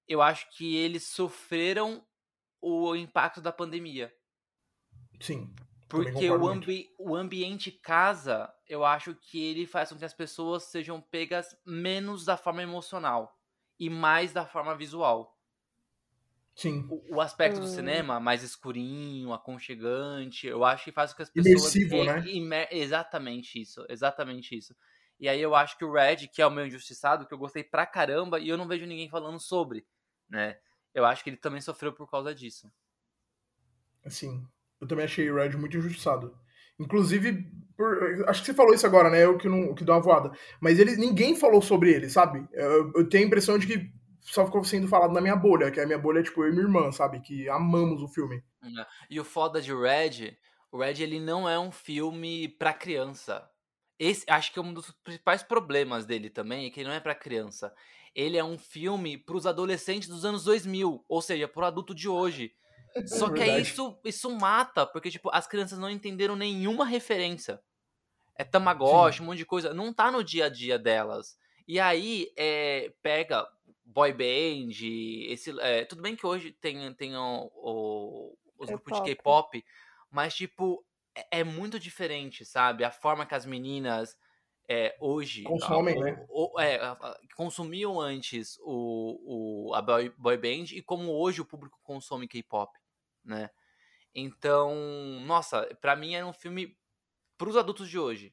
eu 0.09 0.21
acho 0.21 0.51
que 0.51 0.75
eles 0.75 1.05
sofreram 1.05 2.05
o 2.61 2.97
impacto 2.97 3.41
da 3.41 3.53
pandemia. 3.53 4.13
Sim. 5.21 5.55
Porque 5.89 6.29
o, 6.31 6.39
muito. 6.39 6.65
ambi 6.65 6.89
o 6.99 7.15
ambiente 7.15 7.71
casa, 7.71 8.53
eu 8.69 8.85
acho 8.85 9.15
que 9.15 9.41
ele 9.41 9.67
faz 9.67 9.91
com 9.91 9.99
que 9.99 10.05
as 10.05 10.15
pessoas 10.15 10.65
sejam 10.65 11.01
pegas 11.01 11.57
menos 11.65 12.25
da 12.25 12.37
forma 12.37 12.63
emocional 12.63 13.40
e 13.81 13.91
mais 13.91 14.33
da 14.35 14.47
forma 14.47 14.77
visual. 14.77 15.39
Sim. 16.55 16.89
O, 16.89 17.17
o 17.17 17.21
aspecto 17.21 17.61
do 17.61 17.67
Hum. 17.67 17.69
cinema 17.69 18.19
mais 18.21 18.43
escurinho, 18.43 19.33
aconchegante, 19.33 20.47
eu 20.47 20.65
acho 20.65 20.85
que 20.85 20.93
faz 20.93 21.13
com 21.13 21.19
que 21.19 21.23
as 21.23 21.31
pessoas. 21.31 21.75
Imersivo, 21.75 21.87
e- 21.89 22.05
né? 22.05 22.31
imer- 22.39 22.69
Exatamente 22.73 23.61
isso, 23.61 23.85
exatamente 23.89 24.57
isso. 24.57 24.75
E 25.19 25.29
aí 25.29 25.41
eu 25.41 25.55
acho 25.55 25.77
que 25.79 25.85
o 25.85 25.93
Red, 25.93 26.29
que 26.29 26.43
é 26.43 26.47
o 26.47 26.51
meu 26.51 26.67
injustiçado, 26.67 27.27
que 27.27 27.35
eu 27.35 27.39
gostei 27.39 27.63
pra 27.63 27.87
caramba, 27.87 28.41
e 28.41 28.49
eu 28.49 28.57
não 28.57 28.67
vejo 28.69 28.87
ninguém 28.87 29.09
falando 29.09 29.39
sobre, 29.39 29.87
né? 30.29 30.59
eu 30.95 31.05
acho 31.07 31.23
que 31.23 31.31
ele 31.31 31.37
também 31.37 31.61
sofreu 31.61 31.93
por 31.93 32.11
causa 32.11 32.35
disso. 32.35 32.73
Assim, 34.05 34.47
eu 34.81 34.87
também 34.87 35.05
achei 35.05 35.31
o 35.31 35.37
Red 35.37 35.57
muito 35.57 35.77
injustiçado. 35.77 36.39
Inclusive, 36.81 37.47
por, 37.77 38.25
acho 38.27 38.41
que 38.41 38.47
você 38.47 38.55
falou 38.55 38.75
isso 38.75 38.87
agora, 38.87 39.11
né? 39.11 39.23
Eu 39.23 39.37
que, 39.37 39.49
não, 39.49 39.75
que 39.75 39.85
dou 39.85 39.95
uma 39.95 40.01
voada. 40.01 40.33
Mas 40.61 40.79
ele, 40.79 40.97
ninguém 40.97 41.37
falou 41.37 41.61
sobre 41.61 41.93
ele, 41.93 42.09
sabe? 42.09 42.47
Eu, 42.53 42.93
eu, 42.95 43.09
tenho 43.09 43.25
a 43.25 43.27
impressão 43.27 43.59
de 43.59 43.67
que 43.67 43.93
só 44.21 44.47
ficou 44.47 44.65
sendo 44.65 44.89
falado 44.89 45.13
na 45.13 45.21
minha 45.21 45.37
bolha, 45.37 45.71
que 45.71 45.79
a 45.79 45.87
minha 45.87 45.99
bolha 45.99 46.21
é 46.21 46.23
tipo 46.23 46.43
eu 46.43 46.49
e 46.49 46.53
minha 46.53 46.65
irmã, 46.65 46.91
sabe? 46.91 47.21
Que 47.21 47.49
amamos 47.51 48.03
o 48.03 48.09
filme. 48.09 48.43
É. 48.63 48.87
E 49.11 49.21
o 49.21 49.25
foda 49.25 49.61
de 49.61 49.75
Red, 49.75 50.37
o 50.73 50.79
Red 50.79 51.03
ele 51.03 51.21
não 51.21 51.49
é 51.49 51.59
um 51.59 51.71
filme 51.71 52.49
pra 52.49 52.73
criança. 52.73 53.47
Esse, 53.99 54.25
acho 54.31 54.53
que 54.53 54.59
é 54.59 54.63
um 54.63 54.73
dos 54.73 54.91
principais 55.05 55.43
problemas 55.43 56.07
dele 56.07 56.31
também, 56.31 56.67
é 56.67 56.71
que 56.71 56.81
ele 56.81 56.89
não 56.89 56.97
é 56.97 57.01
para 57.01 57.15
criança. 57.15 57.75
Ele 58.15 58.39
é 58.39 58.45
um 58.45 58.57
filme 58.57 59.19
para 59.19 59.37
os 59.37 59.47
adolescentes 59.47 60.09
dos 60.09 60.25
anos 60.25 60.45
2000, 60.45 61.05
ou 61.07 61.23
seja, 61.23 61.47
para 61.47 61.63
o 61.63 61.67
adulto 61.67 61.95
de 61.95 62.09
hoje. 62.09 62.53
Só 63.07 63.29
é 63.29 63.33
que 63.33 63.43
aí 63.43 63.63
isso, 63.63 63.99
isso 64.05 64.31
mata, 64.37 64.87
porque 64.87 65.11
tipo, 65.11 65.31
as 65.33 65.47
crianças 65.47 65.79
não 65.79 65.91
entenderam 65.91 66.37
nenhuma 66.37 66.85
referência. 66.85 67.61
É 68.37 68.45
Tamagotchi, 68.45 69.19
Sim. 69.19 69.23
um 69.23 69.27
monte 69.27 69.39
de 69.39 69.47
coisa. 69.47 69.75
Não 69.75 69.93
tá 69.93 70.11
no 70.11 70.25
dia 70.25 70.47
a 70.47 70.49
dia 70.49 70.79
delas. 70.79 71.39
E 71.69 71.79
aí, 71.79 72.33
é, 72.37 72.93
pega 73.03 73.47
boy 73.85 74.13
band, 74.13 74.73
esse, 75.29 75.59
é, 75.61 75.85
tudo 75.85 76.03
bem 76.03 76.15
que 76.15 76.27
hoje 76.27 76.53
tem, 76.53 76.93
tem 76.95 77.17
o, 77.17 77.51
o, 77.55 78.39
os 78.59 78.69
grupos 78.69 78.99
de 78.99 79.05
K-pop, 79.05 79.65
mas 80.11 80.35
tipo, 80.35 80.85
é, 81.15 81.41
é, 81.41 81.45
muito 81.45 81.79
diferente, 81.79 82.45
sabe? 82.45 82.85
A 82.85 82.91
forma 82.91 83.27
que 83.27 83.35
as 83.35 83.45
meninas 83.45 84.17
é, 84.73 84.97
hoje 85.01 85.43
consomem, 85.43 86.01
a, 86.01 86.05
né? 86.05 86.27
O, 86.29 86.61
é, 86.61 86.79
consumiam 87.35 88.01
antes 88.01 88.57
o, 88.63 89.67
o, 89.69 89.75
a 89.75 89.83
boy, 89.83 90.11
boy 90.17 90.37
band 90.37 90.67
e 90.73 90.81
como 90.81 91.11
hoje 91.11 91.41
o 91.41 91.45
público 91.45 91.81
consome 91.83 92.29
K-pop, 92.29 92.73
né? 93.25 93.51
Então, 94.15 94.73
nossa, 95.27 95.67
para 95.81 95.97
mim 95.97 96.15
era 96.15 96.25
um 96.25 96.33
filme 96.33 96.79
para 97.37 97.49
os 97.49 97.57
adultos 97.57 97.91
de 97.91 97.99
hoje, 97.99 98.33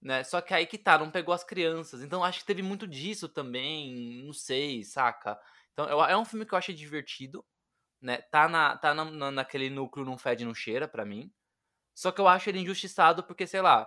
né? 0.00 0.24
Só 0.24 0.40
que 0.40 0.54
aí 0.54 0.66
que 0.66 0.78
tá, 0.78 0.96
não 0.96 1.10
pegou 1.10 1.34
as 1.34 1.44
crianças. 1.44 2.02
Então 2.02 2.24
acho 2.24 2.38
que 2.40 2.46
teve 2.46 2.62
muito 2.62 2.86
disso 2.86 3.28
também, 3.28 4.24
não 4.24 4.32
sei, 4.32 4.82
saca? 4.82 5.38
Então 5.74 5.86
é 6.06 6.16
um 6.16 6.24
filme 6.24 6.46
que 6.46 6.54
eu 6.54 6.58
achei 6.58 6.74
divertido, 6.74 7.44
né? 8.00 8.22
Tá 8.22 8.48
na 8.48 8.78
tá 8.78 8.94
na, 8.94 9.30
naquele 9.30 9.68
núcleo 9.68 10.06
não 10.06 10.16
fede 10.16 10.42
não 10.42 10.54
cheira 10.54 10.88
para 10.88 11.04
mim. 11.04 11.30
Só 11.94 12.10
que 12.10 12.20
eu 12.20 12.28
acho 12.28 12.48
ele 12.48 12.60
injustiçado 12.60 13.24
porque, 13.24 13.46
sei 13.46 13.60
lá, 13.60 13.86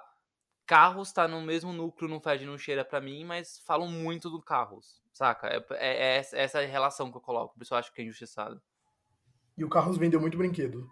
Carros 0.70 1.12
tá 1.12 1.28
no 1.28 1.42
mesmo 1.42 1.74
núcleo, 1.74 2.08
não 2.08 2.22
fede, 2.22 2.46
não 2.46 2.56
cheira 2.56 2.86
para 2.86 3.02
mim, 3.02 3.26
mas 3.26 3.60
falam 3.66 3.88
muito 3.88 4.30
do 4.30 4.40
Carros, 4.40 5.02
saca? 5.12 5.48
É, 5.48 5.66
é, 5.80 6.18
é 6.18 6.44
essa 6.44 6.62
relação 6.62 7.10
que 7.10 7.18
eu 7.18 7.22
coloco, 7.22 7.56
por 7.56 7.64
isso 7.64 7.74
eu 7.74 7.78
acho 7.80 7.92
que 7.92 8.04
é 8.04 8.06
injustiçado. 8.06 8.62
E 9.58 9.66
o 9.66 9.70
Carros 9.70 9.98
vendeu 9.98 10.22
muito 10.22 10.38
brinquedo. 10.38 10.88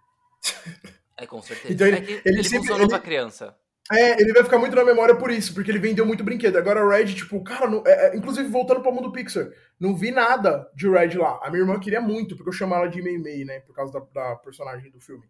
É, 1.15 1.27
com 1.27 1.39
certeza. 1.43 1.71
Então 1.71 1.85
ele, 1.85 1.97
é 1.97 1.99
ele, 1.99 2.21
ele 2.25 2.43
sempre, 2.43 2.59
funcionou 2.59 2.85
ele, 2.85 2.89
pra 2.89 2.99
criança. 2.99 3.55
É, 3.91 4.19
ele 4.19 4.33
vai 4.33 4.43
ficar 4.43 4.57
muito 4.57 4.75
na 4.75 4.83
memória 4.83 5.15
por 5.15 5.29
isso, 5.29 5.53
porque 5.53 5.69
ele 5.69 5.77
vendeu 5.77 6.07
muito 6.07 6.23
brinquedo. 6.23 6.57
Agora 6.57 6.83
o 6.83 6.89
Red, 6.89 7.13
tipo, 7.13 7.43
cara, 7.43 7.69
não, 7.69 7.83
é, 7.85 8.07
é, 8.07 8.17
inclusive 8.17 8.49
voltando 8.49 8.81
pro 8.81 8.91
mundo 8.91 9.11
Pixar, 9.11 9.47
não 9.79 9.95
vi 9.95 10.09
nada 10.09 10.67
de 10.75 10.89
Red 10.89 11.19
lá. 11.19 11.39
A 11.43 11.51
minha 11.51 11.61
irmã 11.61 11.79
queria 11.79 12.01
muito, 12.01 12.35
porque 12.35 12.49
eu 12.49 12.53
chamo 12.53 12.73
ela 12.73 12.87
de 12.87 12.99
Mei 12.99 13.19
Mei, 13.19 13.45
né, 13.45 13.59
por 13.59 13.75
causa 13.75 13.93
da, 13.93 13.99
da 13.99 14.35
personagem 14.37 14.89
do 14.89 14.99
filme. 14.99 15.29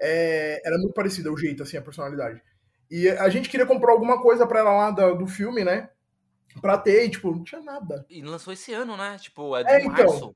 É, 0.00 0.60
era 0.64 0.78
muito 0.78 0.94
parecida 0.94 1.32
o 1.32 1.36
jeito, 1.36 1.64
assim, 1.64 1.76
a 1.76 1.82
personalidade. 1.82 2.40
E 2.90 3.08
a 3.08 3.28
gente 3.28 3.48
queria 3.48 3.66
comprar 3.66 3.92
alguma 3.92 4.20
coisa 4.22 4.46
pra 4.46 4.60
ela 4.60 4.72
lá 4.72 4.90
do, 4.90 5.18
do 5.18 5.26
filme, 5.26 5.64
né, 5.64 5.90
pra 6.60 6.78
ter, 6.78 7.04
e, 7.04 7.10
tipo, 7.10 7.30
não 7.30 7.44
tinha 7.44 7.60
nada. 7.60 8.06
E 8.08 8.22
lançou 8.22 8.52
esse 8.52 8.72
ano, 8.72 8.96
né, 8.96 9.16
tipo, 9.20 9.56
é 9.56 9.62
é, 9.62 9.84
março. 9.84 10.16
Então, 10.16 10.34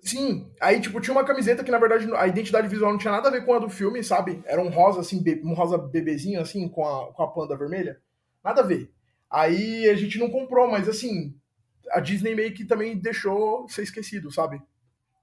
Sim, 0.00 0.50
aí 0.58 0.80
tipo 0.80 1.00
tinha 1.00 1.12
uma 1.12 1.24
camiseta 1.24 1.62
que 1.62 1.70
na 1.70 1.78
verdade 1.78 2.10
a 2.14 2.26
identidade 2.26 2.66
visual 2.66 2.92
não 2.92 2.98
tinha 2.98 3.12
nada 3.12 3.28
a 3.28 3.30
ver 3.30 3.44
com 3.44 3.52
a 3.52 3.58
do 3.58 3.68
filme, 3.68 4.02
sabe? 4.02 4.42
Era 4.46 4.62
um 4.62 4.70
rosa 4.70 5.00
assim, 5.00 5.22
um 5.44 5.52
rosa 5.52 5.76
bebezinho 5.76 6.40
assim 6.40 6.66
com 6.66 6.86
a, 6.86 7.12
com 7.12 7.22
a 7.22 7.30
panda 7.30 7.58
vermelha. 7.58 8.00
Nada 8.42 8.62
a 8.62 8.64
ver. 8.64 8.90
Aí 9.30 9.88
a 9.88 9.94
gente 9.94 10.18
não 10.18 10.30
comprou, 10.30 10.70
mas 10.70 10.88
assim, 10.88 11.34
a 11.90 12.00
Disney 12.00 12.34
meio 12.34 12.54
que 12.54 12.64
também 12.64 12.96
deixou 12.96 13.68
ser 13.68 13.82
esquecido, 13.82 14.32
sabe? 14.32 14.62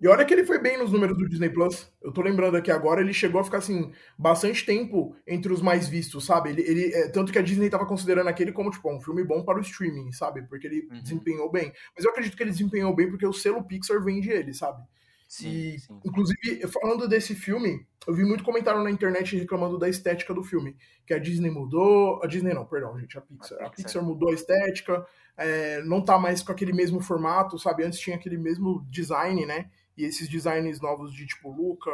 E 0.02 0.08
olha 0.08 0.24
que 0.24 0.34
ele 0.34 0.46
foi 0.46 0.58
bem 0.60 0.78
nos 0.78 0.92
números 0.92 1.18
do 1.18 1.28
Disney 1.28 1.50
Plus. 1.50 1.92
Eu 2.02 2.14
tô 2.14 2.22
lembrando 2.22 2.56
aqui 2.56 2.72
agora, 2.72 3.02
ele 3.02 3.14
chegou 3.14 3.42
a 3.42 3.44
ficar 3.44 3.58
assim, 3.58 3.92
bastante 4.18 4.66
tempo 4.66 5.14
entre 5.28 5.52
os 5.52 5.62
mais 5.62 5.90
vistos, 5.90 6.26
sabe? 6.26 6.52
Ele, 6.52 6.62
ele 6.62 6.94
é, 6.94 7.10
tanto 7.10 7.34
que 7.34 7.40
a 7.40 7.42
Disney 7.42 7.70
tava 7.70 7.86
considerando 7.86 8.28
aquele 8.28 8.54
como, 8.54 8.72
tipo, 8.72 8.90
um 8.90 9.02
filme 9.02 9.26
bom 9.26 9.44
para 9.44 9.58
o 9.58 9.62
streaming, 9.62 10.12
sabe? 10.14 10.44
Porque 10.44 10.68
ele 10.68 10.88
uhum. 10.90 11.02
desempenhou 11.02 11.52
bem. 11.52 11.74
Mas 11.94 12.06
eu 12.06 12.12
acredito 12.12 12.38
que 12.38 12.44
ele 12.44 12.52
desempenhou 12.52 12.96
bem 12.96 13.10
porque 13.10 13.28
o 13.28 13.34
selo 13.34 13.64
Pixar 13.64 14.02
vende 14.02 14.30
ele, 14.32 14.54
sabe? 14.54 14.82
Sim, 15.28 15.50
e, 15.50 15.80
sim. 15.80 16.00
inclusive, 16.04 16.66
falando 16.68 17.08
desse 17.08 17.36
filme, 17.36 17.86
eu 18.08 18.16
vi 18.16 18.24
muito 18.24 18.44
comentário 18.44 18.82
na 18.82 18.90
internet 18.90 19.38
reclamando 19.38 19.78
da 19.78 19.88
estética 19.90 20.34
do 20.34 20.44
filme. 20.44 20.78
Que 21.06 21.14
a 21.14 21.20
Disney 21.20 21.52
mudou. 21.52 22.24
A 22.24 22.26
Disney 22.26 22.54
não, 22.54 22.66
perdão, 22.66 22.98
gente, 22.98 23.18
a 23.18 23.22
Pixar. 23.22 23.62
A 23.62 23.70
Pixar 23.70 24.04
mudou 24.04 24.32
a 24.32 24.34
estética, 24.34 25.06
é, 25.38 25.84
não 25.84 26.04
tá 26.04 26.18
mais 26.18 26.42
com 26.42 26.52
aquele 26.52 26.74
mesmo 26.74 27.00
formato, 27.02 27.60
sabe? 27.60 27.84
Antes 27.84 28.00
tinha 28.00 28.16
aquele 28.16 28.38
mesmo 28.38 28.84
design, 28.90 29.46
né? 29.46 29.70
E 30.00 30.06
esses 30.06 30.30
designs 30.30 30.80
novos 30.80 31.14
de 31.14 31.28
tipo 31.28 31.52
Luca, 31.52 31.92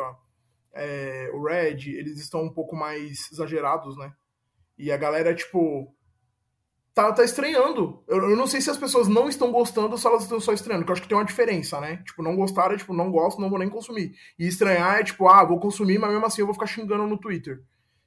é, 0.72 1.32
o 1.34 1.44
Red, 1.44 1.90
eles 1.90 2.20
estão 2.20 2.44
um 2.44 2.54
pouco 2.54 2.76
mais 2.76 3.32
exagerados, 3.32 3.98
né? 3.98 4.14
E 4.78 4.92
a 4.92 4.98
galera, 4.98 5.34
tipo, 5.34 5.92
tá, 6.94 7.12
tá 7.12 7.24
estranhando. 7.24 8.04
Eu, 8.08 8.30
eu, 8.30 8.36
não 8.36 8.46
sei 8.46 8.62
se 8.62 8.70
as 8.70 8.78
pessoas 8.78 9.08
não 9.08 9.28
estão 9.28 9.52
gostando 9.52 9.94
ou 9.94 9.98
se 9.98 10.06
elas 10.06 10.22
estão 10.22 10.40
só 10.40 10.54
estranhando, 10.54 10.86
porque 10.86 10.92
eu 10.92 10.94
acho 10.94 11.02
que 11.02 11.08
tem 11.08 11.18
uma 11.18 11.26
diferença, 11.26 11.82
né? 11.82 11.98
Tipo, 12.06 12.22
não 12.22 12.36
gostar 12.36 12.72
é 12.72 12.78
tipo, 12.78 12.94
não 12.94 13.10
gosto, 13.10 13.42
não 13.42 13.50
vou 13.50 13.58
nem 13.58 13.70
consumir. 13.70 14.14
E 14.38 14.48
estranhar 14.48 15.00
é 15.00 15.04
tipo, 15.04 15.28
ah, 15.28 15.44
vou 15.44 15.60
consumir, 15.60 15.98
mas 15.98 16.12
mesmo 16.12 16.28
assim 16.28 16.42
eu 16.42 16.46
vou 16.46 16.54
ficar 16.54 16.68
xingando 16.68 17.08
no 17.08 17.18
Twitter. 17.18 17.64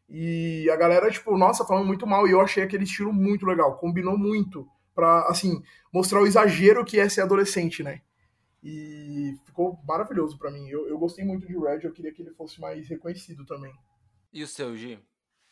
E 0.09 0.71
a 0.71 0.77
galera, 0.77 1.11
tipo, 1.11 1.37
nossa, 1.37 1.65
falando 1.65 1.87
muito 1.87 2.07
mal. 2.07 2.25
E 2.29 2.31
eu 2.31 2.41
achei 2.41 2.63
aquele 2.63 2.85
estilo 2.85 3.13
muito 3.13 3.45
legal. 3.45 3.77
Combinou 3.79 4.17
muito 4.17 4.65
pra, 4.95 5.23
assim, 5.23 5.61
mostrar 5.93 6.23
o 6.23 6.27
exagero 6.27 6.85
que 6.85 7.01
é 7.01 7.09
ser 7.09 7.23
adolescente, 7.23 7.83
né? 7.83 8.01
E 8.63 9.39
ficou 9.47 9.79
maravilhoso 9.87 10.39
para 10.39 10.51
mim. 10.51 10.69
Eu, 10.69 10.89
eu 10.89 10.99
gostei 10.99 11.25
muito 11.25 11.47
de 11.47 11.57
Red, 11.57 11.81
eu 11.85 11.93
queria 11.93 12.13
que 12.13 12.23
ele 12.23 12.33
fosse 12.33 12.61
mais 12.61 12.89
reconhecido 12.89 13.45
também. 13.47 13.73
E 14.33 14.43
o 14.43 14.47
seu, 14.47 14.77
Gi? 14.77 14.99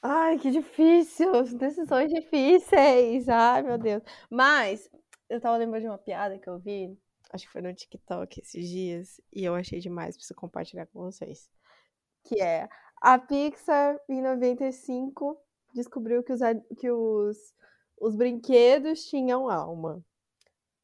Ai, 0.02 0.38
que 0.38 0.50
difícil! 0.50 1.32
Decisões 1.56 2.12
difíceis! 2.12 3.28
Ai, 3.28 3.62
meu 3.62 3.78
Deus. 3.78 4.02
Mas, 4.30 4.88
eu 5.28 5.40
tava 5.40 5.56
lembrando 5.56 5.82
de 5.82 5.88
uma 5.88 5.98
piada 5.98 6.38
que 6.38 6.48
eu 6.48 6.58
vi, 6.58 6.96
acho 7.32 7.46
que 7.46 7.52
foi 7.52 7.62
no 7.62 7.74
TikTok 7.74 8.40
esses 8.40 8.68
dias, 8.68 9.20
e 9.32 9.44
eu 9.44 9.54
achei 9.54 9.80
demais, 9.80 10.16
preciso 10.16 10.34
compartilhar 10.34 10.86
com 10.86 11.00
vocês. 11.00 11.50
Que 12.24 12.40
é, 12.40 12.68
a 13.00 13.18
Pixar, 13.18 13.98
em 14.08 14.22
95, 14.22 15.36
descobriu 15.74 16.22
que 16.22 16.32
os, 16.32 16.40
que 16.78 16.90
os, 16.90 17.36
os 18.00 18.14
brinquedos 18.14 19.04
tinham 19.06 19.48
alma. 19.48 20.04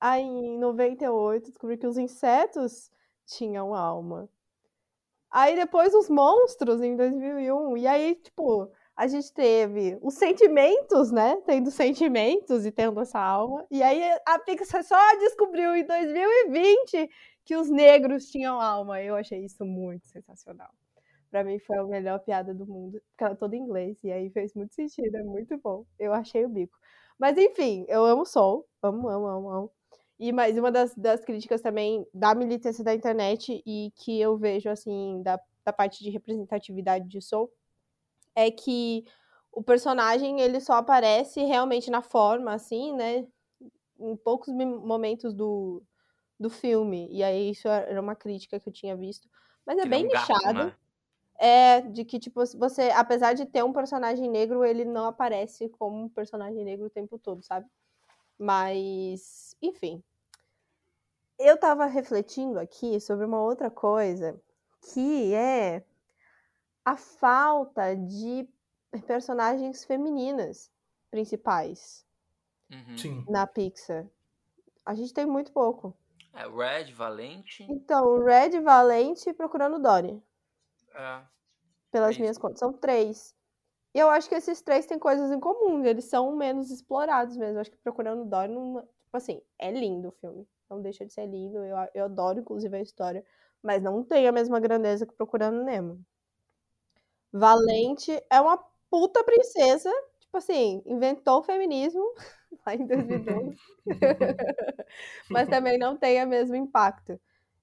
Aí, 0.04 0.20
em 0.24 0.58
98, 0.58 1.50
descobri 1.50 1.78
que 1.78 1.86
os 1.86 1.96
insetos 1.96 2.90
tinham 3.24 3.72
alma. 3.72 4.28
Aí, 5.30 5.54
depois, 5.54 5.94
os 5.94 6.10
monstros, 6.10 6.82
em 6.82 6.96
2001. 6.96 7.76
E 7.76 7.86
aí, 7.86 8.16
tipo, 8.16 8.68
a 8.96 9.06
gente 9.06 9.32
teve 9.32 9.96
os 10.02 10.14
sentimentos, 10.14 11.12
né? 11.12 11.40
Tendo 11.46 11.70
sentimentos 11.70 12.66
e 12.66 12.72
tendo 12.72 13.00
essa 13.00 13.20
alma. 13.20 13.64
E 13.70 13.80
aí, 13.80 14.02
a 14.26 14.40
Pixar 14.40 14.82
só 14.82 14.98
descobriu 15.20 15.76
em 15.76 15.84
2020 15.86 17.08
que 17.44 17.54
os 17.54 17.70
negros 17.70 18.26
tinham 18.26 18.60
alma. 18.60 19.00
Eu 19.00 19.14
achei 19.14 19.44
isso 19.44 19.64
muito 19.64 20.08
sensacional. 20.08 20.70
Pra 21.30 21.44
mim, 21.44 21.60
foi 21.60 21.78
a 21.78 21.84
melhor 21.84 22.18
piada 22.18 22.52
do 22.52 22.66
mundo. 22.66 23.00
Porque 23.10 23.22
ela 23.22 23.34
é 23.34 23.36
toda 23.36 23.54
em 23.54 23.60
inglês. 23.60 24.02
E 24.02 24.10
aí, 24.10 24.30
fez 24.30 24.52
muito 24.54 24.74
sentido. 24.74 25.16
É 25.16 25.22
muito 25.22 25.56
bom. 25.58 25.86
Eu 25.96 26.12
achei 26.12 26.44
o 26.44 26.48
bico. 26.48 26.76
Mas, 27.16 27.38
enfim, 27.38 27.86
eu 27.88 28.04
amo 28.04 28.26
Sol. 28.26 28.66
Amo, 28.82 29.08
amo, 29.08 29.26
amo, 29.28 29.50
amo. 29.50 29.81
E 30.22 30.30
mais 30.30 30.56
uma 30.56 30.70
das, 30.70 30.94
das 30.94 31.24
críticas 31.24 31.60
também 31.60 32.06
da 32.14 32.32
militância 32.32 32.84
da 32.84 32.94
internet 32.94 33.60
e 33.66 33.92
que 33.96 34.20
eu 34.20 34.36
vejo, 34.36 34.70
assim, 34.70 35.20
da, 35.20 35.36
da 35.64 35.72
parte 35.72 36.00
de 36.00 36.10
representatividade 36.10 37.08
de 37.08 37.20
Soul, 37.20 37.52
é 38.32 38.48
que 38.48 39.04
o 39.50 39.64
personagem, 39.64 40.40
ele 40.40 40.60
só 40.60 40.74
aparece 40.74 41.42
realmente 41.42 41.90
na 41.90 42.02
forma, 42.02 42.54
assim, 42.54 42.94
né, 42.94 43.26
em 43.98 44.14
poucos 44.14 44.54
momentos 44.54 45.34
do, 45.34 45.82
do 46.38 46.48
filme. 46.48 47.08
E 47.10 47.24
aí 47.24 47.50
isso 47.50 47.66
era 47.66 48.00
uma 48.00 48.14
crítica 48.14 48.60
que 48.60 48.68
eu 48.68 48.72
tinha 48.72 48.94
visto. 48.94 49.28
Mas 49.66 49.76
é 49.76 49.82
que 49.82 49.88
bem 49.88 50.04
nichado. 50.06 50.66
Né? 50.66 50.76
É, 51.36 51.80
de 51.80 52.04
que, 52.04 52.20
tipo, 52.20 52.40
você, 52.58 52.90
apesar 52.90 53.32
de 53.32 53.44
ter 53.44 53.64
um 53.64 53.72
personagem 53.72 54.30
negro, 54.30 54.64
ele 54.64 54.84
não 54.84 55.06
aparece 55.06 55.68
como 55.68 56.04
um 56.04 56.08
personagem 56.08 56.64
negro 56.64 56.86
o 56.86 56.90
tempo 56.90 57.18
todo, 57.18 57.42
sabe? 57.42 57.66
Mas, 58.38 59.56
enfim, 59.60 60.00
eu 61.46 61.56
tava 61.56 61.86
refletindo 61.86 62.58
aqui 62.58 63.00
sobre 63.00 63.24
uma 63.24 63.40
outra 63.40 63.70
coisa, 63.70 64.40
que 64.92 65.34
é 65.34 65.84
a 66.84 66.96
falta 66.96 67.94
de 67.94 68.48
personagens 69.06 69.84
femininas 69.84 70.70
principais 71.10 72.04
uhum. 72.70 73.24
na 73.28 73.46
Pixar. 73.46 74.06
A 74.84 74.94
gente 74.94 75.14
tem 75.14 75.26
muito 75.26 75.52
pouco. 75.52 75.96
É, 76.34 76.48
Red, 76.48 76.92
Valente. 76.92 77.66
Então, 77.70 78.24
Red, 78.24 78.60
Valente 78.60 79.28
e 79.28 79.34
Procurando 79.34 79.78
Dory. 79.78 80.20
É. 80.94 81.22
Pelas 81.90 82.12
isso. 82.12 82.20
minhas 82.20 82.38
contas. 82.38 82.58
São 82.58 82.72
três. 82.72 83.34
E 83.94 83.98
eu 83.98 84.08
acho 84.08 84.28
que 84.28 84.34
esses 84.34 84.62
três 84.62 84.86
têm 84.86 84.98
coisas 84.98 85.30
em 85.30 85.38
comum. 85.38 85.84
Eles 85.84 86.06
são 86.06 86.34
menos 86.34 86.70
explorados 86.70 87.36
mesmo. 87.36 87.56
Eu 87.56 87.60
acho 87.60 87.70
que 87.70 87.76
Procurando 87.76 88.24
Dory, 88.24 88.48
não... 88.48 88.80
tipo 88.80 89.16
assim, 89.16 89.42
é 89.58 89.70
lindo 89.70 90.08
o 90.08 90.12
filme. 90.12 90.48
Não 90.72 90.80
deixa 90.82 91.04
de 91.04 91.12
ser 91.12 91.26
lindo. 91.26 91.58
Eu, 91.58 91.76
eu 91.94 92.04
adoro, 92.04 92.40
inclusive, 92.40 92.76
a 92.76 92.80
história. 92.80 93.24
Mas 93.62 93.82
não 93.82 94.02
tem 94.02 94.26
a 94.26 94.32
mesma 94.32 94.58
grandeza 94.58 95.06
que 95.06 95.14
Procurando 95.14 95.62
Nemo. 95.62 96.00
Valente 97.32 98.10
é 98.30 98.40
uma 98.40 98.58
puta 98.90 99.22
princesa. 99.22 99.90
Tipo 100.20 100.38
assim, 100.38 100.82
inventou 100.86 101.40
o 101.40 101.42
feminismo 101.42 102.02
lá 102.66 102.74
em 102.74 102.86
2012. 102.86 103.56
Mas 105.30 105.48
também 105.48 105.78
não 105.78 105.96
tem 105.96 106.22
o 106.24 106.28
mesmo 106.28 106.56
impacto. 106.56 107.20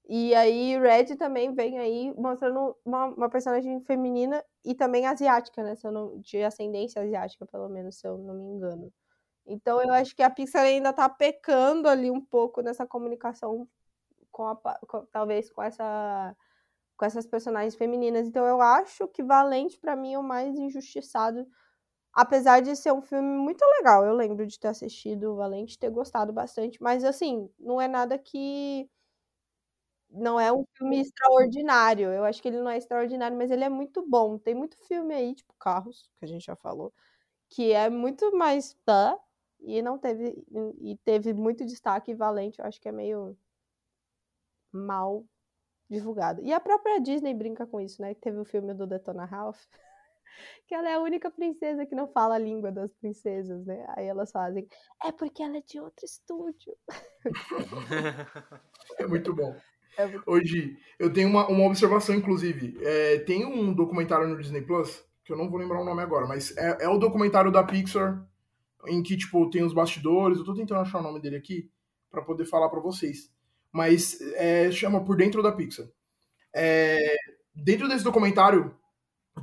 E 0.08 0.34
aí, 0.34 0.78
Red 0.80 1.16
também 1.18 1.54
vem 1.54 1.78
aí 1.78 2.12
mostrando 2.18 2.76
uma, 2.84 3.06
uma 3.06 3.30
personagem 3.30 3.80
feminina 3.82 4.44
e 4.66 4.74
também 4.74 5.06
asiática, 5.06 5.62
né? 5.64 5.76
Se 5.76 5.86
eu 5.86 5.92
não, 5.92 6.20
de 6.20 6.44
ascendência 6.44 7.02
asiática, 7.02 7.46
pelo 7.46 7.70
menos, 7.70 8.00
se 8.00 8.08
eu 8.08 8.18
não 8.18 8.34
me 8.34 8.44
engano. 8.44 8.92
Então, 9.50 9.82
eu 9.84 9.94
acho 9.94 10.16
que 10.16 10.24
a 10.24 10.30
Pixar 10.32 10.64
ainda 10.64 10.94
tá 10.94 11.10
pecando 11.10 11.90
ali 11.90 12.12
um 12.12 12.22
pouco 12.22 12.62
nessa 12.62 12.88
comunicação 12.88 13.68
com 14.32 14.48
a, 14.48 14.56
com- 14.88 15.06
talvez 15.12 15.52
com 15.52 15.64
essa 15.64 16.36
com 16.98 17.06
essas 17.06 17.28
personagens 17.28 17.76
femininas. 17.76 18.28
Então, 18.28 18.46
eu 18.48 18.62
acho 18.62 19.08
que 19.10 19.24
Valente, 19.24 19.80
pra 19.80 19.96
mim, 19.96 20.14
é 20.14 20.20
o 20.20 20.24
mais 20.24 20.56
injustiçado. 20.58 21.48
Apesar 22.14 22.62
de 22.62 22.76
ser 22.76 22.94
um 22.94 23.02
filme 23.02 23.28
muito 23.40 23.64
legal, 23.80 24.06
eu 24.06 24.14
lembro 24.16 24.48
de 24.48 24.60
ter 24.60 24.70
assistido 24.70 25.36
Valente, 25.38 25.80
ter 25.80 25.90
gostado 25.92 26.34
bastante, 26.34 26.82
mas 26.84 27.04
assim, 27.06 27.50
não 27.60 27.82
é 27.82 27.88
nada 27.88 28.18
que 28.20 28.90
não 30.10 30.40
é 30.40 30.52
um 30.52 30.66
filme 30.76 31.00
extraordinário. 31.02 32.12
Eu 32.12 32.24
acho 32.26 32.42
que 32.42 32.48
ele 32.48 32.60
não 32.62 32.70
é 32.72 32.78
extraordinário, 32.78 33.38
mas 33.38 33.52
ele 33.52 33.64
é 33.64 33.70
muito 33.70 34.08
bom. 34.08 34.38
Tem 34.38 34.56
muito 34.56 34.78
filme 34.88 35.14
aí, 35.14 35.36
tipo 35.36 35.54
Carros, 35.60 36.10
que 36.20 36.26
a 36.26 36.28
gente 36.28 36.46
já 36.46 36.56
falou, 36.56 36.94
que 37.50 37.72
é 37.74 37.90
muito 37.90 38.36
mais 38.38 38.76
tá 38.86 39.18
e 39.62 39.82
não 39.82 39.98
teve 39.98 40.36
e 40.82 40.98
teve 41.04 41.34
muito 41.34 41.66
destaque 41.66 42.12
e 42.12 42.16
Valente, 42.16 42.60
eu 42.60 42.66
acho 42.66 42.80
que 42.80 42.88
é 42.90 42.92
meio 42.92 43.38
mal 44.72 45.26
divulgado. 45.90 46.42
E 46.44 46.54
a 46.54 46.60
própria 46.60 47.00
Disney 47.00 47.34
brinca 47.34 47.66
com 47.66 47.82
isso, 47.82 48.02
né? 48.02 48.14
Que 48.14 48.22
teve 48.22 48.38
o 48.38 48.46
filme 48.46 48.74
do 48.74 48.86
Detona 48.86 49.26
Ralph, 49.26 49.60
que 50.68 50.76
ela 50.76 50.90
é 50.90 50.94
a 50.94 51.00
única 51.02 51.32
princesa 51.32 51.86
que 51.86 51.96
não 51.96 52.08
fala 52.08 52.36
a 52.36 52.40
língua 52.40 52.72
das 52.72 52.94
princesas, 52.94 53.66
né? 53.66 53.86
Aí 53.98 54.06
elas 54.06 54.32
fazem, 54.32 54.68
é 55.04 55.12
porque 55.12 55.42
ela 55.42 55.58
é 55.58 55.62
de 55.62 55.80
outro 55.80 56.06
estúdio. 56.06 56.76
É 58.98 59.06
muito 59.08 59.34
bom. 59.34 59.56
É 59.98 60.06
muito- 60.06 60.24
Hoje, 60.30 60.78
eu 60.98 61.12
tenho 61.12 61.28
uma, 61.28 61.48
uma 61.48 61.66
observação, 61.66 62.16
inclusive. 62.16 62.78
É, 62.82 63.20
tem 63.20 63.46
um 63.46 63.74
documentário 63.74 64.28
no 64.28 64.38
Disney 64.38 64.62
Plus, 64.62 65.04
que 65.26 65.34
eu 65.34 65.38
não 65.38 65.50
vou 65.50 65.60
lembrar 65.60 65.82
o 65.82 65.86
nome 65.86 66.02
agora, 66.02 66.26
mas 66.26 66.56
é, 66.58 66.86
é 66.86 66.90
o 66.90 66.98
documentário 66.98 67.52
da 67.52 67.64
Pixar, 67.64 68.26
em 68.88 69.04
que, 69.04 69.18
tipo, 69.18 69.50
tem 69.50 69.64
os 69.64 69.74
bastidores. 69.74 70.38
Eu 70.38 70.46
tô 70.46 70.54
tentando 70.54 70.82
achar 70.82 71.00
o 71.00 71.04
nome 71.04 71.20
dele 71.20 71.36
aqui, 71.36 71.70
pra 72.10 72.22
poder 72.22 72.46
falar 72.46 72.70
pra 72.70 72.80
vocês. 72.80 73.32
Mas 73.72 74.20
é, 74.36 74.72
chama 74.72 75.04
Por 75.04 75.16
Dentro 75.16 75.44
da 75.44 75.52
Pixar. 75.52 75.88
É, 76.56 77.16
dentro 77.54 77.88
desse 77.88 78.04
documentário, 78.04 78.76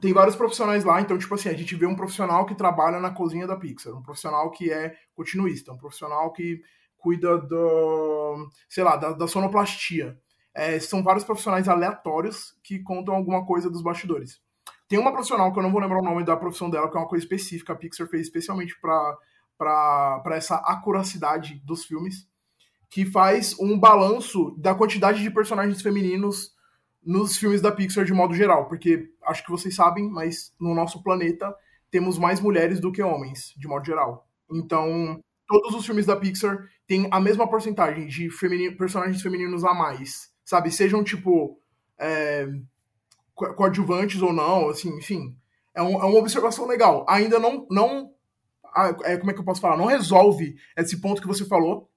tem 0.00 0.12
vários 0.12 0.36
profissionais 0.36 0.84
lá, 0.84 1.00
então, 1.00 1.16
tipo 1.16 1.34
assim, 1.34 1.48
a 1.48 1.54
gente 1.54 1.74
vê 1.74 1.86
um 1.86 1.94
profissional 1.94 2.44
que 2.44 2.54
trabalha 2.54 3.00
na 3.00 3.10
cozinha 3.10 3.46
da 3.46 3.56
Pixar, 3.56 3.96
um 3.96 4.02
profissional 4.02 4.50
que 4.50 4.70
é 4.70 4.96
continuista, 5.14 5.72
um 5.72 5.78
profissional 5.78 6.32
que 6.32 6.60
cuida 6.98 7.38
do, 7.38 8.48
sei 8.68 8.82
lá, 8.82 8.96
da, 8.96 9.12
da 9.12 9.28
sonoplastia. 9.28 10.18
É, 10.54 10.80
são 10.80 11.02
vários 11.02 11.24
profissionais 11.24 11.68
aleatórios 11.68 12.54
que 12.64 12.78
contam 12.80 13.14
alguma 13.14 13.46
coisa 13.46 13.70
dos 13.70 13.82
bastidores. 13.82 14.40
Tem 14.88 14.98
uma 14.98 15.12
profissional 15.12 15.52
que 15.52 15.58
eu 15.58 15.62
não 15.62 15.72
vou 15.72 15.80
lembrar 15.80 15.98
o 16.00 16.04
nome 16.04 16.24
da 16.24 16.36
profissão 16.36 16.70
dela, 16.70 16.88
que 16.90 16.96
é 16.96 17.00
uma 17.00 17.08
coisa 17.08 17.24
específica, 17.24 17.72
a 17.72 17.76
Pixar 17.76 18.06
fez 18.06 18.22
especialmente 18.22 18.78
para 18.80 20.22
essa 20.32 20.56
acuracidade 20.56 21.60
dos 21.64 21.84
filmes, 21.84 22.28
que 22.88 23.04
faz 23.04 23.58
um 23.58 23.78
balanço 23.78 24.54
da 24.58 24.74
quantidade 24.74 25.22
de 25.22 25.30
personagens 25.30 25.82
femininos 25.82 26.54
nos 27.04 27.36
filmes 27.36 27.60
da 27.60 27.72
Pixar 27.72 28.04
de 28.04 28.12
modo 28.12 28.34
geral, 28.34 28.68
porque 28.68 29.10
acho 29.24 29.44
que 29.44 29.50
vocês 29.50 29.74
sabem, 29.74 30.08
mas 30.08 30.52
no 30.60 30.74
nosso 30.74 31.02
planeta 31.02 31.54
temos 31.90 32.18
mais 32.18 32.40
mulheres 32.40 32.80
do 32.80 32.92
que 32.92 33.02
homens, 33.02 33.52
de 33.56 33.66
modo 33.66 33.84
geral. 33.84 34.28
Então, 34.50 35.20
todos 35.46 35.74
os 35.74 35.84
filmes 35.84 36.06
da 36.06 36.16
Pixar 36.16 36.64
têm 36.86 37.08
a 37.10 37.20
mesma 37.20 37.48
porcentagem 37.48 38.06
de 38.06 38.30
femini- 38.30 38.70
personagens 38.70 39.20
femininos 39.20 39.64
a 39.64 39.74
mais, 39.74 40.30
sabe? 40.44 40.70
Sejam, 40.70 41.02
tipo, 41.02 41.58
é, 41.98 42.48
coadjuvantes 43.36 44.20
ou 44.22 44.32
não, 44.32 44.68
assim, 44.70 44.88
enfim. 44.98 45.36
É, 45.74 45.82
um- 45.82 46.00
é 46.00 46.04
uma 46.06 46.18
observação 46.18 46.66
legal. 46.66 47.04
Ainda 47.08 47.38
não, 47.38 47.66
não 47.70 48.10
é, 49.04 49.16
como 49.16 49.30
é 49.30 49.34
que 49.34 49.40
eu 49.40 49.44
posso 49.44 49.60
falar? 49.60 49.76
Não 49.76 49.86
resolve 49.86 50.56
esse 50.76 51.00
ponto 51.00 51.20
que 51.20 51.28
você 51.28 51.44
falou, 51.44 51.90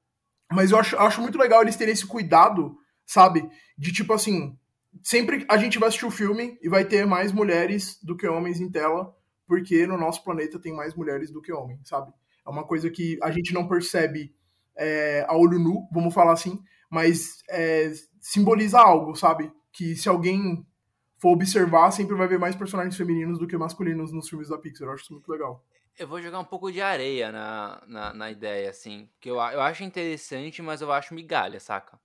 mas 0.51 0.71
eu 0.71 0.77
acho, 0.79 0.97
acho 0.97 1.21
muito 1.21 1.37
legal 1.37 1.61
eles 1.61 1.75
terem 1.75 1.93
esse 1.93 2.05
cuidado, 2.05 2.77
sabe? 3.05 3.49
De 3.77 3.91
tipo 3.91 4.13
assim, 4.13 4.57
sempre 5.03 5.45
a 5.49 5.57
gente 5.57 5.77
vai 5.79 5.89
assistir 5.89 6.05
o 6.05 6.11
filme 6.11 6.57
e 6.61 6.69
vai 6.69 6.85
ter 6.85 7.05
mais 7.05 7.31
mulheres 7.31 7.99
do 8.03 8.15
que 8.15 8.27
homens 8.27 8.59
em 8.59 8.69
tela, 8.69 9.13
porque 9.47 9.85
no 9.87 9.97
nosso 9.97 10.23
planeta 10.23 10.59
tem 10.59 10.73
mais 10.73 10.95
mulheres 10.95 11.31
do 11.31 11.41
que 11.41 11.51
homens, 11.51 11.79
sabe? 11.87 12.11
É 12.45 12.49
uma 12.49 12.63
coisa 12.65 12.89
que 12.89 13.17
a 13.21 13.31
gente 13.31 13.53
não 13.53 13.67
percebe 13.67 14.33
é, 14.77 15.25
a 15.27 15.35
olho 15.35 15.59
nu, 15.59 15.87
vamos 15.91 16.13
falar 16.13 16.33
assim, 16.33 16.59
mas 16.89 17.43
é, 17.49 17.91
simboliza 18.21 18.79
algo, 18.79 19.15
sabe? 19.15 19.51
Que 19.73 19.95
se 19.95 20.07
alguém 20.09 20.65
for 21.19 21.33
observar, 21.33 21.91
sempre 21.91 22.15
vai 22.15 22.27
ver 22.27 22.39
mais 22.39 22.55
personagens 22.55 22.95
femininos 22.95 23.37
do 23.37 23.47
que 23.47 23.57
masculinos 23.57 24.11
nos 24.11 24.29
filmes 24.29 24.49
da 24.49 24.57
Pixar. 24.57 24.87
Eu 24.87 24.93
acho 24.93 25.03
isso 25.03 25.13
muito 25.13 25.29
legal. 25.29 25.63
Eu 25.97 26.07
vou 26.07 26.21
jogar 26.21 26.39
um 26.39 26.45
pouco 26.45 26.71
de 26.71 26.81
areia 26.81 27.31
na, 27.31 27.83
na, 27.85 28.13
na 28.13 28.31
ideia, 28.31 28.69
assim. 28.69 29.09
Que 29.19 29.29
eu, 29.29 29.35
eu 29.35 29.61
acho 29.61 29.83
interessante, 29.83 30.61
mas 30.61 30.81
eu 30.81 30.91
acho 30.91 31.13
migalha, 31.13 31.59
saca? 31.59 31.99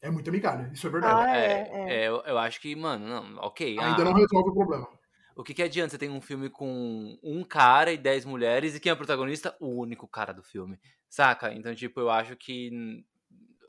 É 0.00 0.10
muita 0.10 0.30
migalha, 0.30 0.70
isso 0.72 0.86
é 0.86 0.90
verdade. 0.90 1.28
Ah, 1.28 1.36
é, 1.36 1.70
é. 1.72 2.08
eu, 2.08 2.22
eu 2.24 2.38
acho 2.38 2.60
que, 2.60 2.76
mano, 2.76 3.08
não, 3.08 3.38
ok. 3.42 3.78
Ainda 3.78 4.02
ah, 4.02 4.04
não 4.04 4.12
resolve 4.12 4.50
o 4.50 4.54
problema. 4.54 4.88
O 5.34 5.42
que, 5.42 5.54
que 5.54 5.62
adianta 5.62 5.90
você 5.90 5.98
ter 5.98 6.10
um 6.10 6.20
filme 6.20 6.50
com 6.50 7.18
um 7.22 7.42
cara 7.42 7.92
e 7.92 7.96
dez 7.96 8.24
mulheres 8.24 8.74
e 8.74 8.80
quem 8.80 8.90
é 8.90 8.92
o 8.92 8.96
protagonista? 8.96 9.56
O 9.58 9.68
único 9.68 10.06
cara 10.06 10.32
do 10.32 10.42
filme, 10.42 10.78
saca? 11.08 11.54
Então, 11.54 11.74
tipo, 11.74 12.00
eu 12.00 12.10
acho 12.10 12.36
que, 12.36 13.04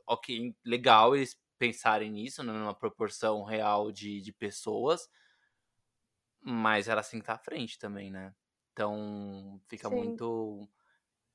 ok, 0.06 0.54
legal 0.64 1.16
eles 1.16 1.36
pensarem 1.60 2.10
nisso, 2.12 2.42
né, 2.44 2.52
numa 2.54 2.74
proporção 2.74 3.44
real 3.44 3.92
de, 3.92 4.22
de 4.22 4.32
pessoas, 4.32 5.08
mas 6.42 6.88
elas 6.88 7.08
têm 7.10 7.20
que 7.20 7.24
estar 7.24 7.34
à 7.34 7.38
frente 7.38 7.78
também, 7.78 8.10
né? 8.10 8.34
Então, 8.72 9.60
fica 9.68 9.90
Sim. 9.90 9.90
muito. 9.90 10.68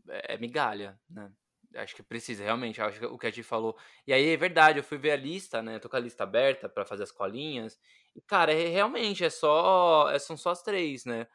É, 0.09 0.35
é 0.35 0.37
migalha, 0.37 0.99
né? 1.09 1.31
Acho 1.75 1.95
que 1.95 2.03
precisa, 2.03 2.43
realmente. 2.43 2.81
Acho 2.81 2.99
que 2.99 3.05
o 3.05 3.17
que 3.19 3.27
a 3.27 3.31
gente 3.31 3.43
falou. 3.43 3.77
E 4.07 4.13
aí 4.13 4.29
é 4.29 4.37
verdade, 4.37 4.79
eu 4.79 4.83
fui 4.83 4.97
ver 4.97 5.11
a 5.13 5.17
lista, 5.17 5.61
né? 5.63 5.79
Tô 5.79 5.89
com 5.89 5.97
a 5.97 5.99
lista 6.01 6.23
aberta 6.23 6.69
pra 6.69 6.85
fazer 6.85 7.03
as 7.03 7.11
colinhas. 7.11 7.79
E, 8.15 8.21
cara, 8.21 8.53
é, 8.53 8.69
realmente 8.69 9.23
é 9.25 9.29
só. 9.31 10.09
é- 10.11 10.19
são 10.19 10.37
só 10.37 10.51
as 10.51 10.63
três, 10.63 11.05
né? 11.05 11.27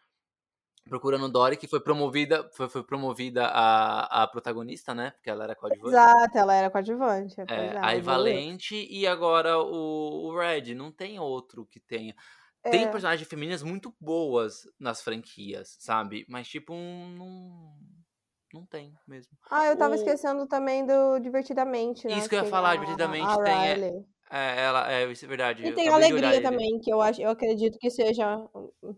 Procurando 0.91 1.29
Dory, 1.29 1.57
que 1.57 1.69
foi 1.69 1.79
promovida, 1.79 2.51
foi, 2.53 2.69
foi 2.69 2.83
promovida 2.83 3.47
a, 3.47 4.25
a 4.25 4.27
protagonista, 4.27 4.93
né? 4.93 5.13
Porque 5.13 5.31
ela 5.31 5.45
era 5.45 5.55
coadjuvante. 5.55 5.95
Exato, 5.95 6.37
ela 6.37 6.53
era 6.53 6.69
coadjuvante. 6.69 7.41
É, 7.43 7.45
é, 7.47 7.79
aí. 7.81 8.01
Valente 8.01 8.75
e 8.91 9.07
agora 9.07 9.57
o, 9.61 10.27
o 10.27 10.37
Red. 10.37 10.75
Não 10.75 10.91
tem 10.91 11.21
outro 11.21 11.65
que 11.65 11.79
tenha. 11.79 12.13
Tem 12.61 12.85
É. 12.85 12.89
personagens 12.89 13.29
femininas 13.29 13.63
muito 13.63 13.95
boas 14.01 14.69
nas 14.81 15.01
franquias, 15.01 15.77
sabe? 15.79 16.27
Mas, 16.29 16.49
tipo, 16.49 16.75
um, 16.75 17.15
não. 17.17 17.77
Não 18.53 18.67
tem 18.67 18.93
mesmo. 19.07 19.33
Ah, 19.49 19.67
eu 19.69 19.79
tava 19.79 19.93
O- 19.93 19.97
esquecendo 19.97 20.45
também 20.45 20.85
do 20.85 21.21
Divertidamente, 21.21 22.09
né? 22.09 22.19
Isso 22.19 22.29
que 22.29 22.35
eu 22.35 22.39
ia 22.39 22.43
tem 22.43 22.51
falar, 22.51 22.71
a- 22.73 22.77
Divertidamente 22.77 23.33
a 23.33 23.43
tem, 23.45 23.69
é-. 23.69 24.05
É, 24.33 24.61
ela, 24.63 24.93
é, 24.93 25.11
isso 25.11 25.25
é 25.25 25.29
verdade. 25.29 25.67
E 25.67 25.73
tem 25.73 25.89
a 25.89 25.95
Alegria 25.95 26.35
ele. 26.35 26.41
também, 26.41 26.79
que 26.79 26.93
eu, 26.93 27.01
acho, 27.01 27.21
eu 27.21 27.31
acredito 27.31 27.77
que 27.79 27.91
seja, 27.91 28.49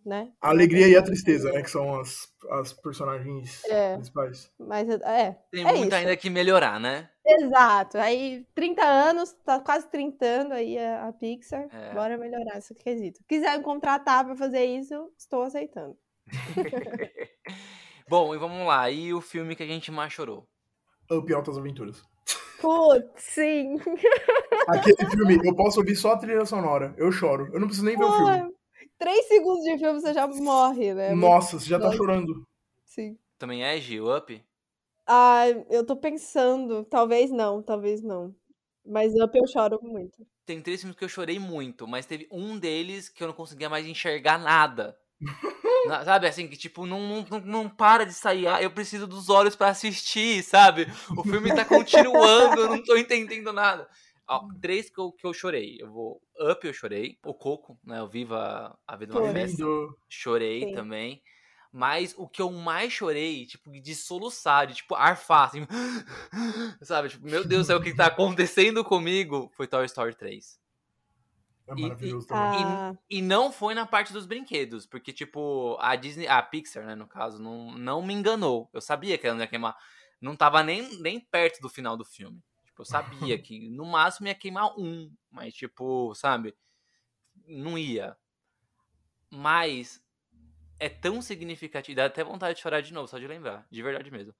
né? 0.05 0.31
A 0.43 0.51
alegria 0.51 0.87
e 0.87 0.95
a 0.95 1.03
tristeza, 1.03 1.51
né? 1.51 1.63
Que 1.63 1.71
são 1.71 1.99
as, 1.99 2.31
as 2.51 2.75
personagens 2.75 3.65
É. 3.65 3.95
principais. 3.95 4.53
Mas 4.59 4.91
é, 4.91 5.39
Tem 5.51 5.63
é 5.63 5.73
muito 5.73 5.87
isso. 5.87 5.95
ainda 5.95 6.15
que 6.19 6.29
melhorar, 6.29 6.79
né? 6.79 7.09
Exato. 7.27 7.97
Aí, 7.97 8.47
30 8.55 8.85
anos, 8.85 9.33
tá 9.45 9.59
quase 9.59 9.89
30 9.91 10.53
aí 10.53 10.79
a, 10.79 11.09
a 11.09 11.13
Pixar. 11.15 11.67
É. 11.73 11.95
Bora 11.95 12.19
melhorar 12.19 12.59
esse 12.59 12.75
quesito. 12.75 13.21
Quiser 13.27 13.57
me 13.57 13.65
contratar 13.65 14.27
pra 14.27 14.37
fazer 14.37 14.65
isso, 14.67 15.11
estou 15.17 15.43
aceitando. 15.45 15.97
Bom, 18.09 18.35
e 18.35 18.39
vamos 18.39 18.67
lá. 18.67 18.91
E 18.91 19.15
o 19.15 19.21
filme 19.23 19.57
que 19.57 19.63
a 19.63 19.67
gente 19.67 19.91
mais 19.91 20.13
chorou? 20.13 20.47
Up 21.11 21.33
Altas 21.33 21.57
Aventuras. 21.57 22.03
Putz, 22.63 23.23
sim. 23.23 23.77
Aquele 24.69 25.11
filme, 25.11 25.41
eu 25.45 25.55
posso 25.57 25.81
ouvir 25.81 25.97
só 25.97 26.13
a 26.13 26.17
trilha 26.17 26.47
sonora. 26.47 26.95
Eu 26.97 27.11
choro. 27.11 27.51
Eu 27.53 27.59
não 27.59 27.67
preciso 27.67 27.85
nem 27.85 27.97
ver 27.97 28.05
o 28.05 28.13
filme. 28.13 28.55
Três 28.97 29.27
segundos 29.27 29.65
de 29.65 29.79
filme 29.79 30.01
você 30.01 30.15
já 30.15 30.29
morre, 30.29 30.95
né? 30.95 31.13
Nossa, 31.13 31.59
você 31.59 31.69
já 31.69 31.79
tá 31.79 31.87
Nossa. 31.87 31.97
chorando. 31.97 32.47
Sim. 32.85 33.19
Também 33.37 33.65
é, 33.65 33.81
Gil? 33.81 34.17
Up? 34.17 34.41
Ah, 35.05 35.49
eu 35.69 35.85
tô 35.85 35.97
pensando. 35.97 36.85
Talvez 36.85 37.33
não, 37.33 37.61
talvez 37.61 38.01
não. 38.01 38.33
Mas 38.87 39.13
Up 39.15 39.37
eu 39.37 39.47
choro 39.49 39.81
muito. 39.83 40.25
Tem 40.47 40.63
três 40.63 40.81
filmes 40.81 40.97
que 40.97 41.05
eu 41.05 41.09
chorei 41.09 41.41
muito, 41.41 41.89
mas 41.89 42.07
teve 42.07 42.29
um 42.31 42.57
deles 42.57 43.09
que 43.09 43.23
eu 43.23 43.29
não 43.29 43.35
conseguia 43.35 43.69
mais 43.69 43.87
enxergar 43.87 44.39
nada. 44.39 44.97
Na- 45.87 46.05
sabe, 46.05 46.27
assim, 46.27 46.49
que 46.49 46.57
tipo, 46.57 46.87
não, 46.87 47.25
não, 47.29 47.41
não 47.41 47.69
para 47.69 48.05
de 48.05 48.15
sair. 48.15 48.47
Ah, 48.47 48.63
eu 48.63 48.71
preciso 48.71 49.07
dos 49.07 49.29
olhos 49.29 49.57
pra 49.57 49.69
assistir, 49.69 50.43
sabe? 50.43 50.87
O 51.17 51.23
filme 51.23 51.55
tá 51.55 51.65
continuando, 51.67 52.61
eu 52.61 52.69
não 52.69 52.83
tô 52.83 52.97
entendendo 52.97 53.53
nada. 53.53 53.89
Ó, 54.29 54.47
três 54.61 54.89
que 54.89 54.99
eu, 54.99 55.13
que 55.13 55.27
eu 55.27 55.35
chorei. 55.35 55.79
Eu 55.81 55.91
vou. 55.91 56.23
Up 56.41 56.67
eu 56.67 56.73
chorei. 56.73 57.19
O 57.25 57.35
Coco, 57.35 57.79
né? 57.85 58.03
O 58.03 58.09
Viva 58.09 58.79
a 58.87 58.97
Vida 58.97 59.15
é 59.15 59.21
uma 59.21 59.33
Festa. 59.33 59.65
Chorei 60.09 60.61
Sim. 60.67 60.73
também. 60.73 61.23
Mas 61.73 62.15
o 62.19 62.29
que 62.29 62.43
eu 62.43 62.51
mais 62.53 62.93
chorei, 62.93 63.47
tipo, 63.47 63.71
de 63.71 63.95
soluçar, 63.95 64.67
de 64.67 64.75
tipo, 64.75 64.95
arfar, 64.95 65.49
assim. 65.49 65.67
Sabe? 66.83 67.09
Tipo, 67.09 67.27
meu 67.27 67.45
Deus 67.45 67.67
céu, 67.67 67.79
o 67.79 67.83
que 67.83 67.95
tá 67.95 68.07
acontecendo 68.07 68.85
comigo? 68.85 69.51
Foi 69.57 69.67
Toy 69.67 69.87
Story 69.87 70.15
3. 70.15 70.62
É 71.73 71.81
E- 71.81 71.81
maravilhoso 71.81 72.27
também. 72.27 72.51
Ah, 72.53 72.95
E 73.11 73.21
não 73.21 73.53
foi 73.53 73.75
na 73.75 73.87
parte 73.87 74.13
dos 74.13 74.25
brinquedos, 74.27 74.87
porque, 74.87 75.13
tipo, 75.13 75.77
a 75.81 75.95
Disney, 75.97 76.27
a 76.27 76.43
Pixar, 76.43 76.87
né, 76.87 76.95
no 76.95 77.07
caso, 77.07 77.39
não, 77.43 77.73
não 77.73 78.01
me 78.03 78.15
enganou. 78.15 78.71
Eu 78.73 78.81
sabia 78.81 79.19
que 79.19 79.27
ela 79.27 79.35
não 79.37 79.43
ia 79.43 79.49
queimar. 79.49 79.77
Não 80.21 80.35
tava 80.37 80.63
nem, 80.63 80.99
nem 81.01 81.21
perto 81.21 81.61
do 81.61 81.69
final 81.69 81.97
do 81.97 82.05
filme. 82.05 82.41
Tipo, 82.65 82.83
eu 82.83 82.87
sabia 82.87 83.39
que 83.43 83.69
no 83.71 83.85
máximo 83.85 84.29
ia 84.29 84.35
queimar 84.35 84.73
um, 84.79 85.13
mas, 85.31 85.53
tipo, 85.55 86.15
sabe? 86.15 86.55
Não 87.47 87.79
ia. 87.79 88.17
Mas 89.31 90.01
é 90.81 90.89
tão 90.89 91.23
significativo. 91.23 91.97
Dá 91.97 92.07
até 92.07 92.25
vontade 92.25 92.57
de 92.57 92.63
chorar 92.63 92.83
de 92.83 92.93
novo, 92.95 93.09
só 93.09 93.19
de 93.19 93.27
lembrar. 93.29 93.67
De 93.71 93.83
verdade 93.83 94.11
mesmo. 94.11 94.35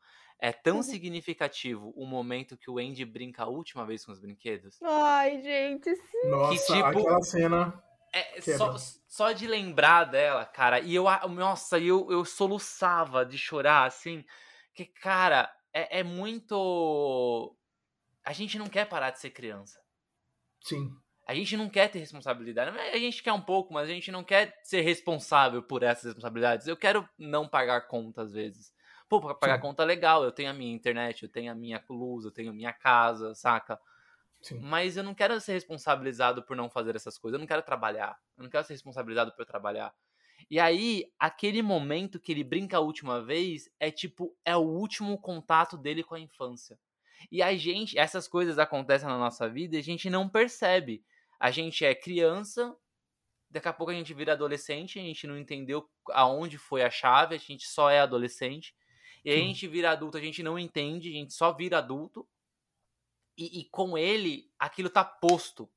É 0.45 0.53
tão 0.53 0.79
Uhum. 0.79 0.83
significativo 0.83 1.93
o 1.95 2.05
momento 2.05 2.57
que 2.57 2.69
o 2.69 2.79
Andy 2.79 3.05
brinca 3.05 3.45
a 3.45 3.49
última 3.49 3.87
vez 3.87 4.05
com 4.05 4.11
os 4.11 4.19
brinquedos. 4.19 4.77
Ai, 4.83 5.41
gente, 5.41 5.95
sim. 5.95 6.29
Nossa, 6.29 6.75
tipo- 6.75 6.85
aquela 6.85 7.23
cena. 7.23 7.83
É, 8.13 8.41
só, 8.41 8.77
só 9.09 9.31
de 9.33 9.47
lembrar 9.47 10.03
dela, 10.05 10.45
cara, 10.45 10.81
e 10.81 10.95
eu, 10.97 11.05
nossa, 11.31 11.79
eu, 11.79 12.11
eu 12.11 12.25
soluçava 12.25 13.25
de 13.25 13.39
chorar, 13.39 13.85
assim, 13.87 14.25
que, 14.75 14.85
cara, 14.85 15.49
é, 15.73 16.01
é 16.01 16.03
muito. 16.03 17.57
A 18.25 18.33
gente 18.33 18.59
não 18.59 18.67
quer 18.67 18.87
parar 18.89 19.11
de 19.13 19.21
ser 19.21 19.31
criança. 19.31 19.81
Sim. 20.61 20.91
A 21.25 21.35
gente 21.37 21.57
não 21.57 21.71
quer 21.71 21.89
ter 21.89 22.01
responsabilidade. 22.01 22.77
A 22.77 22.99
gente 22.99 23.23
quer 23.23 23.33
um 23.33 23.41
pouco, 23.41 23.73
mas 23.73 23.89
a 23.89 23.93
gente 23.93 24.11
não 24.11 24.25
quer 24.25 24.59
ser 24.65 24.81
responsável 24.81 25.63
por 25.63 25.85
essas 25.85 26.05
responsabilidades. 26.07 26.67
Eu 26.67 26.77
quero 26.77 27.09
não 27.17 27.47
pagar 27.49 27.83
conta 27.87 28.23
às 28.23 28.33
vezes. 28.33 28.72
Pô, 29.13 29.21
pra 29.21 29.35
pagar 29.35 29.57
Sim. 29.57 29.61
conta 29.61 29.85
legal. 29.85 30.25
Eu 30.25 30.33
tenho 30.33 30.49
a 30.49 30.55
minha 30.55 30.75
internet, 30.75 31.25
eu 31.25 31.29
tenho 31.29 31.53
a 31.53 31.55
minha 31.55 31.85
luz, 31.91 32.25
eu 32.25 32.31
tenho 32.31 32.49
a 32.49 32.55
minha 32.55 32.73
casa, 32.73 33.35
saca? 33.35 33.79
Sim. 34.41 34.59
Mas 34.59 34.97
eu 34.97 35.03
não 35.03 35.15
quero 35.15 35.39
ser 35.39 35.53
responsabilizado 35.53 36.43
por 36.43 36.57
não 36.57 36.71
fazer 36.71 36.97
essas 36.97 37.19
coisas. 37.19 37.35
Eu 37.35 37.41
não 37.41 37.47
quero 37.47 37.61
trabalhar. 37.61 38.19
Eu 38.39 38.45
não 38.45 38.49
quero 38.49 38.65
ser 38.65 38.73
responsabilizado 38.73 39.31
por 39.37 39.45
trabalhar. 39.45 39.95
E 40.51 40.59
aí, 40.59 41.13
aquele 41.19 41.61
momento 41.61 42.19
que 42.19 42.33
ele 42.33 42.43
brinca 42.43 42.79
a 42.79 42.81
última 42.81 43.23
vez 43.23 43.69
é 43.79 43.91
tipo, 43.91 44.35
é 44.47 44.57
o 44.57 44.61
último 44.61 45.21
contato 45.21 45.77
dele 45.77 46.03
com 46.03 46.15
a 46.15 46.21
infância. 46.21 46.79
E 47.31 47.43
a 47.43 47.55
gente, 47.55 47.99
essas 47.99 48.27
coisas 48.27 48.59
acontecem 48.59 49.07
na 49.07 49.19
nossa 49.19 49.47
vida 49.47 49.77
e 49.77 49.79
a 49.79 49.83
gente 49.83 50.09
não 50.09 50.27
percebe. 50.27 51.05
A 51.39 51.51
gente 51.51 51.85
é 51.85 51.95
criança, 51.95 52.75
daqui 53.51 53.69
a 53.69 53.75
pouco 53.75 53.93
a 53.93 53.95
gente 53.95 54.15
vira 54.15 54.33
adolescente, 54.33 54.99
a 54.99 55.03
gente 55.03 55.27
não 55.27 55.37
entendeu 55.37 55.87
aonde 56.13 56.57
foi 56.57 56.83
a 56.83 56.89
chave, 56.89 57.35
a 57.35 57.39
gente 57.39 57.69
só 57.69 57.91
é 57.91 58.01
adolescente. 58.01 58.75
E 59.25 59.31
aí 59.31 59.41
a 59.41 59.45
gente 59.45 59.67
vira 59.69 59.91
adulto, 59.91 60.17
a 60.17 60.21
gente 60.21 60.43
não 60.43 60.59
entende, 60.59 61.09
a 61.09 61.13
gente 61.13 61.33
só 61.33 61.53
vira 61.53 61.79
adulto. 61.79 62.27
E, 63.37 63.61
e 63.61 63.65
com 63.65 63.97
ele, 63.97 64.51
aquilo 64.59 64.91
tá 64.91 65.05
posto, 65.05 65.71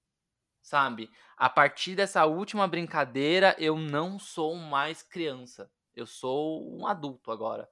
sabe? 0.61 1.09
A 1.37 1.49
partir 1.49 1.95
dessa 1.95 2.25
última 2.25 2.67
brincadeira, 2.67 3.55
eu 3.59 3.77
não 3.77 4.19
sou 4.19 4.55
mais 4.55 5.01
criança. 5.01 5.71
Eu 5.95 6.05
sou 6.05 6.75
um 6.75 6.85
adulto 6.85 7.31
agora. 7.31 7.69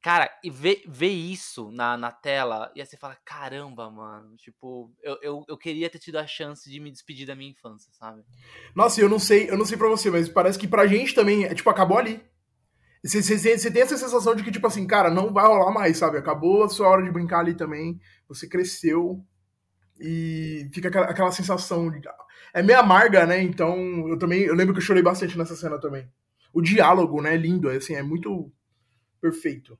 Cara, 0.00 0.30
e 0.44 0.50
ver, 0.50 0.84
ver 0.86 1.08
isso 1.08 1.72
na, 1.72 1.96
na 1.96 2.12
tela, 2.12 2.70
e 2.74 2.80
aí 2.80 2.86
você 2.86 2.96
fala, 2.96 3.18
caramba, 3.24 3.90
mano, 3.90 4.36
tipo, 4.36 4.92
eu, 5.02 5.18
eu, 5.20 5.44
eu 5.48 5.58
queria 5.58 5.90
ter 5.90 5.98
tido 5.98 6.16
a 6.18 6.26
chance 6.26 6.70
de 6.70 6.78
me 6.78 6.90
despedir 6.92 7.26
da 7.26 7.34
minha 7.34 7.50
infância, 7.50 7.92
sabe? 7.92 8.22
Nossa, 8.76 9.00
eu 9.00 9.08
não 9.08 9.18
sei, 9.18 9.50
eu 9.50 9.58
não 9.58 9.64
sei 9.64 9.76
pra 9.76 9.88
você, 9.88 10.08
mas 10.08 10.28
parece 10.28 10.56
que 10.56 10.68
pra 10.68 10.86
gente 10.86 11.14
também, 11.14 11.44
é, 11.44 11.54
tipo, 11.54 11.68
acabou 11.68 11.98
ali. 11.98 12.24
Você, 13.04 13.22
você, 13.22 13.58
você 13.58 13.70
tem 13.70 13.82
essa 13.82 13.96
sensação 13.96 14.34
de 14.34 14.42
que, 14.42 14.50
tipo 14.50 14.66
assim, 14.66 14.86
cara, 14.86 15.10
não 15.10 15.32
vai 15.32 15.46
rolar 15.46 15.70
mais, 15.70 15.98
sabe? 15.98 16.18
Acabou 16.18 16.64
a 16.64 16.68
sua 16.68 16.88
hora 16.88 17.02
de 17.02 17.10
brincar 17.10 17.40
ali 17.40 17.54
também. 17.54 18.00
Você 18.28 18.48
cresceu 18.48 19.24
e 20.00 20.68
fica 20.72 20.88
aquela, 20.88 21.06
aquela 21.06 21.32
sensação 21.32 21.90
de. 21.90 22.00
É 22.52 22.62
meio 22.62 22.78
amarga, 22.78 23.26
né? 23.26 23.42
Então, 23.42 24.08
eu 24.08 24.18
também. 24.18 24.42
Eu 24.42 24.54
lembro 24.54 24.74
que 24.74 24.80
eu 24.80 24.84
chorei 24.84 25.02
bastante 25.02 25.38
nessa 25.38 25.54
cena 25.54 25.78
também. 25.80 26.08
O 26.52 26.60
diálogo, 26.60 27.22
né? 27.22 27.34
É 27.34 27.36
lindo, 27.36 27.68
assim, 27.70 27.94
é 27.94 28.02
muito 28.02 28.50
perfeito. 29.20 29.78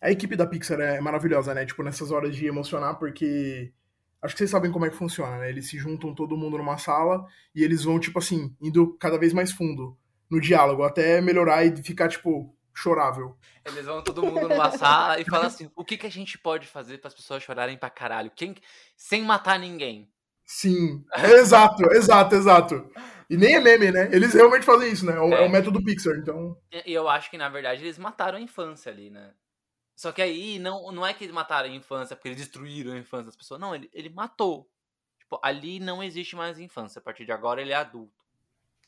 A 0.00 0.10
equipe 0.10 0.36
da 0.36 0.46
Pixar 0.46 0.80
é 0.80 1.00
maravilhosa, 1.00 1.54
né? 1.54 1.64
Tipo, 1.64 1.82
nessas 1.82 2.10
horas 2.10 2.36
de 2.36 2.46
emocionar, 2.46 2.98
porque. 2.98 3.72
Acho 4.20 4.34
que 4.34 4.38
vocês 4.38 4.50
sabem 4.50 4.70
como 4.70 4.86
é 4.86 4.90
que 4.90 4.96
funciona, 4.96 5.38
né? 5.38 5.48
Eles 5.48 5.68
se 5.68 5.76
juntam 5.78 6.14
todo 6.14 6.36
mundo 6.36 6.56
numa 6.56 6.78
sala 6.78 7.26
e 7.52 7.64
eles 7.64 7.82
vão, 7.82 7.98
tipo 7.98 8.20
assim, 8.20 8.54
indo 8.60 8.96
cada 8.98 9.18
vez 9.18 9.32
mais 9.32 9.50
fundo 9.50 9.98
no 10.32 10.40
diálogo, 10.40 10.82
até 10.82 11.20
melhorar 11.20 11.62
e 11.62 11.76
ficar, 11.82 12.08
tipo, 12.08 12.56
chorável. 12.74 13.36
Eles 13.66 13.84
vão 13.84 14.02
todo 14.02 14.22
mundo 14.22 14.48
numa 14.48 14.70
sala 14.70 15.20
e 15.20 15.24
falam 15.26 15.46
assim: 15.46 15.70
o 15.76 15.84
que, 15.84 15.98
que 15.98 16.06
a 16.06 16.10
gente 16.10 16.38
pode 16.38 16.66
fazer 16.66 16.98
para 16.98 17.08
as 17.08 17.14
pessoas 17.14 17.42
chorarem 17.42 17.76
pra 17.76 17.90
caralho? 17.90 18.32
Quem, 18.34 18.56
sem 18.96 19.22
matar 19.22 19.58
ninguém. 19.58 20.10
Sim, 20.44 21.04
exato, 21.14 21.82
exato, 21.92 22.34
exato. 22.34 22.90
E 23.28 23.36
nem 23.36 23.56
é 23.56 23.60
meme, 23.60 23.90
né? 23.92 24.08
Eles 24.10 24.32
realmente 24.32 24.64
fazem 24.64 24.90
isso, 24.90 25.04
né? 25.04 25.12
É 25.12 25.20
o, 25.20 25.32
é 25.34 25.40
o 25.42 25.44
É. 25.44 25.48
método 25.48 25.82
Pixar, 25.84 26.14
então. 26.16 26.56
E 26.72 26.90
e 26.90 26.94
eu 26.94 27.08
acho 27.08 27.30
que, 27.30 27.38
na 27.38 27.48
verdade, 27.50 27.82
eles 27.82 27.98
mataram 27.98 28.38
a 28.38 28.40
infância 28.40 28.90
ali, 28.90 29.10
né? 29.10 29.34
Só 29.94 30.10
que 30.12 30.22
aí 30.22 30.58
não, 30.58 30.90
não 30.90 31.06
é 31.06 31.12
que 31.14 31.24
eles 31.24 31.34
mataram 31.34 31.68
a 31.68 31.72
infância 31.74 32.16
porque 32.16 32.28
eles 32.28 32.38
destruíram 32.38 32.92
a 32.92 32.98
infância 32.98 33.26
das 33.26 33.36
pessoas. 33.36 33.60
Não, 33.60 33.74
ele, 33.74 33.90
ele 33.92 34.08
matou. 34.08 34.68
Tipo, 35.18 35.38
ali 35.42 35.78
não 35.78 36.02
existe 36.02 36.34
mais 36.34 36.58
infância. 36.58 36.98
A 36.98 37.02
partir 37.02 37.24
de 37.26 37.32
agora 37.32 37.60
ele 37.60 37.72
é 37.72 37.76
adulto. 37.76 38.24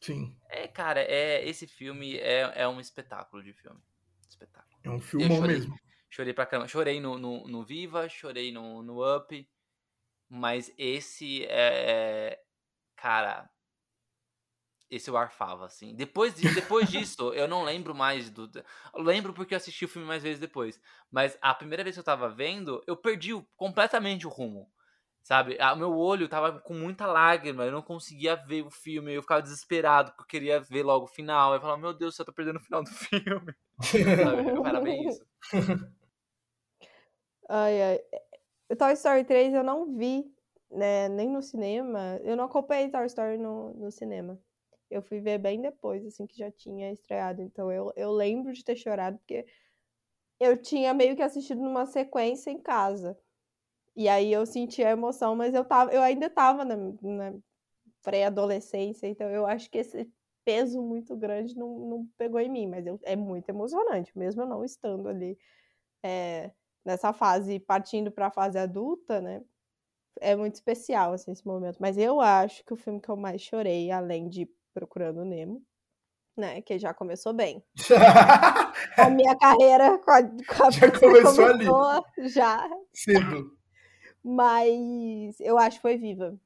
Sim. 0.05 0.37
É, 0.51 0.69
cara, 0.69 1.01
é, 1.01 1.49
esse 1.49 1.67
filme 1.67 2.19
é, 2.19 2.53
é 2.57 2.69
um 2.69 2.79
espetáculo 2.79 3.43
de 3.43 3.55
filme. 3.55 3.81
Espetáculo. 4.29 4.79
É 4.85 4.91
um 4.91 5.01
filmão 5.01 5.39
chorei. 5.39 5.57
mesmo. 5.57 5.81
Chorei 6.11 6.35
pra 6.35 6.45
caramba. 6.45 6.69
Chorei 6.69 7.01
no, 7.01 7.17
no, 7.17 7.49
no 7.49 7.65
Viva, 7.65 8.07
chorei 8.07 8.53
no, 8.53 8.83
no 8.83 9.17
Up. 9.17 9.49
Mas 10.29 10.71
esse 10.77 11.47
é. 11.47 11.49
é- 12.37 12.45
Cara. 12.97 13.49
Esse 14.91 15.09
eu 15.09 15.17
arfava, 15.17 15.65
assim. 15.65 15.95
Depois, 15.95 16.35
de, 16.35 16.55
depois 16.55 16.91
disso, 16.91 17.33
eu 17.33 17.49
não 17.49 17.65
lembro 17.65 17.95
mais 17.95 18.29
do. 18.29 18.51
Lembro 18.95 19.33
porque 19.33 19.55
eu 19.55 19.57
assisti 19.57 19.87
o 19.87 19.89
filme 19.89 20.07
mais 20.07 20.23
vezes 20.23 20.39
depois. 20.39 20.79
Mas 21.11 21.39
a 21.41 21.55
primeira 21.55 21.83
vez 21.83 21.97
que 21.97 22.01
eu 22.01 22.05
tava 22.05 22.29
vendo, 22.29 22.85
eu 22.87 22.95
perdi 22.95 23.31
completamente 23.57 24.27
o 24.27 24.31
rumo. 24.31 24.71
Sabe? 25.25 25.57
O 25.59 25.77
meu 25.77 25.97
olho 25.97 26.29
tava 26.29 26.61
com 26.61 26.75
muita 26.75 27.07
lágrima, 27.07 27.65
eu 27.65 27.73
não 27.73 27.81
conseguia 27.81 28.37
ver 28.37 28.61
o 28.63 28.71
filme, 28.71 29.15
eu 29.15 29.23
ficava 29.23 29.41
desesperado, 29.41 30.13
porque 30.13 30.37
eu 30.37 30.41
queria 30.41 30.61
ver 30.61 30.83
logo 30.83 31.07
o 31.07 31.09
final. 31.09 31.55
Eu 31.55 31.61
falava, 31.63 31.81
meu 31.81 31.95
Deus, 31.95 32.19
eu 32.19 32.27
tô 32.27 32.33
perdendo 32.33 32.57
o 32.57 32.63
final 32.63 32.85
do 32.85 32.91
filme. 32.93 33.55
Sabe? 33.81 35.09
Isso. 35.09 35.27
Ai, 37.49 37.83
ai. 37.83 38.01
O 38.69 38.77
Toy 38.77 38.93
Story 38.93 39.25
3 39.25 39.55
eu 39.55 39.65
não 39.65 39.97
vi, 39.97 40.31
né, 40.71 41.09
nem 41.09 41.31
no 41.31 41.41
cinema. 41.41 42.21
Eu 42.23 42.37
não 42.37 42.45
acompanhei 42.45 42.91
Toy 42.91 43.07
Story 43.07 43.39
no, 43.39 43.73
no 43.73 43.91
cinema. 43.91 44.39
Eu 44.91 45.01
fui 45.01 45.21
ver 45.21 45.39
bem 45.39 45.59
depois, 45.59 46.05
assim, 46.05 46.27
que 46.27 46.37
já 46.37 46.51
tinha 46.51 46.93
estreado. 46.93 47.41
Então 47.41 47.73
eu, 47.73 47.91
eu 47.97 48.13
lembro 48.13 48.53
de 48.53 48.63
ter 48.63 48.77
chorado, 48.77 49.17
porque 49.17 49.47
eu 50.39 50.61
tinha 50.61 50.93
meio 50.93 51.17
que 51.17 51.23
assistido 51.23 51.63
numa 51.63 51.87
sequência 51.87 52.51
em 52.51 52.61
casa. 52.61 53.19
E 53.97 54.09
aí 54.09 54.33
eu 54.33 54.45
senti 54.47 54.83
a 54.83 54.91
emoção, 54.91 55.37
mas 55.37 55.55
eu, 55.55 55.65
tava, 55.65 55.93
eu 55.93 56.03
ainda 56.03 56.29
tava 56.29 56.65
na, 56.65 56.77
na 56.77 57.33
pré-adolescência, 58.03 59.07
então 59.07 59.29
eu 59.31 59.47
acho 59.47 59.71
que 59.71 59.79
esse 59.79 60.11
peso 60.45 60.83
muito 60.83 61.17
grande 61.17 61.57
não, 61.57 61.79
não 61.79 62.09
pegou 62.19 62.41
em 62.41 62.51
mim, 62.51 62.67
mas 62.69 62.87
eu- 62.87 63.01
é 63.05 63.17
muito 63.17 63.49
emocionante, 63.49 64.17
mesmo 64.19 64.43
eu 64.43 64.47
não 64.47 64.65
estando 64.65 65.09
ali 65.09 65.39
é, 66.05 66.51
nessa 66.85 67.13
fase, 67.13 67.59
partindo 67.61 68.11
para 68.13 68.27
a 68.27 68.31
fase 68.31 68.59
adulta, 68.59 69.21
né? 69.21 69.43
É 70.21 70.37
muito 70.37 70.55
especial 70.55 71.13
assim, 71.15 71.33
esse 71.33 71.47
momento. 71.47 71.79
Mas 71.81 71.97
eu 71.99 72.21
acho 72.21 72.65
que 72.65 72.73
o 72.73 72.77
filme 72.77 73.01
que 73.01 73.09
eu 73.09 73.17
mais 73.17 73.41
chorei, 73.41 73.91
além 73.91 74.29
de 74.29 74.49
Procurando 74.75 75.25
Nemo, 75.25 75.63
né? 76.37 76.61
Que 76.63 76.79
já 76.79 76.93
começou 76.95 77.33
bem. 77.33 77.65
A 78.99 79.11
minha 79.11 79.37
carreira 79.37 79.99
com 79.99 80.11
a, 80.11 80.23
com 80.23 80.65
a 80.65 80.71
Já 80.71 80.91
Pixar 80.91 81.01
começou 81.01 81.45
ali. 81.47 81.65
começou 81.67 82.05
já 82.29 82.71
Cedo. 82.93 83.57
Mas 84.25 85.39
eu 85.41 85.59
acho 85.59 85.77
que 85.79 85.83
foi 85.83 85.99
Viva. 85.99 86.39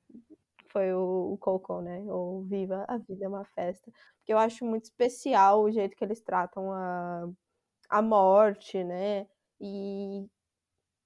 Foi 0.68 0.92
o, 0.94 1.32
o 1.34 1.38
Coco, 1.38 1.80
né? 1.82 2.00
Ou 2.08 2.42
Viva, 2.44 2.84
a 2.88 2.98
vida 2.98 3.24
é 3.26 3.28
uma 3.28 3.44
festa. 3.44 3.90
Porque 4.18 4.32
eu 4.32 4.38
acho 4.38 4.64
muito 4.64 4.84
especial 4.86 5.62
o 5.62 5.70
jeito 5.72 5.96
que 5.96 6.04
eles 6.04 6.22
tratam 6.22 6.72
a, 6.72 7.28
a 7.90 8.02
morte, 8.02 8.84
né? 8.84 9.26
E 9.60 10.26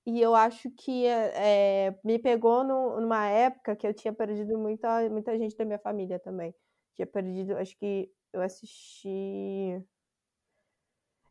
E 0.07 0.21
eu 0.21 0.35
acho 0.35 0.71
que 0.73 1.07
é, 1.07 1.97
me 2.05 2.19
pegou 2.19 2.65
no, 2.65 3.01
numa 3.01 3.27
época 3.29 3.77
que 3.77 3.87
eu 3.87 3.95
tinha 3.95 4.13
perdido 4.13 4.59
muita, 4.59 5.09
muita 5.11 5.39
gente 5.39 5.57
da 5.57 5.65
minha 5.65 5.79
família 5.79 6.19
também. 6.19 6.55
Tinha 6.95 7.07
perdido, 7.07 7.57
acho 7.57 7.77
que 7.79 8.11
eu 8.33 8.43
assisti. 8.43 9.81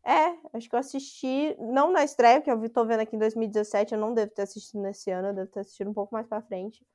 É, 0.03 0.35
acho 0.53 0.67
que 0.67 0.75
eu 0.75 0.79
assisti, 0.79 1.55
não 1.59 1.91
na 1.91 2.03
estreia, 2.03 2.41
que 2.41 2.49
eu 2.49 2.69
tô 2.69 2.83
vendo 2.85 3.01
aqui 3.01 3.15
em 3.15 3.19
2017, 3.19 3.93
eu 3.93 3.99
não 3.99 4.13
devo 4.13 4.31
ter 4.31 4.41
assistido 4.41 4.81
nesse 4.81 5.11
ano, 5.11 5.29
eu 5.29 5.33
devo 5.33 5.51
ter 5.51 5.59
assistido 5.59 5.89
um 5.89 5.93
pouco 5.93 6.13
mais 6.13 6.27
pra 6.27 6.41
frente. 6.41 6.85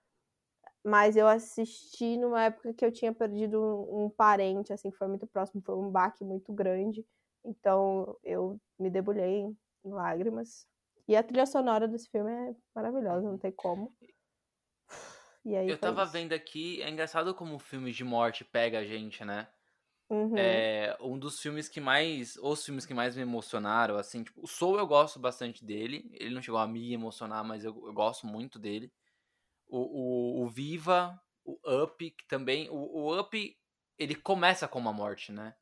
Mas 0.85 1.17
eu 1.17 1.27
assisti 1.27 2.17
numa 2.17 2.45
época 2.45 2.73
que 2.75 2.85
eu 2.85 2.93
tinha 2.93 3.13
perdido 3.13 3.61
um, 3.91 4.09
parente, 4.09 4.73
assim, 4.73 4.91
que 4.91 4.97
foi 4.97 5.09
muito 5.09 5.27
próximo, 5.27 5.63
foi 5.63 5.75
um 5.77 5.91
baque 5.91 6.25
muito 6.25 6.53
grande. 6.53 7.05
Então 7.45 8.17
eu 8.23 8.61
me 8.79 8.91
debulhei 8.91 9.47
em 9.85 9.91
lágrimas. 9.91 10.67
E 11.09 11.17
a 11.17 11.23
trilha 11.23 11.47
sonora 11.47 11.87
desse 11.87 12.09
filme 12.09 12.31
é 12.31 12.55
maravilhosa, 12.75 13.29
não 13.29 13.39
tem 13.39 13.53
como. 13.53 13.93
E 15.45 15.55
aí 15.55 15.69
eu 15.69 15.79
tava 15.79 16.03
isso. 16.03 16.13
vendo 16.13 16.33
aqui, 16.33 16.83
é 16.83 16.91
engraçado 16.91 17.33
como 17.33 17.55
o 17.55 17.61
filme 17.61 17.93
de 17.93 18.03
morte 18.03 18.45
pega 18.45 18.81
a 18.81 18.85
gente, 18.85 19.25
né? 19.25 19.47
Uhum. 20.09 20.37
É 20.37 20.97
um 21.01 21.19
dos 21.19 21.41
filmes 21.41 21.69
que 21.69 21.81
mais. 21.81 22.37
Os 22.37 22.65
filmes 22.65 22.87
que 22.87 22.95
mais 22.95 23.17
me 23.17 23.23
emocionaram, 23.23 23.97
assim, 23.97 24.23
tipo, 24.23 24.41
o 24.43 24.47
Soul 24.47 24.79
eu 24.79 24.87
gosto 24.87 25.19
bastante 25.19 25.65
dele. 25.65 26.09
Ele 26.15 26.35
não 26.35 26.43
chegou 26.43 26.61
a 26.61 26.67
me 26.67 26.93
emocionar, 26.93 27.45
mas 27.45 27.65
eu, 27.65 27.75
eu 27.87 27.93
gosto 27.93 28.27
muito 28.27 28.59
dele. 28.59 28.93
O, 29.69 29.79
o, 29.79 30.45
o, 30.45 30.49
Viva, 30.49 31.21
o 31.45 31.59
Up, 31.83 32.11
que 32.11 32.27
também. 32.29 32.71
O, 32.71 32.77
o 32.77 33.21
Up, 33.21 33.57
ele 33.99 34.15
começa 34.15 34.69
com 34.69 34.79
uma 34.79 34.93
morte, 34.93 35.33
né? 35.33 35.55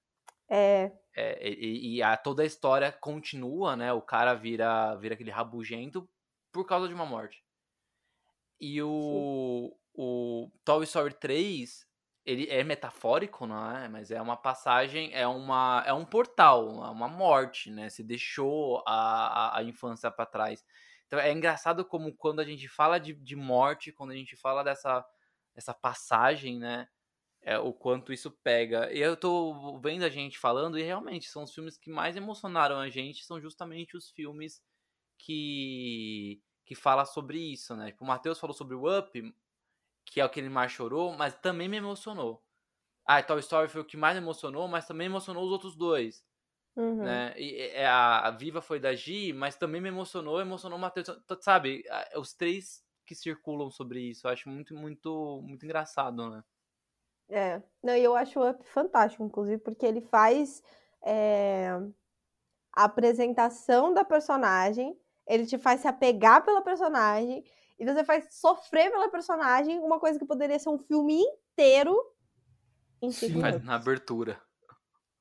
É. 0.48 0.92
é 1.16 1.48
e, 1.48 1.96
e 1.96 2.02
a, 2.02 2.14
toda 2.16 2.42
a 2.42 2.46
história 2.46 2.92
continua, 2.92 3.74
né? 3.76 3.92
O 3.94 4.02
cara 4.02 4.34
vira, 4.34 4.94
vira 4.96 5.14
aquele 5.14 5.30
rabugento 5.30 6.06
por 6.52 6.66
causa 6.66 6.86
de 6.86 6.94
uma 6.94 7.06
morte. 7.06 7.42
E 8.60 8.80
o, 8.82 9.74
o 9.94 10.50
Toy 10.64 10.84
Story 10.84 11.14
3, 11.14 11.86
ele 12.24 12.48
é 12.50 12.64
metafórico, 12.64 13.46
não 13.46 13.76
é? 13.76 13.88
Mas 13.88 14.10
é 14.10 14.20
uma 14.20 14.36
passagem, 14.36 15.12
é 15.12 15.26
uma 15.26 15.82
é 15.86 15.92
um 15.92 16.04
portal, 16.04 16.68
uma 16.68 17.08
morte, 17.08 17.70
né? 17.70 17.88
Se 17.90 18.02
deixou 18.02 18.82
a, 18.86 19.56
a, 19.56 19.58
a 19.58 19.62
infância 19.62 20.10
para 20.10 20.26
trás. 20.26 20.64
Então 21.06 21.18
é 21.18 21.30
engraçado 21.32 21.84
como 21.84 22.14
quando 22.16 22.40
a 22.40 22.44
gente 22.44 22.68
fala 22.68 22.98
de, 22.98 23.12
de 23.14 23.36
morte, 23.36 23.92
quando 23.92 24.12
a 24.12 24.16
gente 24.16 24.36
fala 24.36 24.62
dessa, 24.64 25.04
dessa 25.54 25.74
passagem, 25.74 26.58
né? 26.58 26.88
É, 27.42 27.58
o 27.58 27.74
quanto 27.74 28.12
isso 28.12 28.30
pega. 28.42 28.90
E 28.92 29.00
eu 29.00 29.16
tô 29.16 29.78
vendo 29.78 30.04
a 30.04 30.08
gente 30.08 30.38
falando, 30.38 30.78
e 30.78 30.82
realmente 30.82 31.28
são 31.28 31.42
os 31.44 31.54
filmes 31.54 31.76
que 31.76 31.90
mais 31.90 32.16
emocionaram 32.16 32.78
a 32.78 32.88
gente, 32.88 33.24
são 33.24 33.40
justamente 33.40 33.96
os 33.96 34.10
filmes 34.10 34.62
que 35.18 36.42
que 36.64 36.74
fala 36.74 37.04
sobre 37.04 37.38
isso, 37.38 37.76
né? 37.76 37.88
Tipo, 37.88 38.04
o 38.04 38.06
Matheus 38.06 38.40
falou 38.40 38.54
sobre 38.54 38.74
o 38.74 38.98
Up, 38.98 39.34
que 40.04 40.20
é 40.20 40.24
o 40.24 40.28
que 40.28 40.40
ele 40.40 40.48
mais 40.48 40.72
chorou, 40.72 41.12
mas 41.12 41.34
também 41.34 41.68
me 41.68 41.76
emocionou. 41.76 42.42
Ah, 43.06 43.22
Toy 43.22 43.40
Story 43.40 43.68
foi 43.68 43.80
o 43.80 43.84
que 43.84 43.96
mais 43.96 44.16
me 44.16 44.22
emocionou, 44.22 44.66
mas 44.66 44.86
também 44.86 45.06
emocionou 45.06 45.44
os 45.44 45.52
outros 45.52 45.76
dois. 45.76 46.24
Uhum. 46.76 47.04
Né? 47.04 47.34
E, 47.36 47.60
é, 47.72 47.86
a, 47.86 48.26
a, 48.28 48.30
Viva 48.30 48.60
foi 48.60 48.80
da 48.80 48.94
Gi, 48.94 49.32
mas 49.32 49.56
também 49.56 49.80
me 49.80 49.88
emocionou, 49.88 50.40
emocionou 50.40 50.78
o 50.78 50.80
Matheus. 50.80 51.06
Sabe, 51.40 51.84
os 52.16 52.32
três 52.34 52.82
que 53.04 53.14
circulam 53.14 53.70
sobre 53.70 54.00
isso. 54.00 54.26
Eu 54.26 54.32
acho 54.32 54.48
muito, 54.48 54.74
muito, 54.74 55.40
muito 55.42 55.64
engraçado, 55.64 56.30
né? 56.30 56.42
É, 57.28 57.62
não, 57.82 57.94
eu 57.94 58.14
acho 58.14 58.38
o 58.38 58.48
Up 58.48 58.64
fantástico, 58.64 59.24
inclusive, 59.24 59.58
porque 59.58 59.86
ele 59.86 60.00
faz 60.00 60.62
é, 61.02 61.70
a 62.72 62.84
apresentação 62.84 63.94
da 63.94 64.04
personagem, 64.04 64.98
ele 65.26 65.46
te 65.46 65.56
faz 65.56 65.80
se 65.80 65.88
apegar 65.88 66.44
pela 66.44 66.60
personagem, 66.60 67.44
e 67.78 67.84
você 67.84 68.04
faz 68.04 68.26
sofrer 68.30 68.90
pela 68.90 69.10
personagem 69.10 69.78
uma 69.80 69.98
coisa 69.98 70.18
que 70.18 70.24
poderia 70.24 70.58
ser 70.58 70.68
um 70.68 70.78
filme 70.78 71.20
inteiro 71.20 71.96
em 73.02 73.10
cinco 73.10 73.40
Sim, 73.40 73.64
na 73.64 73.74
abertura. 73.74 74.40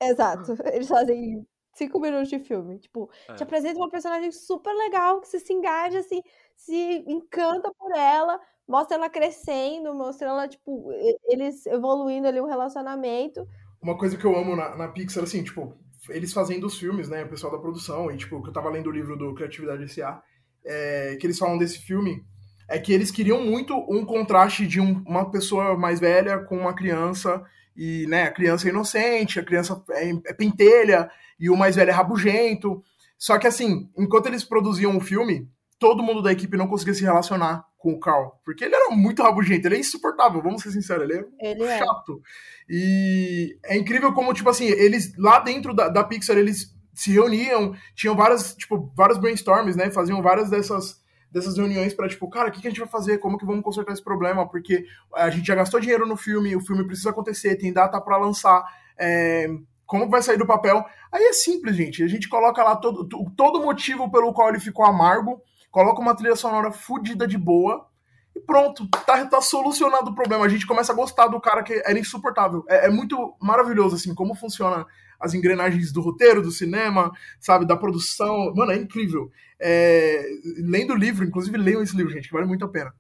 Exato. 0.02 0.54
Eles 0.74 0.88
fazem 0.88 1.46
cinco 1.76 2.00
minutos 2.00 2.30
de 2.30 2.40
filme. 2.40 2.80
Tipo, 2.80 3.10
é. 3.28 3.34
te 3.34 3.44
apresenta 3.44 3.80
uma 3.80 3.90
personagem 3.90 4.32
super 4.32 4.74
legal, 4.74 5.22
que 5.22 5.28
você 5.28 5.40
se 5.40 5.54
engaja, 5.54 6.00
assim, 6.00 6.22
se 6.56 7.04
encanta 7.08 7.72
por 7.78 7.92
ela, 7.96 8.40
mostra 8.68 8.98
ela 8.98 9.10
crescendo, 9.10 9.94
mostra 9.94 10.30
ela, 10.30 10.48
tipo, 10.48 10.92
eles 11.26 11.66
evoluindo 11.66 12.28
ali 12.28 12.40
um 12.40 12.48
relacionamento. 12.48 13.46
Uma 13.82 13.98
coisa 13.98 14.18
que 14.18 14.26
eu 14.26 14.36
amo 14.36 14.56
na, 14.56 14.76
na 14.78 14.88
Pixar, 14.88 15.24
assim, 15.24 15.44
tipo, 15.44 15.78
eles 16.10 16.32
fazendo 16.34 16.68
os 16.68 16.78
filmes, 16.78 17.10
né, 17.10 17.24
o 17.24 17.30
pessoal 17.30 17.52
da 17.52 17.60
produção, 17.60 18.10
e, 18.12 18.18
tipo, 18.18 18.42
que 18.42 18.50
eu 18.50 18.54
tava 18.54 18.70
lendo 18.70 18.88
o 18.88 18.92
livro 18.92 19.18
do 19.18 19.34
Criatividade 19.34 19.84
S.A., 19.84 20.22
é, 20.66 21.18
que 21.20 21.28
eles 21.28 21.38
falam 21.38 21.58
desse 21.58 21.80
filme, 21.80 22.26
é 22.70 22.80
que 22.80 22.94
eles 22.94 23.12
queriam 23.12 23.42
muito 23.44 23.76
um 23.90 24.06
contraste 24.06 24.66
de 24.66 24.80
um, 24.80 25.04
uma 25.06 25.30
pessoa 25.30 25.78
mais 25.78 26.00
velha 26.00 26.40
com 26.40 26.58
uma 26.58 26.74
criança, 26.74 27.44
e 27.76 28.06
né, 28.08 28.24
a 28.24 28.32
criança 28.32 28.68
é 28.68 28.70
inocente, 28.70 29.40
a 29.40 29.44
criança 29.44 29.82
é, 29.92 30.12
é 30.28 30.34
pentelha, 30.34 31.10
e 31.40 31.50
o 31.50 31.58
mais 31.58 31.76
velho 31.76 31.90
é 31.90 31.94
rabugento. 31.94 32.84
Só 33.18 33.38
que 33.38 33.48
assim, 33.48 33.90
enquanto 33.98 34.28
eles 34.28 34.44
produziam 34.44 34.96
o 34.96 35.02
filme, 35.02 35.48
todo 35.80 36.04
mundo 36.04 36.22
da 36.22 36.32
equipe 36.32 36.58
não 36.58 36.68
conseguia 36.68 36.94
se 36.94 37.04
relacionar 37.04 37.66
com 37.78 37.92
o 37.92 38.00
Carl, 38.00 38.40
porque 38.46 38.64
ele 38.64 38.74
era 38.74 38.96
muito 38.96 39.22
rabugento, 39.22 39.68
ele 39.68 39.76
é 39.76 39.80
insuportável, 39.80 40.42
vamos 40.42 40.62
ser 40.62 40.72
sinceros, 40.72 41.04
ele 41.04 41.20
é 41.20 41.52
ele 41.52 41.64
é. 41.64 41.78
chato. 41.78 42.22
É. 42.22 42.74
E 42.74 43.58
é 43.66 43.78
incrível 43.78 44.14
como, 44.14 44.34
tipo 44.34 44.50
assim, 44.50 44.66
eles 44.66 45.14
lá 45.18 45.40
dentro 45.40 45.74
da, 45.74 45.90
da 45.90 46.02
Pixar, 46.02 46.38
eles 46.38 46.74
se 46.94 47.12
reuniam, 47.12 47.76
tinham 47.94 48.16
várias, 48.16 48.56
tipo, 48.56 48.90
vários 48.96 49.18
brainstorms, 49.18 49.76
né, 49.76 49.92
faziam 49.92 50.22
várias 50.22 50.50
dessas 50.50 51.03
dessas 51.34 51.58
reuniões 51.58 51.94
para 51.94 52.08
tipo, 52.08 52.30
cara, 52.30 52.50
o 52.50 52.52
que, 52.52 52.62
que 52.62 52.68
a 52.68 52.70
gente 52.70 52.80
vai 52.80 52.88
fazer? 52.88 53.18
Como 53.18 53.38
que 53.38 53.46
vamos 53.46 53.64
consertar 53.64 53.92
esse 53.92 54.04
problema? 54.04 54.48
Porque 54.48 54.86
a 55.16 55.30
gente 55.32 55.48
já 55.48 55.56
gastou 55.56 55.80
dinheiro 55.80 56.08
no 56.08 56.16
filme, 56.16 56.56
o 56.56 56.62
filme 56.62 56.86
precisa 56.86 57.10
acontecer, 57.10 57.56
tem 57.56 57.74
data 57.74 58.00
para 58.00 58.18
lançar. 58.18 58.64
É, 58.98 59.48
como 59.86 60.08
vai 60.08 60.22
sair 60.22 60.38
do 60.38 60.46
papel? 60.46 60.86
Aí 61.12 61.24
é 61.24 61.34
simples, 61.34 61.76
gente. 61.76 62.04
A 62.04 62.08
gente 62.08 62.30
coloca 62.30 62.64
lá 62.64 62.76
todo, 62.76 63.08
todo 63.36 63.62
motivo 63.62 64.12
pelo 64.12 64.32
qual 64.32 64.50
ele 64.50 64.60
ficou 64.60 64.86
amargo, 64.86 65.42
coloca 65.72 66.00
uma 66.00 66.16
trilha 66.16 66.36
sonora 66.36 66.72
fodida 66.72 67.28
de 67.28 67.38
boa, 67.38 67.88
e 68.36 68.40
pronto, 68.40 68.88
tá, 69.06 69.26
tá 69.26 69.42
solucionado 69.42 70.12
o 70.12 70.16
problema. 70.16 70.46
A 70.46 70.50
gente 70.50 70.66
começa 70.66 70.92
a 70.92 70.96
gostar 70.96 71.28
do 71.28 71.40
cara 71.40 71.64
que 71.64 71.74
era 71.86 71.98
insuportável. 72.00 72.64
É, 72.68 72.88
é 72.88 72.90
muito 72.90 73.36
maravilhoso, 73.40 73.96
assim, 73.96 74.14
como 74.14 74.36
funciona 74.36 74.86
as 75.24 75.34
engrenagens 75.34 75.92
do 75.92 76.02
roteiro, 76.02 76.42
do 76.42 76.52
cinema, 76.52 77.12
sabe, 77.40 77.66
da 77.66 77.78
produção. 77.78 78.54
Mano, 78.54 78.74
é 78.74 78.76
incrível. 78.76 79.32
É, 79.58 80.22
lendo 80.58 80.92
o 80.92 80.98
livro, 80.98 81.24
inclusive 81.24 81.58
leiam 81.58 81.82
esse 81.82 81.96
livro, 81.96 82.12
gente, 82.12 82.28
que 82.28 82.34
vale 82.34 82.46
muito 82.46 82.66
a 82.66 82.68
pena. 82.68 82.94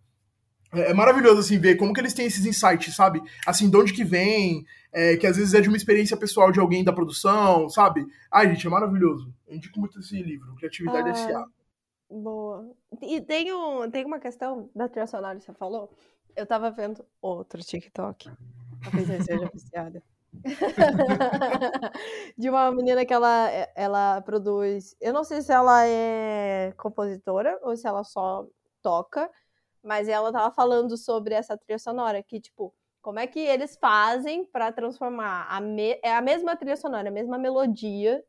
É, 0.73 0.91
é, 0.91 0.93
maravilhoso, 0.93 1.41
assim, 1.41 1.59
ver 1.59 1.75
como 1.75 1.93
que 1.93 1.99
eles 1.99 2.13
têm 2.13 2.25
esses 2.25 2.45
insights, 2.45 2.95
sabe? 2.95 3.21
Assim, 3.45 3.69
de 3.69 3.75
onde 3.75 3.91
que 3.91 4.05
vem, 4.05 4.65
é, 4.93 5.17
que 5.17 5.27
às 5.27 5.35
vezes 5.35 5.53
é 5.53 5.59
de 5.59 5.67
uma 5.67 5.75
experiência 5.75 6.15
pessoal 6.15 6.49
de 6.49 6.61
alguém 6.61 6.81
da 6.81 6.93
produção, 6.93 7.67
sabe? 7.67 8.05
Ai, 8.31 8.49
gente, 8.49 8.65
é 8.65 8.69
maravilhoso. 8.69 9.33
Eu 9.45 9.57
indico 9.57 9.77
muito 9.77 9.99
esse 9.99 10.21
livro, 10.23 10.55
Criatividade 10.55 11.09
ah, 11.09 11.11
S.A. 11.11 11.45
Boa. 12.09 12.71
E 13.01 13.19
tem, 13.19 13.51
um, 13.53 13.89
tem 13.91 14.05
uma 14.05 14.19
questão 14.19 14.69
da 14.73 14.87
trilha 14.87 15.07
sonora 15.07 15.37
que 15.37 15.43
você 15.43 15.53
falou. 15.53 15.91
Eu 16.35 16.45
tava 16.45 16.71
vendo 16.71 17.05
outro 17.21 17.61
TikTok. 17.61 18.31
Talvez 18.81 19.09
eu 19.09 19.21
seja 19.21 19.49
viciada. 19.53 20.01
de 22.37 22.49
uma 22.49 22.71
menina 22.71 23.05
que 23.05 23.13
ela, 23.13 23.49
ela 23.75 24.21
produz. 24.21 24.95
Eu 24.99 25.13
não 25.13 25.23
sei 25.23 25.41
se 25.41 25.51
ela 25.51 25.85
é 25.85 26.73
compositora 26.77 27.59
ou 27.61 27.75
se 27.75 27.87
ela 27.87 28.03
só 28.03 28.47
toca, 28.81 29.29
mas 29.83 30.07
ela 30.07 30.31
tava 30.31 30.53
falando 30.53 30.97
sobre 30.97 31.35
essa 31.35 31.57
trilha 31.57 31.79
sonora, 31.79 32.23
que, 32.23 32.39
tipo, 32.39 32.73
como 33.01 33.19
é 33.19 33.27
que 33.27 33.39
eles 33.39 33.77
fazem 33.77 34.45
para 34.45 34.71
transformar 34.71 35.45
a 35.49 35.59
me... 35.59 35.99
é 36.03 36.15
a 36.15 36.21
mesma 36.21 36.55
trilha 36.55 36.77
sonora, 36.77 37.09
a 37.09 37.11
mesma 37.11 37.37
melodia, 37.37 38.23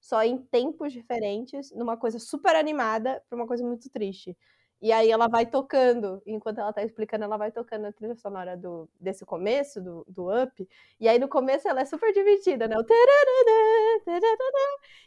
só 0.00 0.22
em 0.22 0.38
tempos 0.38 0.92
diferentes, 0.92 1.72
numa 1.72 1.96
coisa 1.96 2.18
super 2.18 2.54
animada 2.54 3.22
para 3.28 3.36
uma 3.36 3.46
coisa 3.46 3.64
muito 3.64 3.90
triste. 3.90 4.36
E 4.80 4.92
aí 4.92 5.10
ela 5.10 5.26
vai 5.26 5.44
tocando, 5.44 6.22
enquanto 6.24 6.58
ela 6.58 6.72
tá 6.72 6.84
explicando, 6.84 7.24
ela 7.24 7.36
vai 7.36 7.50
tocando 7.50 7.86
a 7.86 7.92
trilha 7.92 8.14
sonora 8.14 8.56
do, 8.56 8.88
desse 9.00 9.24
começo, 9.24 9.80
do, 9.80 10.04
do 10.08 10.30
Up. 10.30 10.68
E 11.00 11.08
aí 11.08 11.18
no 11.18 11.28
começo 11.28 11.66
ela 11.66 11.80
é 11.80 11.84
super 11.84 12.12
divertida, 12.12 12.68
né? 12.68 12.76
O 12.78 12.84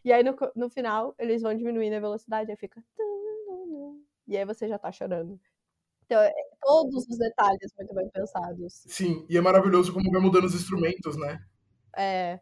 e 0.04 0.12
aí 0.12 0.24
no, 0.24 0.36
no 0.56 0.70
final 0.70 1.16
eles 1.18 1.42
vão 1.42 1.56
diminuindo 1.56 1.96
a 1.96 2.02
velocidade, 2.02 2.52
aí 2.52 2.58
fica. 2.58 2.84
E 4.28 4.38
aí 4.38 4.46
você 4.46 4.68
já 4.68 4.78
tá 4.78 4.92
chorando. 4.92 5.40
Então, 6.06 6.22
é, 6.22 6.34
todos 6.62 7.08
os 7.08 7.18
detalhes 7.18 7.72
muito 7.78 7.94
bem 7.96 8.10
pensados. 8.10 8.84
Sim, 8.88 9.26
e 9.30 9.38
é 9.38 9.42
maravilhoso 9.42 9.94
como 9.94 10.12
vai 10.12 10.20
mudando 10.20 10.44
os 10.44 10.54
instrumentos, 10.54 11.16
né? 11.18 11.42
É. 11.96 12.42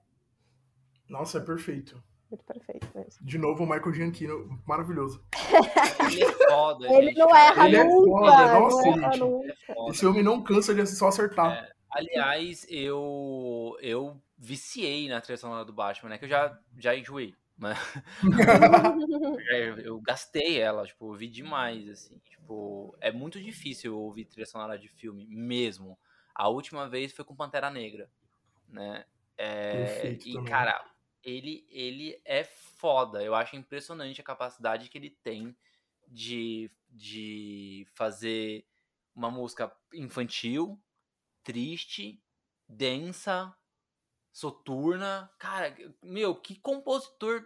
Nossa, 1.08 1.38
é 1.38 1.42
perfeito. 1.42 2.02
Muito 2.30 2.44
perfeito 2.44 2.88
mesmo. 2.94 3.26
De 3.26 3.38
novo, 3.38 3.64
o 3.64 3.68
Michael 3.68 3.94
Gianchino, 3.94 4.62
maravilhoso. 4.68 5.24
Ele 6.12 6.24
é 6.24 6.32
foda, 6.32 6.88
Ele 6.88 7.08
gente, 7.08 7.18
não 7.18 7.36
erra 7.36 7.68
Ele 7.68 7.84
nunca. 7.84 8.28
É 8.28 8.38
foda, 8.38 8.60
nossa, 8.60 8.86
não 8.86 8.94
gente. 8.94 9.20
Nunca. 9.20 9.56
Esse 9.90 10.06
homem 10.06 10.24
não 10.24 10.44
cansa 10.44 10.76
de 10.76 10.86
só 10.86 11.08
acertar. 11.08 11.54
É, 11.54 11.74
aliás, 11.90 12.68
eu 12.70 13.76
eu 13.82 14.22
viciei 14.38 15.10
na 15.10 15.22
trilha 15.22 15.38
sonora 15.38 15.66
do 15.66 15.74
Batman, 15.74 16.10
né? 16.12 16.18
Que 16.18 16.26
eu 16.26 16.30
já, 16.30 16.58
já 16.78 16.96
enjoei. 16.96 17.36
Mas 17.60 17.78
é, 19.50 19.74
eu 19.84 20.00
gastei 20.00 20.60
ela, 20.60 20.86
tipo, 20.86 21.08
ouvi 21.08 21.28
demais, 21.28 21.90
assim. 21.90 22.18
Tipo, 22.30 22.96
é 23.02 23.12
muito 23.12 23.38
difícil 23.42 23.98
ouvir 23.98 24.26
trilha 24.26 24.46
sonora 24.46 24.80
de 24.80 24.88
filme, 24.88 25.26
mesmo. 25.28 26.00
A 26.34 26.48
última 26.48 26.88
vez 26.88 27.12
foi 27.12 27.26
com 27.26 27.36
Pantera 27.36 27.70
Negra, 27.70 28.10
né? 28.70 29.04
É, 29.38 30.18
e, 30.26 30.34
também. 30.34 30.46
cara, 30.46 30.86
ele, 31.24 31.66
ele 31.70 32.20
é 32.26 32.44
foda. 32.44 33.24
Eu 33.24 33.36
acho 33.36 33.56
impressionante 33.56 34.22
a 34.22 34.24
capacidade 34.24 34.90
que 34.90 34.98
ele 34.98 35.10
tem 35.10 35.56
de, 36.08 36.72
de 36.90 37.86
fazer 37.94 38.66
uma 39.16 39.30
música 39.30 39.72
infantil, 39.94 40.80
triste, 41.44 42.22
densa, 42.68 43.54
soturna. 44.32 45.30
Cara, 45.38 45.76
meu, 46.02 46.36
que 46.36 46.56
compositor 46.56 47.44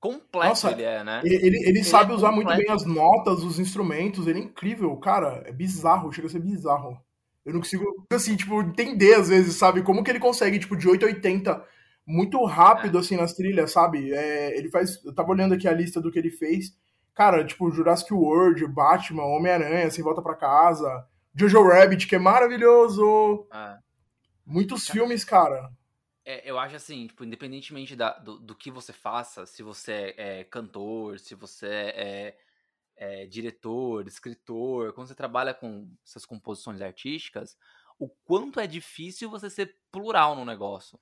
completo 0.00 0.48
Nossa, 0.48 0.70
ele 0.70 0.82
é, 0.82 1.04
né? 1.04 1.20
Ele, 1.24 1.34
ele, 1.34 1.46
ele, 1.46 1.68
ele 1.68 1.84
sabe 1.84 2.12
é 2.12 2.14
usar 2.14 2.30
completo. 2.30 2.50
muito 2.50 2.66
bem 2.66 2.74
as 2.74 2.84
notas, 2.84 3.42
os 3.42 3.58
instrumentos, 3.58 4.26
ele 4.26 4.40
é 4.40 4.42
incrível, 4.42 4.96
cara. 4.96 5.42
É 5.46 5.52
bizarro, 5.52 6.12
chega 6.12 6.28
a 6.28 6.30
ser 6.30 6.40
bizarro. 6.40 7.00
Eu 7.44 7.52
não 7.52 7.60
consigo, 7.60 7.84
assim, 8.10 8.36
tipo, 8.36 8.60
entender 8.60 9.14
às 9.14 9.28
vezes, 9.28 9.54
sabe? 9.56 9.82
Como 9.82 10.02
que 10.02 10.10
ele 10.10 10.18
consegue, 10.18 10.58
tipo, 10.58 10.76
de 10.76 10.88
8 10.88 11.04
a 11.04 11.08
80 11.08 11.68
muito 12.06 12.44
rápido, 12.44 12.98
é. 12.98 13.00
assim, 13.00 13.16
nas 13.16 13.32
trilhas, 13.32 13.72
sabe? 13.72 14.12
É, 14.12 14.56
ele 14.56 14.70
faz. 14.70 15.04
Eu 15.04 15.14
tava 15.14 15.30
olhando 15.30 15.54
aqui 15.54 15.66
a 15.66 15.72
lista 15.72 16.00
do 16.00 16.10
que 16.10 16.18
ele 16.18 16.30
fez. 16.30 16.76
Cara, 17.14 17.44
tipo, 17.44 17.70
Jurassic 17.70 18.12
World, 18.12 18.66
Batman, 18.68 19.24
Homem-Aranha, 19.24 19.90
Sem 19.90 20.04
Volta 20.04 20.22
para 20.22 20.36
Casa, 20.36 21.06
Jojo 21.34 21.66
Rabbit, 21.66 22.06
que 22.06 22.14
é 22.14 22.18
maravilhoso. 22.18 23.46
É. 23.52 23.78
Muitos 24.44 24.88
filmes, 24.88 25.24
cara. 25.24 25.72
É, 26.24 26.48
eu 26.48 26.58
acho 26.58 26.76
assim, 26.76 27.06
tipo, 27.06 27.24
independentemente 27.24 27.94
da, 27.94 28.18
do, 28.18 28.38
do 28.38 28.54
que 28.54 28.70
você 28.70 28.92
faça, 28.92 29.46
se 29.46 29.62
você 29.62 30.14
é, 30.16 30.40
é 30.40 30.44
cantor, 30.44 31.18
se 31.18 31.34
você 31.34 31.66
é, 31.66 32.36
é, 32.96 33.26
diretor, 33.26 34.06
escritor, 34.06 34.92
quando 34.92 35.06
você 35.06 35.14
trabalha 35.14 35.54
com 35.54 35.88
essas 36.04 36.26
composições 36.26 36.80
artísticas, 36.80 37.56
o 37.98 38.08
quanto 38.08 38.58
é 38.58 38.66
difícil 38.66 39.30
você 39.30 39.48
ser 39.48 39.76
plural 39.90 40.34
no 40.34 40.44
negócio. 40.44 40.98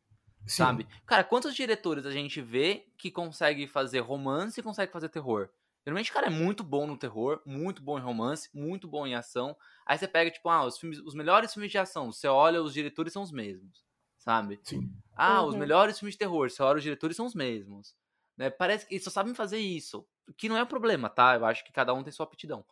Sim. 0.46 0.56
Sabe? 0.62 0.88
Cara, 1.06 1.24
quantos 1.24 1.54
diretores 1.54 2.04
a 2.06 2.10
gente 2.10 2.40
vê 2.40 2.86
que 2.98 3.10
consegue 3.10 3.66
fazer 3.66 4.00
romance 4.00 4.60
e 4.60 4.62
consegue 4.62 4.92
fazer 4.92 5.08
terror? 5.08 5.48
Geralmente 5.86 6.10
o 6.10 6.14
cara 6.14 6.28
é 6.28 6.30
muito 6.30 6.64
bom 6.64 6.86
no 6.86 6.96
terror, 6.96 7.42
muito 7.44 7.82
bom 7.82 7.98
em 7.98 8.02
romance, 8.02 8.48
muito 8.54 8.88
bom 8.88 9.06
em 9.06 9.14
ação. 9.14 9.56
Aí 9.86 9.98
você 9.98 10.08
pega, 10.08 10.30
tipo, 10.30 10.48
ah, 10.48 10.64
os, 10.64 10.78
filmes, 10.78 10.98
os 11.00 11.14
melhores 11.14 11.52
filmes 11.52 11.70
de 11.70 11.78
ação, 11.78 12.10
você 12.10 12.26
olha, 12.26 12.62
os 12.62 12.72
diretores 12.72 13.12
são 13.12 13.22
os 13.22 13.30
mesmos, 13.30 13.84
sabe? 14.18 14.58
Sim. 14.62 14.90
Ah, 15.14 15.42
uhum. 15.42 15.48
os 15.48 15.54
melhores 15.54 15.98
filmes 15.98 16.14
de 16.14 16.18
terror, 16.18 16.50
você 16.50 16.62
olha, 16.62 16.78
os 16.78 16.82
diretores 16.82 17.16
são 17.16 17.26
os 17.26 17.34
mesmos. 17.34 17.94
Né? 18.36 18.48
Parece 18.50 18.86
que 18.86 18.94
eles 18.94 19.04
só 19.04 19.10
sabem 19.10 19.34
fazer 19.34 19.58
isso. 19.58 20.06
Que 20.38 20.48
não 20.48 20.56
é 20.56 20.62
um 20.62 20.66
problema, 20.66 21.10
tá? 21.10 21.34
Eu 21.34 21.44
acho 21.44 21.62
que 21.64 21.72
cada 21.72 21.92
um 21.92 22.02
tem 22.02 22.12
sua 22.12 22.24
aptidão. 22.24 22.64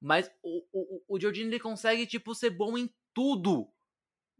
Mas 0.00 0.30
o, 0.42 0.64
o, 0.72 1.02
o 1.08 1.20
Giordino, 1.20 1.50
ele 1.50 1.60
consegue, 1.60 2.06
tipo, 2.06 2.34
ser 2.34 2.50
bom 2.50 2.78
em 2.78 2.92
tudo 3.12 3.68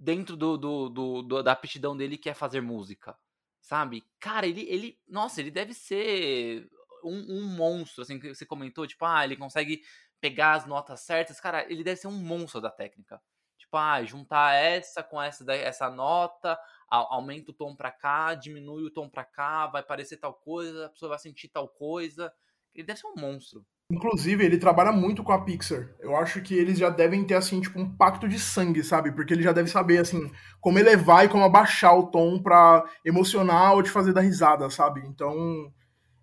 dentro 0.02 0.36
do, 0.36 0.58
do, 0.58 0.88
do, 0.88 1.22
do, 1.22 1.42
da 1.42 1.52
aptidão 1.52 1.96
dele, 1.96 2.18
que 2.18 2.28
é 2.28 2.34
fazer 2.34 2.60
música. 2.60 3.16
Sabe? 3.60 4.04
Cara, 4.18 4.46
ele, 4.46 4.62
ele. 4.62 4.98
Nossa, 5.06 5.40
ele 5.40 5.50
deve 5.50 5.72
ser 5.72 6.68
um, 7.04 7.38
um 7.38 7.42
monstro, 7.56 8.02
assim, 8.02 8.18
que 8.18 8.34
você 8.34 8.44
comentou, 8.44 8.86
tipo, 8.86 9.04
ah, 9.04 9.24
ele 9.24 9.36
consegue 9.36 9.82
pegar 10.20 10.54
as 10.54 10.66
notas 10.66 11.00
certas. 11.00 11.40
Cara, 11.40 11.64
ele 11.70 11.84
deve 11.84 12.00
ser 12.00 12.08
um 12.08 12.18
monstro 12.18 12.60
da 12.60 12.70
técnica. 12.70 13.22
Tipo, 13.56 13.76
ah, 13.76 14.02
juntar 14.02 14.54
essa 14.54 15.02
com 15.02 15.22
essa, 15.22 15.50
essa 15.54 15.88
nota, 15.88 16.58
aumenta 16.90 17.52
o 17.52 17.54
tom 17.54 17.74
para 17.76 17.92
cá, 17.92 18.34
diminui 18.34 18.84
o 18.84 18.90
tom 18.90 19.08
para 19.08 19.24
cá, 19.24 19.68
vai 19.68 19.82
parecer 19.84 20.16
tal 20.16 20.34
coisa, 20.34 20.86
a 20.86 20.90
pessoa 20.90 21.10
vai 21.10 21.18
sentir 21.20 21.48
tal 21.48 21.68
coisa. 21.68 22.32
Ele 22.74 22.86
deve 22.86 22.98
ser 22.98 23.06
um 23.06 23.14
monstro. 23.16 23.64
Inclusive, 23.92 24.42
ele 24.42 24.56
trabalha 24.56 24.90
muito 24.90 25.22
com 25.22 25.32
a 25.32 25.42
Pixar. 25.42 25.86
Eu 26.00 26.16
acho 26.16 26.40
que 26.40 26.54
eles 26.54 26.78
já 26.78 26.88
devem 26.88 27.22
ter, 27.24 27.34
assim, 27.34 27.60
tipo, 27.60 27.78
um 27.78 27.94
pacto 27.94 28.26
de 28.26 28.40
sangue, 28.40 28.82
sabe? 28.82 29.12
Porque 29.12 29.34
ele 29.34 29.42
já 29.42 29.52
deve 29.52 29.68
saber, 29.68 29.98
assim, 29.98 30.30
como 30.62 30.78
elevar 30.78 31.26
e 31.26 31.28
como 31.28 31.44
abaixar 31.44 31.94
o 31.98 32.06
tom 32.06 32.42
pra 32.42 32.82
emocionar 33.04 33.74
ou 33.74 33.82
te 33.82 33.90
fazer 33.90 34.14
dar 34.14 34.22
risada, 34.22 34.70
sabe? 34.70 35.02
Então, 35.06 35.34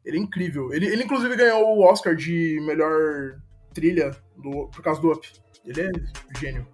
ele 0.04 0.18
é 0.18 0.20
incrível. 0.20 0.74
Ele, 0.74 0.88
ele 0.88 1.04
inclusive, 1.04 1.36
ganhou 1.36 1.78
o 1.78 1.84
Oscar 1.84 2.16
de 2.16 2.60
melhor 2.66 3.40
trilha 3.72 4.18
do, 4.36 4.68
por 4.70 4.82
causa 4.82 5.00
do 5.00 5.12
Up. 5.12 5.30
Ele 5.64 5.82
é 5.82 5.92
gênio. 6.40 6.66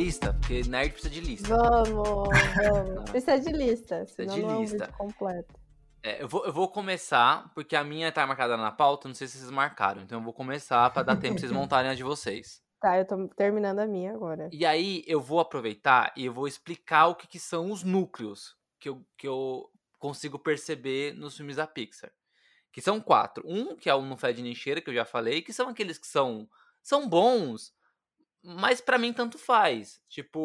Lista? 0.00 0.32
Porque 0.34 0.62
nerd 0.62 0.92
precisa 0.92 1.12
de 1.12 1.20
lista. 1.20 1.48
Vamos, 1.48 1.88
vamos. 1.90 3.10
precisa 3.10 3.38
de 3.38 3.52
lista. 3.52 3.96
Precisa 3.96 4.26
de 4.26 4.42
lista. 4.42 4.84
É 4.84 4.88
um 4.88 5.08
completo. 5.08 5.54
É, 6.02 6.22
eu, 6.22 6.28
vou, 6.28 6.46
eu 6.46 6.52
vou 6.52 6.68
começar, 6.68 7.52
porque 7.54 7.76
a 7.76 7.84
minha 7.84 8.10
tá 8.10 8.26
marcada 8.26 8.56
na 8.56 8.72
pauta, 8.72 9.06
não 9.06 9.14
sei 9.14 9.28
se 9.28 9.36
vocês 9.36 9.50
marcaram. 9.50 10.00
Então 10.02 10.18
eu 10.18 10.24
vou 10.24 10.32
começar 10.32 10.88
para 10.90 11.02
dar 11.02 11.16
tempo 11.16 11.34
pra 11.34 11.40
vocês 11.40 11.52
montarem 11.52 11.90
a 11.90 11.94
de 11.94 12.02
vocês. 12.02 12.62
Tá, 12.80 12.96
eu 12.96 13.06
tô 13.06 13.28
terminando 13.28 13.80
a 13.80 13.86
minha 13.86 14.12
agora. 14.12 14.48
E 14.50 14.64
aí 14.64 15.04
eu 15.06 15.20
vou 15.20 15.38
aproveitar 15.38 16.12
e 16.16 16.24
eu 16.24 16.32
vou 16.32 16.48
explicar 16.48 17.08
o 17.08 17.14
que, 17.14 17.26
que 17.26 17.38
são 17.38 17.70
os 17.70 17.82
núcleos 17.82 18.56
que 18.78 18.88
eu, 18.88 19.04
que 19.18 19.28
eu 19.28 19.70
consigo 19.98 20.38
perceber 20.38 21.12
nos 21.12 21.36
filmes 21.36 21.56
da 21.56 21.66
Pixar. 21.66 22.10
Que 22.72 22.80
são 22.80 22.98
quatro. 22.98 23.44
Um, 23.46 23.76
que 23.76 23.90
é 23.90 23.94
o 23.94 24.00
No 24.00 24.16
Fed 24.16 24.40
Nem 24.42 24.54
Cheira, 24.54 24.80
que 24.80 24.88
eu 24.88 24.94
já 24.94 25.04
falei, 25.04 25.42
que 25.42 25.52
são 25.52 25.68
aqueles 25.68 25.98
que 25.98 26.06
são, 26.06 26.48
são 26.82 27.06
bons, 27.06 27.74
mas 28.42 28.80
para 28.80 28.98
mim 28.98 29.12
tanto 29.12 29.38
faz. 29.38 30.02
Tipo, 30.08 30.40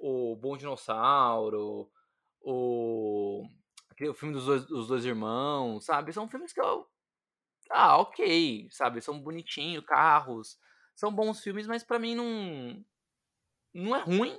o 0.00 0.36
Bom 0.36 0.56
Dinossauro, 0.56 1.90
o. 2.40 3.48
O 3.98 4.14
filme 4.14 4.34
dos 4.34 4.44
dois, 4.44 4.66
dos 4.66 4.88
dois 4.88 5.06
irmãos, 5.06 5.84
sabe? 5.86 6.12
São 6.12 6.28
filmes 6.28 6.52
que 6.52 6.60
eu. 6.60 6.86
Ah, 7.70 7.96
ok, 7.96 8.68
sabe? 8.70 9.00
São 9.00 9.18
bonitinhos, 9.18 9.84
carros. 9.84 10.58
São 10.94 11.12
bons 11.12 11.40
filmes, 11.40 11.66
mas 11.66 11.82
para 11.82 11.98
mim 11.98 12.14
não. 12.14 12.84
Não 13.72 13.96
é 13.96 14.00
ruim. 14.00 14.38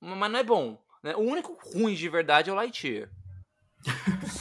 Mas 0.00 0.30
não 0.30 0.38
é 0.38 0.42
bom. 0.42 0.82
Né? 1.02 1.14
O 1.14 1.20
único 1.20 1.56
ruim 1.72 1.94
de 1.94 2.08
verdade 2.08 2.50
é 2.50 2.52
o 2.52 2.56
Lightyear. 2.56 3.10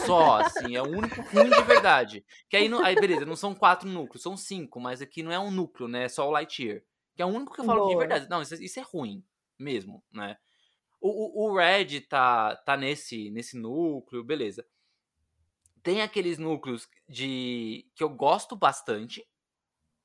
Só, 0.05 0.41
assim, 0.41 0.75
é 0.75 0.81
o 0.81 0.87
único 0.87 1.21
ruim 1.21 1.49
de 1.49 1.61
verdade. 1.63 2.25
Que 2.49 2.57
aí, 2.57 2.69
aí, 2.83 2.95
beleza, 2.95 3.25
não 3.25 3.35
são 3.35 3.55
quatro 3.55 3.87
núcleos, 3.87 4.21
são 4.21 4.35
cinco, 4.35 4.79
mas 4.79 5.01
aqui 5.01 5.23
não 5.23 5.31
é 5.31 5.39
um 5.39 5.51
núcleo, 5.51 5.87
né? 5.87 6.05
É 6.05 6.09
só 6.09 6.27
o 6.27 6.31
Lightyear. 6.31 6.81
Que 7.19 7.23
é 7.23 7.25
o 7.25 7.29
único 7.35 7.53
que 7.53 7.59
eu 7.59 7.65
falo 7.65 7.81
Boa. 7.81 7.91
de 7.91 7.97
verdade. 7.97 8.29
Não, 8.29 8.41
isso, 8.41 8.55
isso, 8.63 8.79
é 8.79 8.81
ruim 8.81 9.21
mesmo, 9.59 10.01
né? 10.09 10.37
O, 11.01 11.47
o, 11.47 11.49
o 11.49 11.57
Red 11.57 11.99
tá, 12.07 12.55
tá 12.55 12.77
nesse, 12.77 13.29
nesse 13.29 13.57
núcleo, 13.57 14.23
beleza. 14.23 14.65
Tem 15.83 16.01
aqueles 16.01 16.37
núcleos 16.37 16.87
de 17.09 17.85
que 17.93 18.01
eu 18.01 18.07
gosto 18.07 18.55
bastante, 18.55 19.27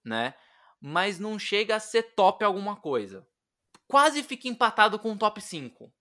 né? 0.04 0.34
Mas 0.80 1.20
não 1.20 1.38
chega 1.38 1.76
a 1.76 1.78
ser 1.78 2.02
top 2.16 2.44
alguma 2.44 2.74
coisa. 2.74 3.24
Quase 3.86 4.20
fica 4.24 4.48
empatado 4.48 4.98
com 4.98 5.12
o 5.12 5.16
top 5.16 5.40
5. 5.40 5.94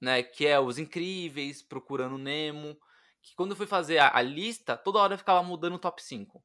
Né, 0.00 0.24
que 0.24 0.44
é 0.44 0.58
os 0.58 0.76
incríveis, 0.76 1.62
procurando 1.62 2.18
Nemo, 2.18 2.76
que 3.22 3.32
quando 3.36 3.52
eu 3.52 3.56
fui 3.56 3.68
fazer 3.68 3.98
a, 3.98 4.16
a 4.16 4.22
lista, 4.22 4.76
toda 4.76 4.98
hora 4.98 5.14
eu 5.14 5.18
ficava 5.18 5.40
mudando 5.40 5.74
o 5.74 5.78
top 5.78 6.02
5 6.02 6.42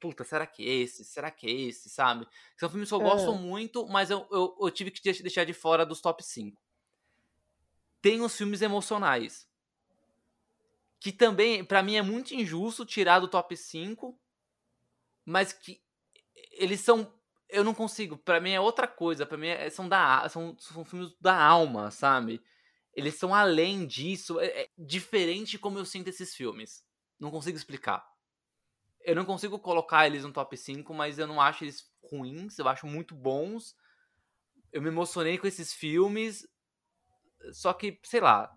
puta, 0.00 0.24
será 0.24 0.46
que 0.46 0.66
é 0.66 0.72
esse? 0.82 1.04
Será 1.04 1.30
que 1.30 1.46
é 1.46 1.50
esse, 1.50 1.88
sabe? 1.88 2.26
São 2.56 2.68
filmes 2.68 2.88
que 2.88 2.94
eu 2.94 3.00
é. 3.00 3.04
gosto 3.04 3.34
muito, 3.34 3.86
mas 3.88 4.10
eu, 4.10 4.26
eu, 4.30 4.56
eu, 4.60 4.70
tive 4.70 4.90
que 4.90 5.02
deixar 5.22 5.44
de 5.44 5.52
fora 5.52 5.84
dos 5.84 6.00
top 6.00 6.22
5. 6.22 6.60
Tem 8.00 8.20
os 8.20 8.36
filmes 8.36 8.62
emocionais. 8.62 9.48
Que 11.00 11.12
também, 11.12 11.64
para 11.64 11.82
mim, 11.82 11.96
é 11.96 12.02
muito 12.02 12.34
injusto 12.34 12.84
tirar 12.84 13.20
do 13.20 13.28
top 13.28 13.56
5, 13.56 14.18
mas 15.24 15.52
que 15.52 15.80
eles 16.52 16.80
são. 16.80 17.12
Eu 17.48 17.64
não 17.64 17.74
consigo. 17.74 18.16
para 18.16 18.40
mim 18.40 18.50
é 18.50 18.60
outra 18.60 18.86
coisa. 18.86 19.24
para 19.24 19.38
mim 19.38 19.48
é, 19.48 19.70
são, 19.70 19.88
da, 19.88 20.28
são, 20.28 20.56
são 20.58 20.84
filmes 20.84 21.14
da 21.20 21.40
alma, 21.40 21.90
sabe? 21.90 22.42
Eles 22.94 23.14
são 23.14 23.34
além 23.34 23.86
disso. 23.86 24.40
É, 24.40 24.62
é 24.62 24.70
diferente 24.76 25.58
como 25.58 25.78
eu 25.78 25.84
sinto 25.84 26.08
esses 26.08 26.34
filmes. 26.34 26.84
Não 27.18 27.30
consigo 27.30 27.56
explicar 27.56 28.04
eu 29.08 29.14
não 29.14 29.24
consigo 29.24 29.58
colocar 29.58 30.06
eles 30.06 30.22
no 30.22 30.32
top 30.32 30.54
5, 30.54 30.92
mas 30.92 31.18
eu 31.18 31.26
não 31.26 31.40
acho 31.40 31.64
eles 31.64 31.90
ruins, 32.02 32.58
eu 32.58 32.68
acho 32.68 32.86
muito 32.86 33.14
bons. 33.14 33.74
Eu 34.70 34.82
me 34.82 34.88
emocionei 34.88 35.38
com 35.38 35.46
esses 35.46 35.72
filmes, 35.72 36.46
só 37.52 37.72
que, 37.72 37.98
sei 38.04 38.20
lá, 38.20 38.54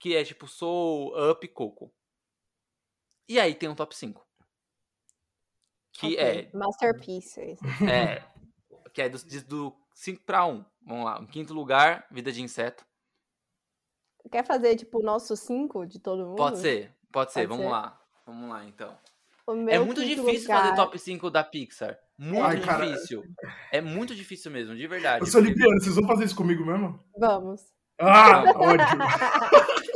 que 0.00 0.16
é 0.16 0.24
tipo 0.24 0.48
Soul, 0.48 1.14
Up 1.30 1.46
e 1.46 1.48
Coco. 1.48 1.94
E 3.28 3.38
aí 3.38 3.54
tem 3.54 3.68
um 3.68 3.76
top 3.76 3.94
5. 3.94 4.26
Que 5.92 6.14
Ok, 6.14 6.50
Masterpieces. 6.52 7.60
é, 7.88 8.14
é. 8.14 8.32
Que 8.92 9.02
é 9.02 9.08
do, 9.08 9.18
do 9.46 9.76
5 9.94 10.24
pra 10.24 10.44
1. 10.46 10.64
Vamos 10.84 11.04
lá. 11.04 11.20
Em 11.22 11.26
quinto 11.26 11.54
lugar, 11.54 12.08
Vida 12.10 12.32
de 12.32 12.42
Inseto. 12.42 12.84
Quer 14.32 14.44
fazer, 14.44 14.74
tipo, 14.76 14.98
o 14.98 15.02
nosso 15.02 15.36
cinco 15.36 15.86
de 15.86 16.00
todo 16.00 16.26
mundo? 16.26 16.36
Pode 16.36 16.58
ser, 16.58 16.92
pode 17.12 17.32
ser. 17.32 17.46
Pode 17.46 17.48
Vamos 17.48 17.64
ser? 17.66 17.70
lá. 17.70 18.00
Vamos 18.26 18.48
lá, 18.50 18.64
então. 18.64 18.98
O 19.46 19.68
É 19.68 19.78
muito 19.78 20.02
difícil 20.04 20.42
lugar- 20.42 20.62
fazer 20.62 20.76
top 20.76 20.98
5 20.98 21.30
da 21.30 21.42
Pixar. 21.42 21.98
Muito 22.16 22.44
Ai, 22.44 22.60
cara. 22.60 22.86
difícil. 22.86 23.24
É 23.72 23.80
muito 23.80 24.14
difícil 24.14 24.50
mesmo, 24.52 24.76
de 24.76 24.86
verdade. 24.86 25.22
Eu 25.22 25.26
sou 25.26 25.40
porque- 25.40 25.52
libriano, 25.54 25.80
vocês 25.82 25.96
vão 25.96 26.06
fazer 26.06 26.24
isso 26.24 26.36
comigo 26.36 26.64
mesmo? 26.64 27.02
Vamos. 27.18 27.62
Ah, 28.00 28.44
ódio. 28.56 28.86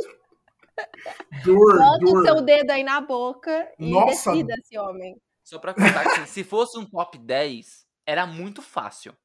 dor, 1.43 1.77
Bota 1.77 2.05
o 2.05 2.23
seu 2.23 2.41
dedo 2.41 2.71
aí 2.71 2.83
na 2.83 3.01
boca 3.01 3.71
e 3.79 3.89
Nossa. 3.89 4.31
decida 4.31 4.53
esse 4.59 4.77
homem. 4.77 5.15
Só 5.43 5.59
pra 5.59 5.73
contar 5.73 6.03
que 6.03 6.09
assim, 6.21 6.25
se 6.25 6.43
fosse 6.43 6.77
um 6.77 6.85
top 6.85 7.17
10, 7.17 7.85
era 8.05 8.25
muito 8.27 8.61
fácil. 8.61 9.15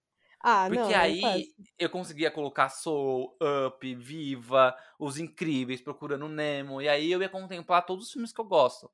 Ah, 0.45 0.65
Porque 0.67 0.81
não, 0.81 0.91
não 0.91 0.99
aí 0.99 1.21
faz. 1.21 1.43
eu 1.79 1.89
conseguia 1.91 2.31
colocar 2.31 2.69
Soul, 2.69 3.37
Up, 3.67 3.95
Viva, 3.95 4.75
Os 4.99 5.17
Incríveis, 5.19 5.81
Procurando 5.81 6.29
Nemo, 6.29 6.81
e 6.83 6.89
aí 6.89 7.13
eu 7.13 7.23
ia 7.23 7.29
contemplar 7.29 7.85
todos 7.87 8.07
os 8.07 8.13
filmes 8.13 8.33
que 8.33 8.41
eu 8.41 8.45
gosto. 8.45 8.91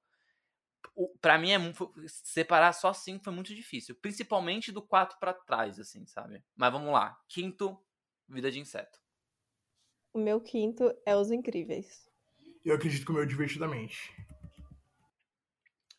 O, 0.94 1.08
pra 1.20 1.38
mim, 1.38 1.50
é, 1.52 1.58
separar 2.06 2.72
só 2.72 2.92
cinco 2.92 3.24
foi 3.24 3.32
muito 3.32 3.54
difícil. 3.54 3.94
Principalmente 3.96 4.72
do 4.72 4.82
4 4.82 5.18
pra 5.18 5.32
trás, 5.32 5.78
assim, 5.78 6.06
sabe? 6.06 6.42
Mas 6.56 6.72
vamos 6.72 6.92
lá. 6.92 7.18
Quinto, 7.28 7.80
Vida 8.28 8.50
de 8.50 8.58
Inseto. 8.60 9.00
O 10.12 10.18
meu 10.18 10.40
quinto 10.40 10.92
é 11.06 11.14
Os 11.16 11.30
Incríveis. 11.30 12.08
Eu 12.64 12.74
acredito 12.74 13.04
que 13.04 13.10
o 13.10 13.14
meu 13.14 13.22
é 13.22 13.26
divertidamente. 13.26 14.12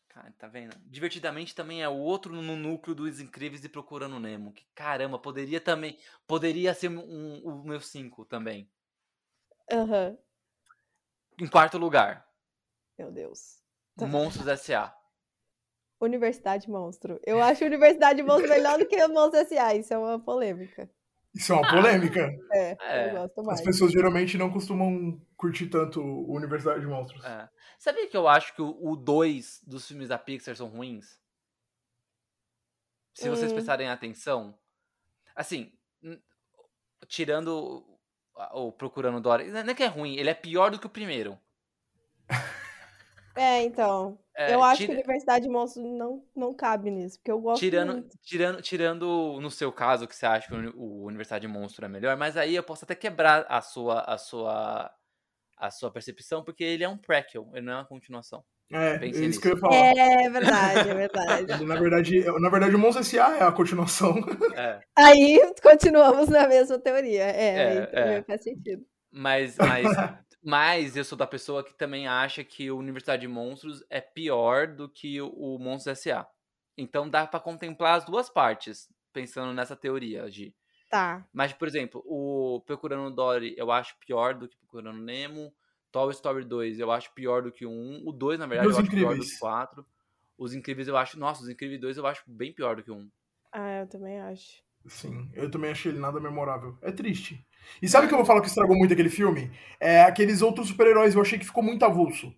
Cara, 0.08 0.32
tá 0.38 0.48
vendo? 0.48 0.76
Divertidamente 0.86 1.54
também 1.54 1.82
é 1.82 1.88
o 1.88 1.96
outro 1.96 2.34
no 2.42 2.56
núcleo 2.56 2.94
dos 2.94 3.20
Incríveis 3.20 3.64
e 3.64 3.68
Procurando 3.68 4.18
Nemo. 4.20 4.52
Que 4.52 4.64
caramba, 4.74 5.18
poderia 5.18 5.60
também. 5.60 5.98
Poderia 6.26 6.74
ser 6.74 6.88
um, 6.90 6.98
um- 7.00 7.42
o 7.44 7.64
meu 7.64 7.80
5 7.80 8.24
também. 8.24 8.70
Aham. 9.72 10.18
Em 11.40 11.46
quarto 11.48 11.78
lugar, 11.78 12.28
Meu 12.98 13.10
Deus. 13.10 13.59
Tá. 14.06 14.10
Monstros 14.10 14.46
S.A. 14.48 14.94
Universidade 16.00 16.68
Monstro. 16.70 17.20
Eu 17.26 17.42
acho 17.42 17.64
Universidade 17.64 18.22
Monstro 18.22 18.48
melhor 18.48 18.78
do 18.78 18.86
que 18.86 18.96
o 19.02 19.08
Monstro 19.08 19.40
S.A. 19.40 19.74
Isso 19.74 19.92
é 19.92 19.98
uma 19.98 20.18
polêmica. 20.18 20.90
Isso 21.34 21.52
é 21.52 21.56
uma 21.56 21.70
polêmica. 21.70 22.28
É, 22.52 22.76
É. 22.80 23.10
eu 23.10 23.18
gosto 23.20 23.42
mais. 23.44 23.58
As 23.60 23.64
pessoas 23.64 23.92
geralmente 23.92 24.36
não 24.38 24.50
costumam 24.50 25.20
curtir 25.36 25.66
tanto 25.68 26.00
o 26.02 26.34
Universidade 26.34 26.80
de 26.80 26.86
Monstros. 26.86 27.24
É. 27.24 27.48
Sabia 27.78 28.08
que 28.08 28.16
eu 28.16 28.26
acho 28.26 28.54
que 28.54 28.62
o 28.62 28.96
2 28.96 29.62
dos 29.66 29.86
filmes 29.86 30.08
da 30.08 30.18
Pixar 30.18 30.56
são 30.56 30.68
ruins? 30.68 31.18
Se 33.14 33.28
vocês 33.28 33.50
Hum. 33.50 33.54
prestarem 33.54 33.88
atenção. 33.88 34.58
Assim, 35.36 35.72
tirando 37.06 37.98
o, 38.54 38.66
o 38.68 38.72
Procurando 38.72 39.20
Dory. 39.20 39.50
Não 39.50 39.60
é 39.60 39.74
que 39.74 39.82
é 39.82 39.86
ruim, 39.86 40.16
ele 40.16 40.30
é 40.30 40.34
pior 40.34 40.70
do 40.70 40.78
que 40.78 40.86
o 40.86 40.90
primeiro. 40.90 41.38
É, 43.36 43.62
então. 43.62 44.18
É, 44.36 44.54
eu 44.54 44.62
acho 44.62 44.78
tira- 44.82 44.94
que 44.94 45.00
Universidade 45.00 45.48
Monstro 45.48 45.82
não, 45.82 46.24
não 46.34 46.54
cabe 46.54 46.90
nisso, 46.90 47.18
porque 47.18 47.30
eu 47.30 47.40
gosto 47.40 47.60
Tirando, 47.60 47.92
muito. 47.92 48.16
tirando, 48.22 48.62
tirando 48.62 49.38
no 49.40 49.50
seu 49.50 49.70
caso 49.72 50.06
que 50.08 50.16
você 50.16 50.24
acha 50.26 50.48
que 50.48 50.54
o 50.54 50.58
uni- 50.58 50.72
o 50.76 51.04
Universidade 51.06 51.46
Monstro 51.46 51.84
é 51.84 51.88
melhor, 51.88 52.16
mas 52.16 52.36
aí 52.36 52.54
eu 52.56 52.62
posso 52.62 52.84
até 52.84 52.94
quebrar 52.94 53.44
a 53.48 53.60
sua 53.60 54.00
a 54.00 54.16
sua 54.16 54.90
a 55.58 55.70
sua 55.70 55.90
percepção, 55.90 56.42
porque 56.42 56.64
ele 56.64 56.82
é 56.84 56.88
um 56.88 56.96
prequel, 56.96 57.50
ele 57.52 57.66
não 57.66 57.72
é 57.74 57.76
uma 57.76 57.84
continuação. 57.84 58.42
É, 58.72 58.94
é 59.04 59.06
isso 59.06 59.40
que 59.40 59.48
eu 59.48 59.52
ia 59.54 59.58
falar. 59.58 59.74
É 59.76 60.30
verdade, 60.30 60.88
é 60.88 60.94
verdade. 60.94 61.64
Na 61.66 61.74
verdade, 61.76 62.24
na 62.40 62.48
verdade, 62.48 62.74
o 62.74 62.78
Monstro 62.78 63.02
S.A. 63.02 63.36
é 63.36 63.42
a 63.42 63.52
continuação. 63.52 64.14
É, 64.54 64.80
Aí 64.96 65.38
continuamos 65.62 66.28
na 66.28 66.48
mesma 66.48 66.78
teoria. 66.78 67.24
É, 67.24 67.48
É, 67.56 67.68
aí 68.02 68.14
é. 68.18 68.22
faz 68.22 68.42
sentido. 68.42 68.86
mas 69.12 69.56
mas 69.58 69.84
mas 70.42 70.96
eu 70.96 71.04
sou 71.04 71.16
da 71.18 71.26
pessoa 71.26 71.64
que 71.64 71.74
também 71.74 72.06
acha 72.08 72.42
que 72.44 72.70
o 72.70 72.78
Universidade 72.78 73.22
de 73.22 73.28
Monstros 73.28 73.84
é 73.90 74.00
pior 74.00 74.66
do 74.68 74.88
que 74.88 75.20
o, 75.20 75.58
Monstros 75.58 75.98
S.A. 75.98 76.26
Então 76.76 77.08
dá 77.08 77.26
pra 77.26 77.40
contemplar 77.40 77.96
as 77.96 78.04
duas 78.04 78.30
partes, 78.30 78.88
pensando 79.12 79.52
nessa 79.52 79.76
teoria 79.76 80.30
de 80.30 80.54
Tá. 80.88 81.24
Mas, 81.32 81.52
por 81.52 81.68
exemplo, 81.68 82.02
o 82.06 82.60
Procurando 82.66 83.14
Dory 83.14 83.54
eu 83.56 83.70
acho 83.70 83.96
pior 84.00 84.34
do 84.34 84.48
que 84.48 84.56
Procurando 84.58 85.00
Nemo. 85.00 85.54
Toy 85.92 86.10
Story 86.12 86.44
2 86.44 86.78
eu 86.80 86.90
acho 86.90 87.12
pior 87.14 87.42
do 87.42 87.52
que 87.52 87.66
o 87.66 87.70
1. 87.70 88.02
O 88.06 88.12
2, 88.12 88.38
na 88.38 88.46
verdade, 88.46 88.72
eu 88.72 88.78
acho 88.78 88.92
pior 88.92 89.16
do 89.16 89.24
Incríveis. 89.24 89.28
que 89.28 89.34
o 89.34 89.38
4. 89.38 89.86
Os 90.38 90.54
Incríveis 90.54 90.88
eu 90.88 90.96
acho. 90.96 91.18
Nossa, 91.18 91.42
os 91.42 91.48
Incríveis 91.48 91.80
2 91.80 91.96
eu 91.98 92.06
acho 92.06 92.22
bem 92.26 92.52
pior 92.52 92.76
do 92.76 92.82
que 92.82 92.90
o 92.90 92.96
1. 92.96 93.10
Ah, 93.52 93.80
eu 93.80 93.88
também 93.88 94.20
acho. 94.20 94.62
Sim, 94.86 95.30
eu 95.34 95.50
também 95.50 95.70
achei 95.70 95.92
ele 95.92 96.00
nada 96.00 96.18
memorável. 96.20 96.76
É 96.82 96.90
triste. 96.90 97.46
E 97.80 97.88
sabe 97.88 98.06
o 98.06 98.08
que 98.08 98.14
eu 98.14 98.18
vou 98.18 98.26
falar 98.26 98.40
que 98.40 98.48
estragou 98.48 98.76
muito 98.76 98.92
aquele 98.92 99.10
filme? 99.10 99.50
É 99.78 100.02
aqueles 100.02 100.42
outros 100.42 100.68
super-heróis, 100.68 101.14
eu 101.14 101.20
achei 101.20 101.38
que 101.38 101.44
ficou 101.44 101.62
muito 101.62 101.84
avulso. 101.84 102.34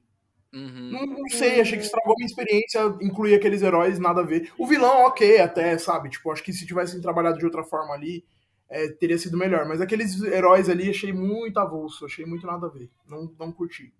Uhum. 0.52 0.90
Não, 0.90 1.06
não 1.06 1.28
sei, 1.30 1.60
achei 1.60 1.78
que 1.78 1.84
estragou 1.84 2.14
minha 2.16 2.26
experiência 2.26 2.80
incluir 3.00 3.34
aqueles 3.34 3.62
heróis, 3.62 3.98
nada 3.98 4.20
a 4.20 4.24
ver. 4.24 4.52
O 4.58 4.66
vilão, 4.66 5.06
ok, 5.06 5.40
até, 5.40 5.78
sabe? 5.78 6.10
Tipo, 6.10 6.30
acho 6.30 6.42
que 6.42 6.52
se 6.52 6.66
tivessem 6.66 7.00
trabalhado 7.00 7.38
de 7.38 7.44
outra 7.46 7.64
forma 7.64 7.94
ali, 7.94 8.22
é, 8.68 8.88
teria 8.88 9.16
sido 9.16 9.38
melhor. 9.38 9.64
Mas 9.66 9.80
aqueles 9.80 10.20
heróis 10.22 10.68
ali, 10.68 10.90
achei 10.90 11.12
muito 11.12 11.58
avulso, 11.58 12.04
achei 12.04 12.26
muito 12.26 12.46
nada 12.46 12.66
a 12.66 12.70
ver. 12.70 12.90
Não, 13.08 13.32
não 13.38 13.50
curti. 13.52 13.94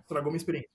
Estragou 0.00 0.30
minha 0.30 0.36
experiência. 0.36 0.70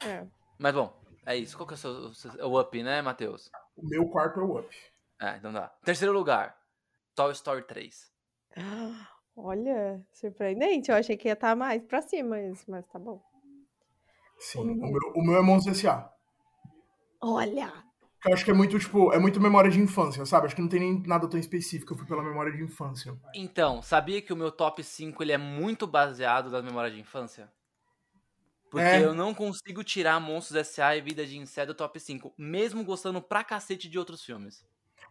É. 0.00 0.26
Mas 0.58 0.74
bom, 0.74 0.98
é 1.24 1.36
isso. 1.36 1.56
Qual 1.56 1.66
que 1.66 1.74
é 1.74 1.76
o 1.76 1.78
seu, 1.78 1.90
o 1.90 2.14
seu- 2.14 2.46
o 2.48 2.60
up, 2.60 2.82
né, 2.82 3.00
Matheus? 3.02 3.48
O 3.76 3.86
meu 3.86 4.06
quarto 4.06 4.40
é 4.40 4.42
o 4.42 4.58
Up. 4.58 4.76
Ah, 5.18 5.36
então 5.36 5.52
dá. 5.52 5.68
Terceiro 5.84 6.12
lugar, 6.12 6.56
Toy 7.14 7.32
Story 7.32 7.62
3. 7.66 8.12
Olha, 9.34 10.02
surpreendente. 10.12 10.90
Eu 10.90 10.96
achei 10.96 11.16
que 11.16 11.28
ia 11.28 11.34
estar 11.34 11.54
mais 11.56 11.82
pra 11.84 12.02
cima 12.02 12.40
isso, 12.40 12.64
mas 12.70 12.86
tá 12.86 12.98
bom. 12.98 13.22
Sim, 14.38 14.60
o 14.60 14.74
meu, 14.74 15.12
o 15.14 15.22
meu 15.24 15.36
é 15.36 15.42
Monstro 15.42 15.72
S.A. 15.72 16.10
Olha! 17.20 17.72
Eu 18.24 18.32
acho 18.34 18.44
que 18.44 18.50
é 18.50 18.54
muito, 18.54 18.78
tipo, 18.78 19.12
é 19.12 19.18
muito 19.18 19.40
memória 19.40 19.70
de 19.70 19.78
infância, 19.80 20.24
sabe? 20.26 20.46
Acho 20.46 20.56
que 20.56 20.62
não 20.62 20.68
tem 20.68 20.80
nem 20.80 21.02
nada 21.06 21.28
tão 21.28 21.38
específico, 21.38 21.92
eu 21.92 21.96
fui 21.98 22.06
pela 22.06 22.22
memória 22.22 22.52
de 22.52 22.62
infância. 22.62 23.16
Então, 23.34 23.80
sabia 23.82 24.20
que 24.20 24.32
o 24.32 24.36
meu 24.36 24.50
top 24.50 24.82
5 24.82 25.22
ele 25.22 25.32
é 25.32 25.38
muito 25.38 25.86
baseado 25.86 26.50
nas 26.50 26.64
memórias 26.64 26.92
de 26.94 27.00
infância? 27.00 27.52
Porque 28.68 28.84
É. 28.88 29.04
eu 29.04 29.14
não 29.14 29.32
consigo 29.32 29.84
tirar 29.84 30.18
Monstros 30.20 30.56
S.A. 30.56 30.96
e 30.96 31.00
Vida 31.00 31.24
de 31.24 31.38
Inseto 31.38 31.72
do 31.72 31.76
top 31.76 32.00
5, 32.00 32.34
mesmo 32.36 32.84
gostando 32.84 33.22
pra 33.22 33.44
cacete 33.44 33.88
de 33.88 33.98
outros 33.98 34.24
filmes. 34.24 34.66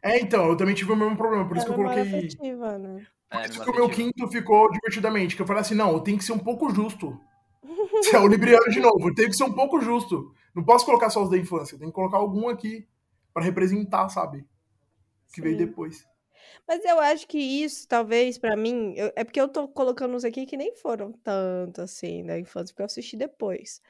É, 0.05 0.19
então, 0.19 0.49
eu 0.49 0.55
também 0.55 0.75
tive 0.75 0.91
o 0.91 0.95
mesmo 0.95 1.17
problema, 1.17 1.47
por 1.47 1.57
isso 1.57 1.65
é 1.65 1.67
que 1.67 1.73
eu 1.73 1.77
coloquei. 1.77 2.03
afetiva, 2.03 2.77
né? 2.77 3.07
É, 3.31 3.37
Por 3.37 3.49
isso 3.49 3.59
memória 3.59 3.63
que 3.65 3.69
o 3.71 3.73
meu 3.73 3.89
quinto 3.89 4.27
ficou 4.27 4.71
divertidamente, 4.71 5.35
que 5.35 5.41
eu 5.41 5.47
falei 5.47 5.61
assim, 5.61 5.73
não, 5.73 5.93
eu 5.93 5.99
tenho 5.99 6.17
que 6.19 6.23
ser 6.23 6.33
um 6.33 6.37
pouco 6.39 6.69
justo. 6.69 7.19
Se 8.03 8.15
é 8.15 8.19
o 8.19 8.27
Libriano 8.27 8.69
de 8.69 8.79
novo, 8.79 9.09
eu 9.09 9.15
tenho 9.15 9.29
que 9.29 9.35
ser 9.35 9.45
um 9.45 9.53
pouco 9.53 9.81
justo. 9.81 10.31
Não 10.53 10.63
posso 10.63 10.85
colocar 10.85 11.09
só 11.09 11.23
os 11.23 11.29
da 11.31 11.37
infância, 11.37 11.73
eu 11.73 11.79
tenho 11.79 11.89
que 11.89 11.95
colocar 11.95 12.17
algum 12.17 12.47
aqui 12.47 12.87
pra 13.33 13.41
representar, 13.43 14.07
sabe? 14.09 14.45
Que 15.33 15.41
veio 15.41 15.57
Sim. 15.57 15.65
depois. 15.65 16.05
Mas 16.67 16.85
eu 16.85 16.99
acho 16.99 17.27
que 17.27 17.39
isso, 17.39 17.87
talvez, 17.87 18.37
pra 18.37 18.55
mim, 18.55 18.93
eu- 18.95 19.11
é 19.15 19.23
porque 19.23 19.41
eu 19.41 19.47
tô 19.49 19.67
colocando 19.67 20.15
uns 20.15 20.23
aqui 20.23 20.45
que 20.45 20.55
nem 20.55 20.75
foram 20.75 21.11
tanto 21.11 21.81
assim 21.81 22.23
da 22.23 22.37
infância, 22.37 22.73
porque 22.73 22.83
eu 22.83 22.85
assisti 22.85 23.17
depois. 23.17 23.81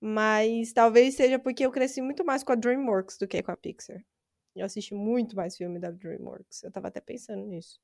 Mas 0.00 0.72
talvez 0.72 1.14
seja 1.14 1.38
porque 1.38 1.64
eu 1.64 1.70
cresci 1.70 2.02
muito 2.02 2.24
mais 2.24 2.42
com 2.42 2.52
a 2.52 2.56
DreamWorks 2.56 3.18
do 3.18 3.28
que 3.28 3.40
com 3.42 3.52
a 3.52 3.56
Pixar. 3.56 4.04
Eu 4.54 4.64
assisti 4.66 4.94
muito 4.94 5.34
mais 5.36 5.56
filme 5.56 5.78
da 5.78 5.90
DreamWorks. 5.90 6.62
Eu 6.62 6.70
tava 6.70 6.88
até 6.88 7.00
pensando 7.00 7.44
nisso. 7.46 7.80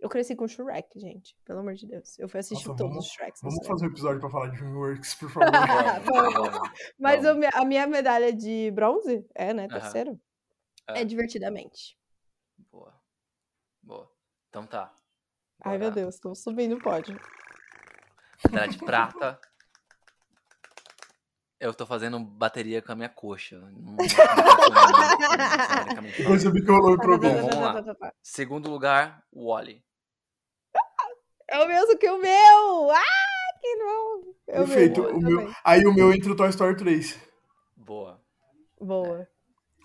Eu 0.00 0.08
cresci 0.08 0.36
com 0.36 0.46
Shrek, 0.46 0.98
gente. 1.00 1.36
Pelo 1.44 1.58
amor 1.60 1.74
de 1.74 1.86
Deus. 1.86 2.18
Eu 2.18 2.28
fui 2.28 2.38
assistir 2.40 2.66
Nossa, 2.68 2.76
todos 2.78 2.92
vamos- 2.92 3.06
os 3.06 3.12
Shreks. 3.12 3.40
Vamos 3.42 3.66
fazer 3.66 3.86
um 3.86 3.90
episódio 3.90 4.20
pra 4.20 4.30
falar 4.30 4.48
de 4.50 4.56
DreamWorks, 4.58 5.14
por 5.14 5.30
favor. 5.30 6.72
Mas 6.98 7.24
a 7.24 7.64
minha 7.64 7.86
medalha 7.86 8.32
de 8.32 8.70
bronze, 8.72 9.26
é, 9.34 9.52
né? 9.52 9.66
Terceiro. 9.68 10.20
É. 10.88 11.00
É 11.02 11.04
divertidamente. 11.04 11.98
Boa. 12.70 12.94
Boa. 13.82 14.10
Então 14.48 14.66
tá. 14.66 14.94
Ai, 15.60 15.78
meu 15.78 15.90
Bora. 15.90 16.00
Deus, 16.02 16.18
tô 16.18 16.34
subindo 16.34 16.76
o 16.76 16.80
pódio. 16.82 17.18
Medalha 18.50 18.70
de 18.70 18.78
prata. 18.78 19.40
Eu 21.60 21.74
tô 21.74 21.84
fazendo 21.84 22.20
bateria 22.20 22.80
com 22.80 22.92
a 22.92 22.94
minha 22.96 23.08
coxa. 23.08 23.58
Não- 23.58 23.70
não- 23.72 23.96
não 26.02 26.10
percebi 26.26 26.62
que 26.64 26.70
rolou 26.70 26.94
um 26.94 26.98
problema. 26.98 27.40
vamos 27.50 27.56
lá. 27.56 28.12
Segundo 28.22 28.70
lugar, 28.70 29.22
Wally. 29.34 29.82
É 31.50 31.58
o 31.64 31.66
mesmo 31.66 31.98
que 31.98 32.08
o 32.08 32.18
meu! 32.20 32.90
Ah, 32.90 33.02
que 33.60 33.76
bom! 33.78 34.34
É 34.48 34.60
o 34.60 34.66
Perfeito. 34.66 35.00
O 35.00 35.04
também. 35.20 35.22
meu, 35.34 35.52
aí 35.64 35.84
o 35.86 35.92
meu 35.94 36.12
entra 36.12 36.30
o 36.30 36.36
Toy 36.36 36.48
Story 36.50 36.76
3. 36.76 37.18
Boa. 37.76 38.20
Boa. 38.80 39.26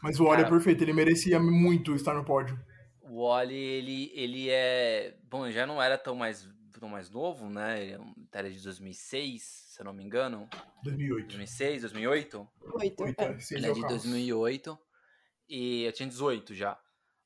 Mas 0.01 0.19
o 0.19 0.25
Wally 0.25 0.41
é 0.41 0.43
Cara. 0.43 0.55
perfeito, 0.55 0.83
ele 0.83 0.91
merecia 0.93 1.39
muito 1.39 1.95
estar 1.95 2.13
no 2.13 2.25
pódio. 2.25 2.59
O 3.01 3.25
Wally, 3.27 3.55
ele, 3.55 4.11
ele 4.13 4.49
é. 4.49 5.15
Bom, 5.29 5.49
já 5.49 5.65
não 5.65 5.81
era 5.81 5.97
tão 5.97 6.15
mais, 6.15 6.45
tão 6.79 6.89
mais 6.89 7.09
novo, 7.09 7.49
né? 7.49 7.81
Ele 7.81 7.91
é 7.93 7.99
um- 7.99 8.13
era 8.31 8.49
de 8.51 8.61
2006, 8.61 9.43
se 9.43 9.81
eu 9.81 9.85
não 9.85 9.93
me 9.93 10.03
engano. 10.03 10.49
2008. 10.83 11.27
2006, 11.27 11.81
2008. 11.81 12.47
Oito. 12.75 13.03
Oito, 13.03 13.21
é. 13.21 13.25
é, 13.25 13.39
seis 13.39 13.51
Ele 13.51 13.65
é 13.65 13.69
é 13.69 13.71
o 13.71 13.75
de 13.75 13.81
caos. 13.81 13.93
2008. 13.93 14.79
E 15.49 15.83
eu 15.83 15.91
tinha 15.91 16.07
18 16.07 16.53
já. 16.53 16.79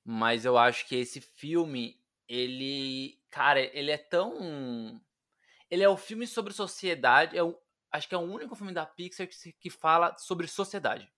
Mas 0.03 0.45
eu 0.45 0.57
acho 0.57 0.87
que 0.87 0.95
esse 0.95 1.21
filme, 1.21 2.01
ele. 2.27 3.19
Cara, 3.29 3.59
ele 3.59 3.91
é 3.91 3.97
tão. 3.97 5.01
Ele 5.69 5.83
é 5.83 5.89
o 5.89 5.93
um 5.93 5.97
filme 5.97 6.25
sobre 6.25 6.53
sociedade. 6.53 7.37
É 7.37 7.43
um, 7.43 7.55
acho 7.91 8.07
que 8.07 8.15
é 8.15 8.17
o 8.17 8.21
único 8.21 8.55
filme 8.55 8.73
da 8.73 8.85
Pixar 8.85 9.27
que, 9.27 9.51
que 9.53 9.69
fala 9.69 10.15
sobre 10.17 10.47
sociedade. 10.47 11.11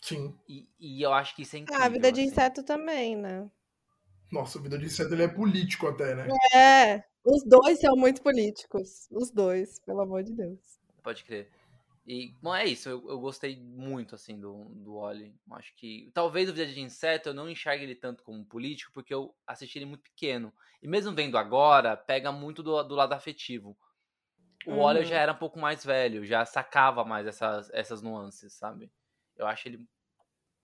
Sim. 0.00 0.38
E, 0.48 0.68
e, 0.78 1.02
eu 1.02 1.12
acho 1.12 1.34
que 1.34 1.42
isso 1.42 1.56
é 1.56 1.58
incrível. 1.58 1.82
Ah, 1.82 1.86
a 1.86 1.90
vida 1.90 2.10
de 2.10 2.20
assim. 2.20 2.30
inseto 2.30 2.62
também, 2.62 3.16
né? 3.16 3.50
Nossa, 4.30 4.58
a 4.58 4.62
vida 4.62 4.78
de 4.78 4.86
inseto 4.86 5.12
ele 5.12 5.24
é 5.24 5.28
político 5.28 5.88
até, 5.88 6.14
né? 6.14 6.28
É, 6.54 7.04
os 7.24 7.44
dois 7.44 7.80
são 7.80 7.96
muito 7.96 8.22
políticos. 8.22 9.08
Os 9.10 9.30
dois, 9.30 9.80
pelo 9.80 10.00
amor 10.00 10.22
de 10.22 10.32
Deus. 10.32 10.58
Pode 11.02 11.24
crer. 11.24 11.50
E, 12.06 12.34
bom, 12.42 12.54
é 12.54 12.64
isso. 12.64 12.88
Eu, 12.88 13.08
eu 13.08 13.20
gostei 13.20 13.60
muito, 13.60 14.14
assim, 14.14 14.38
do, 14.38 14.64
do 14.70 14.94
Oli. 14.94 15.34
Acho 15.52 15.74
que. 15.76 16.10
Talvez 16.14 16.48
o 16.48 16.52
Vida 16.52 16.72
de 16.72 16.80
Inseto 16.80 17.28
eu 17.28 17.34
não 17.34 17.48
enxergue 17.48 17.84
ele 17.84 17.94
tanto 17.94 18.22
como 18.22 18.44
político, 18.44 18.92
porque 18.92 19.12
eu 19.12 19.34
assisti 19.46 19.78
ele 19.78 19.86
muito 19.86 20.02
pequeno. 20.02 20.52
E 20.82 20.88
mesmo 20.88 21.14
vendo 21.14 21.36
agora, 21.36 21.96
pega 21.96 22.32
muito 22.32 22.62
do, 22.62 22.82
do 22.82 22.94
lado 22.94 23.12
afetivo. 23.12 23.76
O 24.66 24.72
uhum. 24.72 24.80
Oli 24.80 25.04
já 25.04 25.18
era 25.18 25.32
um 25.32 25.38
pouco 25.38 25.58
mais 25.58 25.84
velho, 25.84 26.24
já 26.24 26.44
sacava 26.44 27.04
mais 27.04 27.26
essas, 27.26 27.70
essas 27.72 28.02
nuances, 28.02 28.52
sabe? 28.52 28.90
Eu 29.36 29.46
acho 29.46 29.68
ele 29.68 29.86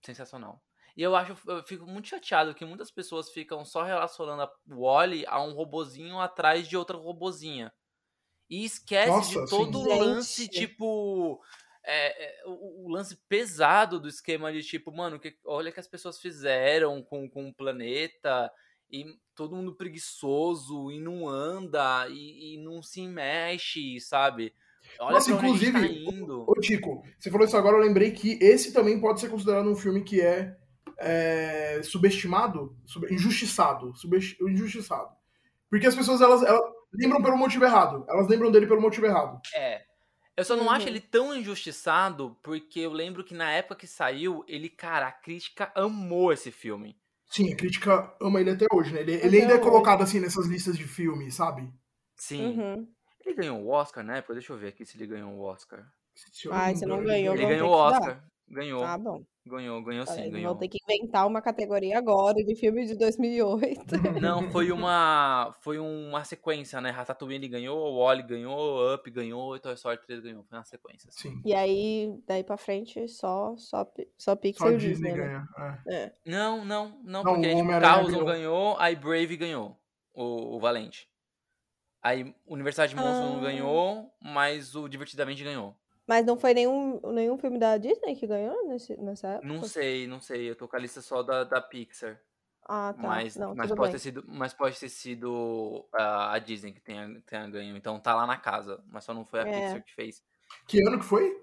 sensacional. 0.01 0.61
E 0.97 1.03
eu 1.03 1.15
acho, 1.15 1.37
eu 1.47 1.63
fico 1.63 1.85
muito 1.85 2.07
chateado 2.07 2.55
que 2.55 2.65
muitas 2.65 2.89
pessoas 2.89 3.29
ficam 3.29 3.63
só 3.63 3.83
relacionando 3.83 4.49
o 4.67 4.81
Wally 4.81 5.25
a 5.27 5.39
um 5.43 5.53
robozinho 5.53 6.19
atrás 6.19 6.67
de 6.67 6.75
outra 6.75 6.97
robozinha. 6.97 7.71
E 8.49 8.65
esquece 8.65 9.11
Nossa, 9.11 9.43
de 9.43 9.49
todo 9.49 9.83
sim. 9.83 9.85
o 9.85 9.99
lance, 9.99 10.43
Gente. 10.45 10.59
tipo. 10.59 11.39
é, 11.83 12.25
é, 12.25 12.43
o, 12.47 12.85
o 12.85 12.89
lance 12.89 13.15
pesado 13.29 13.99
do 13.99 14.07
esquema 14.07 14.51
de 14.51 14.63
tipo, 14.63 14.91
mano, 14.91 15.19
que, 15.19 15.37
olha 15.45 15.69
o 15.69 15.73
que 15.73 15.79
as 15.79 15.87
pessoas 15.87 16.19
fizeram 16.19 17.03
com, 17.03 17.29
com 17.29 17.47
o 17.47 17.53
planeta. 17.53 18.51
E 18.89 19.05
todo 19.35 19.55
mundo 19.55 19.75
preguiçoso 19.75 20.91
e 20.91 20.99
não 20.99 21.29
anda 21.29 22.07
e, 22.09 22.55
e 22.55 22.57
não 22.57 22.81
se 22.81 23.05
mexe, 23.05 23.99
sabe? 23.99 24.51
Olha 24.99 25.15
Nossa, 25.15 25.29
gente 25.29 25.41
tá 25.41 25.47
inclusive, 25.47 26.09
indo. 26.09 26.45
Ô, 26.47 26.53
Tico, 26.59 27.03
você 27.19 27.29
falou 27.29 27.45
isso 27.45 27.57
agora, 27.57 27.77
eu 27.77 27.81
lembrei 27.81 28.11
que 28.11 28.39
esse 28.41 28.73
também 28.73 28.99
pode 28.99 29.19
ser 29.19 29.29
considerado 29.29 29.69
um 29.69 29.75
filme 29.75 30.03
que 30.03 30.21
é, 30.21 30.57
é, 30.97 31.81
subestimado, 31.83 32.75
sub- 32.85 33.11
injustiçado, 33.13 33.93
injustiçado. 34.41 35.09
Porque 35.69 35.87
as 35.87 35.95
pessoas, 35.95 36.21
elas, 36.21 36.43
elas 36.43 36.61
lembram 36.93 37.21
pelo 37.21 37.37
motivo 37.37 37.65
errado. 37.65 38.05
Elas 38.07 38.27
lembram 38.27 38.51
dele 38.51 38.67
pelo 38.67 38.81
motivo 38.81 39.05
errado. 39.05 39.39
É. 39.53 39.83
Eu 40.35 40.45
só 40.45 40.55
não 40.55 40.69
acho 40.69 40.85
Uhum. 40.85 40.91
ele 40.91 40.99
tão 41.01 41.35
injustiçado 41.35 42.37
porque 42.43 42.79
eu 42.79 42.91
lembro 42.91 43.23
que 43.23 43.33
na 43.33 43.51
época 43.51 43.75
que 43.75 43.87
saiu, 43.87 44.43
ele, 44.47 44.69
cara, 44.69 45.07
a 45.07 45.11
crítica 45.11 45.71
amou 45.75 46.31
esse 46.31 46.51
filme. 46.51 46.95
Sim, 47.25 47.51
a 47.51 47.55
crítica 47.57 48.15
ama 48.21 48.39
ele 48.39 48.51
até 48.51 48.65
hoje, 48.71 48.93
né? 48.93 49.01
Ele, 49.01 49.13
ele 49.15 49.41
ainda 49.41 49.55
é 49.55 49.57
colocado, 49.57 50.01
assim, 50.03 50.19
nessas 50.19 50.45
listas 50.45 50.77
de 50.77 50.83
filmes, 50.85 51.33
sabe? 51.35 51.67
Sim. 52.15 52.45
Uhum. 52.45 52.87
Ele 53.25 53.35
ganhou 53.35 53.59
o 53.61 53.69
Oscar 53.69 54.03
na 54.03 54.17
época? 54.17 54.33
Deixa 54.35 54.53
eu 54.53 54.57
ver 54.57 54.69
aqui 54.69 54.85
se 54.85 54.95
ele 54.97 55.07
ganhou 55.07 55.31
o 55.33 55.41
Oscar. 55.41 55.79
Me 55.79 56.75
você 56.75 56.85
não 56.85 57.03
ganhou, 57.03 57.35
Ele 57.35 57.45
ganhou 57.45 57.69
o. 57.69 57.73
Oscar. 57.73 58.23
Ganhou. 58.47 58.81
Tá 58.81 58.97
bom. 58.97 59.23
Ganhou, 59.47 59.81
ganhou 59.83 60.05
sim, 60.05 60.19
Eles 60.21 60.31
ganhou. 60.33 60.51
vão 60.51 60.59
ter 60.59 60.67
que 60.67 60.77
inventar 60.83 61.25
uma 61.25 61.41
categoria 61.41 61.97
agora 61.97 62.35
de 62.43 62.55
filme 62.55 62.85
de 62.85 62.95
2008. 62.95 63.85
Não, 64.21 64.51
foi 64.51 64.71
uma 64.71 65.53
foi 65.61 65.79
uma 65.79 66.23
sequência, 66.23 66.79
né? 66.81 66.89
Ratatouille 66.89 67.47
ganhou, 67.47 67.77
o 67.79 67.99
Wally 68.03 68.23
ganhou, 68.23 68.93
Up 68.93 69.09
ganhou 69.09 69.55
e 69.55 69.59
Toy 69.59 69.73
Story 69.75 69.97
3 70.05 70.19
ganhou. 70.21 70.43
Foi 70.43 70.57
uma 70.57 70.63
sequência. 70.65 71.09
assim. 71.09 71.29
Sim. 71.31 71.41
E 71.45 71.53
aí, 71.53 72.13
daí 72.27 72.43
pra 72.43 72.57
frente, 72.57 73.07
só, 73.07 73.55
só, 73.57 73.85
só 73.85 73.91
Só 74.17 74.35
Pixar 74.35 74.67
a 74.67 74.73
e 74.73 74.77
Disney 74.77 75.11
Disney, 75.11 75.11
né? 75.11 75.17
ganha. 75.57 75.79
é. 75.87 75.95
É. 75.95 76.13
Não, 76.25 76.65
não, 76.65 76.99
não, 77.03 77.23
Não, 77.23 77.33
porque 77.33 77.47
o 77.47 77.49
aí, 77.49 77.55
tipo, 77.55 77.79
Carros 77.79 78.11
não 78.13 78.25
ganhou. 78.25 78.75
aí 78.79 78.95
Brave 78.95 79.37
ganhou, 79.37 79.77
o, 80.13 80.55
o 80.55 80.59
Valente. 80.59 81.07
Aí 82.01 82.33
Universidade 82.45 82.93
de 82.93 82.95
Monstros 83.01 83.19
não 83.31 83.37
Ah. 83.39 83.41
ganhou, 83.41 84.11
mas 84.21 84.75
o 84.75 84.87
Divertidamente 84.87 85.43
ganhou. 85.43 85.75
Mas 86.07 86.25
não 86.25 86.37
foi 86.37 86.53
nenhum, 86.53 87.01
nenhum 87.11 87.37
filme 87.37 87.59
da 87.59 87.77
Disney 87.77 88.15
que 88.15 88.25
ganhou 88.25 88.65
nesse, 88.67 88.95
nessa 88.95 89.27
época? 89.27 89.47
Não 89.47 89.63
sei, 89.65 90.07
não 90.07 90.21
sei, 90.21 90.49
eu 90.49 90.55
tô 90.55 90.67
com 90.67 90.75
a 90.75 90.79
lista 90.79 91.01
só 91.01 91.21
da, 91.21 91.43
da 91.43 91.59
Pixar. 91.61 92.19
Ah, 92.69 92.93
tá. 92.93 93.01
Mas, 93.07 93.35
não, 93.35 93.53
mas, 93.55 93.69
pode 93.69 93.81
bem. 93.81 93.91
ter 93.91 93.99
sido, 93.99 94.23
mas 94.27 94.53
pode 94.53 94.79
ter 94.79 94.89
sido 94.89 95.85
ah, 95.93 96.33
a 96.33 96.39
Disney 96.39 96.73
que 96.73 96.81
tenha, 96.81 97.21
tenha 97.25 97.49
ganho. 97.49 97.75
Então 97.77 97.99
tá 97.99 98.15
lá 98.15 98.25
na 98.25 98.37
casa, 98.37 98.83
mas 98.87 99.03
só 99.03 99.13
não 99.13 99.25
foi 99.25 99.41
a 99.41 99.47
É. 99.47 99.51
Pixar 99.61 99.83
que 99.83 99.93
fez. 99.93 100.23
Que 100.65 100.81
ano 100.85 100.99
que 100.99 101.05
foi? 101.05 101.33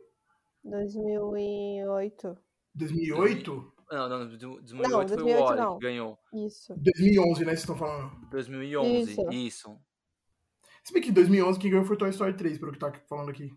2008. 0.65 2.37
2008? 2.75 3.73
Não, 3.91 4.09
não, 4.09 4.29
do- 4.29 4.39
2008 4.61 4.91
Não, 4.91 4.99
foi 4.99 5.07
2008 5.07 5.39
o 5.41 5.45
Wally 5.45 5.61
não. 5.61 5.79
que 5.79 5.83
ganhou. 5.85 6.19
Isso. 6.33 6.75
2011, 6.77 7.41
né? 7.41 7.47
Vocês 7.51 7.61
estão 7.61 7.77
falando. 7.77 8.29
2011, 8.31 9.13
Isso. 9.13 9.31
isso. 9.31 9.79
Se 10.83 10.93
bem 10.93 11.03
que 11.03 11.13
2011 11.13 11.59
quem 11.59 11.71
ganhou 11.71 11.85
foi 11.87 11.97
Toy 11.97 12.11
Story 12.11 12.35
3, 12.35 12.59
pelo 12.59 12.73
que 12.73 12.79
tá 12.79 12.93
falando 13.09 13.31
aqui. 13.31 13.51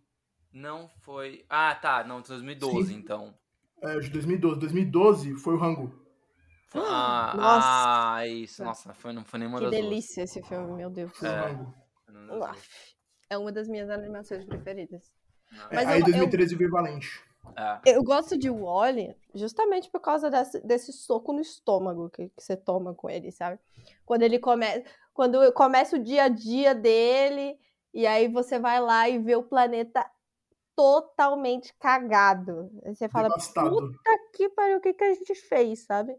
Não 0.54 0.90
foi. 1.02 1.46
Ah, 1.50 1.76
tá, 1.76 2.04
não, 2.04 2.22
2012 2.22 2.88
Sim. 2.90 2.96
então. 3.00 3.34
É, 3.82 4.00
de 4.00 4.10
2012. 4.10 4.60
2012 4.60 5.36
foi 5.36 5.54
o 5.54 5.58
Rango. 5.58 5.92
Ah, 6.74 7.34
Nossa. 7.36 7.68
ah, 8.18 8.28
isso. 8.28 8.64
Nossa, 8.64 8.94
foi, 8.94 9.14
não 9.14 9.24
foi 9.24 9.40
nenhuma 9.40 9.58
Que 9.60 9.66
das 9.66 9.72
duas. 9.74 9.84
delícia 9.84 10.22
esse 10.24 10.42
filme, 10.44 10.74
meu 10.74 10.90
Deus. 10.90 11.12
É. 11.24 11.28
o 11.28 11.32
Rango. 11.48 11.74
Foi 12.06 12.14
nenhuma 12.14 12.28
das 12.34 12.38
duas. 12.40 12.50
Uaf. 12.50 12.70
É 13.30 13.38
uma 13.38 13.52
das 13.52 13.68
minhas 13.68 13.90
animações 13.90 14.44
preferidas. 14.46 15.12
É, 15.72 15.76
Mas 15.76 15.88
aí 15.88 16.00
eu- 16.00 16.06
2013 16.06 16.56
veio 16.56 16.70
Valente. 16.72 17.22
É. 17.56 17.80
Eu 17.96 18.04
gosto 18.04 18.38
de 18.38 18.50
Wally 18.50 19.16
justamente 19.34 19.90
por 19.90 20.02
causa 20.02 20.30
desse, 20.30 20.60
desse 20.68 20.92
soco 20.92 21.32
no 21.32 21.40
estômago 21.40 22.10
que, 22.10 22.28
que 22.30 22.44
você 22.44 22.58
toma 22.58 22.94
com 22.94 23.10
ele, 23.10 23.32
sabe? 23.32 23.58
Quando 24.06 24.24
ele 24.24 24.38
começa. 24.38 24.84
Quando 25.14 25.52
começa 25.54 25.96
o 25.96 26.04
dia 26.04 26.24
a 26.24 26.28
dia 26.30 26.76
dele, 26.76 27.58
e 27.94 28.06
aí 28.06 28.28
você 28.28 28.60
vai 28.60 28.80
lá 28.82 29.08
e 29.10 29.18
vê 29.18 29.36
o 29.36 29.42
planeta 29.44 30.06
totalmente 30.78 31.74
cagado. 31.80 32.70
Você 32.86 33.10
fala, 33.10 33.30
Devastado. 33.30 33.72
puta 33.72 34.20
que 34.36 34.48
pariu, 34.50 34.78
o 34.78 34.80
que, 34.80 34.94
que 34.94 35.04
a 35.04 35.14
gente 35.16 35.34
fez, 35.34 35.86
sabe? 35.86 36.16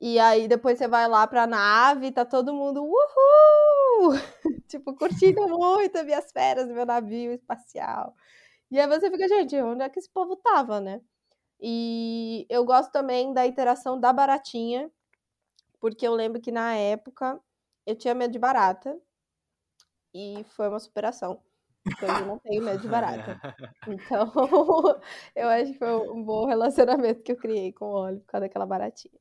E 0.00 0.18
aí 0.18 0.48
depois 0.48 0.78
você 0.78 0.88
vai 0.88 1.06
lá 1.06 1.26
pra 1.26 1.46
nave, 1.46 2.10
tá 2.10 2.24
todo 2.24 2.54
mundo, 2.54 2.82
uhul! 2.82 4.12
tipo, 4.68 4.94
curtindo 4.94 5.46
muito 5.48 5.98
as 5.98 6.04
minhas 6.06 6.32
férias, 6.32 6.66
meu 6.68 6.86
navio 6.86 7.32
espacial. 7.32 8.14
E 8.70 8.80
aí 8.80 8.86
você 8.86 9.10
fica, 9.10 9.28
gente, 9.28 9.54
onde 9.60 9.82
é 9.82 9.88
que 9.90 9.98
esse 9.98 10.10
povo 10.10 10.34
tava, 10.36 10.80
né? 10.80 11.02
E 11.60 12.46
eu 12.48 12.64
gosto 12.64 12.90
também 12.90 13.34
da 13.34 13.46
interação 13.46 14.00
da 14.00 14.12
baratinha, 14.12 14.90
porque 15.80 16.06
eu 16.06 16.14
lembro 16.14 16.40
que 16.40 16.52
na 16.52 16.74
época 16.74 17.38
eu 17.86 17.96
tinha 17.96 18.14
medo 18.14 18.32
de 18.32 18.38
barata, 18.38 18.98
e 20.14 20.44
foi 20.56 20.68
uma 20.68 20.80
superação. 20.80 21.40
Porque 21.88 22.04
hoje 22.04 22.20
eu 22.20 22.26
não 22.26 22.38
tenho 22.38 22.62
medo 22.64 22.80
de 22.80 22.88
barata. 22.88 23.40
Então, 23.86 24.32
eu 25.34 25.48
acho 25.48 25.72
que 25.72 25.78
foi 25.78 25.92
um 26.10 26.22
bom 26.22 26.46
relacionamento 26.46 27.22
que 27.22 27.32
eu 27.32 27.36
criei 27.36 27.72
com 27.72 27.86
o 27.86 27.94
Oli 28.06 28.20
por 28.20 28.26
causa 28.26 28.46
daquela 28.46 28.66
baratinha. 28.66 29.14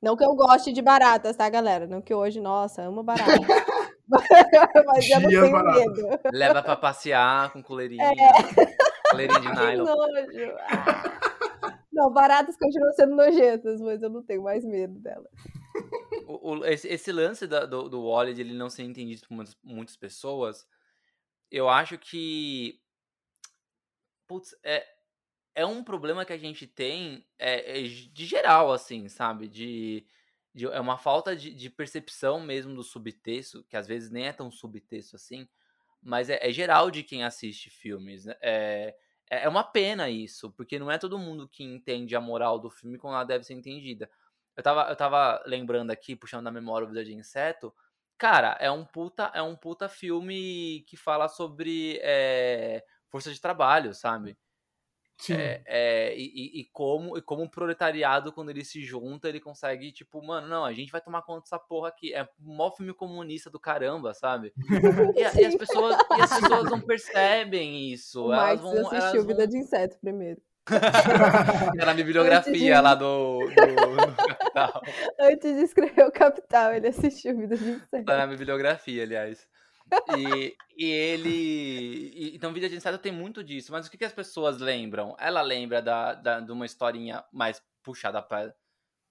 Não 0.00 0.16
que 0.16 0.24
eu 0.24 0.34
goste 0.34 0.72
de 0.72 0.82
baratas, 0.82 1.36
tá, 1.36 1.48
galera? 1.48 1.86
Não 1.86 2.02
que 2.02 2.12
hoje, 2.12 2.40
nossa, 2.40 2.82
amo 2.82 3.02
barata. 3.04 3.30
Mas 4.08 5.08
eu 5.10 5.20
não 5.20 5.28
tenho 5.28 5.52
baratas. 5.52 5.84
medo. 5.96 6.20
Leva 6.32 6.62
pra 6.62 6.76
passear 6.76 7.52
com 7.52 7.62
coleirinha. 7.62 8.10
Coleirinha 9.10 9.40
de 9.40 9.48
Que 9.48 9.54
nylon. 9.56 9.84
nojo. 9.84 10.52
Ah. 10.68 11.78
Não, 11.92 12.10
baratas 12.10 12.56
continuam 12.56 12.92
sendo 12.94 13.14
nojentas, 13.14 13.80
mas 13.80 14.02
eu 14.02 14.08
não 14.10 14.22
tenho 14.22 14.42
mais 14.42 14.64
medo 14.64 14.98
dela. 14.98 15.28
O- 16.26 16.56
o- 16.56 16.64
esse, 16.66 16.88
esse 16.88 17.12
lance 17.12 17.46
da- 17.46 17.64
do, 17.66 17.88
do 17.88 18.08
Wally 18.08 18.34
de 18.34 18.40
ele 18.40 18.54
não 18.54 18.68
ser 18.70 18.82
entendido 18.82 19.22
por 19.28 19.34
muitas, 19.34 19.56
muitas 19.62 19.96
pessoas, 19.96 20.66
eu 21.52 21.68
acho 21.68 21.98
que. 21.98 22.80
Putz, 24.26 24.54
é, 24.64 24.86
é 25.54 25.66
um 25.66 25.84
problema 25.84 26.24
que 26.24 26.32
a 26.32 26.38
gente 26.38 26.66
tem 26.66 27.26
é, 27.38 27.80
é 27.80 27.82
de 27.82 28.26
geral, 28.26 28.72
assim, 28.72 29.08
sabe? 29.08 29.48
De, 29.48 30.06
de- 30.54 30.66
é 30.66 30.80
uma 30.80 30.98
falta 30.98 31.36
de, 31.36 31.54
de 31.54 31.70
percepção 31.70 32.40
mesmo 32.40 32.74
do 32.74 32.82
subtexto, 32.84 33.64
que 33.64 33.76
às 33.76 33.86
vezes 33.88 34.10
nem 34.10 34.26
é 34.28 34.32
tão 34.32 34.50
subtexto 34.50 35.16
assim, 35.16 35.48
mas 36.02 36.30
é, 36.30 36.40
é 36.48 36.52
geral 36.52 36.90
de 36.90 37.02
quem 37.04 37.24
assiste 37.24 37.70
filmes. 37.70 38.26
né? 38.26 38.36
É, 38.42 38.96
é 39.30 39.44
é 39.44 39.48
uma 39.50 39.64
pena 39.64 40.10
isso, 40.10 40.52
porque 40.52 40.78
não 40.78 40.90
é 40.90 40.98
todo 40.98 41.18
mundo 41.18 41.48
que 41.48 41.64
entende 41.64 42.16
a 42.16 42.20
moral 42.20 42.58
do 42.60 42.70
filme 42.70 42.98
como 42.98 43.14
ela 43.14 43.24
deve 43.24 43.44
ser 43.44 43.54
entendida. 43.54 44.10
Eu 44.56 44.62
tava, 44.62 44.90
eu 44.90 44.96
tava 44.96 45.42
lembrando 45.46 45.90
aqui, 45.90 46.16
puxando 46.16 46.44
da 46.44 46.50
memória 46.52 46.86
o 46.86 46.88
Vida 46.88 47.04
de 47.04 47.14
Inseto. 47.14 47.74
Cara, 48.22 48.56
é 48.60 48.70
um 48.70 48.84
puta, 48.84 49.32
é 49.34 49.42
um 49.42 49.56
puta 49.56 49.88
filme 49.88 50.84
que 50.86 50.96
fala 50.96 51.26
sobre 51.26 51.98
é, 52.04 52.84
força 53.08 53.32
de 53.32 53.40
trabalho, 53.40 53.92
sabe? 53.92 54.38
Sim. 55.18 55.34
É, 55.34 55.62
é, 55.66 56.16
e, 56.16 56.60
e- 56.60 56.64
como, 56.72 57.18
e 57.18 57.22
como 57.22 57.42
o 57.42 57.50
proletariado, 57.50 58.32
quando 58.32 58.50
ele 58.50 58.64
se 58.64 58.80
junta, 58.84 59.28
ele 59.28 59.40
consegue, 59.40 59.90
tipo, 59.90 60.24
mano, 60.24 60.46
não, 60.46 60.64
a 60.64 60.72
gente 60.72 60.92
vai 60.92 61.00
tomar 61.00 61.22
conta 61.22 61.40
dessa 61.40 61.58
porra 61.58 61.88
aqui. 61.88 62.14
É 62.14 62.22
um 62.22 62.54
mó 62.54 62.70
filme 62.70 62.94
comunista 62.94 63.50
do 63.50 63.58
caramba, 63.58 64.14
sabe? 64.14 64.52
E, 65.18 65.24
a- 65.24 65.34
e 65.40 65.44
as, 65.44 65.56
pessoas, 65.56 65.96
e 66.16 66.20
as 66.22 66.40
pessoas 66.40 66.70
não 66.70 66.80
percebem 66.80 67.90
isso. 67.92 68.26
O 68.26 68.32
elas 68.32 68.60
Marx 68.60 68.62
vão, 68.62 68.72
assistiu 68.86 68.98
elas 69.20 69.26
Vida 69.26 69.34
vão- 69.38 69.46
de 69.48 69.58
Inseto 69.58 69.98
primeiro. 70.00 70.40
na 71.84 71.94
bibliografia 71.94 72.80
lá 72.80 72.94
do, 72.94 73.38
do, 73.38 74.06
do, 74.06 74.28
Capital. 74.28 74.82
Antes 75.18 75.56
de 75.56 75.62
escrever 75.62 76.06
o 76.06 76.12
Capital, 76.12 76.72
ele 76.72 76.88
assistiu 76.88 77.36
Vida 77.36 77.56
de 77.56 77.70
Inseto. 77.70 78.04
Tá 78.04 78.16
na 78.16 78.26
bibliografia, 78.26 79.02
aliás. 79.02 79.48
E, 80.16 80.56
e 80.76 80.90
ele. 80.90 82.12
E, 82.14 82.36
então, 82.36 82.52
Vida 82.52 82.68
de 82.68 82.76
Inseto 82.76 82.98
tem 82.98 83.12
muito 83.12 83.42
disso. 83.42 83.72
Mas 83.72 83.86
o 83.86 83.90
que, 83.90 83.98
que 83.98 84.04
as 84.04 84.12
pessoas 84.12 84.58
lembram? 84.58 85.16
Ela 85.18 85.42
lembra 85.42 85.82
da, 85.82 86.14
da, 86.14 86.40
de 86.40 86.52
uma 86.52 86.64
historinha 86.64 87.24
mais 87.32 87.62
puxada 87.82 88.22
para 88.22 88.54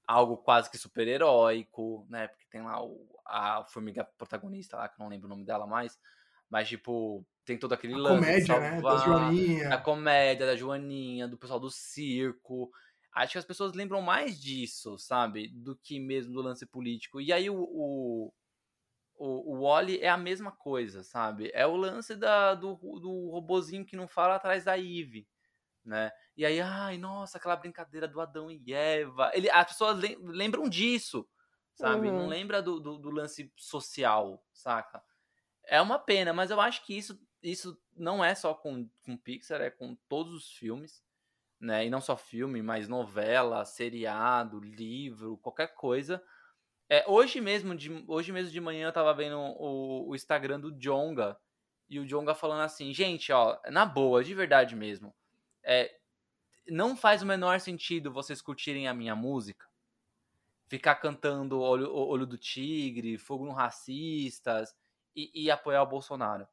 algo 0.08 0.38
quase 0.38 0.70
que 0.70 0.78
super-heróico, 0.78 2.06
né? 2.10 2.28
Porque 2.28 2.46
tem 2.50 2.62
lá 2.62 2.82
o, 2.82 3.08
a 3.26 3.64
formiga 3.66 4.04
protagonista 4.18 4.78
lá, 4.78 4.88
que 4.88 5.00
eu 5.00 5.04
não 5.04 5.10
lembro 5.10 5.28
o 5.28 5.30
nome 5.30 5.46
dela 5.46 5.68
mais. 5.68 6.00
Mas, 6.50 6.68
tipo, 6.68 7.26
tem 7.46 7.58
todo 7.58 7.74
aquele 7.74 7.94
a 7.94 7.98
lance. 7.98 8.16
Comédia, 8.16 8.60
né? 8.60 8.82
Da 8.82 8.98
Joaninha. 8.98 9.74
A 9.74 9.78
comédia 9.78 10.46
da 10.46 10.56
Joaninha, 10.56 11.28
do 11.28 11.38
pessoal 11.38 11.60
do 11.60 11.70
circo. 11.70 12.72
Acho 13.14 13.34
que 13.34 13.38
as 13.38 13.46
pessoas 13.46 13.74
lembram 13.74 14.02
mais 14.02 14.40
disso, 14.40 14.98
sabe? 14.98 15.50
Do 15.50 15.76
que 15.76 16.00
mesmo 16.00 16.34
do 16.34 16.42
lance 16.42 16.66
político. 16.66 17.20
E 17.20 17.34
aí 17.34 17.50
o, 17.50 17.58
o, 17.58 18.34
o, 19.16 19.56
o 19.56 19.62
Wally 19.62 20.00
é 20.00 20.10
a 20.10 20.18
mesma 20.18 20.52
coisa, 20.52 21.04
sabe? 21.04 21.52
É 21.54 21.68
o 21.68 21.76
lance 21.76 22.16
da, 22.16 22.56
do, 22.56 22.76
do 22.76 23.30
robozinho 23.30 23.86
que 23.86 23.98
não 23.98 24.08
fala 24.08 24.36
atrás 24.36 24.64
da 24.64 24.78
Eve, 24.78 25.28
né? 25.84 26.12
E 26.36 26.46
aí, 26.46 26.62
ai, 26.62 26.98
nossa, 26.98 27.38
aquela 27.38 27.56
brincadeira 27.56 28.08
do 28.08 28.22
Adão 28.22 28.50
e 28.50 28.74
Eva. 28.74 29.30
Ele, 29.34 29.50
as 29.50 29.68
pessoas 29.68 30.00
lembram 30.22 30.70
disso, 30.70 31.28
sabe? 31.76 32.08
Uhum. 32.08 32.20
Não 32.20 32.28
lembra 32.28 32.62
do, 32.62 32.80
do, 32.80 32.98
do, 32.98 33.10
lance 33.10 33.52
social, 33.58 34.44
saca? 34.54 35.04
É 35.66 35.82
uma 35.82 36.00
pena, 36.00 36.34
mas 36.34 36.50
eu 36.50 36.60
acho 36.60 36.86
que 36.86 36.98
isso, 36.98 37.20
isso 37.42 37.80
não 37.96 38.24
é 38.24 38.36
só 38.36 38.54
com, 38.54 38.90
com 39.04 39.18
Pixar, 39.18 39.62
é 39.62 39.70
com 39.70 39.96
todos 40.08 40.34
os 40.34 40.52
filmes, 40.52 41.04
né? 41.60 41.86
E 41.86 41.90
não 41.90 42.02
só 42.02 42.16
filme, 42.18 42.62
mas 42.62 42.88
novela, 42.88 43.66
seriado, 43.66 44.60
livro, 44.60 45.38
qualquer 45.38 45.74
coisa 45.74 46.24
é, 46.92 47.06
hoje 47.08 47.40
mesmo, 47.40 47.74
de, 47.74 48.04
hoje 48.06 48.34
mesmo 48.34 48.52
de 48.52 48.60
manhã 48.60 48.90
eu 48.90 48.92
tava 48.92 49.14
vendo 49.14 49.38
o, 49.38 50.10
o 50.10 50.14
Instagram 50.14 50.60
do 50.60 50.74
Jonga. 50.74 51.40
E 51.90 51.98
o 51.98 52.06
Jonga 52.06 52.36
falando 52.36 52.64
assim, 52.64 52.94
gente, 52.94 53.32
ó, 53.32 53.58
na 53.70 53.86
boa, 53.86 54.22
de 54.22 54.36
verdade 54.36 54.76
mesmo. 54.76 55.16
É, 55.64 55.90
não 56.68 56.98
faz 56.98 57.22
o 57.22 57.26
menor 57.26 57.62
sentido 57.62 58.12
vocês 58.12 58.42
curtirem 58.42 58.90
a 58.90 58.94
minha 58.94 59.16
música. 59.16 59.66
Ficar 60.68 60.96
cantando 60.96 61.62
Olho, 61.62 61.90
Olho 61.96 62.26
do 62.26 62.38
Tigre, 62.38 63.18
Fogo 63.18 63.46
no 63.46 63.54
Racistas 63.54 64.76
e, 65.16 65.46
e 65.46 65.50
apoiar 65.50 65.84
o 65.84 65.88
Bolsonaro. 65.88 66.46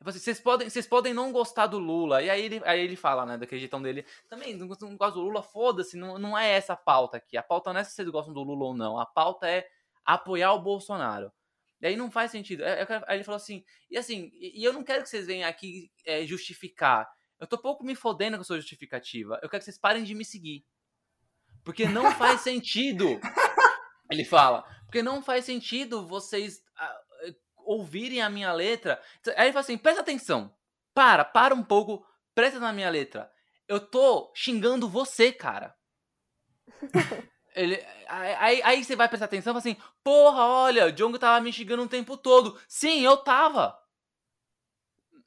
Vocês 0.00 0.40
podem, 0.40 0.68
vocês 0.68 0.86
podem 0.86 1.14
não 1.14 1.32
gostar 1.32 1.66
do 1.66 1.78
Lula. 1.78 2.22
E 2.22 2.30
aí 2.30 2.44
ele, 2.44 2.62
aí 2.64 2.80
ele 2.80 2.96
fala, 2.96 3.24
né, 3.24 3.38
daquele 3.38 3.60
jeitão 3.60 3.80
dele. 3.80 4.04
Também, 4.28 4.54
não, 4.54 4.66
não 4.66 4.96
gosto 4.96 5.14
do 5.14 5.22
Lula, 5.22 5.42
foda-se, 5.42 5.96
não, 5.96 6.18
não 6.18 6.36
é 6.36 6.50
essa 6.50 6.74
a 6.74 6.76
pauta 6.76 7.16
aqui. 7.16 7.36
A 7.36 7.42
pauta 7.42 7.72
não 7.72 7.80
é 7.80 7.84
se 7.84 7.92
vocês 7.92 8.08
gostam 8.08 8.34
do 8.34 8.42
Lula 8.42 8.66
ou 8.66 8.74
não. 8.74 8.98
A 8.98 9.06
pauta 9.06 9.48
é 9.48 9.66
apoiar 10.04 10.52
o 10.52 10.62
Bolsonaro. 10.62 11.32
E 11.80 11.86
aí 11.86 11.96
não 11.96 12.10
faz 12.10 12.30
sentido. 12.30 12.62
Aí 12.64 13.16
ele 13.16 13.24
falou 13.24 13.36
assim, 13.36 13.64
e 13.90 13.98
assim, 13.98 14.30
e 14.32 14.64
eu 14.64 14.72
não 14.72 14.82
quero 14.82 15.02
que 15.02 15.08
vocês 15.08 15.26
venham 15.26 15.48
aqui 15.48 15.90
é, 16.04 16.24
justificar. 16.24 17.10
Eu 17.38 17.46
tô 17.46 17.58
pouco 17.58 17.84
me 17.84 17.94
fodendo 17.94 18.36
com 18.36 18.42
a 18.42 18.44
sua 18.44 18.56
justificativa. 18.56 19.38
Eu 19.42 19.48
quero 19.48 19.60
que 19.60 19.64
vocês 19.64 19.78
parem 19.78 20.04
de 20.04 20.14
me 20.14 20.24
seguir. 20.24 20.64
Porque 21.64 21.86
não 21.86 22.10
faz 22.12 22.40
sentido. 22.40 23.20
Ele 24.10 24.24
fala. 24.24 24.62
Porque 24.84 25.02
não 25.02 25.22
faz 25.22 25.44
sentido 25.44 26.06
vocês 26.06 26.62
ah, 26.78 27.00
ouvirem 27.66 28.22
a 28.22 28.30
minha 28.30 28.52
letra. 28.52 29.02
Aí 29.36 29.46
ele 29.46 29.52
fala 29.52 29.60
assim: 29.60 29.76
presta 29.76 30.00
atenção. 30.00 30.54
Para, 30.94 31.24
para 31.24 31.54
um 31.54 31.62
pouco, 31.62 32.06
presta 32.34 32.58
na 32.58 32.72
minha 32.72 32.88
letra. 32.88 33.30
Eu 33.68 33.80
tô 33.80 34.32
xingando 34.34 34.88
você, 34.88 35.32
cara. 35.32 35.76
ele, 37.54 37.84
aí, 38.08 38.62
aí 38.62 38.84
você 38.84 38.96
vai 38.96 39.08
prestar 39.08 39.26
atenção 39.26 39.50
e 39.50 39.54
fala 39.54 39.58
assim: 39.58 39.76
porra, 40.02 40.46
olha, 40.46 40.86
o 40.86 40.92
Djongo 40.92 41.18
tava 41.18 41.40
me 41.40 41.52
xingando 41.52 41.82
o 41.82 41.88
tempo 41.88 42.16
todo. 42.16 42.58
Sim, 42.68 43.00
eu 43.00 43.16
tava. 43.16 43.78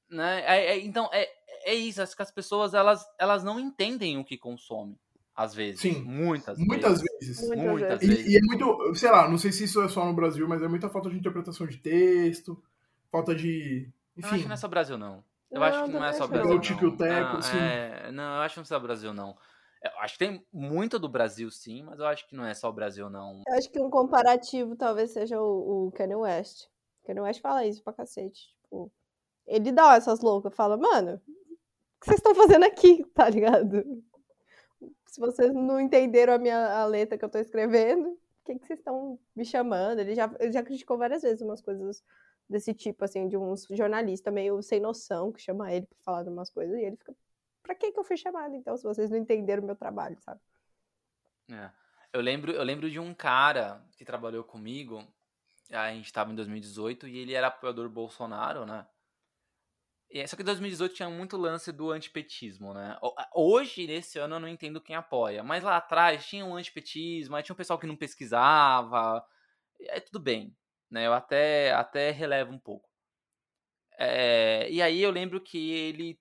Né? 0.10 0.44
É, 0.46 0.66
é, 0.72 0.80
então, 0.80 1.10
é, 1.12 1.30
é 1.66 1.74
isso. 1.76 2.02
Acho 2.02 2.16
que 2.16 2.22
as 2.22 2.32
pessoas 2.32 2.74
elas, 2.74 3.06
elas 3.18 3.44
não 3.44 3.60
entendem 3.60 4.18
o 4.18 4.26
que 4.26 4.38
consomem. 4.38 4.98
Às 5.40 5.56
vezes. 5.56 5.80
Sim. 5.80 6.02
Muitas, 6.02 6.60
muitas 6.60 7.02
vezes. 7.02 7.40
vezes. 7.40 7.50
Muitas, 7.58 8.02
vezes. 8.02 8.28
E, 8.28 8.32
e, 8.32 8.38
é 8.38 8.42
muito, 8.42 8.94
sei 8.94 9.10
lá, 9.10 9.26
não 9.30 9.38
sei 9.38 9.54
se 9.54 9.64
isso 9.64 9.82
é 9.82 9.88
só 9.88 10.04
no 10.06 10.14
Brasil, 10.14 10.46
mas 10.50 10.62
é 10.62 10.68
muita 10.68 10.90
falta 10.90 11.10
de 11.10 11.16
interpretação 11.16 11.66
de 11.66 11.78
texto, 11.78 12.62
falta 13.10 13.34
de. 13.34 13.90
Enfim. 14.18 14.28
Eu 14.28 14.34
acho 14.34 14.42
que 14.42 14.48
não 14.50 14.54
é 14.54 14.58
só 14.58 14.68
Brasil, 14.68 14.98
não. 14.98 15.24
Eu 15.50 15.62
não, 15.62 15.66
acho 15.66 15.84
que 15.86 15.92
não 15.92 16.04
é 16.04 16.12
só 16.12 16.28
Brasil. 16.28 16.56
O 16.58 16.60
tipo 16.60 16.92
teco, 16.92 17.38
não. 17.38 17.58
É, 17.58 18.12
não, 18.12 18.36
eu 18.36 18.42
acho 18.42 18.56
que 18.56 18.60
não 18.60 18.64
é 18.64 18.66
só 18.66 18.80
Brasil, 18.82 19.14
não. 19.14 19.38
Eu 19.82 19.92
acho 20.02 20.14
que 20.16 20.20
tem 20.20 20.46
muito 20.52 21.00
do 21.00 21.08
Brasil, 21.08 21.50
sim, 21.50 21.84
mas 21.84 22.00
eu 22.00 22.06
acho 22.06 22.28
que 22.28 22.36
não 22.36 22.46
é 22.46 22.54
só 22.54 22.68
o 22.68 22.74
Brasil, 22.74 23.10
não. 23.10 23.42
Eu 23.48 23.54
acho 23.58 23.72
que 23.72 23.80
um 23.80 23.90
comparativo 23.90 24.76
talvez 24.76 25.12
seja 25.12 25.42
o, 25.42 25.88
o 25.88 25.92
Kanye 25.94 26.16
West. 26.16 26.66
O 27.02 27.08
Kanye 27.08 27.22
West 27.22 27.40
fala 27.40 27.66
isso 27.66 27.82
pra 27.82 27.94
cacete. 27.94 28.54
Tipo, 28.64 28.92
ele 29.48 29.72
dá 29.72 29.96
essas 29.96 30.20
loucas, 30.20 30.54
fala, 30.54 30.76
mano, 30.76 31.14
o 31.16 32.00
que 32.02 32.08
vocês 32.08 32.18
estão 32.18 32.36
fazendo 32.36 32.66
aqui, 32.66 33.06
tá 33.16 33.30
ligado? 33.30 34.04
Se 35.10 35.20
vocês 35.20 35.54
não 35.54 35.80
entenderam 35.80 36.34
a 36.34 36.38
minha 36.38 36.82
a 36.82 36.86
letra 36.86 37.18
que 37.18 37.26
eu 37.26 37.30
tô 37.30 37.40
escrevendo, 37.40 38.10
o 38.10 38.18
que, 38.46 38.60
que 38.60 38.68
vocês 38.68 38.80
estão 38.80 39.20
me 39.36 39.44
chamando? 39.44 40.00
Ele 40.00 40.14
já, 40.14 40.32
ele 40.40 40.52
já 40.52 40.64
criticou 40.64 40.98
várias 40.98 41.24
vezes 41.24 41.42
umas 41.42 41.62
coisas 41.62 42.04
desse 42.48 42.74
tipo, 42.74 43.04
assim, 43.04 43.28
de 43.28 43.38
uns 43.38 43.68
jornalistas 43.70 44.34
meio 44.34 44.62
sem 44.62 44.80
noção 44.80 45.32
que 45.32 45.42
chama 45.42 45.72
ele 45.72 45.86
pra 45.86 45.98
falar 46.04 46.24
de 46.24 46.30
umas 46.30 46.50
coisas, 46.50 46.76
e 46.78 46.84
ele 46.84 46.96
fica, 46.96 47.16
pra 47.62 47.76
que 47.76 47.92
que 47.92 48.00
eu 48.00 48.04
fui 48.04 48.18
chamado, 48.18 48.56
então, 48.56 48.76
se 48.78 48.84
vocês 48.84 49.10
não 49.10 49.18
entenderam 49.18 49.64
o 49.64 49.66
meu 49.66 49.76
trabalho, 49.76 50.18
sabe? 50.20 50.40
É. 51.52 51.70
Eu 52.12 52.22
lembro, 52.22 52.52
eu 52.52 52.64
lembro 52.64 52.90
de 52.90 53.00
um 53.00 53.14
cara 53.14 53.84
que 53.96 54.04
trabalhou 54.04 54.44
comigo, 54.44 55.04
a 55.70 55.92
gente 55.92 56.12
tava 56.12 56.32
em 56.32 56.36
2018, 56.36 57.08
e 57.08 57.18
ele 57.20 57.34
era 57.34 57.48
apoiador 57.48 57.88
Bolsonaro, 57.88 58.66
né? 58.66 58.86
Só 60.28 60.36
que 60.36 60.44
2018 60.44 60.96
tinha 60.96 61.10
muito 61.10 61.38
lance 61.38 61.72
do 61.72 61.92
antipetismo, 61.92 62.74
né? 62.74 62.98
Hoje, 63.34 63.86
nesse 63.86 64.18
ano, 64.18 64.36
eu 64.36 64.40
não 64.40 64.48
entendo 64.48 64.82
quem 64.82 64.96
apoia. 64.96 65.44
Mas 65.44 65.64
lá 65.64 65.78
atrás 65.78 66.26
tinha 66.26 66.44
um 66.46 66.56
antipetismo, 66.56 67.36
aí 67.36 67.44
tinha 67.44 67.54
um 67.54 67.58
pessoal 67.58 67.78
que 67.78 67.86
não 67.88 67.96
pesquisava. 67.96 69.24
É 69.82 70.00
tudo 70.00 70.20
bem, 70.20 70.56
né? 70.90 71.06
Eu 71.08 71.14
até, 71.14 71.72
até 71.74 72.12
relevo 72.12 72.52
um 72.52 72.60
pouco. 72.60 72.90
É, 73.98 74.70
e 74.72 74.82
aí 74.82 75.02
eu 75.02 75.12
lembro 75.12 75.42
que 75.42 75.72
ele 75.74 76.20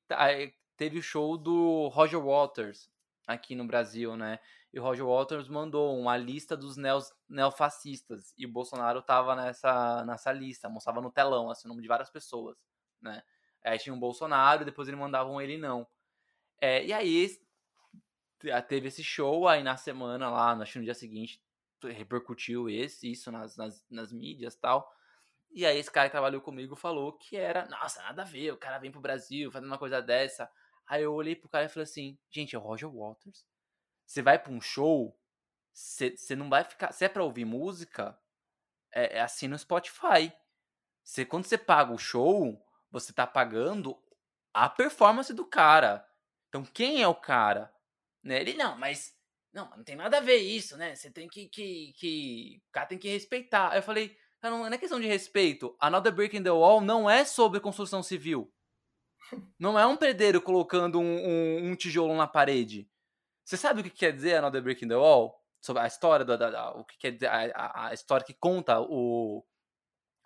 teve 0.77 0.99
o 0.99 1.03
show 1.03 1.39
do 1.39 1.89
Roger 1.89 2.21
Waters 2.21 2.91
aqui 3.27 3.55
no 3.55 3.67
Brasil, 3.67 4.17
né? 4.17 4.39
E 4.73 4.79
o 4.79 4.83
Roger 4.83 5.07
Waters 5.07 5.49
mandou 5.49 5.99
uma 5.99 6.17
lista 6.17 6.57
dos 6.57 6.77
neos, 6.77 7.11
neofascistas. 7.29 8.35
E 8.37 8.45
o 8.45 8.53
Bolsonaro 8.53 9.01
tava 9.01 9.35
nessa, 9.35 10.05
nessa 10.05 10.33
lista, 10.33 10.69
mostrava 10.69 11.01
no 11.01 11.11
telão, 11.11 11.51
assim, 11.51 11.69
o 11.69 11.71
nome 11.71 11.83
de 11.83 11.89
várias 11.89 12.11
pessoas, 12.11 12.57
né? 13.01 13.23
Aí 13.65 13.79
tinha 13.79 13.95
um 13.95 13.99
Bolsonaro, 13.99 14.65
depois 14.65 14.89
eles 14.89 14.99
mandavam 14.99 15.41
ele 15.41 15.57
não. 15.57 15.87
É, 16.61 16.85
e 16.85 16.93
aí 16.93 17.39
teve 18.69 18.89
esse 18.89 19.03
show, 19.03 19.49
aí 19.49 19.63
na 19.63 19.77
semana 19.77 20.31
lá, 20.31 20.53
acho 20.53 20.73
que 20.73 20.79
no 20.79 20.85
dia 20.85 20.95
seguinte, 20.95 21.43
repercutiu 21.83 22.69
esse, 22.69 23.11
isso 23.11 23.31
nas, 23.31 23.57
nas, 23.57 23.85
nas 23.91 24.13
mídias 24.13 24.55
e 24.55 24.61
tal. 24.61 24.93
E 25.51 25.65
aí 25.65 25.79
esse 25.79 25.91
cara 25.91 26.09
que 26.09 26.13
trabalhou 26.13 26.41
comigo 26.41 26.77
falou 26.77 27.13
que 27.13 27.37
era, 27.37 27.67
nossa, 27.67 28.03
nada 28.03 28.23
a 28.23 28.25
ver, 28.25 28.53
o 28.53 28.57
cara 28.57 28.79
vem 28.79 28.91
pro 28.91 29.01
Brasil 29.01 29.51
fazendo 29.51 29.69
uma 29.69 29.79
coisa 29.79 30.01
dessa. 30.01 30.51
Aí 30.87 31.03
eu 31.03 31.13
olhei 31.15 31.37
pro 31.37 31.49
cara 31.49 31.67
e 31.67 31.69
falei 31.69 31.85
assim, 31.85 32.19
gente, 32.31 32.55
é 32.55 32.59
o 32.59 32.63
Roger 32.63 32.91
Waters. 32.91 33.47
Você 34.07 34.23
vai 34.23 34.39
pra 34.39 34.53
um 34.53 34.61
show, 34.61 35.19
você 35.73 36.35
não 36.35 36.49
vai 36.49 36.65
ficar. 36.65 36.93
Se 36.93 37.05
é 37.05 37.09
pra 37.09 37.25
ouvir 37.25 37.45
música, 37.45 38.19
é, 38.91 39.19
é 39.19 39.21
assim 39.21 39.49
no 39.49 39.59
Spotify. 39.59 40.33
Cê, 41.05 41.25
quando 41.25 41.45
você 41.45 41.57
paga 41.57 41.93
o 41.93 41.99
show, 41.99 42.63
você 42.91 43.13
tá 43.13 43.27
pagando 43.27 43.97
a 44.53 44.69
performance 44.69 45.33
do 45.33 45.45
cara. 45.45 46.07
Então, 46.49 46.65
quem 46.65 47.03
é 47.03 47.09
o 47.09 47.15
cara? 47.15 47.73
Né? 48.23 48.41
Ele, 48.41 48.55
não, 48.55 48.77
mas. 48.79 49.17
Não, 49.53 49.69
não 49.71 49.83
tem 49.83 49.97
nada 49.97 50.19
a 50.19 50.21
ver 50.21 50.37
isso, 50.37 50.77
né? 50.77 50.95
Você 50.95 51.11
tem 51.11 51.29
que. 51.29 51.49
que, 51.49 51.93
que 51.95 52.63
o 52.69 52.73
cara 52.73 52.87
tem 52.87 52.99
que 52.99 53.09
respeitar. 53.09 53.71
Aí 53.71 53.79
eu 53.79 53.83
falei, 53.83 54.17
não 54.43 54.67
é 54.67 54.79
questão 54.79 55.01
de 55.01 55.07
respeito. 55.07 55.77
Another 55.81 56.13
Break 56.13 56.37
in 56.37 56.43
the 56.43 56.51
Wall 56.51 56.81
não 56.81 57.09
é 57.09 57.25
sobre 57.25 57.61
construção 57.61 58.03
civil. 58.03 58.53
Não 59.59 59.79
é 59.79 59.87
um 59.87 59.97
pedreiro 59.97 60.41
colocando 60.41 60.99
um, 60.99 61.03
um, 61.03 61.71
um 61.71 61.75
tijolo 61.75 62.15
na 62.17 62.27
parede. 62.27 62.89
Você 63.45 63.57
sabe 63.57 63.81
o 63.81 63.85
que 63.85 63.91
quer 63.91 64.13
dizer 64.13 64.37
Another 64.37 64.63
Break 64.63 64.85
in 64.85 64.89
the 64.89 64.97
Wall? 64.97 65.39
Sobre 65.61 65.83
a 65.83 65.87
história 65.87 66.25
da, 66.25 66.37
da 66.37 66.71
o 66.71 66.85
que 66.85 66.97
quer 66.99 67.11
dizer 67.11 67.27
a, 67.27 67.51
a, 67.55 67.89
a 67.89 67.95
história 67.95 68.25
que 68.25 68.33
conta 68.33 68.81
o, 68.81 69.45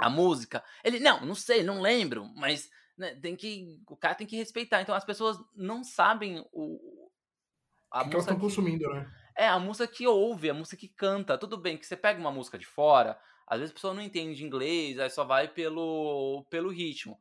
a 0.02 0.10
música. 0.10 0.62
Ele, 0.84 0.98
não, 1.00 1.24
não 1.24 1.34
sei, 1.34 1.62
não 1.62 1.80
lembro, 1.80 2.30
mas 2.34 2.70
né, 2.96 3.14
tem 3.16 3.36
que, 3.36 3.80
o 3.88 3.96
cara 3.96 4.14
tem 4.14 4.26
que 4.26 4.36
respeitar. 4.36 4.82
Então 4.82 4.94
as 4.94 5.04
pessoas 5.04 5.38
não 5.54 5.82
sabem 5.84 6.44
o 6.52 7.02
a 7.92 8.00
que 8.00 8.04
música 8.06 8.14
elas 8.14 8.24
estão 8.24 8.38
consumindo, 8.38 8.88
né? 8.88 9.12
É, 9.36 9.46
a 9.46 9.58
música 9.58 9.86
que 9.86 10.06
ouve, 10.06 10.48
a 10.50 10.54
música 10.54 10.76
que 10.76 10.88
canta. 10.88 11.38
Tudo 11.38 11.58
bem 11.58 11.76
que 11.76 11.86
você 11.86 11.96
pega 11.96 12.18
uma 12.18 12.32
música 12.32 12.58
de 12.58 12.66
fora, 12.66 13.18
às 13.46 13.58
vezes 13.58 13.70
a 13.70 13.74
pessoa 13.74 13.94
não 13.94 14.02
entende 14.02 14.44
inglês, 14.44 14.98
aí 14.98 15.10
só 15.10 15.24
vai 15.24 15.48
pelo, 15.48 16.46
pelo 16.50 16.70
ritmo. 16.70 17.18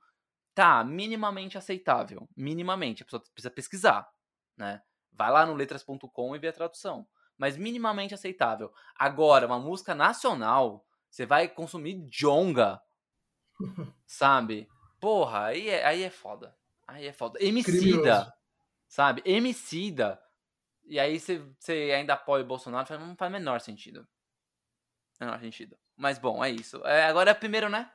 Tá, 0.54 0.84
minimamente 0.84 1.58
aceitável. 1.58 2.28
Minimamente. 2.36 3.04
A 3.04 3.06
pessoa 3.06 3.22
precisa 3.34 3.52
pesquisar, 3.52 4.10
né? 4.58 4.82
Vai 5.12 5.32
lá 5.32 5.46
no 5.46 5.54
letras.com 5.54 6.36
e 6.36 6.40
vê 6.40 6.48
a 6.48 6.54
tradução. 6.54 7.08
Mas 7.38 7.58
minimamente 7.58 8.14
aceitável. 8.14 8.72
Agora, 8.96 9.48
uma 9.48 9.60
música 9.60 9.96
nacional, 9.96 10.86
você 11.12 11.26
vai 11.26 11.48
consumir 11.48 12.08
jonga. 12.10 12.82
sabe? 14.08 14.68
Porra, 15.00 15.46
aí 15.46 15.70
é, 15.70 15.86
aí 15.86 16.04
é 16.04 16.10
foda. 16.10 16.56
Aí 16.88 17.06
é 17.06 17.14
foda. 17.14 17.38
Emicida. 17.44 18.34
Sabe? 18.88 19.22
Emicida. 19.26 20.20
E 20.86 21.00
aí 21.00 21.20
você, 21.20 21.44
você 21.60 21.94
ainda 21.96 22.14
apoia 22.14 22.44
o 22.44 22.48
Bolsonaro, 22.48 22.98
não 22.98 23.16
faz 23.16 23.32
menor 23.32 23.60
sentido. 23.60 24.08
Menor 25.20 25.40
sentido. 25.40 25.78
Mas 25.96 26.18
bom, 26.18 26.44
é 26.44 26.50
isso. 26.50 26.82
É, 26.86 27.04
agora 27.04 27.32
é 27.32 27.36
primeiro, 27.36 27.70
né? 27.70 27.92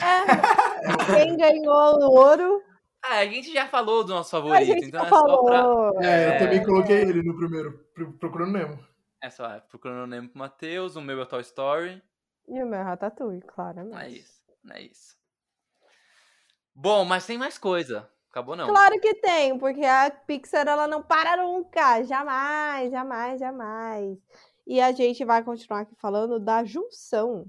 É, 0.00 1.24
quem 1.24 1.36
ganhou 1.36 1.98
o 1.98 2.10
ouro 2.12 2.62
ah, 3.04 3.18
a 3.18 3.26
gente 3.26 3.52
já 3.52 3.66
falou 3.66 4.04
do 4.04 4.14
nosso 4.14 4.30
favorito, 4.30 4.84
então 4.84 5.04
é 5.04 5.08
falou. 5.08 5.48
só 5.48 5.92
pra. 5.92 6.06
É, 6.06 6.28
eu 6.28 6.38
também 6.38 6.64
coloquei 6.64 7.00
ele 7.00 7.22
no 7.22 7.36
primeiro, 7.36 7.84
Procurando 8.20 8.52
Nemo. 8.52 8.78
É 9.20 9.28
só, 9.28 9.44
é, 9.50 9.60
Procurando 9.60 10.08
Nemo 10.08 10.28
pro 10.28 10.38
Matheus, 10.38 10.94
o 10.94 11.02
meu 11.02 11.20
é 11.20 11.24
Toy 11.26 11.40
Story. 11.40 12.00
E 12.48 12.62
o 12.62 12.66
meu 12.66 12.78
é 12.78 12.82
Ratatouille, 12.82 13.42
claramente. 13.42 13.92
Não 13.92 14.00
é 14.00 14.10
isso, 14.10 14.42
não 14.62 14.76
é 14.76 14.82
isso. 14.82 15.16
Bom, 16.74 17.04
mas 17.04 17.26
tem 17.26 17.38
mais 17.38 17.58
coisa. 17.58 18.10
Acabou 18.30 18.56
não. 18.56 18.66
Claro 18.66 18.98
que 18.98 19.14
tem, 19.16 19.58
porque 19.58 19.84
a 19.84 20.10
Pixar 20.10 20.66
ela 20.66 20.88
não 20.88 21.02
para 21.02 21.36
nunca, 21.36 22.02
jamais, 22.02 22.90
jamais, 22.90 23.38
jamais. 23.38 24.18
E 24.66 24.80
a 24.80 24.90
gente 24.90 25.22
vai 25.22 25.44
continuar 25.44 25.80
aqui 25.80 25.94
falando 25.96 26.40
da 26.40 26.64
junção, 26.64 27.46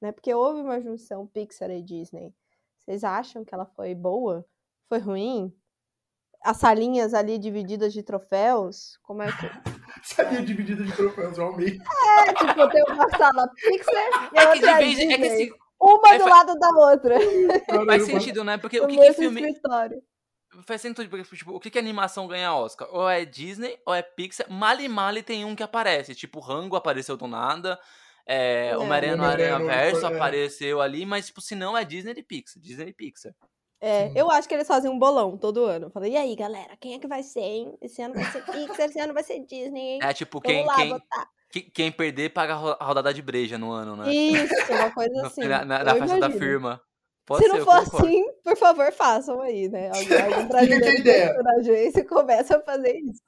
né? 0.00 0.12
Porque 0.12 0.32
houve 0.32 0.62
uma 0.62 0.80
junção 0.80 1.26
Pixar 1.26 1.70
e 1.70 1.82
Disney. 1.82 2.34
Vocês 2.78 3.04
acham 3.04 3.44
que 3.44 3.54
ela 3.54 3.66
foi 3.66 3.94
boa? 3.94 4.46
Foi 4.88 4.98
ruim? 4.98 5.54
As 6.42 6.56
salinhas 6.56 7.12
ali 7.12 7.38
divididas 7.38 7.92
de 7.92 8.02
troféus? 8.02 8.98
Como 9.02 9.22
é 9.22 9.28
que. 9.28 9.73
Salinha 10.14 10.42
dividida 10.42 10.84
de 10.84 10.92
troféus, 10.92 11.38
eu 11.38 11.48
amei. 11.48 11.78
É, 12.28 12.34
tipo, 12.34 12.68
tem 12.68 12.84
uma 12.84 13.08
sala 13.16 13.48
Pixar 13.54 14.30
e 14.34 14.38
é 14.38 14.48
outra 14.48 14.76
que 14.78 14.84
de 14.88 14.96
vez, 14.96 15.10
é 15.10 15.16
que 15.16 15.26
assim, 15.26 15.50
Uma 15.80 16.14
é, 16.14 16.18
do 16.18 16.28
lado 16.28 16.58
da 16.58 16.68
outra. 16.68 17.16
Faz 17.86 18.04
sentido, 18.04 18.44
né? 18.44 18.58
Porque 18.58 18.80
o 18.80 18.86
que, 18.86 18.96
que 18.96 19.12
filme. 19.14 19.40
Escritório. 19.40 20.02
Faz 20.66 20.82
sentido, 20.82 21.08
porque, 21.08 21.36
tipo, 21.36 21.52
o 21.52 21.58
que, 21.58 21.70
que 21.70 21.78
animação 21.78 22.28
ganha 22.28 22.54
Oscar? 22.54 22.86
Ou 22.92 23.08
é 23.08 23.24
Disney, 23.24 23.78
ou 23.86 23.94
é 23.94 24.02
Pixar. 24.02 24.48
Mali 24.50 24.88
Mali 24.88 25.22
tem 25.22 25.44
um 25.44 25.56
que 25.56 25.62
aparece. 25.62 26.14
Tipo, 26.14 26.38
Rango 26.38 26.76
apareceu 26.76 27.16
do 27.16 27.26
nada. 27.26 27.80
É, 28.26 28.68
é, 28.68 28.78
Homem-Aranha 28.78 29.16
no 29.16 29.24
Aranha 29.24 29.58
Verso 29.58 30.06
é. 30.06 30.14
apareceu 30.14 30.80
ali, 30.80 31.04
mas, 31.04 31.26
tipo, 31.26 31.40
se 31.40 31.54
não 31.54 31.76
é 31.76 31.84
Disney 31.84 32.14
e 32.16 32.22
Pixar. 32.22 32.62
Disney 32.62 32.88
e 32.88 32.92
Pixar. 32.92 33.34
É, 33.86 34.10
eu 34.14 34.30
acho 34.30 34.48
que 34.48 34.54
eles 34.54 34.66
fazem 34.66 34.90
um 34.90 34.98
bolão 34.98 35.36
todo 35.36 35.66
ano. 35.66 35.90
Falei, 35.90 36.12
e 36.12 36.16
aí, 36.16 36.34
galera, 36.34 36.74
quem 36.80 36.94
é 36.94 36.98
que 36.98 37.06
vai 37.06 37.22
ser, 37.22 37.40
hein? 37.40 37.78
Esse 37.82 38.00
ano 38.00 38.14
vai 38.14 38.24
ser 38.24 38.42
Pixar, 38.50 38.86
esse 38.86 38.98
ano 38.98 39.12
vai 39.12 39.22
ser 39.22 39.40
Disney, 39.40 39.80
hein? 39.80 40.00
É, 40.02 40.14
tipo, 40.14 40.40
quem, 40.40 40.64
lá, 40.64 40.76
quem, 41.50 41.70
quem 41.70 41.92
perder 41.92 42.30
paga 42.30 42.54
a 42.54 42.84
rodada 42.84 43.12
de 43.12 43.20
breja 43.20 43.58
no 43.58 43.70
ano, 43.70 43.94
né? 43.94 44.10
Isso, 44.10 44.54
uma 44.72 44.88
coisa 44.94 45.26
assim. 45.26 45.42
na, 45.42 45.66
na, 45.66 45.84
na 45.84 45.94
festa 45.96 46.18
da 46.18 46.30
firma. 46.30 46.80
Pode 47.26 47.44
Se 47.44 47.50
ser, 47.50 47.58
não 47.58 47.64
for 47.64 47.74
assim, 47.74 48.24
por 48.42 48.56
favor, 48.56 48.90
façam 48.90 49.42
aí, 49.42 49.68
né? 49.68 49.90
Algum 50.32 50.48
brasileiro 50.48 51.42
da 51.42 51.52
agência 51.58 52.06
começa 52.06 52.56
a 52.56 52.60
fazer 52.62 52.96
isso. 52.96 53.22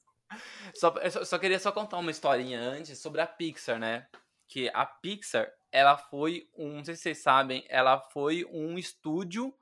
Só, 0.75 0.95
eu 1.03 1.11
só, 1.11 1.25
só 1.25 1.39
queria 1.39 1.59
só 1.59 1.71
contar 1.71 1.99
uma 1.99 2.11
historinha 2.11 2.61
antes 2.61 2.99
sobre 2.99 3.21
a 3.21 3.27
Pixar, 3.27 3.79
né? 3.79 4.07
Que 4.49 4.71
a 4.73 4.87
Pixar, 4.87 5.51
ela 5.71 5.99
foi 5.99 6.45
um, 6.57 6.77
não 6.77 6.85
sei 6.85 6.97
se 6.97 7.03
vocês 7.03 7.23
sabem, 7.23 7.63
ela 7.69 8.01
foi 8.01 8.47
um 8.51 8.79
estúdio 8.79 9.55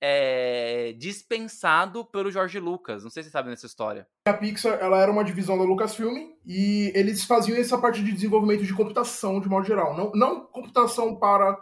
é, 0.00 0.94
dispensado 0.96 2.04
pelo 2.04 2.30
George 2.30 2.58
Lucas. 2.58 3.02
Não 3.02 3.10
sei 3.10 3.22
se 3.22 3.28
você 3.28 3.32
sabe 3.32 3.50
dessa 3.50 3.66
história. 3.66 4.06
A 4.26 4.32
Pixar 4.32 4.78
ela 4.80 4.98
era 4.98 5.10
uma 5.10 5.24
divisão 5.24 5.58
da 5.58 5.64
Lucasfilm 5.64 6.32
e 6.46 6.92
eles 6.94 7.24
faziam 7.24 7.58
essa 7.58 7.78
parte 7.78 8.02
de 8.02 8.12
desenvolvimento 8.12 8.64
de 8.64 8.74
computação 8.74 9.40
de 9.40 9.48
modo 9.48 9.66
geral. 9.66 9.96
Não, 9.96 10.12
não 10.14 10.46
computação 10.46 11.16
para 11.16 11.58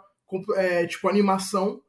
é, 0.55 0.85
tipo 0.85 1.09
animação, 1.09 1.81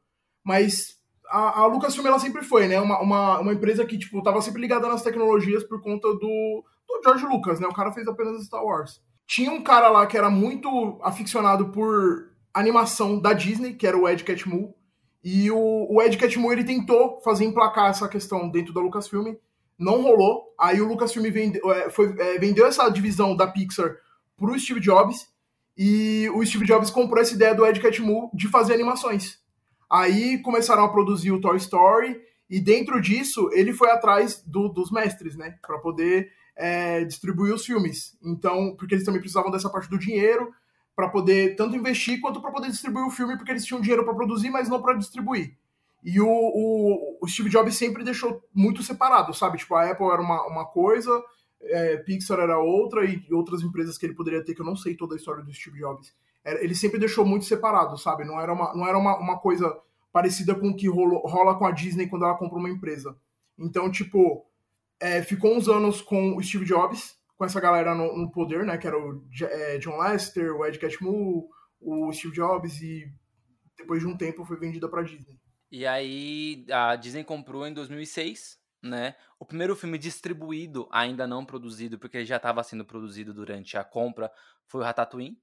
mas 0.43 0.97
a, 1.29 1.61
a 1.61 1.65
Lucasfilm 1.67 2.07
ela 2.07 2.19
sempre 2.19 2.43
foi, 2.43 2.67
né? 2.67 2.79
Uma, 2.79 2.99
uma, 2.99 3.39
uma 3.39 3.53
empresa 3.53 3.85
que 3.85 3.97
tipo 3.97 4.21
tava 4.23 4.41
sempre 4.41 4.61
ligada 4.61 4.87
nas 4.87 5.03
tecnologias 5.03 5.63
por 5.63 5.81
conta 5.81 6.07
do, 6.07 6.63
do 6.87 7.01
George 7.03 7.25
Lucas, 7.25 7.59
né? 7.59 7.67
O 7.67 7.73
cara 7.73 7.91
fez 7.91 8.07
apenas 8.07 8.43
Star 8.45 8.63
Wars. 8.63 9.01
Tinha 9.27 9.51
um 9.51 9.61
cara 9.61 9.89
lá 9.89 10.07
que 10.07 10.17
era 10.17 10.29
muito 10.29 10.99
aficionado 11.03 11.69
por 11.69 12.29
animação 12.51 13.19
da 13.19 13.31
Disney, 13.31 13.73
que 13.73 13.85
era 13.85 13.95
o 13.95 14.09
Ed 14.09 14.23
Catmull 14.23 14.78
e 15.23 15.51
o, 15.51 15.87
o 15.89 16.01
Ed 16.01 16.17
Catmull 16.17 16.53
ele 16.53 16.63
tentou 16.63 17.19
fazer 17.21 17.45
emplacar 17.45 17.89
essa 17.89 18.07
questão 18.07 18.49
dentro 18.49 18.73
da 18.73 18.81
Lucasfilm, 18.81 19.35
não 19.77 20.01
rolou. 20.01 20.53
Aí 20.59 20.81
o 20.81 20.87
Lucasfilm 20.87 21.29
vende, 21.31 21.59
é, 21.63 21.89
foi, 21.89 22.15
é, 22.19 22.37
vendeu 22.37 22.65
essa 22.65 22.89
divisão 22.89 23.35
da 23.35 23.47
Pixar 23.47 23.95
pro 24.37 24.57
Steve 24.57 24.79
Jobs 24.79 25.27
e 25.77 26.29
o 26.33 26.45
Steve 26.45 26.65
Jobs 26.65 26.89
comprou 26.89 27.21
essa 27.21 27.33
ideia 27.33 27.53
do 27.53 27.65
Ed 27.65 27.79
Catmull 27.79 28.29
de 28.33 28.47
fazer 28.47 28.73
animações. 28.73 29.39
Aí 29.89 30.37
começaram 30.39 30.83
a 30.83 30.89
produzir 30.89 31.31
o 31.31 31.41
Toy 31.41 31.57
Story 31.57 32.19
e 32.49 32.59
dentro 32.59 33.01
disso 33.01 33.49
ele 33.53 33.73
foi 33.73 33.89
atrás 33.89 34.43
do, 34.45 34.69
dos 34.69 34.91
mestres, 34.91 35.35
né, 35.35 35.55
para 35.61 35.79
poder 35.79 36.31
é, 36.55 37.03
distribuir 37.05 37.53
os 37.53 37.65
filmes. 37.65 38.17
Então, 38.23 38.75
porque 38.77 38.95
eles 38.95 39.05
também 39.05 39.21
precisavam 39.21 39.51
dessa 39.51 39.69
parte 39.69 39.89
do 39.89 39.97
dinheiro 39.97 40.53
para 40.99 41.07
poder 41.07 41.55
tanto 41.55 41.77
investir 41.77 42.19
quanto 42.19 42.41
para 42.41 42.51
poder 42.51 42.67
distribuir 42.67 43.05
o 43.05 43.09
filme, 43.09 43.37
porque 43.37 43.53
eles 43.53 43.63
tinham 43.63 43.79
dinheiro 43.79 44.03
para 44.03 44.13
produzir, 44.13 44.49
mas 44.49 44.67
não 44.67 44.81
para 44.81 44.97
distribuir. 44.97 45.55
E 46.03 46.19
o, 46.19 46.27
o, 46.27 47.17
o, 47.21 47.25
Steve 47.25 47.49
Jobs 47.49 47.77
sempre 47.77 48.03
deixou 48.03 48.43
muito 48.53 48.83
separado, 48.83 49.33
sabe? 49.33 49.57
Tipo, 49.57 49.75
a 49.75 49.89
Apple 49.89 50.07
era 50.07 50.21
uma, 50.21 50.45
uma 50.45 50.65
coisa, 50.65 51.23
é, 51.61 51.95
Pixar 51.99 52.41
era 52.41 52.59
outra, 52.59 53.05
e 53.05 53.25
outras 53.31 53.61
empresas 53.61 53.97
que 53.97 54.05
ele 54.05 54.13
poderia 54.13 54.43
ter, 54.43 54.53
que 54.53 54.59
eu 54.59 54.65
não 54.65 54.75
sei 54.75 54.93
toda 54.93 55.15
a 55.15 55.17
história 55.17 55.41
do 55.41 55.53
Steve 55.53 55.79
Jobs. 55.79 56.13
Era, 56.43 56.61
ele 56.61 56.75
sempre 56.75 56.99
deixou 56.99 57.25
muito 57.25 57.45
separado, 57.45 57.97
sabe? 57.97 58.25
Não 58.25 58.37
era 58.37 58.51
uma, 58.51 58.73
não 58.73 58.85
era 58.85 58.97
uma, 58.97 59.17
uma 59.17 59.39
coisa 59.39 59.73
parecida 60.11 60.53
com 60.53 60.67
o 60.67 60.75
que 60.75 60.89
rolou, 60.89 61.25
rola 61.25 61.57
com 61.57 61.65
a 61.65 61.71
Disney 61.71 62.07
quando 62.07 62.25
ela 62.25 62.35
compra 62.35 62.59
uma 62.59 62.69
empresa. 62.69 63.15
Então, 63.57 63.89
tipo, 63.89 64.45
é, 64.99 65.21
ficou 65.21 65.55
uns 65.55 65.69
anos 65.69 66.01
com 66.01 66.35
o 66.35 66.43
Steve 66.43 66.65
Jobs, 66.65 67.17
com 67.39 67.45
essa 67.45 67.61
galera 67.61 67.95
no, 67.95 68.17
no 68.17 68.29
poder, 68.29 68.65
né? 68.65 68.77
Que 68.77 68.85
era 68.85 68.99
o 68.99 69.25
é, 69.43 69.77
John 69.77 69.97
Lester, 69.97 70.53
o 70.53 70.65
Ed 70.65 70.77
Catmull, 70.77 71.49
o 71.79 72.11
Steve 72.11 72.35
Jobs 72.35 72.81
e 72.81 73.09
depois 73.77 74.01
de 74.01 74.07
um 74.07 74.17
tempo 74.17 74.43
foi 74.43 74.59
vendida 74.59 74.89
para 74.89 75.03
Disney. 75.03 75.39
E 75.71 75.87
aí 75.87 76.65
a 76.69 76.97
Disney 76.97 77.23
comprou 77.23 77.65
em 77.65 77.73
2006, 77.73 78.59
né? 78.83 79.15
O 79.39 79.45
primeiro 79.45 79.73
filme 79.73 79.97
distribuído, 79.97 80.89
ainda 80.91 81.25
não 81.25 81.45
produzido, 81.45 81.97
porque 81.97 82.25
já 82.25 82.35
estava 82.35 82.61
sendo 82.61 82.83
produzido 82.83 83.33
durante 83.33 83.77
a 83.77 83.85
compra, 83.85 84.29
foi 84.67 84.81
o 84.81 84.83
Ratatouille, 84.83 85.41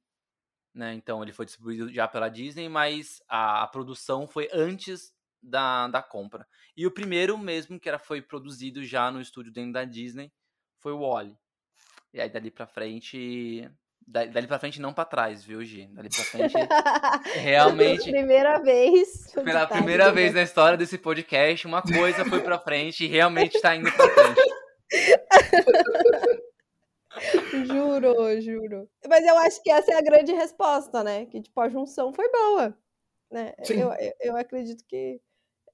né? 0.75 0.93
Então 0.93 1.23
ele 1.23 1.33
foi 1.33 1.47
distribuído 1.47 1.91
já 1.91 2.07
pela 2.07 2.29
Disney, 2.29 2.69
mas 2.69 3.23
a, 3.27 3.63
a 3.63 3.69
produção 3.69 4.29
foi 4.29 4.51
antes 4.53 5.15
da, 5.43 5.89
da 5.89 6.03
compra. 6.03 6.47
E 6.77 6.87
o 6.87 6.91
primeiro 6.91 7.39
mesmo 7.39 7.81
que 7.81 7.89
era 7.89 7.99
foi 7.99 8.21
produzido 8.21 8.85
já 8.85 9.11
no 9.11 9.19
estúdio 9.19 9.51
dentro 9.51 9.73
da 9.73 9.85
Disney 9.87 10.31
foi 10.79 10.93
o 10.93 11.01
Wally. 11.01 11.35
E 12.17 12.21
aí 12.23 12.31
dali 12.31 12.51
pra 12.51 12.67
frente. 12.67 13.71
Dali 14.07 14.47
pra 14.47 14.59
frente, 14.59 14.81
não 14.81 14.95
pra 14.95 15.05
trás, 15.05 15.45
viu, 15.45 15.63
Gi? 15.63 15.87
Dali 15.89 16.09
pra 16.09 16.25
frente, 16.49 16.55
realmente. 17.35 18.05
Pela 18.05 18.17
primeira 18.17 18.59
vez. 18.59 19.33
Pela 19.35 19.67
primeira 19.67 20.11
vez 20.11 20.33
na 20.33 20.43
história 20.43 20.79
desse 20.79 20.97
podcast, 20.97 21.67
uma 21.67 21.83
coisa 21.83 22.25
foi 22.25 22.41
pra 22.41 22.59
frente 22.59 23.05
e 23.05 23.07
realmente 23.07 23.61
tá 23.61 23.77
indo 23.77 23.93
pra 23.93 24.09
frente. 24.09 24.41
juro, 27.67 28.41
juro. 28.41 28.89
Mas 29.07 29.27
eu 29.27 29.37
acho 29.37 29.63
que 29.63 29.71
essa 29.71 29.93
é 29.93 29.97
a 29.97 30.03
grande 30.03 30.33
resposta, 30.33 31.05
né? 31.05 31.27
Que, 31.27 31.43
tipo, 31.43 31.61
a 31.61 31.69
junção 31.69 32.15
foi 32.15 32.31
boa. 32.31 32.75
Né? 33.31 33.53
Eu, 33.69 33.93
eu, 33.93 34.13
eu 34.23 34.37
acredito 34.39 34.83
que 34.89 35.21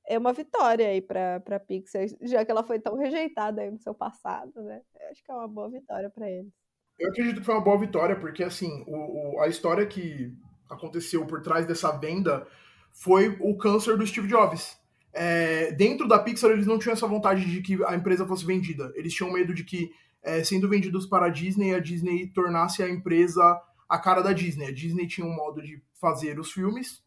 é 0.06 0.18
uma 0.18 0.32
vitória 0.32 0.88
aí 0.88 1.00
para 1.00 1.36
a 1.36 1.60
Pixar, 1.60 2.06
já 2.22 2.44
que 2.44 2.50
ela 2.50 2.64
foi 2.64 2.78
tão 2.78 2.96
rejeitada 2.96 3.62
aí 3.62 3.70
no 3.70 3.78
seu 3.78 3.94
passado, 3.94 4.62
né? 4.62 4.80
Eu 5.00 5.08
acho 5.10 5.24
que 5.24 5.30
é 5.30 5.34
uma 5.34 5.48
boa 5.48 5.70
vitória 5.70 6.10
para 6.10 6.30
eles. 6.30 6.52
Eu 6.98 7.08
acredito 7.08 7.40
que 7.40 7.46
foi 7.46 7.54
uma 7.54 7.64
boa 7.64 7.78
vitória, 7.78 8.16
porque 8.16 8.44
assim, 8.44 8.84
o, 8.86 9.36
o, 9.36 9.40
a 9.40 9.48
história 9.48 9.86
que 9.86 10.32
aconteceu 10.68 11.26
por 11.26 11.42
trás 11.42 11.66
dessa 11.66 11.90
venda 11.92 12.46
foi 12.92 13.36
o 13.40 13.56
câncer 13.56 13.96
do 13.96 14.06
Steve 14.06 14.28
Jobs. 14.28 14.78
É, 15.12 15.72
dentro 15.72 16.08
da 16.08 16.18
Pixar, 16.18 16.50
eles 16.50 16.66
não 16.66 16.78
tinham 16.78 16.94
essa 16.94 17.06
vontade 17.06 17.44
de 17.44 17.60
que 17.60 17.82
a 17.84 17.94
empresa 17.94 18.26
fosse 18.26 18.44
vendida. 18.44 18.92
Eles 18.94 19.14
tinham 19.14 19.32
medo 19.32 19.54
de 19.54 19.64
que, 19.64 19.90
é, 20.22 20.42
sendo 20.42 20.68
vendidos 20.68 21.06
para 21.06 21.26
a 21.26 21.30
Disney, 21.30 21.74
a 21.74 21.80
Disney 21.80 22.28
tornasse 22.28 22.82
a 22.82 22.88
empresa 22.88 23.60
a 23.88 23.98
cara 23.98 24.22
da 24.22 24.32
Disney. 24.32 24.66
A 24.66 24.72
Disney 24.72 25.06
tinha 25.06 25.26
um 25.26 25.34
modo 25.34 25.62
de 25.62 25.82
fazer 26.00 26.38
os 26.38 26.50
filmes, 26.50 27.02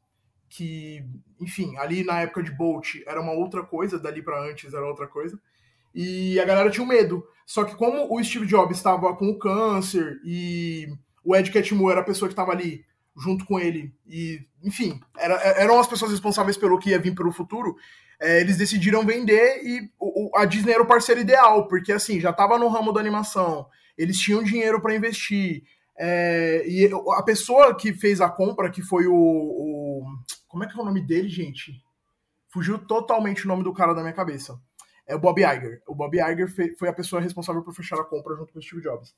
que, 0.50 1.04
enfim, 1.40 1.76
ali 1.78 2.04
na 2.04 2.22
época 2.22 2.44
de 2.44 2.52
Bolt 2.52 2.96
era 3.06 3.22
uma 3.22 3.34
outra 3.34 3.64
coisa, 3.64 4.00
dali 4.00 4.22
para 4.22 4.42
antes 4.50 4.74
era 4.74 4.86
outra 4.86 5.08
coisa. 5.08 5.40
E 5.94 6.40
a 6.40 6.46
galera 6.46 6.70
tinha 6.70 6.84
um 6.84 6.88
medo. 6.88 7.26
Só 7.46 7.64
que 7.64 7.76
como 7.76 8.14
o 8.14 8.24
Steve 8.24 8.46
Jobs 8.46 8.78
estava 8.78 9.16
com 9.16 9.30
o 9.30 9.38
câncer 9.38 10.20
e 10.26 10.88
o 11.24 11.36
Ed 11.36 11.52
Catmull 11.52 11.92
era 11.92 12.02
a 12.02 12.06
pessoa 12.06 12.28
que 12.28 12.34
estava 12.34 12.52
ali 12.52 12.84
junto 13.18 13.46
com 13.46 13.60
ele. 13.60 13.94
E, 14.08 14.42
enfim, 14.64 15.00
era, 15.18 15.36
eram 15.36 15.80
as 15.80 15.88
pessoas 15.88 16.12
responsáveis 16.12 16.58
pelo 16.58 16.78
que 16.78 16.90
ia 16.90 17.00
vir 17.00 17.16
pelo 17.16 17.32
futuro. 17.32 17.76
É, 18.20 18.42
eles 18.42 18.58
decidiram 18.58 19.06
vender 19.06 19.62
e 19.64 19.90
o, 20.00 20.32
a 20.36 20.46
Disney 20.46 20.74
era 20.74 20.84
o 20.84 20.88
parceiro 20.88 21.22
ideal, 21.22 21.68
porque 21.68 21.92
assim, 21.92 22.20
já 22.20 22.30
estava 22.30 22.58
no 22.58 22.68
ramo 22.68 22.94
da 22.94 23.00
animação, 23.00 23.68
eles 23.98 24.18
tinham 24.18 24.44
dinheiro 24.44 24.82
para 24.82 24.96
investir. 24.96 25.64
É, 25.98 26.64
e 26.68 26.90
a 27.18 27.24
pessoa 27.24 27.76
que 27.76 27.94
fez 27.94 28.20
a 28.20 28.30
compra, 28.30 28.70
que 28.70 28.82
foi 28.82 29.08
o, 29.08 29.16
o, 29.16 30.06
Como 30.56 30.64
é 30.64 30.68
que 30.70 30.80
é 30.80 30.82
o 30.82 30.86
nome 30.86 31.02
dele, 31.02 31.28
gente? 31.28 31.84
Fugiu 32.48 32.80
totalmente 32.80 33.44
o 33.44 33.48
nome 33.50 33.62
do 33.62 33.74
cara 33.74 33.94
da 33.94 34.00
minha 34.00 34.14
cabeça. 34.14 34.58
É 35.06 35.14
o 35.14 35.20
Bob 35.20 35.42
Iger. 35.42 35.82
O 35.86 35.94
Bob 35.94 36.16
Iger 36.16 36.78
foi 36.80 36.88
a 36.88 36.94
pessoa 36.94 37.22
responsável 37.22 37.62
por 37.62 37.76
fechar 37.76 38.00
a 38.00 38.06
compra 38.06 38.38
junto 38.38 38.54
com 38.54 38.60
o 38.60 38.62
Steve 38.62 38.82
Jobs 38.82 39.14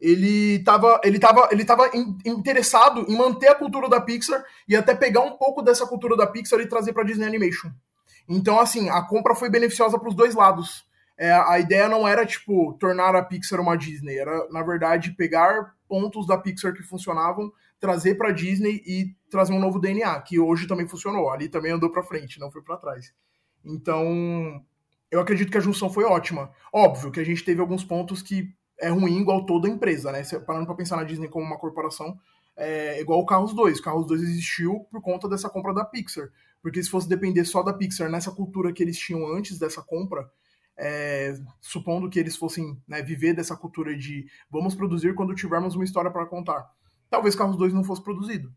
ele 0.00 0.56
estava 0.56 1.00
ele 1.04 1.18
tava, 1.20 1.48
ele 1.52 1.64
tava 1.64 1.90
interessado 2.24 3.04
em 3.06 3.16
manter 3.16 3.48
a 3.48 3.54
cultura 3.54 3.88
da 3.88 4.00
Pixar 4.00 4.42
e 4.66 4.74
até 4.74 4.92
pegar 4.94 5.20
um 5.20 5.36
pouco 5.36 5.62
dessa 5.62 5.86
cultura 5.86 6.16
da 6.16 6.26
Pixar 6.26 6.58
e 6.58 6.66
trazer 6.66 6.92
para 6.92 7.04
Disney 7.04 7.26
Animation. 7.26 7.70
Então, 8.28 8.58
assim, 8.58 8.88
a 8.88 9.00
compra 9.02 9.36
foi 9.36 9.48
beneficiosa 9.48 9.96
para 9.96 10.08
os 10.08 10.14
dois 10.14 10.34
lados. 10.34 10.84
É, 11.16 11.30
a 11.30 11.60
ideia 11.60 11.88
não 11.88 12.08
era, 12.08 12.26
tipo, 12.26 12.72
tornar 12.80 13.14
a 13.14 13.22
Pixar 13.22 13.60
uma 13.60 13.76
Disney, 13.76 14.16
era, 14.16 14.48
na 14.48 14.62
verdade, 14.62 15.12
pegar 15.12 15.76
pontos 15.86 16.26
da 16.26 16.36
Pixar 16.38 16.72
que 16.72 16.82
funcionavam, 16.82 17.52
trazer 17.80 18.14
para 18.16 18.30
Disney 18.30 18.82
e 18.86 19.16
trazer 19.30 19.52
um 19.52 19.58
novo 19.58 19.80
DNA, 19.80 20.20
que 20.20 20.38
hoje 20.38 20.68
também 20.68 20.86
funcionou. 20.86 21.30
Ali 21.30 21.48
também 21.48 21.72
andou 21.72 21.90
para 21.90 22.02
frente, 22.02 22.38
não 22.38 22.50
foi 22.50 22.62
para 22.62 22.76
trás. 22.76 23.12
Então, 23.64 24.62
eu 25.10 25.20
acredito 25.20 25.50
que 25.50 25.58
a 25.58 25.62
junção 25.62 25.90
foi 25.90 26.04
ótima. 26.04 26.50
Óbvio 26.72 27.10
que 27.10 27.20
a 27.20 27.24
gente 27.24 27.44
teve 27.44 27.60
alguns 27.60 27.82
pontos 27.82 28.22
que 28.22 28.54
é 28.78 28.88
ruim 28.88 29.20
igual 29.20 29.44
toda 29.44 29.68
empresa, 29.68 30.12
né? 30.12 30.22
Parando 30.46 30.66
para 30.66 30.74
pensar 30.74 30.96
na 30.96 31.04
Disney 31.04 31.28
como 31.28 31.44
uma 31.44 31.58
corporação, 31.58 32.18
é 32.56 33.00
igual 33.00 33.20
o 33.20 33.26
Carros 33.26 33.54
2. 33.54 33.78
O 33.78 33.82
Carros 33.82 34.06
2 34.06 34.22
existiu 34.22 34.86
por 34.90 35.00
conta 35.00 35.28
dessa 35.28 35.48
compra 35.48 35.72
da 35.72 35.84
Pixar. 35.84 36.28
Porque 36.62 36.82
se 36.82 36.90
fosse 36.90 37.08
depender 37.08 37.44
só 37.44 37.62
da 37.62 37.72
Pixar 37.72 38.10
nessa 38.10 38.30
cultura 38.30 38.72
que 38.72 38.82
eles 38.82 38.98
tinham 38.98 39.26
antes 39.34 39.58
dessa 39.58 39.82
compra, 39.82 40.30
é, 40.76 41.34
supondo 41.60 42.08
que 42.08 42.18
eles 42.18 42.36
fossem 42.36 42.80
né, 42.88 43.02
viver 43.02 43.34
dessa 43.34 43.56
cultura 43.56 43.96
de 43.96 44.26
vamos 44.50 44.74
produzir 44.74 45.14
quando 45.14 45.34
tivermos 45.34 45.74
uma 45.74 45.84
história 45.84 46.10
para 46.10 46.26
contar, 46.26 46.70
talvez 47.10 47.34
Carros 47.34 47.56
2 47.56 47.72
não 47.74 47.84
fosse 47.84 48.02
produzido. 48.02 48.52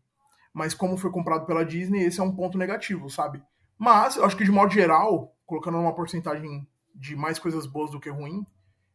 Mas 0.52 0.72
como 0.72 0.96
foi 0.96 1.10
comprado 1.10 1.44
pela 1.44 1.64
Disney, 1.64 2.04
esse 2.04 2.20
é 2.20 2.22
um 2.22 2.34
ponto 2.34 2.56
negativo, 2.56 3.10
sabe? 3.10 3.42
Mas 3.76 4.16
eu 4.16 4.24
acho 4.24 4.36
que 4.36 4.44
de 4.44 4.52
modo 4.52 4.72
geral, 4.72 5.36
colocando 5.44 5.78
uma 5.78 5.94
porcentagem 5.94 6.66
de 6.94 7.16
mais 7.16 7.38
coisas 7.38 7.66
boas 7.66 7.90
do 7.90 7.98
que 7.98 8.08
ruim, 8.08 8.46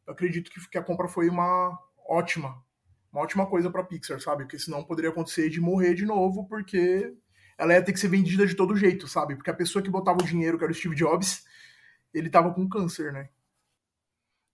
eu 0.08 0.14
acredito 0.14 0.50
que, 0.50 0.70
que 0.70 0.78
a 0.78 0.84
compra 0.84 1.08
foi 1.08 1.30
uma 1.30 1.78
ótima, 2.08 2.64
uma 3.12 3.22
ótima 3.22 3.46
coisa 3.46 3.70
para 3.70 3.84
Pixar, 3.84 4.20
sabe? 4.22 4.44
Porque 4.44 4.58
senão 4.58 4.84
poderia 4.84 5.12
acontecer 5.12 5.50
de 5.50 5.60
morrer 5.60 5.94
de 5.94 6.06
novo, 6.06 6.48
porque 6.48 7.14
ela 7.58 7.74
ia 7.74 7.84
ter 7.84 7.92
que 7.92 8.00
ser 8.00 8.08
vendida 8.08 8.48
de 8.48 8.56
todo 8.56 8.76
jeito, 8.76 9.08
sabe? 9.08 9.36
Porque 9.36 9.50
a 9.50 9.54
pessoa 9.54 9.84
que 9.84 9.90
botava 9.90 10.20
o 10.20 10.26
dinheiro, 10.26 10.58
que 10.58 10.64
era 10.64 10.72
o 10.72 10.76
Steve 10.76 10.96
Jobs, 10.96 11.44
ele 12.14 12.30
tava 12.30 12.54
com 12.54 12.68
câncer, 12.70 13.12
né? 13.12 13.30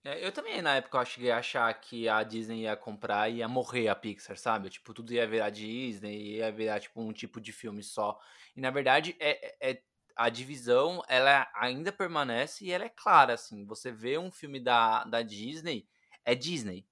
É, 0.05 0.23
eu 0.23 0.31
também, 0.31 0.61
na 0.61 0.75
época, 0.75 0.99
eu 0.99 1.05
cheguei 1.05 1.31
a 1.31 1.39
achar 1.39 1.73
que 1.73 2.07
a 2.07 2.21
Disney 2.21 2.61
ia 2.61 2.75
comprar 2.75 3.27
e 3.27 3.37
ia 3.37 3.47
morrer 3.47 3.87
a 3.87 3.95
Pixar, 3.95 4.37
sabe? 4.37 4.69
Tipo, 4.69 4.93
tudo 4.93 5.11
ia 5.11 5.27
virar 5.27 5.49
Disney, 5.49 6.35
ia 6.35 6.51
virar, 6.51 6.79
tipo, 6.79 7.01
um 7.01 7.11
tipo 7.11 7.41
de 7.41 7.51
filme 7.51 7.81
só. 7.81 8.19
E, 8.55 8.61
na 8.61 8.69
verdade, 8.69 9.15
é, 9.19 9.55
é 9.59 9.81
a 10.15 10.29
divisão 10.29 11.03
ela 11.07 11.49
ainda 11.55 11.91
permanece 11.91 12.65
e 12.65 12.71
ela 12.71 12.85
é 12.85 12.89
clara, 12.89 13.33
assim. 13.33 13.65
Você 13.65 13.91
vê 13.91 14.15
um 14.19 14.31
filme 14.31 14.59
da, 14.59 15.03
da 15.05 15.23
Disney, 15.23 15.87
é 16.23 16.35
Disney. 16.35 16.85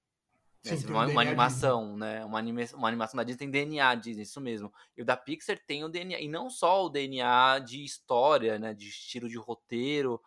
Né? 0.64 0.76
Sim, 0.76 0.88
uma, 0.88 1.06
uma 1.06 1.22
animação, 1.22 1.96
né? 1.96 2.24
Uma, 2.24 2.40
anima, 2.40 2.62
uma 2.74 2.88
animação 2.88 3.16
da 3.16 3.22
Disney 3.22 3.38
tem 3.38 3.50
DNA 3.50 3.94
Disney, 3.94 4.22
isso 4.24 4.40
mesmo. 4.40 4.74
E 4.96 5.02
o 5.02 5.04
da 5.04 5.16
Pixar 5.16 5.56
tem 5.64 5.84
o 5.84 5.88
DNA, 5.88 6.18
e 6.20 6.26
não 6.26 6.50
só 6.50 6.84
o 6.84 6.90
DNA 6.90 7.60
de 7.60 7.84
história, 7.84 8.58
né? 8.58 8.74
De 8.74 8.88
estilo 8.88 9.28
de 9.28 9.38
roteiro, 9.38 10.20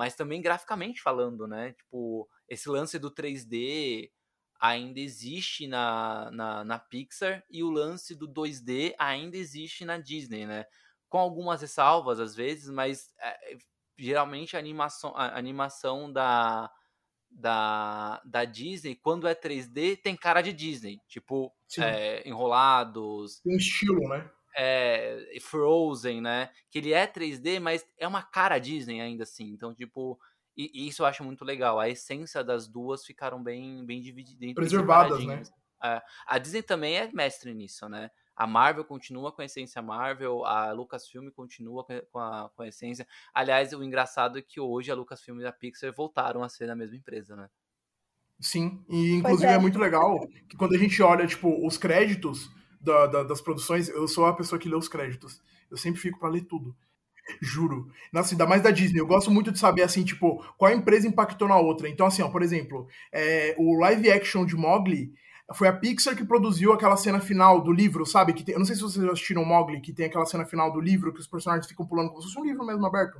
mas 0.00 0.14
também 0.14 0.40
graficamente 0.40 1.02
falando, 1.02 1.46
né? 1.46 1.74
Tipo, 1.74 2.26
esse 2.48 2.68
lance 2.70 2.98
do 2.98 3.10
3D 3.10 4.10
ainda 4.58 4.98
existe 4.98 5.66
na, 5.66 6.30
na, 6.30 6.64
na 6.64 6.78
Pixar 6.78 7.44
e 7.50 7.62
o 7.62 7.70
lance 7.70 8.14
do 8.14 8.26
2D 8.26 8.94
ainda 8.98 9.36
existe 9.36 9.84
na 9.84 9.98
Disney, 9.98 10.46
né? 10.46 10.64
com 11.10 11.18
algumas 11.18 11.60
ressalvas 11.60 12.20
às 12.20 12.34
vezes, 12.34 12.70
mas 12.70 13.10
é, 13.20 13.58
geralmente 13.98 14.56
a 14.56 14.60
animação, 14.60 15.12
a 15.16 15.36
animação 15.36 16.10
da, 16.10 16.70
da, 17.28 18.22
da 18.24 18.44
Disney, 18.44 18.94
quando 18.94 19.26
é 19.26 19.34
3D, 19.34 20.00
tem 20.00 20.16
cara 20.16 20.40
de 20.40 20.52
Disney. 20.52 21.00
Tipo, 21.08 21.52
é, 21.78 22.26
Enrolados. 22.26 23.40
Tem 23.40 23.52
um 23.52 23.58
estilo, 23.58 24.08
né? 24.08 24.30
É, 24.56 25.36
Frozen, 25.40 26.20
né? 26.20 26.50
Que 26.70 26.78
ele 26.78 26.92
é 26.92 27.06
3D, 27.06 27.60
mas 27.60 27.86
é 27.98 28.06
uma 28.06 28.22
cara 28.22 28.58
Disney 28.58 29.00
ainda 29.00 29.22
assim. 29.22 29.50
Então, 29.50 29.74
tipo, 29.74 30.18
e, 30.56 30.70
e 30.74 30.88
isso 30.88 31.02
eu 31.02 31.06
acho 31.06 31.24
muito 31.24 31.44
legal. 31.44 31.78
A 31.78 31.88
essência 31.88 32.42
das 32.42 32.68
duas 32.68 33.04
ficaram 33.04 33.42
bem, 33.42 33.84
bem 33.84 34.00
divididas. 34.00 34.54
Preservadas, 34.54 35.24
né? 35.24 35.42
É, 35.82 36.02
a 36.26 36.38
Disney 36.38 36.62
também 36.62 36.96
é 36.96 37.10
mestre 37.12 37.54
nisso, 37.54 37.88
né? 37.88 38.10
A 38.36 38.46
Marvel 38.46 38.84
continua 38.84 39.32
com 39.32 39.42
a 39.42 39.44
essência 39.44 39.82
Marvel, 39.82 40.44
a 40.46 40.72
Lucasfilm 40.72 41.28
continua 41.30 41.84
com 41.84 42.18
a, 42.18 42.50
com 42.54 42.62
a 42.62 42.68
essência. 42.68 43.06
Aliás, 43.34 43.72
o 43.72 43.82
engraçado 43.82 44.38
é 44.38 44.42
que 44.42 44.60
hoje 44.60 44.90
a 44.90 44.94
Lucasfilm 44.94 45.40
e 45.40 45.46
a 45.46 45.52
Pixar 45.52 45.92
voltaram 45.92 46.42
a 46.42 46.48
ser 46.48 46.66
da 46.66 46.74
mesma 46.74 46.96
empresa, 46.96 47.36
né? 47.36 47.48
Sim, 48.40 48.82
e 48.88 49.12
inclusive 49.12 49.50
é. 49.50 49.54
é. 49.54 49.58
muito 49.58 49.78
legal 49.78 50.26
que 50.48 50.56
quando 50.56 50.74
a 50.74 50.78
gente 50.78 51.02
olha, 51.02 51.26
tipo, 51.26 51.66
os 51.66 51.76
créditos 51.76 52.50
da, 52.80 53.06
da, 53.06 53.22
das 53.22 53.40
produções, 53.40 53.88
eu 53.88 54.08
sou 54.08 54.26
a 54.26 54.34
pessoa 54.34 54.58
que 54.58 54.68
lê 54.68 54.74
os 54.74 54.88
créditos. 54.88 55.40
Eu 55.70 55.76
sempre 55.76 56.00
fico 56.00 56.18
para 56.18 56.30
ler 56.30 56.42
tudo. 56.42 56.74
Juro. 57.40 57.88
Nossa, 58.12 58.34
ainda 58.34 58.46
mais 58.46 58.62
da 58.62 58.70
Disney. 58.70 59.00
Eu 59.00 59.06
gosto 59.06 59.30
muito 59.30 59.52
de 59.52 59.58
saber, 59.58 59.82
assim, 59.82 60.04
tipo, 60.04 60.44
qual 60.56 60.72
empresa 60.72 61.06
impactou 61.06 61.46
na 61.46 61.56
outra. 61.56 61.88
Então, 61.88 62.06
assim, 62.06 62.22
ó, 62.22 62.28
por 62.28 62.42
exemplo, 62.42 62.88
é, 63.12 63.54
o 63.58 63.78
live 63.78 64.10
action 64.10 64.44
de 64.44 64.56
Mogli 64.56 65.12
foi 65.52 65.68
a 65.68 65.72
Pixar 65.72 66.16
que 66.16 66.24
produziu 66.24 66.72
aquela 66.72 66.96
cena 66.96 67.20
final 67.20 67.60
do 67.60 67.72
livro, 67.72 68.06
sabe? 68.06 68.32
Que 68.32 68.44
tem, 68.44 68.54
eu 68.54 68.58
não 68.58 68.66
sei 68.66 68.76
se 68.76 68.82
vocês 68.82 69.04
assistiram 69.04 69.44
Mogli, 69.44 69.80
que 69.80 69.92
tem 69.92 70.06
aquela 70.06 70.26
cena 70.26 70.44
final 70.44 70.72
do 70.72 70.80
livro 70.80 71.12
que 71.12 71.20
os 71.20 71.26
personagens 71.26 71.66
ficam 71.66 71.86
pulando 71.86 72.10
como 72.10 72.22
se 72.22 72.28
fosse 72.28 72.40
um 72.40 72.44
livro 72.44 72.64
mesmo 72.64 72.86
aberto. 72.86 73.18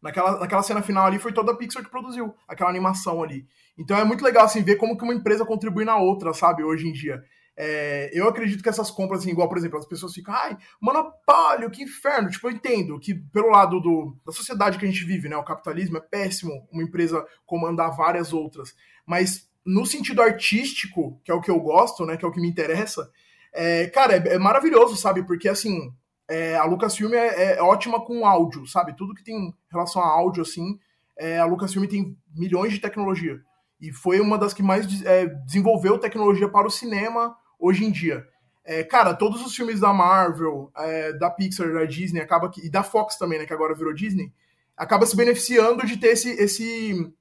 Naquela, 0.00 0.38
naquela 0.38 0.62
cena 0.62 0.82
final 0.82 1.06
ali 1.06 1.18
foi 1.18 1.32
toda 1.32 1.52
a 1.52 1.56
Pixar 1.56 1.82
que 1.82 1.90
produziu 1.90 2.34
aquela 2.46 2.70
animação 2.70 3.22
ali. 3.22 3.46
Então 3.76 3.96
é 3.96 4.04
muito 4.04 4.22
legal 4.22 4.44
assim 4.44 4.62
ver 4.62 4.76
como 4.76 4.96
que 4.96 5.02
uma 5.02 5.14
empresa 5.14 5.44
contribui 5.44 5.84
na 5.84 5.96
outra, 5.96 6.32
sabe? 6.32 6.62
Hoje 6.62 6.86
em 6.86 6.92
dia. 6.92 7.24
É, 7.56 8.10
eu 8.12 8.28
acredito 8.28 8.62
que 8.62 8.68
essas 8.68 8.90
compras, 8.90 9.20
assim, 9.20 9.30
igual, 9.30 9.48
por 9.48 9.56
exemplo, 9.56 9.78
as 9.78 9.86
pessoas 9.86 10.12
ficam, 10.12 10.34
ai, 10.34 10.56
monopólio, 10.80 11.70
que 11.70 11.82
inferno. 11.82 12.30
Tipo, 12.30 12.48
eu 12.48 12.52
entendo 12.52 12.98
que, 12.98 13.14
pelo 13.14 13.50
lado 13.50 13.80
do, 13.80 14.16
da 14.26 14.32
sociedade 14.32 14.78
que 14.78 14.84
a 14.84 14.88
gente 14.88 15.04
vive, 15.04 15.28
né, 15.28 15.36
o 15.36 15.44
capitalismo 15.44 15.96
é 15.96 16.00
péssimo 16.00 16.66
uma 16.72 16.82
empresa 16.82 17.24
comandar 17.46 17.96
várias 17.96 18.32
outras. 18.32 18.74
Mas 19.06 19.48
no 19.64 19.86
sentido 19.86 20.20
artístico, 20.20 21.20
que 21.24 21.30
é 21.30 21.34
o 21.34 21.40
que 21.40 21.50
eu 21.50 21.60
gosto, 21.60 22.04
né, 22.04 22.16
que 22.16 22.24
é 22.24 22.28
o 22.28 22.32
que 22.32 22.40
me 22.40 22.48
interessa, 22.48 23.08
é, 23.52 23.86
cara, 23.86 24.16
é, 24.16 24.34
é 24.34 24.38
maravilhoso, 24.38 24.96
sabe? 24.96 25.22
Porque, 25.22 25.48
assim, 25.48 25.92
é, 26.28 26.56
a 26.56 26.64
Lucasfilm 26.64 27.14
é, 27.14 27.54
é, 27.54 27.62
ótima 27.62 28.04
com 28.04 28.26
áudio, 28.26 28.66
sabe? 28.66 28.96
Tudo 28.96 29.14
que 29.14 29.22
tem 29.22 29.54
relação 29.70 30.02
a 30.02 30.06
áudio, 30.06 30.42
assim, 30.42 30.78
é, 31.16 31.38
a 31.38 31.44
Lucasfilm 31.44 31.86
tem 31.86 32.16
milhões 32.34 32.72
de 32.72 32.80
tecnologia. 32.80 33.40
E 33.80 33.92
foi 33.92 34.20
uma 34.20 34.36
das 34.36 34.52
que 34.52 34.62
mais 34.62 35.02
é, 35.04 35.26
desenvolveu 35.26 35.98
tecnologia 35.98 36.48
para 36.48 36.66
o 36.66 36.70
cinema 36.70 37.36
hoje 37.64 37.84
em 37.84 37.90
dia. 37.90 38.26
É, 38.64 38.82
cara, 38.82 39.14
todos 39.14 39.44
os 39.44 39.54
filmes 39.54 39.80
da 39.80 39.92
Marvel, 39.92 40.70
é, 40.76 41.12
da 41.12 41.30
Pixar, 41.30 41.72
da 41.72 41.84
Disney, 41.84 42.20
acaba 42.20 42.50
que, 42.50 42.66
e 42.66 42.70
da 42.70 42.82
Fox 42.82 43.16
também, 43.16 43.38
né, 43.38 43.46
que 43.46 43.52
agora 43.52 43.74
virou 43.74 43.92
Disney, 43.92 44.32
acaba 44.76 45.06
se 45.06 45.16
beneficiando 45.16 45.86
de 45.86 45.96
ter 45.96 46.08
esse, 46.08 46.30
esse 46.30 47.12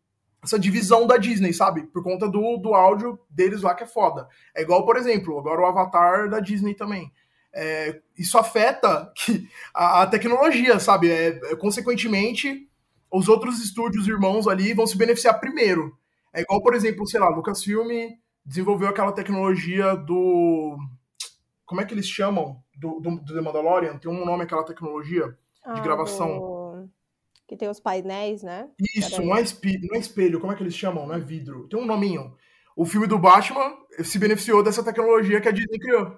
essa 0.43 0.59
divisão 0.59 1.07
da 1.07 1.15
Disney, 1.15 1.53
sabe? 1.53 1.83
Por 1.83 2.03
conta 2.03 2.27
do, 2.27 2.57
do 2.57 2.73
áudio 2.73 3.17
deles 3.29 3.61
lá 3.61 3.73
que 3.73 3.83
é 3.83 3.87
foda. 3.87 4.27
É 4.53 4.61
igual, 4.61 4.85
por 4.85 4.97
exemplo, 4.97 5.39
agora 5.39 5.61
o 5.61 5.65
Avatar 5.65 6.29
da 6.29 6.41
Disney 6.41 6.73
também. 6.73 7.09
É, 7.53 8.01
isso 8.17 8.37
afeta 8.37 9.09
que, 9.15 9.47
a, 9.73 10.01
a 10.01 10.07
tecnologia, 10.07 10.79
sabe? 10.79 11.09
É, 11.09 11.39
é, 11.51 11.55
consequentemente, 11.55 12.67
os 13.09 13.29
outros 13.29 13.63
estúdios 13.63 14.07
irmãos 14.07 14.47
ali 14.47 14.73
vão 14.73 14.85
se 14.85 14.97
beneficiar 14.97 15.39
primeiro. 15.39 15.97
É 16.33 16.41
igual, 16.41 16.61
por 16.61 16.73
exemplo, 16.73 17.07
sei 17.07 17.19
lá, 17.19 17.29
Lucasfilm 17.29 17.89
desenvolveu 18.45 18.87
aquela 18.87 19.11
tecnologia 19.11 19.95
do. 19.95 20.77
Como 21.65 21.81
é 21.81 21.85
que 21.85 21.93
eles 21.93 22.07
chamam? 22.07 22.61
Do, 22.75 22.99
do, 22.99 23.17
do 23.17 23.33
The 23.33 23.41
Mandalorian? 23.41 23.97
Tem 23.97 24.11
um 24.11 24.25
nome 24.25 24.43
aquela 24.43 24.65
tecnologia 24.65 25.27
de 25.27 25.35
ah, 25.63 25.79
gravação. 25.79 26.39
Do 26.39 26.63
que 27.47 27.57
tem 27.57 27.69
os 27.69 27.79
painéis, 27.79 28.41
né? 28.41 28.69
Isso, 28.95 29.21
não 29.21 29.37
é, 29.37 29.41
espelho, 29.41 29.87
não 29.87 29.95
é 29.95 29.99
espelho, 29.99 30.39
como 30.39 30.51
é 30.51 30.55
que 30.55 30.63
eles 30.63 30.75
chamam? 30.75 31.05
Não 31.05 31.15
é 31.15 31.19
vidro. 31.19 31.67
Tem 31.67 31.79
um 31.79 31.85
nominho. 31.85 32.35
O 32.75 32.85
filme 32.85 33.05
do 33.05 33.19
Batman 33.19 33.75
se 34.03 34.17
beneficiou 34.17 34.63
dessa 34.63 34.83
tecnologia 34.83 35.39
que 35.39 35.47
a 35.47 35.51
Disney 35.51 35.77
criou. 35.77 36.17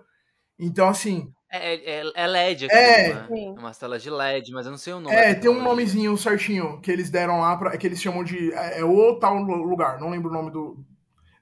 Então, 0.57 0.87
assim. 0.87 1.33
É, 1.51 1.99
é, 1.99 2.11
é 2.15 2.27
LED 2.27 2.65
aqui, 2.65 2.75
é, 2.75 3.13
né? 3.13 3.27
Uma 3.57 3.71
tela 3.71 3.99
de 3.99 4.09
LED, 4.09 4.51
mas 4.51 4.65
eu 4.65 4.71
não 4.71 4.77
sei 4.77 4.93
o 4.93 4.99
nome. 4.99 5.15
É, 5.15 5.33
tem 5.33 5.49
um 5.49 5.61
nomezinho 5.61 6.17
certinho 6.17 6.79
que 6.81 6.91
eles 6.91 7.09
deram 7.09 7.39
lá, 7.39 7.57
pra, 7.57 7.77
que 7.77 7.85
eles 7.85 8.01
chamam 8.01 8.23
de. 8.23 8.53
É, 8.53 8.79
é 8.79 8.85
o 8.85 9.15
tal 9.19 9.35
lugar, 9.35 9.99
não 9.99 10.09
lembro 10.09 10.29
o 10.29 10.33
nome 10.33 10.51
do. 10.51 10.85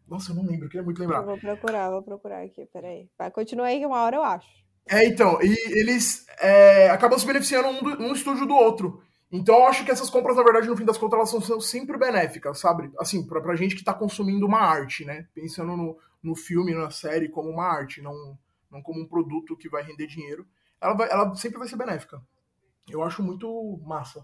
Nossa, 0.08 0.32
eu 0.32 0.36
não 0.36 0.46
lembro, 0.46 0.66
eu 0.66 0.70
queria 0.70 0.84
muito 0.84 1.00
lembrar. 1.00 1.20
Eu 1.20 1.26
vou 1.26 1.38
procurar, 1.38 1.90
vou 1.90 2.04
procurar 2.04 2.44
aqui, 2.44 2.66
peraí. 2.72 3.10
Vai, 3.18 3.32
continua 3.32 3.68
aí 3.68 3.80
que 3.80 3.86
uma 3.86 4.02
hora 4.04 4.16
eu 4.16 4.24
acho. 4.24 4.48
É, 4.90 5.06
então, 5.06 5.42
e 5.42 5.56
eles 5.80 6.26
é, 6.40 6.90
acabam 6.90 7.18
se 7.18 7.26
beneficiando 7.26 7.70
um, 7.70 7.82
do, 7.82 8.04
um 8.04 8.14
estúdio 8.14 8.46
do 8.46 8.54
outro. 8.54 9.02
Então 9.32 9.56
eu 9.56 9.66
acho 9.66 9.84
que 9.84 9.92
essas 9.92 10.10
compras, 10.10 10.36
na 10.36 10.44
verdade, 10.44 10.68
no 10.68 10.78
fim 10.78 10.86
das 10.86 10.98
contas, 10.98 11.18
elas 11.18 11.30
são, 11.30 11.42
são 11.42 11.60
sempre 11.60 11.98
benéficas, 11.98 12.60
sabe? 12.60 12.92
Assim, 13.00 13.26
pra, 13.26 13.42
pra 13.42 13.56
gente 13.56 13.76
que 13.76 13.84
tá 13.84 13.94
consumindo 13.94 14.46
uma 14.46 14.60
arte, 14.60 15.06
né? 15.06 15.28
Pensando 15.34 15.76
no, 15.76 15.98
no 16.22 16.36
filme, 16.36 16.76
na 16.76 16.92
série, 16.92 17.30
como 17.30 17.50
uma 17.50 17.66
arte, 17.66 18.02
não, 18.02 18.38
não 18.70 18.82
como 18.82 19.02
um 19.02 19.08
produto 19.08 19.58
que 19.58 19.70
vai 19.70 19.84
render 19.84 20.06
dinheiro. 20.06 20.46
Ela, 20.80 20.94
vai, 20.94 21.10
ela 21.10 21.34
sempre 21.36 21.58
vai 21.58 21.68
ser 21.68 21.78
benéfica. 21.78 22.22
Eu 22.90 23.02
acho 23.02 23.24
muito 23.24 23.82
massa. 23.84 24.24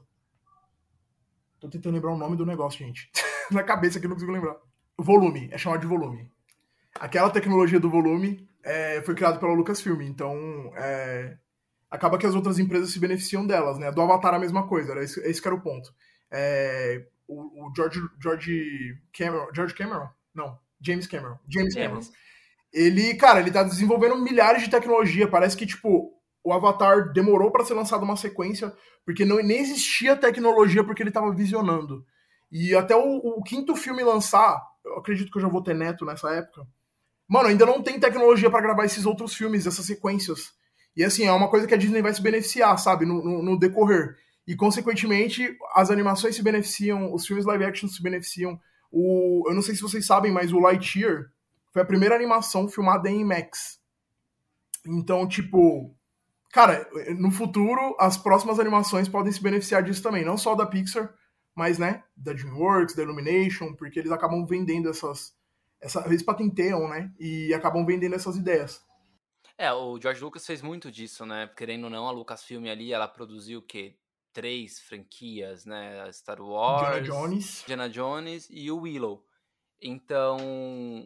Tô 1.59 1.67
tentando 1.67 1.95
lembrar 1.95 2.13
o 2.13 2.17
nome 2.17 2.35
do 2.35 2.45
negócio, 2.45 2.85
gente. 2.85 3.09
Na 3.49 3.63
cabeça 3.63 3.99
que 3.99 4.05
eu 4.05 4.09
não 4.09 4.15
consigo 4.15 4.31
lembrar. 4.31 4.57
Volume, 4.99 5.49
é 5.51 5.57
chamado 5.57 5.81
de 5.81 5.87
volume. 5.87 6.31
Aquela 6.99 7.29
tecnologia 7.29 7.79
do 7.79 7.89
volume 7.89 8.47
é, 8.63 9.01
foi 9.01 9.15
criada 9.15 9.39
pela 9.39 9.53
Lucasfilm, 9.53 10.01
então 10.01 10.35
é, 10.75 11.37
acaba 11.89 12.17
que 12.17 12.25
as 12.25 12.35
outras 12.35 12.59
empresas 12.59 12.91
se 12.91 12.99
beneficiam 12.99 13.45
delas, 13.45 13.77
né? 13.79 13.91
Do 13.91 14.01
Avatar 14.01 14.33
a 14.33 14.39
mesma 14.39 14.67
coisa, 14.67 14.91
era 14.91 15.03
esse, 15.03 15.19
esse 15.21 15.45
era 15.45 15.55
o 15.55 15.61
ponto. 15.61 15.93
É, 16.31 17.05
o, 17.27 17.67
o, 17.67 17.73
George, 17.75 18.01
George 18.21 18.97
Cameron, 19.13 19.47
George 19.53 19.73
Cameron? 19.73 20.09
Não, 20.33 20.57
James 20.81 21.07
Cameron. 21.07 21.37
James, 21.47 21.73
James 21.73 22.07
Cameron. 22.07 22.19
Ele, 22.71 23.15
cara, 23.15 23.39
ele 23.39 23.51
tá 23.51 23.63
desenvolvendo 23.63 24.17
milhares 24.17 24.63
de 24.63 24.69
tecnologia, 24.69 25.27
parece 25.27 25.57
que, 25.57 25.65
tipo, 25.65 26.13
o 26.43 26.53
Avatar 26.53 27.11
demorou 27.11 27.51
para 27.51 27.65
ser 27.65 27.73
lançado 27.73 28.03
uma 28.03 28.15
sequência, 28.15 28.73
porque 29.05 29.25
não, 29.25 29.37
nem 29.37 29.59
existia 29.59 30.15
tecnologia 30.15 30.83
porque 30.83 31.01
ele 31.01 31.09
estava 31.09 31.33
visionando. 31.33 32.05
E 32.51 32.75
até 32.75 32.95
o, 32.95 33.17
o, 33.17 33.43
quinto 33.43 33.75
filme 33.75 34.03
lançar, 34.03 34.59
eu 34.85 34.97
acredito 34.97 35.31
que 35.31 35.37
eu 35.37 35.41
já 35.41 35.47
vou 35.47 35.63
ter 35.63 35.75
neto 35.75 36.05
nessa 36.05 36.31
época. 36.31 36.65
Mano, 37.27 37.49
ainda 37.49 37.65
não 37.65 37.81
tem 37.81 37.99
tecnologia 37.99 38.49
para 38.49 38.61
gravar 38.61 38.85
esses 38.85 39.05
outros 39.05 39.33
filmes, 39.35 39.67
essas 39.67 39.85
sequências. 39.85 40.51
E 40.95 41.03
assim, 41.03 41.25
é 41.25 41.31
uma 41.31 41.49
coisa 41.49 41.67
que 41.67 41.73
a 41.73 41.77
Disney 41.77 42.01
vai 42.01 42.13
se 42.13 42.21
beneficiar, 42.21 42.77
sabe, 42.77 43.05
no, 43.05 43.23
no, 43.23 43.43
no 43.43 43.59
decorrer. 43.59 44.15
E, 44.47 44.55
consequentemente, 44.55 45.55
as 45.75 45.91
animações 45.91 46.35
se 46.35 46.41
beneficiam, 46.41 47.13
os 47.13 47.25
filmes 47.27 47.45
live 47.45 47.65
action 47.65 47.87
se 47.87 48.01
beneficiam. 48.01 48.59
O, 48.91 49.43
eu 49.47 49.53
não 49.53 49.61
sei 49.61 49.75
se 49.75 49.81
vocês 49.81 50.05
sabem, 50.05 50.31
mas 50.31 50.51
o 50.51 50.59
Lightyear 50.59 51.31
foi 51.71 51.83
a 51.83 51.85
primeira 51.85 52.15
animação 52.15 52.67
filmada 52.67 53.07
em 53.09 53.21
IMAX. 53.21 53.79
Então, 54.85 55.27
tipo, 55.27 55.95
cara, 56.51 56.89
no 57.17 57.29
futuro, 57.29 57.95
as 57.99 58.17
próximas 58.17 58.59
animações 58.59 59.07
podem 59.07 59.31
se 59.31 59.41
beneficiar 59.41 59.83
disso 59.83 60.01
também. 60.01 60.25
Não 60.25 60.37
só 60.37 60.55
da 60.55 60.65
Pixar, 60.65 61.13
mas, 61.59 61.77
né, 61.77 62.05
da 62.15 62.31
DreamWorks, 62.31 62.95
da 62.95 63.03
Illumination, 63.03 63.75
porque 63.75 63.99
eles 63.99 64.11
acabam 64.11 64.45
vendendo 64.45 64.89
essas. 64.89 65.37
Essa, 65.81 66.05
eles 66.07 66.23
patenteiam, 66.23 66.87
né? 66.87 67.13
E 67.19 67.53
acabam 67.53 67.85
vendendo 67.85 68.15
essas 68.15 68.37
ideias. 68.37 68.81
É, 69.57 69.69
o 69.73 69.99
George 69.99 70.21
Lucas 70.21 70.45
fez 70.45 70.61
muito 70.61 70.89
disso, 70.89 71.25
né? 71.25 71.51
Querendo 71.57 71.83
ou 71.83 71.89
não, 71.89 72.07
a 72.07 72.11
Lucasfilm 72.11 72.65
ali, 72.67 72.93
ela 72.93 73.09
produziu 73.09 73.59
o 73.59 73.61
quê? 73.61 73.97
Três 74.31 74.79
franquias, 74.79 75.65
né? 75.65 76.09
Star 76.13 76.41
Wars, 76.41 76.97
Indiana 76.97 77.01
Jones, 77.01 77.61
Indiana 77.63 77.89
Jones 77.89 78.47
e 78.49 78.71
o 78.71 78.77
Willow. 78.77 79.25
Então, 79.81 80.37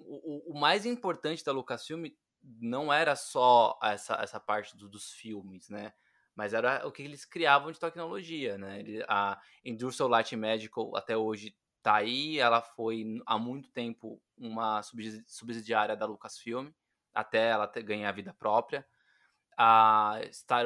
o, 0.06 0.52
o 0.54 0.60
mais 0.60 0.86
importante 0.86 1.44
da 1.44 1.52
Lucasfilm 1.52 2.06
não 2.62 2.94
era 2.94 3.16
só 3.16 3.80
essa, 3.82 4.14
essa 4.22 4.40
parte 4.40 4.78
do, 4.78 4.88
dos 4.88 5.12
filmes, 5.14 5.68
né? 5.70 5.94
Mas 6.36 6.54
era 6.54 6.86
o 6.88 6.92
que 6.92 7.04
eles 7.04 7.26
criavam 7.26 7.72
de 7.72 7.80
tecnologia, 7.80 8.58
né? 8.58 8.84
A 9.08 9.40
Industrial 9.64 10.10
Light 10.10 10.36
Medical 10.36 10.96
até 10.96 11.16
hoje 11.16 11.56
tá 11.82 11.96
aí, 11.96 12.40
ela 12.40 12.62
foi 12.62 13.22
há 13.26 13.38
muito 13.38 13.70
tempo 13.70 14.22
uma 14.38 14.82
subsidiária 15.28 15.96
da 15.96 16.06
Lucasfilm, 16.06 16.70
até 17.14 17.50
ela 17.50 17.68
ganhar 17.68 18.12
vida 18.14 18.34
própria. 18.34 18.86
A 19.58 20.20
Star, 20.32 20.66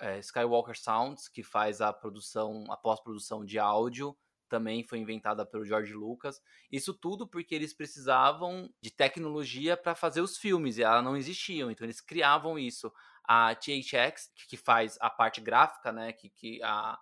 é, 0.00 0.18
Skywalker 0.18 0.76
Sounds, 0.76 1.28
que 1.28 1.42
faz 1.42 1.80
a 1.80 1.92
produção, 1.92 2.64
a 2.68 2.76
pós-produção 2.76 3.44
de 3.44 3.58
áudio, 3.58 4.16
também 4.48 4.82
foi 4.82 4.98
inventada 4.98 5.46
pelo 5.46 5.64
George 5.64 5.92
Lucas. 5.92 6.40
Isso 6.72 6.94
tudo 6.94 7.28
porque 7.28 7.54
eles 7.54 7.74
precisavam 7.74 8.72
de 8.80 8.90
tecnologia 8.90 9.76
para 9.76 9.94
fazer 9.94 10.20
os 10.20 10.38
filmes 10.38 10.78
e 10.78 10.82
elas 10.82 11.04
não 11.04 11.16
existiam, 11.16 11.70
então 11.70 11.84
eles 11.84 12.00
criavam 12.00 12.58
isso. 12.58 12.92
A 13.28 13.54
THX, 13.54 14.32
que 14.48 14.56
faz 14.56 14.96
a 15.00 15.10
parte 15.10 15.40
gráfica, 15.40 15.92
né, 15.92 16.12
que, 16.14 16.30
que 16.30 16.62
a, 16.62 16.98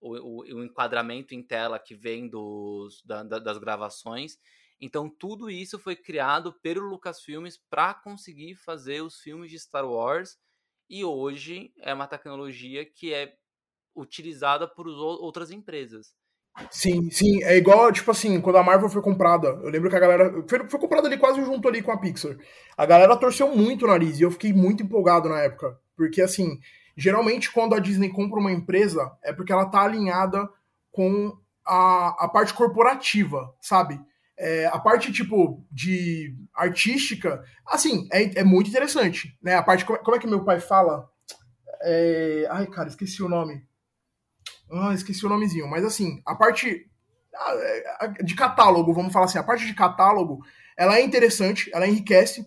o, 0.00 0.16
o, 0.16 0.38
o 0.40 0.64
enquadramento 0.64 1.34
em 1.34 1.42
tela 1.42 1.78
que 1.78 1.94
vem 1.94 2.28
dos, 2.28 3.02
da, 3.04 3.22
das 3.22 3.58
gravações. 3.58 4.38
Então 4.80 5.08
tudo 5.08 5.50
isso 5.50 5.78
foi 5.78 5.96
criado 5.96 6.52
pelo 6.52 6.82
Lucasfilmes 6.82 7.56
para 7.70 7.94
conseguir 7.94 8.56
fazer 8.56 9.02
os 9.02 9.20
filmes 9.20 9.50
de 9.50 9.58
Star 9.58 9.86
Wars 9.86 10.38
e 10.88 11.04
hoje 11.04 11.72
é 11.78 11.92
uma 11.92 12.06
tecnologia 12.06 12.84
que 12.84 13.12
é 13.12 13.36
utilizada 13.94 14.66
por 14.66 14.86
outras 14.86 15.50
empresas. 15.50 16.14
Sim, 16.70 17.10
sim. 17.10 17.42
É 17.44 17.56
igual, 17.56 17.90
tipo 17.92 18.10
assim, 18.10 18.40
quando 18.40 18.56
a 18.56 18.62
Marvel 18.62 18.88
foi 18.88 19.02
comprada. 19.02 19.48
Eu 19.48 19.70
lembro 19.70 19.88
que 19.88 19.96
a 19.96 20.00
galera. 20.00 20.44
Foi, 20.48 20.66
foi 20.68 20.80
comprada 20.80 21.06
ali 21.06 21.16
quase 21.16 21.42
junto 21.44 21.68
ali 21.68 21.82
com 21.82 21.92
a 21.92 21.98
Pixar. 21.98 22.36
A 22.76 22.86
galera 22.86 23.16
torceu 23.16 23.54
muito 23.54 23.84
o 23.84 23.88
nariz 23.88 24.18
e 24.18 24.22
eu 24.22 24.30
fiquei 24.30 24.52
muito 24.52 24.82
empolgado 24.82 25.28
na 25.28 25.40
época. 25.40 25.78
Porque, 25.96 26.20
assim, 26.20 26.58
geralmente 26.96 27.50
quando 27.52 27.74
a 27.74 27.78
Disney 27.80 28.08
compra 28.10 28.40
uma 28.40 28.52
empresa, 28.52 29.10
é 29.22 29.32
porque 29.32 29.52
ela 29.52 29.66
tá 29.66 29.82
alinhada 29.82 30.48
com 30.90 31.36
a, 31.66 32.24
a 32.24 32.28
parte 32.28 32.54
corporativa, 32.54 33.54
sabe? 33.60 34.00
É, 34.36 34.66
a 34.66 34.78
parte, 34.78 35.12
tipo, 35.12 35.64
de 35.70 36.34
artística, 36.54 37.42
assim, 37.66 38.08
é, 38.12 38.40
é 38.40 38.44
muito 38.44 38.70
interessante, 38.70 39.36
né? 39.42 39.56
A 39.56 39.62
parte, 39.62 39.84
como 39.84 40.16
é 40.16 40.18
que 40.18 40.26
meu 40.28 40.44
pai 40.44 40.60
fala? 40.60 41.08
É... 41.82 42.46
Ai, 42.50 42.66
cara, 42.66 42.88
esqueci 42.88 43.22
o 43.22 43.28
nome. 43.28 43.67
Ah, 44.70 44.92
esqueci 44.94 45.24
o 45.24 45.28
nomezinho. 45.28 45.68
Mas 45.68 45.84
assim, 45.84 46.20
a 46.26 46.34
parte 46.34 46.88
de 48.22 48.34
catálogo, 48.34 48.92
vamos 48.92 49.12
falar 49.12 49.26
assim, 49.26 49.38
a 49.38 49.42
parte 49.42 49.66
de 49.66 49.74
catálogo, 49.74 50.44
ela 50.76 50.96
é 50.96 51.02
interessante, 51.02 51.70
ela 51.72 51.86
enriquece, 51.86 52.44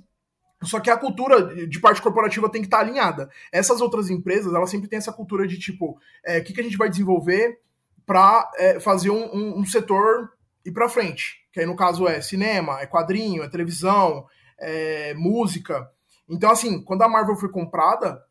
só 0.63 0.79
que 0.79 0.89
a 0.89 0.97
cultura 0.97 1.67
de 1.67 1.79
parte 1.79 2.01
corporativa 2.01 2.49
tem 2.49 2.61
que 2.61 2.67
estar 2.67 2.79
alinhada. 2.79 3.29
Essas 3.51 3.81
outras 3.81 4.09
empresas, 4.09 4.53
elas 4.53 4.69
sempre 4.69 4.87
têm 4.87 4.97
essa 4.97 5.11
cultura 5.11 5.47
de 5.47 5.57
tipo, 5.57 5.97
é, 6.23 6.39
o 6.39 6.43
que, 6.43 6.53
que 6.53 6.61
a 6.61 6.63
gente 6.63 6.77
vai 6.77 6.89
desenvolver 6.89 7.59
para 8.05 8.49
é, 8.57 8.79
fazer 8.79 9.09
um, 9.09 9.33
um, 9.33 9.59
um 9.59 9.65
setor 9.65 10.31
ir 10.65 10.71
para 10.71 10.89
frente. 10.89 11.47
Que 11.51 11.61
aí 11.61 11.65
no 11.65 11.75
caso 11.75 12.07
é 12.07 12.21
cinema, 12.21 12.79
é 12.79 12.85
quadrinho, 12.85 13.43
é 13.43 13.49
televisão, 13.49 14.25
é 14.59 15.13
música. 15.15 15.89
Então, 16.29 16.51
assim, 16.51 16.83
quando 16.83 17.01
a 17.01 17.09
Marvel 17.09 17.35
foi 17.35 17.49
comprada, 17.49 18.21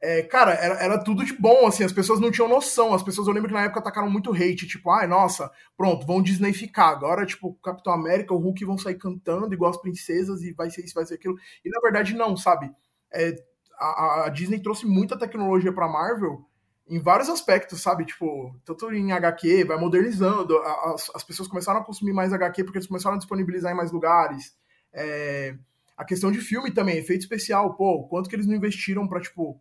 é, 0.00 0.22
cara, 0.22 0.52
era, 0.52 0.74
era 0.74 1.02
tudo 1.02 1.24
de 1.24 1.32
bom, 1.34 1.66
assim, 1.66 1.82
as 1.82 1.92
pessoas 1.92 2.20
não 2.20 2.30
tinham 2.30 2.48
noção. 2.48 2.94
As 2.94 3.02
pessoas, 3.02 3.26
eu 3.26 3.34
lembro 3.34 3.48
que 3.48 3.54
na 3.54 3.64
época 3.64 3.80
atacaram 3.80 4.08
muito 4.08 4.32
hate, 4.32 4.66
tipo, 4.66 4.90
ai, 4.90 5.08
nossa, 5.08 5.50
pronto, 5.76 6.06
vão 6.06 6.22
Disneyficar. 6.22 6.90
Agora, 6.90 7.26
tipo, 7.26 7.54
Capitão 7.62 7.92
América, 7.92 8.32
o 8.32 8.38
Hulk 8.38 8.64
vão 8.64 8.78
sair 8.78 8.94
cantando 8.94 9.52
igual 9.52 9.70
as 9.70 9.80
princesas 9.80 10.42
e 10.42 10.52
vai 10.52 10.70
ser 10.70 10.84
isso, 10.84 10.94
vai 10.94 11.04
ser 11.04 11.14
aquilo. 11.14 11.36
E 11.64 11.68
na 11.68 11.80
verdade, 11.80 12.14
não, 12.14 12.36
sabe? 12.36 12.70
É, 13.12 13.34
a, 13.78 14.26
a, 14.26 14.28
Disney 14.28 14.60
trouxe 14.60 14.86
muita 14.86 15.18
tecnologia 15.18 15.72
pra 15.72 15.88
Marvel 15.88 16.44
em 16.88 17.00
vários 17.00 17.28
aspectos, 17.28 17.82
sabe? 17.82 18.04
Tipo, 18.04 18.54
tanto 18.64 18.92
em 18.92 19.12
HQ, 19.12 19.64
vai 19.64 19.78
modernizando. 19.78 20.56
As, 20.58 21.10
as 21.14 21.24
pessoas 21.24 21.48
começaram 21.48 21.80
a 21.80 21.84
consumir 21.84 22.12
mais 22.12 22.32
HQ 22.32 22.64
porque 22.64 22.78
eles 22.78 22.88
começaram 22.88 23.16
a 23.16 23.18
disponibilizar 23.18 23.72
em 23.72 23.76
mais 23.76 23.90
lugares. 23.90 24.56
É, 24.92 25.56
a 25.96 26.04
questão 26.04 26.30
de 26.30 26.38
filme 26.40 26.70
também, 26.70 26.98
efeito 26.98 27.22
especial, 27.22 27.74
pô, 27.74 28.06
quanto 28.08 28.28
que 28.28 28.36
eles 28.36 28.46
não 28.46 28.54
investiram 28.54 29.06
pra, 29.08 29.20
tipo 29.20 29.60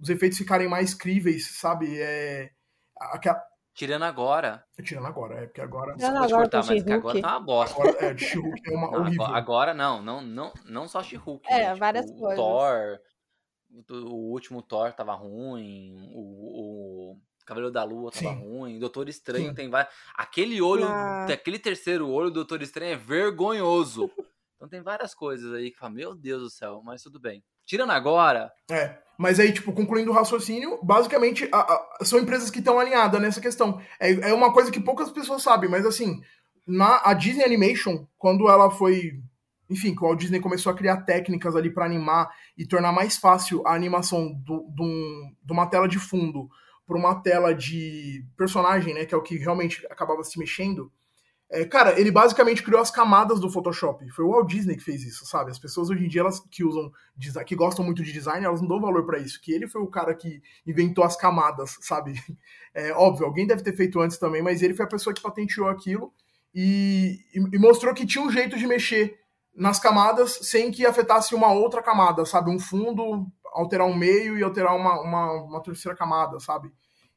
os 0.00 0.08
efeitos 0.08 0.38
ficarem 0.38 0.68
mais 0.68 0.94
críveis, 0.94 1.58
sabe? 1.58 2.00
É, 2.00 2.50
aquela... 2.98 3.42
Tirando 3.72 4.02
agora. 4.02 4.64
Tirando 4.82 5.06
agora, 5.06 5.34
é, 5.36 5.46
porque 5.46 5.60
agora. 5.60 5.94
Tirando 5.94 6.16
agora 6.16 6.50
cortar, 6.50 6.66
mas 6.66 6.86
agora 6.86 7.20
tá 7.22 7.28
uma 7.28 7.40
bosta. 7.40 7.80
Agora, 7.80 7.96
é, 8.00 8.72
é 8.72 8.76
uma 8.76 8.90
não, 8.90 9.00
horrível. 9.00 9.24
Agora 9.24 9.72
não, 9.74 10.02
não, 10.02 10.20
não, 10.20 10.52
não 10.66 10.88
só 10.88 11.02
she 11.02 11.18
É, 11.48 11.68
né? 11.68 11.74
várias 11.76 12.06
tipo, 12.06 12.18
coisas. 12.18 12.36
Thor, 12.36 12.98
o 13.90 14.32
último 14.32 14.60
Thor 14.60 14.92
tava 14.92 15.14
ruim, 15.14 16.10
o, 16.12 17.12
o 17.12 17.20
Cavaleiro 17.46 17.72
da 17.72 17.84
Lua 17.84 18.10
tava 18.10 18.34
Sim. 18.34 18.40
ruim, 18.40 18.78
Doutor 18.78 19.08
Estranho 19.08 19.48
Sim. 19.50 19.54
tem 19.54 19.70
vários. 19.70 19.94
Aquele 20.14 20.60
olho, 20.60 20.86
Ah. 20.86 21.26
aquele 21.32 21.58
terceiro 21.58 22.08
olho 22.08 22.28
do 22.28 22.34
Doutor 22.34 22.60
Estranho 22.62 22.94
é 22.94 22.96
vergonhoso. 22.96 24.10
Então 24.56 24.68
tem 24.68 24.82
várias 24.82 25.14
coisas 25.14 25.54
aí 25.54 25.70
que 25.70 25.78
fala, 25.78 25.92
meu 25.92 26.14
Deus 26.14 26.42
do 26.42 26.50
céu, 26.50 26.82
mas 26.84 27.02
tudo 27.02 27.18
bem. 27.18 27.42
Tirando 27.64 27.92
agora, 27.92 28.52
É, 28.70 29.00
mas 29.20 29.38
aí, 29.38 29.52
tipo, 29.52 29.70
concluindo 29.70 30.10
o 30.10 30.14
raciocínio, 30.14 30.78
basicamente 30.82 31.46
a- 31.52 31.58
a- 31.60 32.04
são 32.06 32.18
empresas 32.18 32.48
que 32.50 32.58
estão 32.60 32.80
alinhadas 32.80 33.20
nessa 33.20 33.38
questão. 33.38 33.78
É, 34.00 34.30
é 34.30 34.32
uma 34.32 34.50
coisa 34.50 34.70
que 34.70 34.80
poucas 34.80 35.10
pessoas 35.10 35.42
sabem, 35.42 35.68
mas 35.68 35.84
assim, 35.84 36.22
na 36.66 37.02
a 37.04 37.12
Disney 37.12 37.44
Animation, 37.44 38.06
quando 38.16 38.48
ela 38.48 38.70
foi. 38.70 39.20
Enfim, 39.68 39.94
quando 39.94 40.14
a 40.14 40.16
Disney 40.16 40.40
começou 40.40 40.72
a 40.72 40.74
criar 40.74 41.02
técnicas 41.02 41.54
ali 41.54 41.68
pra 41.68 41.84
animar 41.84 42.30
e 42.56 42.66
tornar 42.66 42.92
mais 42.92 43.18
fácil 43.18 43.62
a 43.66 43.74
animação 43.74 44.32
do- 44.42 44.66
de 44.74 44.82
um- 44.82 45.34
de 45.44 45.52
uma 45.52 45.66
tela 45.66 45.86
de 45.86 45.98
fundo 45.98 46.48
para 46.86 46.96
uma 46.96 47.14
tela 47.22 47.54
de 47.54 48.24
personagem, 48.38 48.94
né, 48.94 49.04
que 49.04 49.14
é 49.14 49.18
o 49.18 49.22
que 49.22 49.36
realmente 49.36 49.86
acabava 49.90 50.24
se 50.24 50.38
mexendo, 50.38 50.90
É, 51.52 51.64
cara, 51.64 51.98
ele 51.98 52.12
basicamente 52.12 52.62
criou 52.62 52.80
as 52.80 52.92
camadas 52.92 53.40
do 53.40 53.50
Photoshop. 53.50 54.08
Foi 54.10 54.24
o 54.24 54.30
Walt 54.30 54.48
Disney 54.48 54.76
que 54.76 54.84
fez 54.84 55.02
isso, 55.02 55.26
sabe? 55.26 55.50
As 55.50 55.58
pessoas 55.58 55.90
hoje 55.90 56.04
em 56.04 56.08
dia 56.08 56.20
elas 56.20 56.38
que 56.48 56.62
usam 56.62 56.92
que 57.44 57.56
gostam 57.56 57.84
muito 57.84 58.04
de 58.04 58.12
design, 58.12 58.46
elas 58.46 58.60
não 58.60 58.68
dão 58.68 58.80
valor 58.80 59.04
para 59.04 59.18
isso. 59.18 59.40
Que 59.40 59.52
ele 59.52 59.66
foi 59.66 59.82
o 59.82 59.88
cara 59.88 60.14
que 60.14 60.40
inventou 60.64 61.02
as 61.02 61.16
camadas, 61.16 61.76
sabe? 61.82 62.14
É 62.72 62.92
óbvio, 62.92 63.26
alguém 63.26 63.48
deve 63.48 63.64
ter 63.64 63.74
feito 63.74 63.98
antes 64.00 64.16
também, 64.16 64.42
mas 64.42 64.62
ele 64.62 64.74
foi 64.74 64.84
a 64.84 64.88
pessoa 64.88 65.12
que 65.12 65.20
patenteou 65.20 65.68
aquilo 65.68 66.12
e, 66.54 67.18
e, 67.34 67.56
e 67.56 67.58
mostrou 67.58 67.92
que 67.92 68.06
tinha 68.06 68.24
um 68.24 68.30
jeito 68.30 68.56
de 68.56 68.66
mexer 68.66 69.18
nas 69.52 69.80
camadas 69.80 70.38
sem 70.42 70.70
que 70.70 70.86
afetasse 70.86 71.34
uma 71.34 71.52
outra 71.52 71.82
camada, 71.82 72.24
sabe? 72.24 72.48
Um 72.48 72.60
fundo, 72.60 73.26
alterar 73.52 73.88
um 73.88 73.96
meio 73.96 74.38
e 74.38 74.42
alterar 74.44 74.76
uma, 74.76 75.00
uma, 75.00 75.32
uma 75.42 75.62
terceira 75.62 75.96
camada, 75.96 76.38
sabe? 76.38 76.72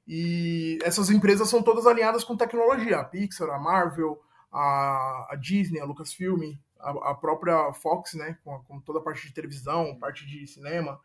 E 0.08 0.78
essas 0.84 1.10
empresas 1.10 1.50
são 1.50 1.64
todas 1.64 1.88
alinhadas 1.88 2.24
com 2.24 2.36
tecnologia. 2.36 3.00
A 3.00 3.04
Pixar, 3.04 3.50
a 3.50 3.60
Marvel, 3.60 4.22
a, 4.52 5.28
a 5.32 5.36
Disney, 5.36 5.80
a 5.80 5.86
Lucasfilm, 5.86 6.58
a, 6.80 7.12
a 7.12 7.16
própria 7.16 7.72
Fox, 7.74 8.14
né? 8.14 8.38
Com, 8.44 8.60
com, 8.64 8.80
toda 8.82 9.00
a 9.00 9.02
parte 9.02 9.28
de 9.28 9.34
televisão, 9.34 9.98
parte 9.98 10.26
de 10.26 10.46
cinema. 10.46 11.00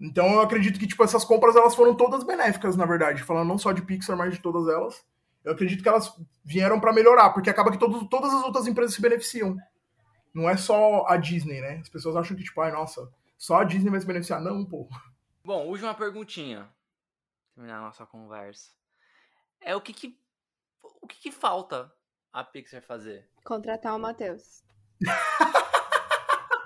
Então 0.00 0.32
eu 0.32 0.40
acredito 0.40 0.78
que 0.78 0.86
tipo, 0.86 1.04
essas 1.04 1.24
compras 1.24 1.54
elas 1.54 1.74
foram 1.74 1.94
todas 1.94 2.24
benéficas, 2.24 2.76
na 2.76 2.86
verdade. 2.86 3.22
Falando 3.22 3.48
não 3.48 3.58
só 3.58 3.72
de 3.72 3.82
Pixar, 3.82 4.16
mas 4.16 4.34
de 4.34 4.40
todas 4.40 4.66
elas. 4.72 5.04
Eu 5.44 5.52
acredito 5.52 5.82
que 5.82 5.88
elas 5.88 6.12
vieram 6.44 6.80
para 6.80 6.92
melhorar, 6.92 7.30
porque 7.30 7.48
acaba 7.50 7.70
que 7.70 7.78
todos, 7.78 8.06
todas 8.08 8.32
as 8.32 8.42
outras 8.42 8.66
empresas 8.66 8.94
se 8.94 9.00
beneficiam. 9.00 9.56
Não 10.34 10.48
é 10.48 10.56
só 10.56 11.06
a 11.06 11.16
Disney, 11.16 11.60
né? 11.60 11.78
As 11.80 11.88
pessoas 11.88 12.14
acham 12.14 12.36
que, 12.36 12.44
tipo, 12.44 12.60
ai, 12.60 12.70
nossa, 12.70 13.10
só 13.36 13.56
a 13.56 13.64
Disney 13.64 13.90
vai 13.90 14.00
se 14.00 14.06
beneficiar. 14.06 14.40
Não, 14.40 14.64
pô. 14.64 14.86
Bom, 15.42 15.66
última 15.66 15.94
perguntinha 15.94 16.68
terminar 17.54 17.78
a 17.78 17.82
nossa 17.82 18.06
conversa. 18.06 18.70
É 19.60 19.76
o 19.76 19.80
que 19.80 19.92
que, 19.92 20.18
o 20.82 21.06
que, 21.06 21.16
que 21.20 21.30
falta 21.32 21.92
a 22.32 22.42
Pixar 22.44 22.82
fazer? 22.82 23.28
Contratar 23.44 23.94
o 23.94 23.98
Matheus. 23.98 24.62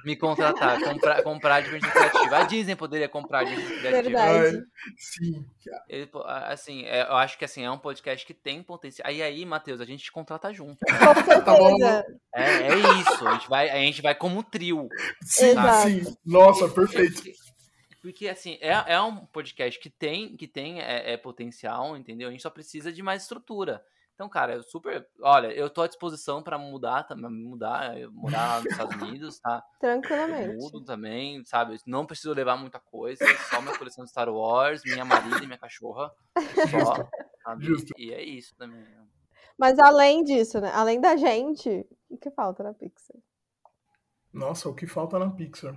Me 0.04 0.14
contratar, 0.14 0.78
comprar, 0.82 1.22
comprar 1.22 1.62
diversão 1.62 1.90
criativa. 1.90 2.36
A 2.36 2.44
Disney 2.44 2.76
poderia 2.76 3.08
comprar 3.08 3.44
diversão 3.44 3.78
criativa. 3.78 4.02
Verdade. 4.02 4.66
Sim. 4.98 5.46
Ele, 5.88 6.10
assim, 6.24 6.84
é, 6.84 7.08
eu 7.08 7.16
acho 7.16 7.38
que 7.38 7.44
assim, 7.46 7.64
é 7.64 7.70
um 7.70 7.78
podcast 7.78 8.26
que 8.26 8.34
tem 8.34 8.62
potencial. 8.62 9.08
Aí 9.08 9.22
aí, 9.22 9.46
Matheus, 9.46 9.80
a 9.80 9.86
gente 9.86 10.04
te 10.04 10.12
contrata 10.12 10.52
junto. 10.52 10.78
Com 10.84 11.42
Tá 11.42 11.56
bom. 11.56 11.82
É, 12.34 12.42
é 12.42 12.78
isso. 13.00 13.26
A 13.26 13.32
gente 13.32 13.48
vai, 13.48 13.70
a 13.70 13.76
gente 13.76 14.02
vai 14.02 14.14
como 14.14 14.42
trio. 14.42 14.88
Sim, 15.22 15.54
sim. 15.82 16.16
Nossa, 16.24 16.68
perfeito. 16.68 17.22
Porque, 18.04 18.28
assim, 18.28 18.58
é, 18.60 18.72
é 18.92 19.00
um 19.00 19.24
podcast 19.24 19.80
que 19.80 19.88
tem, 19.88 20.36
que 20.36 20.46
tem 20.46 20.78
é, 20.78 21.14
é 21.14 21.16
potencial, 21.16 21.96
entendeu? 21.96 22.28
A 22.28 22.30
gente 22.30 22.42
só 22.42 22.50
precisa 22.50 22.92
de 22.92 23.02
mais 23.02 23.22
estrutura. 23.22 23.82
Então, 24.14 24.28
cara, 24.28 24.56
eu 24.56 24.62
super. 24.62 25.08
Olha, 25.22 25.46
eu 25.46 25.70
tô 25.70 25.80
à 25.80 25.86
disposição 25.86 26.42
pra 26.42 26.58
mudar, 26.58 27.04
tá, 27.04 27.16
mudar, 27.16 27.98
eu 27.98 28.12
morar 28.12 28.62
nos 28.62 28.70
Estados 28.70 28.94
Unidos, 29.00 29.40
tá? 29.40 29.64
Eu 29.76 29.80
Tranquilamente. 29.80 30.54
mudo 30.54 30.84
também, 30.84 31.42
sabe? 31.46 31.78
Não 31.86 32.04
preciso 32.04 32.34
levar 32.34 32.58
muita 32.58 32.78
coisa, 32.78 33.24
só 33.48 33.62
minha 33.62 33.78
coleção 33.78 34.04
de 34.04 34.10
Star 34.10 34.28
Wars, 34.28 34.82
minha 34.84 35.06
marida 35.06 35.42
e 35.42 35.46
minha 35.46 35.58
cachorra. 35.58 36.12
Só, 36.70 37.08
sabe? 37.42 37.64
Justo. 37.64 37.94
E 37.96 38.12
é 38.12 38.22
isso 38.22 38.54
também. 38.56 38.84
Mas 39.56 39.78
além 39.78 40.22
disso, 40.22 40.60
né? 40.60 40.70
Além 40.74 41.00
da 41.00 41.16
gente, 41.16 41.88
o 42.10 42.18
que 42.18 42.30
falta 42.30 42.62
na 42.62 42.74
Pixar? 42.74 43.16
Nossa, 44.30 44.68
o 44.68 44.74
que 44.74 44.86
falta 44.86 45.18
na 45.18 45.30
Pixar? 45.30 45.74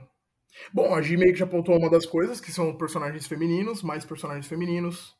Bom, 0.73 0.93
a 0.93 1.01
G 1.01 1.17
meio 1.17 1.33
que 1.33 1.39
já 1.39 1.45
apontou 1.45 1.77
uma 1.77 1.89
das 1.89 2.05
coisas, 2.05 2.41
que 2.41 2.51
são 2.51 2.77
personagens 2.77 3.27
femininos, 3.27 3.83
mais 3.83 4.05
personagens 4.05 4.47
femininos. 4.47 5.17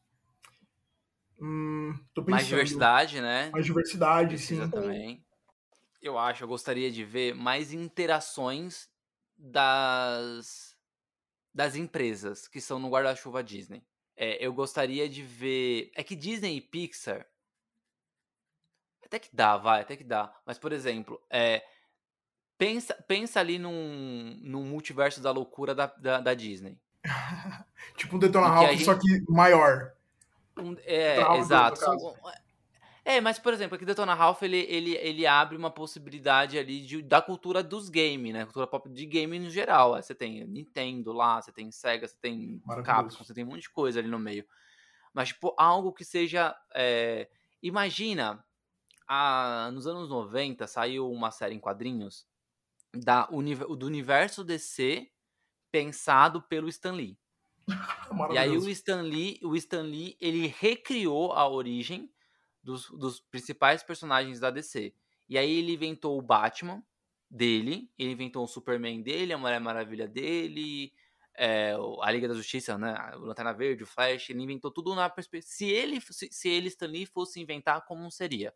Hum, 1.40 1.94
tô 2.14 2.24
pensando. 2.24 2.32
Mais 2.32 2.48
diversidade, 2.48 3.22
né? 3.22 3.50
Mais 3.52 3.66
diversidade, 3.66 4.38
sim. 4.40 4.58
Precisa 4.58 4.72
também. 4.72 5.24
Eu 6.02 6.18
acho, 6.18 6.44
eu 6.44 6.48
gostaria 6.48 6.92
de 6.92 7.04
ver 7.04 7.34
mais 7.36 7.74
interações 7.74 8.90
das 9.38 10.76
das 11.54 11.76
empresas 11.76 12.48
que 12.48 12.62
são 12.62 12.78
no 12.78 12.90
guarda-chuva 12.90 13.44
Disney. 13.44 13.84
É, 14.16 14.44
eu 14.46 14.54
gostaria 14.54 15.10
de 15.10 15.24
ver. 15.24 15.92
É 15.96 16.04
que 16.04 16.16
Disney 16.16 16.58
e 16.58 16.62
Pixar. 16.62 17.26
Até 19.04 19.20
que 19.20 19.30
dá, 19.34 19.58
vai, 19.58 19.82
até 19.82 19.96
que 19.96 20.04
dá. 20.04 20.36
Mas, 20.46 20.60
por 20.60 20.72
exemplo, 20.72 21.20
é, 21.32 21.64
pensa, 22.58 22.94
pensa 23.08 23.40
ali 23.40 23.60
num, 23.60 24.40
num 24.42 24.64
multiverso 24.64 25.22
da 25.22 25.32
loucura 25.32 25.76
da, 25.76 25.86
da, 25.86 26.20
da 26.20 26.34
Disney. 26.34 26.78
Tipo 27.96 28.16
um 28.16 28.20
Detona 28.20 28.48
Ralph, 28.48 28.80
só 28.82 28.96
que 28.96 29.24
maior. 29.30 29.94
Um- 30.58 30.76
é, 30.84 31.22
exato. 31.38 31.80
caso. 31.80 32.16
É, 33.06 33.22
mas, 33.22 33.40
por 33.40 33.54
exemplo, 33.54 33.76
aqui 33.76 33.86
Detona 33.86 34.14
Ralph, 34.14 34.44
ele, 34.44 34.58
ele, 34.58 34.96
ele 34.96 35.26
abre 35.26 35.56
uma 35.56 35.72
possibilidade 35.72 36.58
ali 36.58 36.82
de, 36.82 37.02
da 37.02 37.22
cultura 37.22 37.64
dos 37.64 37.88
games, 37.88 38.34
né? 38.34 38.44
Cultura 38.44 38.68
pop 38.68 38.90
de 38.90 39.06
game 39.06 39.40
no 39.40 39.50
geral. 39.50 39.94
Você 39.94 40.14
tem 40.14 40.46
Nintendo 40.46 41.14
lá, 41.14 41.42
você 41.42 41.52
tem 41.52 41.72
Sega, 41.72 42.06
você 42.06 42.18
tem. 42.20 42.62
Capcom, 42.84 43.24
você 43.24 43.34
tem 43.34 43.46
um 43.46 43.48
monte 43.48 43.62
de 43.62 43.70
coisa 43.70 44.00
ali 44.00 44.10
no 44.10 44.20
meio. 44.20 44.46
Mas, 45.14 45.30
tipo, 45.30 45.56
algo 45.58 45.94
que 45.94 46.04
seja... 46.04 46.56
é, 46.76 47.30
Imagina, 47.62 48.44
a, 49.08 49.70
nos 49.74 49.88
anos 49.88 50.10
90 50.10 50.68
saiu 50.68 51.10
uma 51.10 51.32
série 51.32 51.56
em 51.56 51.60
quadrinhos 51.60 52.28
da, 52.94 53.26
do 53.26 53.86
universo 53.86 54.44
DC 54.44 55.10
pensado 55.72 56.42
pelo 56.42 56.70
Stan 56.70 56.94
Lee. 56.94 57.18
E 58.32 58.38
aí 58.38 58.58
o. 58.58 58.70
Stan 58.70 59.02
Lee, 59.02 59.40
o 59.44 59.56
Stan 59.56 59.82
Lee, 59.82 60.18
ele 60.22 60.48
recriou 60.48 61.34
a 61.34 61.48
origem 61.48 62.10
dos, 62.64 62.90
dos 62.90 63.20
principais 63.20 63.84
personagens 63.84 64.40
da 64.40 64.50
DC. 64.50 64.94
E 65.28 65.38
aí 65.38 65.52
ele 65.60 65.74
inventou 65.74 66.18
o 66.18 66.22
Batman 66.22 66.82
dele, 67.30 67.92
ele 67.98 68.12
inventou 68.12 68.46
o 68.46 68.48
Superman 68.48 69.02
dele, 69.02 69.34
a 69.34 69.38
Mulher 69.38 69.60
Maravilha 69.60 70.08
dele, 70.08 70.94
é, 71.36 71.74
a 72.02 72.12
Liga 72.12 72.28
da 72.28 72.34
Justiça, 72.34 72.78
né, 72.78 72.96
o 73.16 73.20
Lanterna 73.20 73.54
Verde, 73.54 73.84
o 73.84 73.88
Flash, 73.88 74.30
ele 74.30 74.42
inventou 74.42 74.72
tudo 74.72 74.96
na 74.96 75.10
perspectiva. 75.10 75.54
Se 75.54 75.66
ele, 75.66 76.02
se, 76.02 76.30
se 76.32 76.50
ele, 76.50 76.68
Stan 76.68 76.88
Lee, 76.88 77.06
fosse 77.06 77.40
inventar, 77.40 77.86
como 77.86 78.10
seria, 78.10 78.54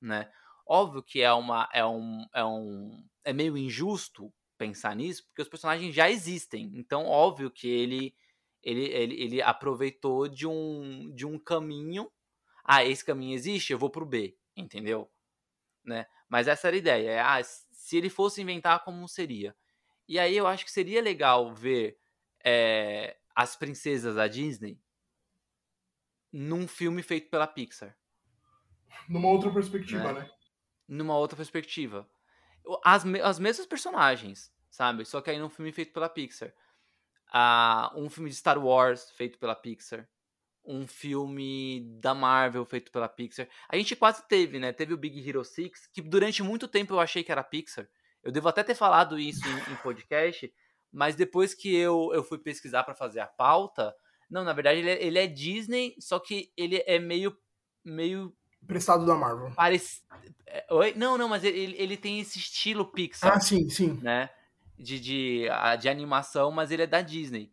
né? 0.00 0.30
Óbvio 0.66 1.02
que 1.02 1.20
é 1.20 1.32
uma, 1.32 1.68
é 1.72 1.84
um, 1.84 2.26
é 2.34 2.44
um, 2.44 3.04
é 3.24 3.32
meio 3.32 3.56
injusto 3.56 4.32
pensar 4.56 4.94
nisso, 4.94 5.24
porque 5.26 5.42
os 5.42 5.48
personagens 5.48 5.94
já 5.94 6.10
existem. 6.10 6.70
Então, 6.74 7.06
óbvio 7.06 7.50
que 7.50 7.68
ele 7.68 8.14
ele, 8.62 8.84
ele, 8.84 9.20
ele 9.20 9.42
aproveitou 9.42 10.28
de 10.28 10.46
um, 10.46 11.12
de 11.14 11.26
um 11.26 11.38
caminho. 11.38 12.10
Ah, 12.64 12.84
esse 12.84 13.04
caminho 13.04 13.34
existe, 13.34 13.72
eu 13.72 13.78
vou 13.78 13.90
pro 13.90 14.06
B, 14.06 14.36
entendeu? 14.56 15.10
Né? 15.84 16.06
Mas 16.28 16.46
essa 16.46 16.68
era 16.68 16.76
a 16.76 16.78
ideia. 16.78 17.10
É, 17.10 17.20
ah, 17.20 17.42
se 17.42 17.96
ele 17.96 18.08
fosse 18.08 18.40
inventar, 18.40 18.84
como 18.84 19.08
seria? 19.08 19.56
E 20.08 20.18
aí 20.18 20.36
eu 20.36 20.46
acho 20.46 20.64
que 20.64 20.70
seria 20.70 21.02
legal 21.02 21.52
ver 21.52 21.98
é, 22.44 23.16
as 23.34 23.56
princesas 23.56 24.14
da 24.14 24.28
Disney 24.28 24.80
num 26.32 26.66
filme 26.68 27.02
feito 27.02 27.28
pela 27.28 27.46
Pixar. 27.46 27.96
Numa 29.08 29.28
outra 29.28 29.52
perspectiva, 29.52 30.12
Né? 30.12 30.20
né? 30.20 30.30
Numa 30.92 31.16
outra 31.16 31.36
perspectiva. 31.36 32.06
As, 32.84 33.02
me- 33.04 33.20
as 33.20 33.38
mesmas 33.38 33.66
personagens, 33.66 34.52
sabe? 34.70 35.04
Só 35.04 35.20
que 35.20 35.30
aí 35.30 35.38
num 35.38 35.48
filme 35.48 35.72
feito 35.72 35.92
pela 35.92 36.08
Pixar. 36.08 36.52
Ah, 37.32 37.90
um 37.96 38.10
filme 38.10 38.28
de 38.28 38.36
Star 38.36 38.58
Wars 38.62 39.10
feito 39.12 39.38
pela 39.38 39.54
Pixar. 39.54 40.06
Um 40.64 40.86
filme 40.86 41.80
da 42.00 42.14
Marvel 42.14 42.64
feito 42.64 42.92
pela 42.92 43.08
Pixar. 43.08 43.48
A 43.68 43.76
gente 43.76 43.96
quase 43.96 44.26
teve, 44.28 44.58
né? 44.58 44.72
Teve 44.72 44.92
o 44.92 44.98
Big 44.98 45.26
Hero 45.26 45.44
6, 45.44 45.88
que 45.92 46.02
durante 46.02 46.42
muito 46.42 46.68
tempo 46.68 46.92
eu 46.94 47.00
achei 47.00 47.24
que 47.24 47.32
era 47.32 47.42
Pixar. 47.42 47.88
Eu 48.22 48.30
devo 48.30 48.48
até 48.48 48.62
ter 48.62 48.74
falado 48.74 49.18
isso 49.18 49.40
em, 49.48 49.72
em 49.72 49.76
podcast, 49.76 50.52
mas 50.92 51.16
depois 51.16 51.54
que 51.54 51.74
eu, 51.74 52.10
eu 52.12 52.22
fui 52.22 52.38
pesquisar 52.38 52.84
pra 52.84 52.94
fazer 52.94 53.20
a 53.20 53.26
pauta, 53.26 53.94
não, 54.30 54.44
na 54.44 54.52
verdade 54.52 54.78
ele 54.80 54.90
é, 54.90 55.02
ele 55.02 55.18
é 55.18 55.26
Disney, 55.26 55.96
só 55.98 56.18
que 56.20 56.52
ele 56.56 56.82
é 56.86 56.98
meio 56.98 57.36
meio 57.84 58.36
Prestado 58.66 59.04
da 59.04 59.14
Marvel. 59.14 59.52
parece 59.54 60.02
Oi? 60.70 60.94
Não, 60.94 61.16
não, 61.16 61.28
mas 61.28 61.44
ele, 61.44 61.74
ele 61.78 61.96
tem 61.96 62.20
esse 62.20 62.38
estilo 62.38 62.86
Pixar, 62.86 63.36
Ah, 63.36 63.40
sim, 63.40 63.68
sim, 63.68 63.92
né? 64.02 64.30
De, 64.78 64.98
de, 65.00 65.46
de 65.80 65.88
animação, 65.88 66.50
mas 66.50 66.70
ele 66.70 66.82
é 66.82 66.86
da 66.86 67.00
Disney. 67.00 67.52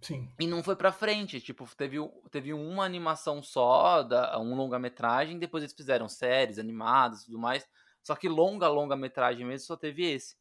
sim. 0.00 0.28
E 0.38 0.46
não 0.46 0.62
foi 0.62 0.76
pra 0.76 0.92
frente. 0.92 1.40
Tipo, 1.40 1.66
teve, 1.76 1.96
teve 2.30 2.52
uma 2.52 2.84
animação 2.84 3.42
só, 3.42 4.02
da, 4.02 4.38
um 4.38 4.54
longa-metragem, 4.54 5.38
depois 5.38 5.62
eles 5.62 5.74
fizeram 5.74 6.08
séries 6.08 6.58
animadas 6.58 7.22
e 7.22 7.26
tudo 7.26 7.38
mais. 7.38 7.66
Só 8.02 8.14
que 8.14 8.28
longa, 8.28 8.68
longa-metragem 8.68 9.46
mesmo 9.46 9.66
só 9.66 9.76
teve 9.76 10.04
esse. 10.04 10.36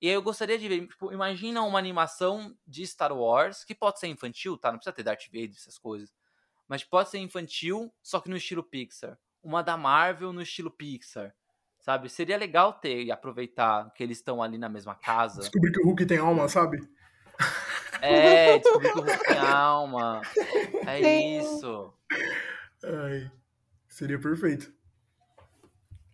E 0.00 0.08
aí 0.08 0.14
eu 0.14 0.22
gostaria 0.22 0.58
de 0.58 0.68
ver, 0.68 0.86
tipo, 0.88 1.12
imagina 1.12 1.62
uma 1.62 1.78
animação 1.78 2.56
de 2.66 2.86
Star 2.86 3.12
Wars, 3.16 3.64
que 3.64 3.74
pode 3.74 3.98
ser 4.00 4.08
infantil, 4.08 4.58
tá? 4.58 4.70
Não 4.70 4.78
precisa 4.78 4.94
ter 4.94 5.02
Darth 5.02 5.26
Vader, 5.26 5.54
essas 5.56 5.78
coisas. 5.78 6.12
Mas 6.68 6.84
pode 6.84 7.10
ser 7.10 7.18
infantil, 7.18 7.92
só 8.02 8.20
que 8.20 8.28
no 8.30 8.36
estilo 8.36 8.62
Pixar. 8.62 9.18
Uma 9.46 9.62
da 9.62 9.76
Marvel 9.76 10.32
no 10.32 10.42
estilo 10.42 10.72
Pixar. 10.72 11.32
Sabe? 11.78 12.08
Seria 12.08 12.36
legal 12.36 12.72
ter 12.72 13.04
e 13.04 13.12
aproveitar 13.12 13.92
que 13.94 14.02
eles 14.02 14.18
estão 14.18 14.42
ali 14.42 14.58
na 14.58 14.68
mesma 14.68 14.96
casa. 14.96 15.38
Descobri 15.38 15.70
que 15.70 15.80
o 15.80 15.84
Hulk 15.84 16.04
tem 16.04 16.18
alma, 16.18 16.48
sabe? 16.48 16.80
É, 18.02 18.58
descobrir 18.58 18.92
que 18.92 18.98
o 18.98 19.02
Hulk 19.02 19.24
tem 19.24 19.38
alma. 19.38 20.20
É 20.84 20.98
Sim. 21.00 21.38
isso. 21.38 21.94
Ai, 22.84 23.30
seria 23.88 24.18
perfeito. 24.18 24.72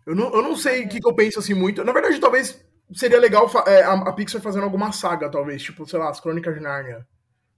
Eu 0.04 0.14
não, 0.14 0.32
eu 0.34 0.42
não 0.42 0.54
sei 0.54 0.84
o 0.84 0.88
que, 0.90 1.00
que 1.00 1.08
eu 1.08 1.14
penso 1.14 1.38
assim 1.38 1.54
muito. 1.54 1.82
Na 1.82 1.92
verdade, 1.92 2.20
talvez 2.20 2.62
seria 2.94 3.18
legal 3.18 3.50
é, 3.66 3.82
a, 3.82 3.94
a, 3.94 4.12
Pixar 4.12 4.42
fazendo 4.42 4.64
alguma 4.64 4.92
saga, 4.92 5.30
talvez. 5.30 5.62
Tipo, 5.62 5.86
sei 5.86 5.98
lá, 5.98 6.10
as 6.10 6.20
Crônicas 6.20 6.54
de 6.54 6.60
Nárnia. 6.60 7.06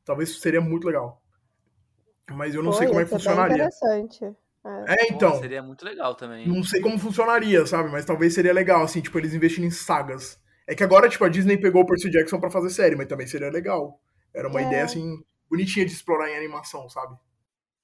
Talvez 0.05 0.41
seria 0.41 0.61
muito 0.61 0.87
legal. 0.87 1.21
Mas 2.31 2.55
eu 2.55 2.63
não 2.63 2.71
Pô, 2.71 2.79
sei 2.79 2.87
como 2.87 3.01
é 3.01 3.05
que 3.05 3.11
funcionaria. 3.11 3.55
interessante. 3.55 4.37
É, 4.65 4.95
é 4.95 5.13
então. 5.13 5.39
Seria 5.39 5.63
muito 5.63 5.85
legal 5.85 6.15
também. 6.15 6.49
Não 6.49 6.63
sei 6.63 6.81
como 6.81 6.99
funcionaria, 6.99 7.67
sabe? 7.67 7.91
Mas 7.91 8.05
talvez 8.05 8.35
seria 8.35 8.53
legal, 8.53 8.83
assim, 8.83 9.01
tipo, 9.01 9.19
eles 9.19 9.35
investindo 9.35 9.65
em 9.65 9.71
sagas. 9.71 10.41
É 10.67 10.75
que 10.75 10.83
agora, 10.83 11.09
tipo, 11.09 11.25
a 11.25 11.29
Disney 11.29 11.59
pegou 11.59 11.83
o 11.83 11.87
Percy 11.87 12.11
Jackson 12.11 12.41
para 12.41 12.51
fazer 12.51 12.71
série, 12.71 12.97
mas 12.97 13.07
também 13.07 13.27
seria 13.27 13.51
legal. 13.51 14.01
Era 14.33 14.49
uma 14.49 14.61
é. 14.61 14.67
ideia, 14.67 14.85
assim, 14.85 15.23
bonitinha 15.51 15.85
de 15.85 15.93
explorar 15.93 16.31
em 16.31 16.37
animação, 16.37 16.89
sabe? 16.89 17.17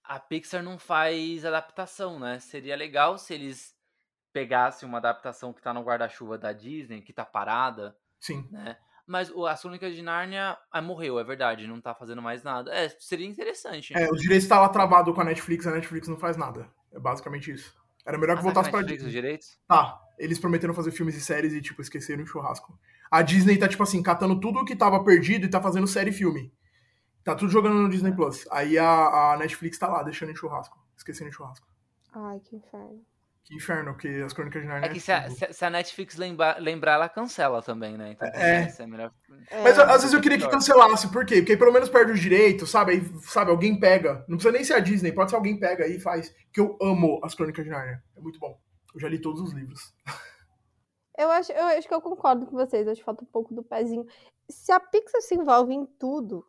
A 0.03 0.19
Pixar 0.19 0.63
não 0.63 0.79
faz 0.79 1.45
adaptação, 1.45 2.19
né? 2.19 2.39
Seria 2.41 2.75
legal 2.75 3.19
se 3.19 3.35
eles 3.35 3.77
pegassem 4.33 4.89
uma 4.89 4.99
adaptação 4.99 5.53
que 5.53 5.61
tá 5.61 5.75
no 5.75 5.83
guarda-chuva 5.83 6.39
da 6.39 6.53
Disney, 6.53 7.03
que 7.03 7.13
tá 7.13 7.25
parada. 7.25 7.97
Sim. 8.19 8.49
Né? 8.51 8.77
Mas 9.11 9.29
o, 9.29 9.45
a 9.45 9.57
Crônicas 9.57 9.93
de 9.93 10.03
Nárnia 10.03 10.57
ah, 10.71 10.81
morreu, 10.81 11.19
é 11.19 11.25
verdade, 11.25 11.67
não 11.67 11.81
tá 11.81 11.93
fazendo 11.93 12.23
mais 12.23 12.45
nada. 12.45 12.73
É, 12.73 12.89
seria 13.01 13.27
interessante. 13.27 13.93
É, 13.93 14.09
os 14.09 14.21
direitos 14.21 14.47
tá 14.47 14.61
lá 14.61 14.69
travado 14.69 15.13
com 15.13 15.21
a 15.21 15.25
Netflix, 15.25 15.67
a 15.67 15.73
Netflix 15.73 16.07
não 16.07 16.17
faz 16.17 16.37
nada. 16.37 16.71
É 16.93 16.99
basicamente 17.01 17.51
isso. 17.51 17.77
Era 18.07 18.17
melhor 18.17 18.35
que 18.35 18.41
ah, 18.41 18.45
voltasse 18.45 18.71
pra 18.71 18.83
Disney. 18.83 19.09
Os 19.09 19.13
direitos? 19.13 19.59
Tá. 19.67 20.01
Eles 20.17 20.39
prometeram 20.39 20.73
fazer 20.73 20.93
filmes 20.93 21.17
e 21.17 21.21
séries 21.21 21.53
e, 21.53 21.61
tipo, 21.61 21.83
esqueceram 21.83 22.23
o 22.23 22.27
churrasco. 22.27 22.79
A 23.11 23.21
Disney 23.21 23.59
tá, 23.59 23.67
tipo 23.67 23.83
assim, 23.83 24.01
catando 24.01 24.39
tudo 24.39 24.61
o 24.61 24.65
que 24.65 24.77
tava 24.77 25.03
perdido 25.03 25.45
e 25.45 25.51
tá 25.51 25.61
fazendo 25.61 25.89
série 25.89 26.11
e 26.11 26.13
filme. 26.13 26.53
Tá 27.25 27.35
tudo 27.35 27.51
jogando 27.51 27.83
no 27.83 27.89
Disney 27.89 28.13
Plus. 28.13 28.47
Aí 28.49 28.79
a, 28.79 29.33
a 29.33 29.37
Netflix 29.39 29.77
tá 29.77 29.89
lá, 29.89 30.05
deixando 30.05 30.31
em 30.31 30.37
churrasco. 30.37 30.79
Esquecendo 30.97 31.31
em 31.31 31.33
churrasco. 31.33 31.67
Ai, 32.13 32.39
que 32.39 32.55
inferno. 32.55 33.05
Que 33.45 33.57
inferno, 33.57 33.93
porque 33.93 34.09
as 34.25 34.33
Crônicas 34.33 34.63
de 34.63 34.69
Narnia... 34.69 34.89
É 34.89 34.93
que 34.93 35.01
se 35.01 35.11
a, 35.11 35.29
se 35.29 35.65
a 35.65 35.71
Netflix 35.71 36.17
lembra, 36.17 36.57
lembrar, 36.59 36.93
ela 36.93 37.09
cancela 37.09 37.63
também, 37.63 37.97
né? 37.97 38.13
Então, 38.13 38.29
é. 38.29 38.73
é 38.79 38.87
melhor... 38.87 39.13
Mas 39.63 39.79
é, 39.79 39.83
às 39.83 40.03
vezes 40.03 40.13
eu 40.13 40.21
queria 40.21 40.39
que 40.39 40.49
cancelasse, 40.49 41.11
por 41.11 41.25
quê? 41.25 41.37
Porque 41.37 41.53
aí 41.53 41.59
pelo 41.59 41.73
menos 41.73 41.89
perde 41.89 42.13
os 42.13 42.21
direitos, 42.21 42.71
sabe? 42.71 42.93
Aí, 42.93 43.19
sabe, 43.23 43.51
alguém 43.51 43.79
pega. 43.79 44.25
Não 44.29 44.37
precisa 44.37 44.53
nem 44.53 44.65
ser 44.65 44.75
a 44.75 44.81
Disney, 44.81 45.13
pode 45.13 45.31
ser 45.31 45.37
alguém 45.37 45.59
pega 45.59 45.85
aí 45.85 45.97
e 45.97 46.01
faz. 46.01 46.35
Que 46.53 46.61
eu 46.61 46.79
amo 46.81 47.21
as 47.25 47.35
Crônicas 47.35 47.65
de 47.65 47.71
Narnia. 47.71 48.03
É 48.17 48.21
muito 48.21 48.39
bom. 48.39 48.57
Eu 48.95 49.01
já 49.01 49.09
li 49.09 49.21
todos 49.21 49.41
os 49.41 49.53
livros. 49.53 49.95
Eu 51.19 51.31
acho, 51.31 51.53
eu 51.53 51.65
acho 51.65 51.87
que 51.87 51.93
eu 51.93 52.01
concordo 52.01 52.47
com 52.47 52.57
vocês, 52.57 52.89
acho 52.89 53.01
que 53.01 53.05
falta 53.05 53.25
um 53.25 53.27
pouco 53.27 53.55
do 53.55 53.63
pezinho. 53.63 54.07
Se 54.49 54.73
a 54.73 54.81
Pixar 54.81 55.21
se 55.21 55.35
envolve 55.35 55.75
em 55.75 55.85
tudo, 55.85 56.47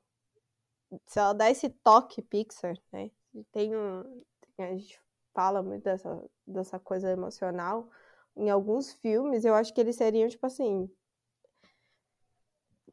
se 1.05 1.19
ela 1.19 1.33
dá 1.33 1.49
esse 1.49 1.69
toque 1.69 2.21
Pixar, 2.21 2.75
né? 2.91 3.09
Tem 3.51 3.75
um. 3.75 4.23
A 4.57 4.63
gente 4.75 4.99
fala 5.33 5.61
muito 5.61 5.83
dessa, 5.83 6.23
dessa 6.45 6.79
coisa 6.79 7.09
emocional. 7.09 7.89
Em 8.35 8.49
alguns 8.49 8.93
filmes, 8.93 9.45
eu 9.45 9.53
acho 9.53 9.73
que 9.73 9.81
eles 9.81 9.95
seriam, 9.95 10.27
tipo 10.29 10.45
assim. 10.45 10.89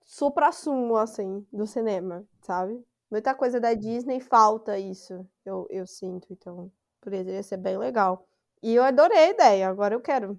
Supra-sumo, 0.02 0.97
assim, 0.97 1.47
do 1.52 1.66
cinema, 1.66 2.27
sabe? 2.40 2.82
Muita 3.10 3.35
coisa 3.35 3.60
da 3.60 3.74
Disney 3.74 4.20
falta 4.20 4.78
isso, 4.78 5.27
eu, 5.44 5.66
eu 5.70 5.86
sinto. 5.86 6.27
Então, 6.31 6.70
poderia 7.01 7.43
ser 7.43 7.59
bem 7.59 7.78
legal. 7.78 8.27
E 8.62 8.74
eu 8.74 8.82
adorei 8.82 9.19
a 9.19 9.31
ideia, 9.31 9.69
agora 9.69 9.94
eu 9.94 10.01
quero. 10.01 10.39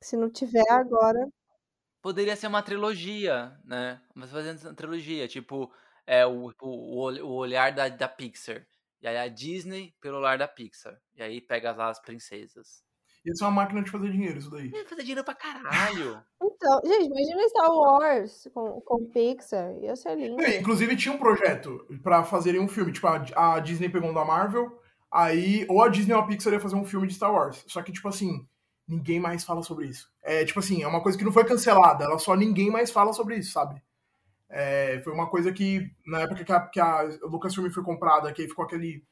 Se 0.00 0.16
não 0.16 0.30
tiver 0.30 0.70
agora. 0.70 1.18
Poderia 2.00 2.36
ser 2.36 2.46
uma 2.46 2.62
trilogia, 2.62 3.58
né? 3.64 4.00
Mas 4.14 4.30
fazendo 4.30 4.60
uma 4.62 4.74
trilogia, 4.74 5.28
tipo, 5.28 5.70
é 6.06 6.24
o, 6.26 6.52
o, 6.62 7.10
o 7.24 7.32
olhar 7.34 7.72
da, 7.72 7.88
da 7.88 8.08
Pixar. 8.08 8.66
E 9.00 9.06
aí 9.06 9.16
a 9.16 9.28
Disney 9.28 9.94
pelo 10.00 10.18
olhar 10.18 10.38
da 10.38 10.48
Pixar. 10.48 10.98
E 11.14 11.22
aí 11.22 11.40
pega 11.40 11.72
lá 11.72 11.90
as 11.90 12.00
princesas. 12.00 12.82
Isso 13.24 13.44
é 13.44 13.46
uma 13.46 13.62
máquina 13.62 13.82
de 13.82 13.90
fazer 13.90 14.10
dinheiro, 14.10 14.38
isso 14.38 14.50
daí. 14.50 14.70
É 14.74 14.84
fazer 14.84 15.02
dinheiro 15.02 15.24
pra 15.24 15.34
caralho. 15.34 16.22
Então, 16.42 16.80
gente, 16.84 17.06
imagina 17.06 17.48
Star 17.48 17.70
Wars 17.70 18.48
com, 18.54 18.80
com 18.80 19.10
Pixar. 19.10 19.76
Ia 19.82 19.94
ser 19.96 20.16
lindo. 20.16 20.40
É, 20.40 20.58
inclusive 20.58 20.96
tinha 20.96 21.14
um 21.14 21.18
projeto 21.18 21.86
pra 22.02 22.24
fazerem 22.24 22.60
um 22.60 22.68
filme. 22.68 22.92
Tipo, 22.92 23.06
a, 23.06 23.54
a 23.54 23.60
Disney 23.60 23.88
pegou 23.88 24.10
um 24.10 24.14
da 24.14 24.24
Marvel. 24.24 24.80
Aí, 25.10 25.66
ou 25.68 25.82
a 25.82 25.88
Disney 25.88 26.14
ou 26.14 26.20
a 26.20 26.26
Pixar 26.26 26.52
ia 26.52 26.60
fazer 26.60 26.76
um 26.76 26.84
filme 26.84 27.06
de 27.06 27.14
Star 27.14 27.32
Wars. 27.32 27.64
Só 27.66 27.82
que, 27.82 27.92
tipo 27.92 28.08
assim, 28.08 28.46
ninguém 28.86 29.20
mais 29.20 29.44
fala 29.44 29.62
sobre 29.62 29.86
isso. 29.86 30.08
É, 30.22 30.44
tipo 30.44 30.58
assim, 30.58 30.82
é 30.82 30.88
uma 30.88 31.02
coisa 31.02 31.16
que 31.16 31.24
não 31.24 31.32
foi 31.32 31.44
cancelada. 31.44 32.04
Ela 32.04 32.18
só 32.18 32.34
ninguém 32.34 32.70
mais 32.70 32.90
fala 32.90 33.12
sobre 33.12 33.36
isso, 33.36 33.52
sabe? 33.52 33.80
É, 34.50 35.00
foi 35.04 35.12
uma 35.12 35.28
coisa 35.28 35.52
que, 35.52 35.90
na 36.06 36.20
época 36.20 36.44
que 36.44 36.52
a, 36.52 36.60
que 36.60 36.80
a 36.80 37.02
Lucasfilm 37.22 37.70
foi 37.70 37.82
comprada, 37.82 38.32
que 38.32 38.48
ficou 38.48 38.64
aquele, 38.64 39.04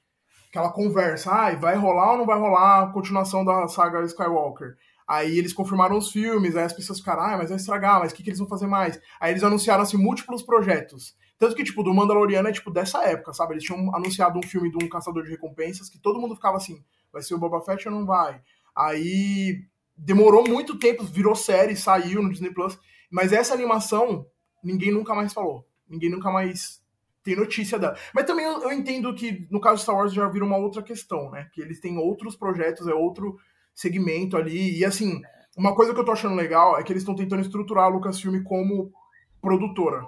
aquela 0.49 0.73
conversa, 0.73 1.31
ah, 1.31 1.55
vai 1.55 1.77
rolar 1.77 2.13
ou 2.13 2.19
não 2.19 2.27
vai 2.27 2.39
rolar 2.39 2.83
a 2.83 2.93
continuação 2.93 3.45
da 3.45 3.69
saga 3.69 4.03
Skywalker? 4.05 4.77
Aí 5.07 5.39
eles 5.39 5.53
confirmaram 5.53 5.97
os 5.97 6.11
filmes, 6.11 6.57
aí 6.57 6.65
as 6.65 6.73
pessoas 6.73 6.99
ficaram, 6.99 7.23
ah, 7.23 7.37
mas 7.37 7.51
vai 7.51 7.59
estragar, 7.59 8.01
mas 8.01 8.13
o 8.13 8.15
que, 8.15 8.23
que 8.23 8.31
eles 8.31 8.41
vão 8.41 8.49
fazer 8.49 8.67
mais? 8.67 9.01
Aí 9.21 9.33
eles 9.33 9.45
anunciaram, 9.45 9.83
assim, 9.83 9.97
múltiplos 9.97 10.43
projetos. 10.43 11.15
Tanto 11.39 11.55
que, 11.55 11.63
tipo, 11.63 11.83
do 11.83 11.95
Mandaloriano 11.95 12.49
é, 12.49 12.53
tipo, 12.53 12.71
dessa 12.71 13.05
época, 13.05 13.33
sabe? 13.33 13.55
Eles 13.55 13.65
tinham 13.65 13.95
anunciado 13.95 14.39
um 14.39 14.43
filme 14.43 14.71
de 14.71 14.83
um 14.83 14.89
caçador 14.89 15.23
de 15.23 15.31
recompensas 15.31 15.89
que 15.89 15.99
todo 15.99 16.19
mundo 16.19 16.35
ficava 16.35 16.57
assim, 16.57 16.83
vai 17.13 17.23
ser 17.23 17.35
o 17.35 17.39
Boba 17.39 17.61
Fett 17.61 17.87
ou 17.87 17.95
não 17.95 18.07
vai? 18.07 18.41
Aí 18.75 19.65
demorou 19.97 20.49
muito 20.49 20.79
tempo, 20.79 21.05
virou 21.05 21.37
série, 21.37 21.77
saiu 21.77 22.23
no 22.23 22.31
Disney 22.31 22.51
Plus, 22.51 22.79
mas 23.11 23.33
essa 23.33 23.55
animação 23.55 24.27
ninguém 24.67 24.93
nunca 24.93 25.15
mais 25.15 25.33
falou. 25.33 25.65
Ninguém 25.89 26.11
nunca 26.11 26.31
mais 26.31 26.83
tem 27.23 27.37
notícia 27.37 27.79
dela. 27.79 27.97
Mas 28.13 28.25
também 28.25 28.45
eu, 28.45 28.63
eu, 28.63 28.73
entendo 28.73 29.15
que, 29.15 29.47
no 29.51 29.61
caso 29.61 29.77
de 29.77 29.83
Star 29.83 29.97
Wars, 29.97 30.13
já 30.13 30.29
vira 30.29 30.45
uma 30.45 30.57
outra 30.57 30.83
questão, 30.83 31.31
né? 31.31 31.49
Que 31.53 31.61
eles 31.63 31.81
têm 31.81 31.99
outros 31.99 32.37
projetos, 32.37 32.89
é 32.89 32.95
outro 32.95 33.39
segmento 33.75 34.37
ali. 34.37 34.79
E 34.79 34.85
assim, 34.85 35.21
uma 35.57 35.75
coisa 35.75 35.95
que 35.95 36.01
eu 36.01 36.05
tô 36.05 36.13
achando 36.13 36.35
legal 36.35 36.79
é 36.79 36.83
que 36.83 36.93
eles 36.93 37.03
estão 37.03 37.15
tentando 37.15 37.43
estruturar 37.43 37.85
a 37.85 37.89
Lucasfilm 37.89 38.43
como 38.43 38.93
produtora. 39.41 40.07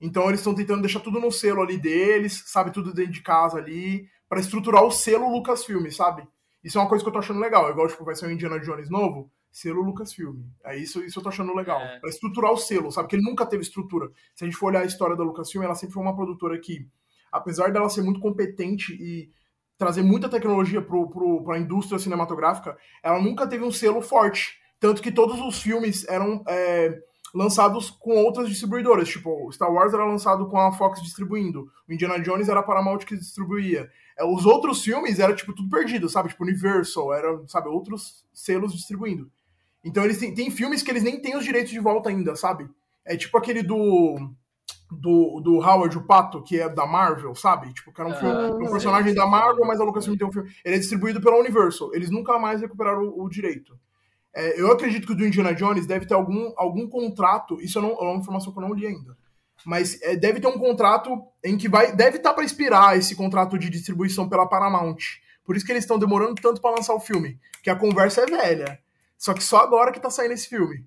Então 0.00 0.28
eles 0.28 0.40
estão 0.40 0.54
tentando 0.54 0.82
deixar 0.82 1.00
tudo 1.00 1.18
no 1.18 1.32
selo 1.32 1.62
ali 1.62 1.78
deles, 1.78 2.44
sabe? 2.46 2.70
Tudo 2.70 2.92
dentro 2.92 3.12
de 3.12 3.22
casa 3.22 3.58
ali, 3.58 4.06
para 4.28 4.40
estruturar 4.40 4.84
o 4.84 4.90
selo 4.90 5.30
Lucasfilm, 5.30 5.88
sabe? 5.90 6.26
Isso 6.62 6.78
é 6.78 6.80
uma 6.80 6.88
coisa 6.88 7.02
que 7.02 7.08
eu 7.08 7.12
tô 7.12 7.18
achando 7.18 7.40
legal. 7.40 7.70
Igual, 7.70 7.88
tipo, 7.88 8.04
vai 8.04 8.14
ser 8.14 8.26
o 8.26 8.30
Indiana 8.30 8.58
Jones 8.58 8.90
novo 8.90 9.30
selo 9.54 9.82
Lucasfilm. 9.82 10.42
É 10.64 10.76
isso, 10.76 11.00
isso 11.04 11.20
eu 11.20 11.22
tô 11.22 11.28
achando 11.28 11.54
legal. 11.54 11.80
É. 11.80 12.00
Pra 12.00 12.10
estruturar 12.10 12.50
o 12.50 12.56
selo, 12.56 12.90
sabe? 12.90 13.08
Que 13.08 13.14
ele 13.14 13.22
nunca 13.22 13.46
teve 13.46 13.62
estrutura. 13.62 14.10
Se 14.34 14.42
a 14.42 14.48
gente 14.48 14.56
for 14.56 14.66
olhar 14.66 14.80
a 14.80 14.84
história 14.84 15.14
da 15.14 15.22
Lucasfilm, 15.22 15.62
ela 15.62 15.76
sempre 15.76 15.94
foi 15.94 16.02
uma 16.02 16.16
produtora 16.16 16.58
que, 16.58 16.88
apesar 17.30 17.70
dela 17.70 17.88
ser 17.88 18.02
muito 18.02 18.18
competente 18.18 18.92
e 18.94 19.30
trazer 19.78 20.02
muita 20.02 20.28
tecnologia 20.28 20.82
pro, 20.82 21.08
pro, 21.08 21.44
pra 21.44 21.56
indústria 21.56 22.00
cinematográfica, 22.00 22.76
ela 23.00 23.22
nunca 23.22 23.46
teve 23.46 23.62
um 23.62 23.70
selo 23.70 24.02
forte. 24.02 24.58
Tanto 24.80 25.00
que 25.00 25.12
todos 25.12 25.40
os 25.40 25.62
filmes 25.62 26.04
eram 26.08 26.42
é, 26.48 27.00
lançados 27.32 27.90
com 27.90 28.24
outras 28.24 28.48
distribuidoras. 28.48 29.08
Tipo, 29.08 29.52
Star 29.52 29.72
Wars 29.72 29.94
era 29.94 30.04
lançado 30.04 30.48
com 30.48 30.58
a 30.58 30.72
Fox 30.72 31.00
distribuindo. 31.00 31.70
O 31.88 31.92
Indiana 31.92 32.18
Jones 32.18 32.48
era 32.48 32.58
a 32.58 32.62
Paramount 32.64 33.04
que 33.06 33.16
distribuía. 33.16 33.88
É, 34.18 34.24
os 34.24 34.44
outros 34.44 34.82
filmes 34.82 35.20
era 35.20 35.32
tipo 35.32 35.54
tudo 35.54 35.70
perdido, 35.70 36.08
sabe? 36.08 36.30
Tipo 36.30 36.42
Universal, 36.42 37.14
era, 37.14 37.46
sabe, 37.46 37.68
outros 37.68 38.26
selos 38.32 38.72
distribuindo. 38.72 39.30
Então 39.84 40.02
eles 40.02 40.18
têm, 40.18 40.34
tem 40.34 40.50
filmes 40.50 40.82
que 40.82 40.90
eles 40.90 41.02
nem 41.02 41.20
têm 41.20 41.36
os 41.36 41.44
direitos 41.44 41.70
de 41.70 41.78
volta 41.78 42.08
ainda, 42.08 42.34
sabe? 42.34 42.68
É 43.04 43.16
tipo 43.16 43.36
aquele 43.36 43.62
do. 43.62 44.16
Do, 44.90 45.40
do 45.40 45.56
Howard 45.56 45.96
o 45.98 46.06
Pato, 46.06 46.42
que 46.42 46.60
é 46.60 46.68
da 46.68 46.86
Marvel, 46.86 47.34
sabe? 47.34 47.72
Tipo, 47.72 47.92
que 47.92 48.00
era 48.00 48.10
um, 48.10 48.14
filme, 48.14 48.64
um 48.64 48.70
personagem 48.70 49.12
da 49.12 49.26
Marvel, 49.26 49.64
mas 49.66 49.80
a 49.80 49.84
Lucasfilm 49.84 50.16
tem 50.16 50.26
um 50.26 50.30
filme. 50.30 50.48
Ele 50.64 50.76
é 50.76 50.78
distribuído 50.78 51.20
pela 51.20 51.36
Universal. 51.36 51.92
Eles 51.92 52.10
nunca 52.10 52.38
mais 52.38 52.60
recuperaram 52.60 53.02
o, 53.02 53.24
o 53.24 53.28
direito. 53.28 53.76
É, 54.32 54.60
eu 54.60 54.70
acredito 54.70 55.06
que 55.06 55.12
o 55.12 55.16
do 55.16 55.26
Indiana 55.26 55.54
Jones 55.54 55.86
deve 55.86 56.06
ter 56.06 56.14
algum, 56.14 56.52
algum 56.56 56.88
contrato. 56.88 57.60
Isso 57.60 57.80
não, 57.80 57.90
é 57.90 58.02
uma 58.02 58.20
informação 58.20 58.52
que 58.52 58.58
eu 58.58 58.62
não 58.62 58.74
li 58.74 58.86
ainda. 58.86 59.16
Mas 59.64 60.00
é, 60.02 60.14
deve 60.14 60.38
ter 60.38 60.46
um 60.46 60.58
contrato 60.58 61.10
em 61.42 61.56
que 61.56 61.68
vai. 61.68 61.92
Deve 61.96 62.18
estar 62.18 62.30
tá 62.30 62.34
para 62.34 62.44
expirar 62.44 62.96
esse 62.96 63.16
contrato 63.16 63.58
de 63.58 63.70
distribuição 63.70 64.28
pela 64.28 64.46
Paramount. 64.46 64.98
Por 65.44 65.56
isso 65.56 65.64
que 65.64 65.72
eles 65.72 65.84
estão 65.84 65.98
demorando 65.98 66.40
tanto 66.40 66.60
para 66.60 66.76
lançar 66.76 66.94
o 66.94 67.00
filme. 67.00 67.38
Que 67.62 67.70
a 67.70 67.76
conversa 67.76 68.22
é 68.22 68.26
velha. 68.26 68.83
Só 69.24 69.32
que 69.32 69.42
só 69.42 69.60
agora 69.60 69.90
que 69.90 69.98
tá 69.98 70.10
saindo 70.10 70.34
esse 70.34 70.46
filme. 70.46 70.86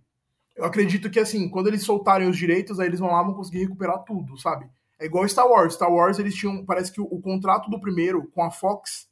Eu 0.56 0.64
acredito 0.64 1.10
que, 1.10 1.20
assim, 1.20 1.50
quando 1.50 1.66
eles 1.66 1.82
soltarem 1.82 2.30
os 2.30 2.38
direitos, 2.38 2.80
aí 2.80 2.86
eles 2.86 3.00
vão 3.00 3.10
lá 3.10 3.24
vão 3.24 3.34
conseguir 3.34 3.62
recuperar 3.62 4.04
tudo, 4.04 4.38
sabe? 4.38 4.70
É 5.00 5.08
igual 5.08 5.28
Star 5.28 5.48
Wars. 5.48 5.74
Star 5.74 5.92
Wars, 5.92 6.20
eles 6.20 6.36
tinham. 6.36 6.64
Parece 6.64 6.92
que 6.92 7.02
o, 7.02 7.06
o 7.06 7.20
contrato 7.20 7.68
do 7.68 7.80
primeiro 7.80 8.28
com 8.28 8.44
a 8.44 8.52
Fox 8.52 9.10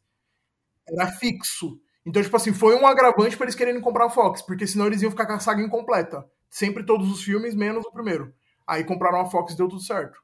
era 0.87 1.07
fixo. 1.07 1.81
Então, 2.05 2.21
tipo 2.21 2.35
assim, 2.35 2.53
foi 2.53 2.75
um 2.75 2.85
agravante 2.85 3.35
para 3.35 3.45
eles 3.45 3.55
quererem 3.55 3.81
comprar 3.81 4.05
a 4.05 4.09
Fox, 4.11 4.43
porque 4.43 4.67
senão 4.67 4.85
eles 4.85 5.01
iam 5.01 5.09
ficar 5.09 5.25
com 5.25 5.33
a 5.33 5.39
saga 5.39 5.63
incompleta. 5.63 6.23
Sempre 6.47 6.85
todos 6.85 7.11
os 7.11 7.23
filmes, 7.23 7.55
menos 7.55 7.83
o 7.83 7.91
primeiro. 7.91 8.31
Aí 8.67 8.83
compraram 8.83 9.21
a 9.21 9.25
Fox 9.25 9.53
e 9.53 9.57
deu 9.57 9.67
tudo 9.67 9.81
certo. 9.81 10.21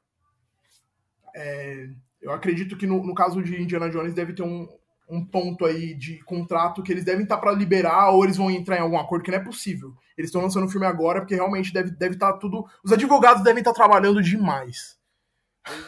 É, 1.34 1.88
eu 2.20 2.30
acredito 2.30 2.76
que 2.76 2.86
no, 2.86 3.02
no, 3.04 3.16
caso 3.16 3.42
de 3.42 3.60
Indiana 3.60 3.90
Jones 3.90 4.14
deve 4.14 4.32
ter 4.32 4.44
um, 4.44 4.68
um 5.12 5.24
ponto 5.24 5.66
aí 5.66 5.94
de 5.94 6.22
contrato 6.24 6.82
que 6.82 6.90
eles 6.90 7.04
devem 7.04 7.24
estar 7.24 7.36
tá 7.36 7.40
para 7.42 7.52
liberar 7.52 8.10
ou 8.12 8.24
eles 8.24 8.36
vão 8.38 8.50
entrar 8.50 8.78
em 8.78 8.80
algum 8.80 8.98
acordo 8.98 9.22
que 9.24 9.30
não 9.30 9.38
é 9.38 9.44
possível. 9.44 9.94
Eles 10.16 10.28
estão 10.30 10.40
lançando 10.40 10.64
o 10.66 10.68
filme 10.70 10.86
agora 10.86 11.20
porque 11.20 11.34
realmente 11.34 11.72
deve 11.72 11.90
deve 11.90 12.14
estar 12.14 12.32
tá 12.32 12.38
tudo. 12.38 12.64
Os 12.82 12.92
advogados 12.92 13.42
devem 13.44 13.60
estar 13.60 13.72
tá 13.72 13.76
trabalhando 13.76 14.22
demais. 14.22 14.96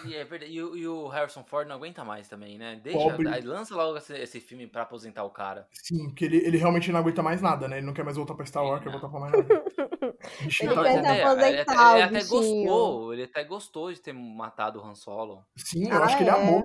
E, 0.07 0.15
é 0.15 0.25
verdade, 0.25 0.53
e 0.53 0.63
o- 0.63 0.77
e 0.77 0.87
o 0.87 1.09
Harrison 1.09 1.43
Ford 1.43 1.67
não 1.67 1.75
aguenta 1.75 2.05
mais 2.05 2.29
também, 2.29 2.57
né? 2.57 2.79
Deixa, 2.85 2.97
Pobre. 2.97 3.27
aí 3.29 3.41
lança 3.43 3.75
logo 3.75 3.97
esse, 3.99 4.13
esse 4.15 4.39
filme 4.41 4.69
pra 4.69 4.83
aposentar 4.83 5.25
o 5.25 5.31
cara. 5.31 5.67
Sim, 5.73 6.05
porque 6.11 6.25
ele, 6.27 6.37
ele 6.37 6.59
realmente 6.59 6.93
não 6.93 7.01
aguenta 7.01 7.25
mais 7.25 7.43
nada, 7.43 7.67
né? 7.67 7.79
Ele 7.79 7.87
não 7.87 7.93
quer 7.93 8.05
mais 8.05 8.17
voltar 8.17 8.35
pra 8.37 8.47
Star 8.47 8.63
Wars, 8.65 8.81
quer 8.85 8.93
voltar 8.93 9.09
pra 9.09 9.19
mais 9.19 9.33
nada. 9.33 9.47
Bichinho 10.45 10.71
Ele 10.71 10.75
tá 10.77 10.83
quer 10.85 10.91
com- 10.93 11.05
se 11.05 11.11
ele, 11.11 11.23
aposentar, 11.23 11.49
ele 11.49 11.61
até, 11.61 11.73
ele 11.93 12.03
até 12.19 12.25
gostou, 12.29 13.13
ele 13.15 13.23
até 13.25 13.45
gostou 13.45 13.93
de 13.93 14.01
ter 14.01 14.13
matado 14.13 14.81
o 14.81 14.87
Han 14.87 14.95
Solo. 14.95 15.45
Sim, 15.57 15.89
eu 15.91 15.97
Ah, 16.01 16.05
acho 16.05 16.17
que 16.19 16.23
ele 16.23 16.31
é? 16.31 16.35
amou. 16.35 16.63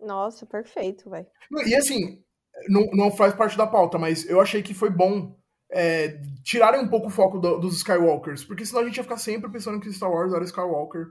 Nossa, 0.00 0.44
perfeito, 0.46 1.08
velho. 1.10 1.26
E 1.66 1.74
assim, 1.74 2.22
não, 2.68 2.86
não 2.92 3.10
faz 3.10 3.34
parte 3.34 3.56
da 3.56 3.66
pauta, 3.66 3.98
mas 3.98 4.28
eu 4.28 4.40
achei 4.40 4.62
que 4.62 4.74
foi 4.74 4.90
bom 4.90 5.36
é, 5.70 6.20
tirarem 6.44 6.80
um 6.80 6.88
pouco 6.88 7.08
o 7.08 7.10
foco 7.10 7.38
do- 7.38 7.58
dos 7.58 7.76
Skywalkers, 7.78 8.44
porque 8.44 8.64
senão 8.64 8.82
a 8.82 8.84
gente 8.84 8.96
ia 8.98 9.02
ficar 9.02 9.16
sempre 9.18 9.50
pensando 9.50 9.80
que 9.80 9.92
Star 9.92 10.10
Wars 10.10 10.32
era 10.32 10.44
Skywalker. 10.44 11.06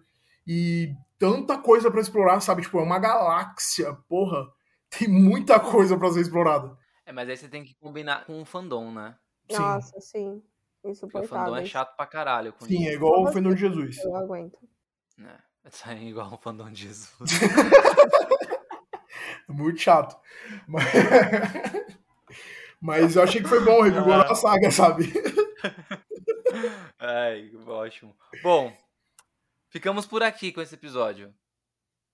E 0.47 0.93
tanta 1.17 1.57
coisa 1.57 1.89
pra 1.91 1.99
explorar, 1.99 2.39
sabe? 2.39 2.61
Tipo, 2.61 2.79
é 2.79 2.83
uma 2.83 2.99
galáxia, 2.99 3.93
porra. 4.07 4.45
Tem 4.97 5.07
muita 5.09 5.59
coisa 5.59 5.97
pra 5.97 6.11
ser 6.11 6.21
explorada. 6.21 6.77
É, 7.05 7.11
mas 7.11 7.27
aí 7.27 7.35
você 7.35 7.47
tem 7.49 7.63
que 7.63 7.75
combinar 7.75 8.25
com 8.25 8.41
o 8.41 8.45
fandom, 8.45 8.91
né? 8.91 9.15
Sim. 9.51 9.57
Nossa, 9.57 9.99
sim. 9.99 10.41
Porque 10.81 10.87
o 10.87 10.91
Insuportável. 10.91 11.45
fandom 11.45 11.55
é 11.57 11.65
chato 11.65 11.95
pra 11.97 12.05
caralho 12.05 12.53
com 12.53 12.65
Sim, 12.65 12.81
isso. 12.81 12.89
é 12.89 12.93
igual 12.93 13.23
o 13.23 13.27
assim? 13.27 13.41
de 13.41 13.55
Jesus. 13.57 13.97
Eu 13.97 14.15
aguento. 14.15 14.57
né? 15.17 15.37
Aí 15.85 16.05
é 16.05 16.09
igual 16.09 16.31
o 16.33 16.37
fandom 16.37 16.71
de 16.71 16.83
Jesus. 16.83 17.09
Muito 19.47 19.79
chato. 19.79 20.15
Mas... 20.67 20.83
Mas 22.81 23.15
eu 23.15 23.23
achei 23.23 23.41
que 23.41 23.47
foi 23.49 23.63
bom 23.63 23.81
revigorar 23.81 24.31
a 24.31 24.35
saga, 24.35 24.69
sabe? 24.69 25.11
Ai, 26.99 27.51
ótimo. 27.65 28.15
Bom, 28.43 28.71
ficamos 29.69 30.05
por 30.05 30.21
aqui 30.23 30.51
com 30.51 30.61
esse 30.61 30.75
episódio. 30.75 31.33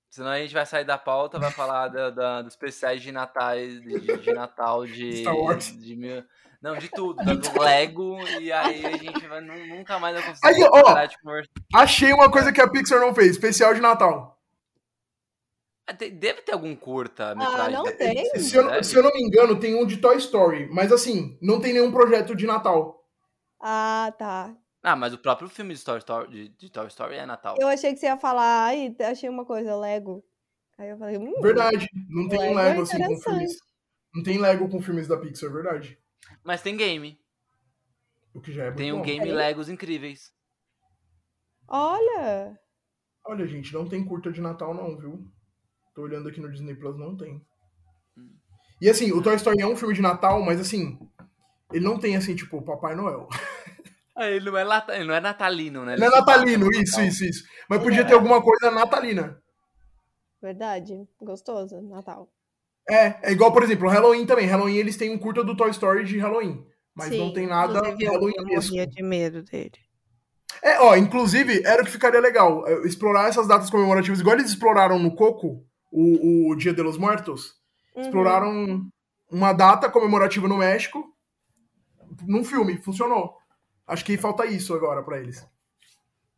Senão 0.09 0.29
a 0.31 0.39
gente 0.39 0.53
vai 0.53 0.65
sair 0.65 0.83
da 0.83 0.97
pauta, 0.97 1.39
vai 1.39 1.51
falar 1.51 1.87
da, 1.87 2.09
da- 2.09 2.41
dos 2.41 2.53
especiais 2.53 3.01
de 3.01 3.11
Natal, 3.11 3.55
de, 3.55 4.19
de 4.19 4.33
Natal 4.33 4.85
de, 4.85 5.21
Star 5.21 5.35
Wars. 5.35 5.77
de 5.77 5.95
mil- 5.95 6.23
não, 6.61 6.77
de 6.77 6.89
tudo, 6.89 7.23
do 7.23 7.59
Lego, 7.61 8.19
e 8.39 8.51
aí 8.51 8.85
a 8.85 8.97
gente 8.97 9.25
vai, 9.25 9.41
nu- 9.41 9.67
nunca 9.77 9.97
mais 9.99 10.15
vai 10.15 10.23
conseguir 10.25 10.47
Aí, 10.63 10.69
ó. 10.71 11.05
de. 11.07 11.49
Achei 11.73 12.11
uma 12.13 12.29
coisa 12.29 12.51
que 12.51 12.61
a 12.61 12.69
Pixar 12.69 12.99
não 12.99 13.15
fez, 13.15 13.31
especial 13.31 13.73
de 13.73 13.79
Natal. 13.81 14.37
Ah, 15.91 16.09
Deve 16.09 16.41
ter 16.41 16.53
algum 16.53 16.75
curta 16.75 17.31
Ah, 17.31 17.35
metragem. 17.35 17.73
não 17.73 17.83
tem? 17.97 18.25
Se 18.39 18.55
eu, 18.55 18.83
se 18.83 18.95
eu 18.97 19.03
não 19.03 19.11
me 19.11 19.21
engano, 19.21 19.59
tem 19.59 19.75
um 19.75 19.85
de 19.85 19.97
Toy 19.97 20.17
Story, 20.17 20.69
mas 20.71 20.91
assim, 20.91 21.37
não 21.41 21.59
tem 21.59 21.73
nenhum 21.73 21.91
projeto 21.91 22.35
de 22.35 22.45
Natal. 22.47 23.05
Ah, 23.59 24.13
tá. 24.17 24.55
Ah, 24.83 24.95
mas 24.95 25.13
o 25.13 25.17
próprio 25.17 25.47
filme 25.49 25.75
de 25.75 25.83
Toy 25.83 25.97
Story, 25.99 26.31
de, 26.31 26.49
de 26.49 26.69
Toy 26.71 26.87
Story 26.87 27.15
é 27.15 27.25
Natal. 27.25 27.55
Eu 27.59 27.67
achei 27.67 27.93
que 27.93 27.99
você 27.99 28.07
ia 28.07 28.17
falar, 28.17 28.65
ai, 28.65 28.95
achei 28.99 29.29
uma 29.29 29.45
coisa, 29.45 29.75
Lego. 29.75 30.23
Aí 30.77 30.89
eu 30.89 30.97
falei, 30.97 31.17
hum, 31.17 31.39
Verdade, 31.41 31.87
não 32.09 32.27
tem 32.27 32.39
um 32.39 32.55
Lego 32.55 32.59
é 32.59 32.63
Lego 32.69 32.81
assim 32.81 32.97
com 33.03 33.17
filmes. 33.19 33.57
Não 34.13 34.23
tem 34.23 34.37
Lego 34.39 34.69
com 34.69 34.81
filmes 34.81 35.07
da 35.07 35.17
Pixar, 35.17 35.51
verdade. 35.51 35.97
Mas 36.43 36.61
tem 36.61 36.75
game. 36.75 37.19
O 38.33 38.41
que 38.41 38.51
já 38.51 38.65
é 38.65 38.71
Tem 38.71 38.91
um 38.91 38.97
bom. 38.97 39.03
game 39.03 39.19
Peraí. 39.19 39.35
Legos 39.35 39.69
incríveis. 39.69 40.33
olha. 41.67 42.57
Olha, 43.23 43.45
gente, 43.45 43.71
não 43.73 43.87
tem 43.87 44.03
curta 44.03 44.31
de 44.31 44.41
Natal 44.41 44.73
não, 44.73 44.97
viu? 44.97 45.23
Tô 45.93 46.03
olhando 46.03 46.29
aqui 46.29 46.39
no 46.39 46.51
Disney 46.51 46.75
Plus, 46.75 46.97
não 46.97 47.15
tem. 47.15 47.41
Hum. 48.17 48.29
E 48.81 48.89
assim, 48.89 49.11
o 49.11 49.21
Toy 49.21 49.35
Story 49.35 49.61
é 49.61 49.67
um 49.67 49.75
filme 49.75 49.93
de 49.93 50.01
Natal, 50.01 50.41
mas 50.41 50.59
assim, 50.59 50.97
ele 51.71 51.83
não 51.85 51.99
tem 51.99 52.15
assim, 52.15 52.35
tipo, 52.35 52.61
Papai 52.61 52.95
Noel. 52.95 53.27
Ah, 54.15 54.27
ele, 54.29 54.49
não 54.49 54.57
é 54.57 54.63
lata- 54.63 54.95
ele 54.95 55.05
não 55.05 55.13
é 55.13 55.19
natalino, 55.19 55.83
né? 55.85 55.93
Ele 55.93 56.03
é 56.03 56.07
se 56.07 56.11
passa 56.11 56.25
natalino, 56.25 56.65
no 56.65 56.71
isso, 56.71 56.91
Natal. 56.93 57.05
isso, 57.05 57.25
isso. 57.25 57.43
Mas 57.69 57.83
podia 57.83 58.01
É. 58.01 58.03
ter 58.05 58.13
alguma 58.13 58.41
coisa 58.41 58.71
natalina. 58.71 59.41
Verdade. 60.41 61.07
Gostoso, 61.21 61.81
Natal. 61.81 62.27
É, 62.89 63.29
é 63.29 63.31
igual, 63.31 63.51
por 63.53 63.61
exemplo, 63.63 63.87
o 63.87 63.89
Halloween 63.89 64.25
também. 64.25 64.47
Halloween 64.47 64.75
eles 64.77 64.97
têm 64.97 65.11
um 65.11 65.17
curta 65.19 65.43
do 65.43 65.55
Toy 65.55 65.69
Story 65.69 66.03
de 66.03 66.17
Halloween. 66.17 66.65
Mas 66.95 67.09
não 67.15 67.27
Sim, 67.27 67.33
tem 67.33 67.47
nada 67.47 67.77
eu- 67.79 68.11
Halloween 68.11 68.33
eu 68.37 68.43
mesmo. 68.45 68.71
morria 68.71 68.87
de 68.87 69.03
medo 69.03 69.43
dele. 69.43 69.71
É, 70.63 70.79
ó, 70.81 70.95
inclusive, 70.95 71.61
era 71.65 71.81
o 71.81 71.85
que 71.85 71.91
ficaria 71.91 72.19
legal. 72.19 72.67
é, 72.67 72.73
Explorar 72.87 73.29
essas 73.29 73.47
datas 73.47 73.69
comemorativas, 73.69 74.19
igual 74.19 74.35
eles 74.35 74.49
exploraram 74.49 74.97
no 74.99 75.15
Coco, 75.15 75.63
o, 75.91 76.49
o 76.49 76.55
Dia 76.55 76.73
de 76.73 76.81
los 76.81 76.97
Muertos. 76.97 77.59
Uhum. 77.95 78.01
Exploraram 78.03 78.91
uma 79.29 79.53
data 79.53 79.89
comemorativa 79.89 80.47
no 80.47 80.57
México 80.57 81.15
num 82.25 82.43
filme. 82.43 82.77
Funcionou. 82.77 83.37
Acho 83.85 84.05
que 84.05 84.17
falta 84.17 84.45
isso 84.45 84.73
agora 84.73 85.03
pra 85.03 85.19
eles. 85.19 85.45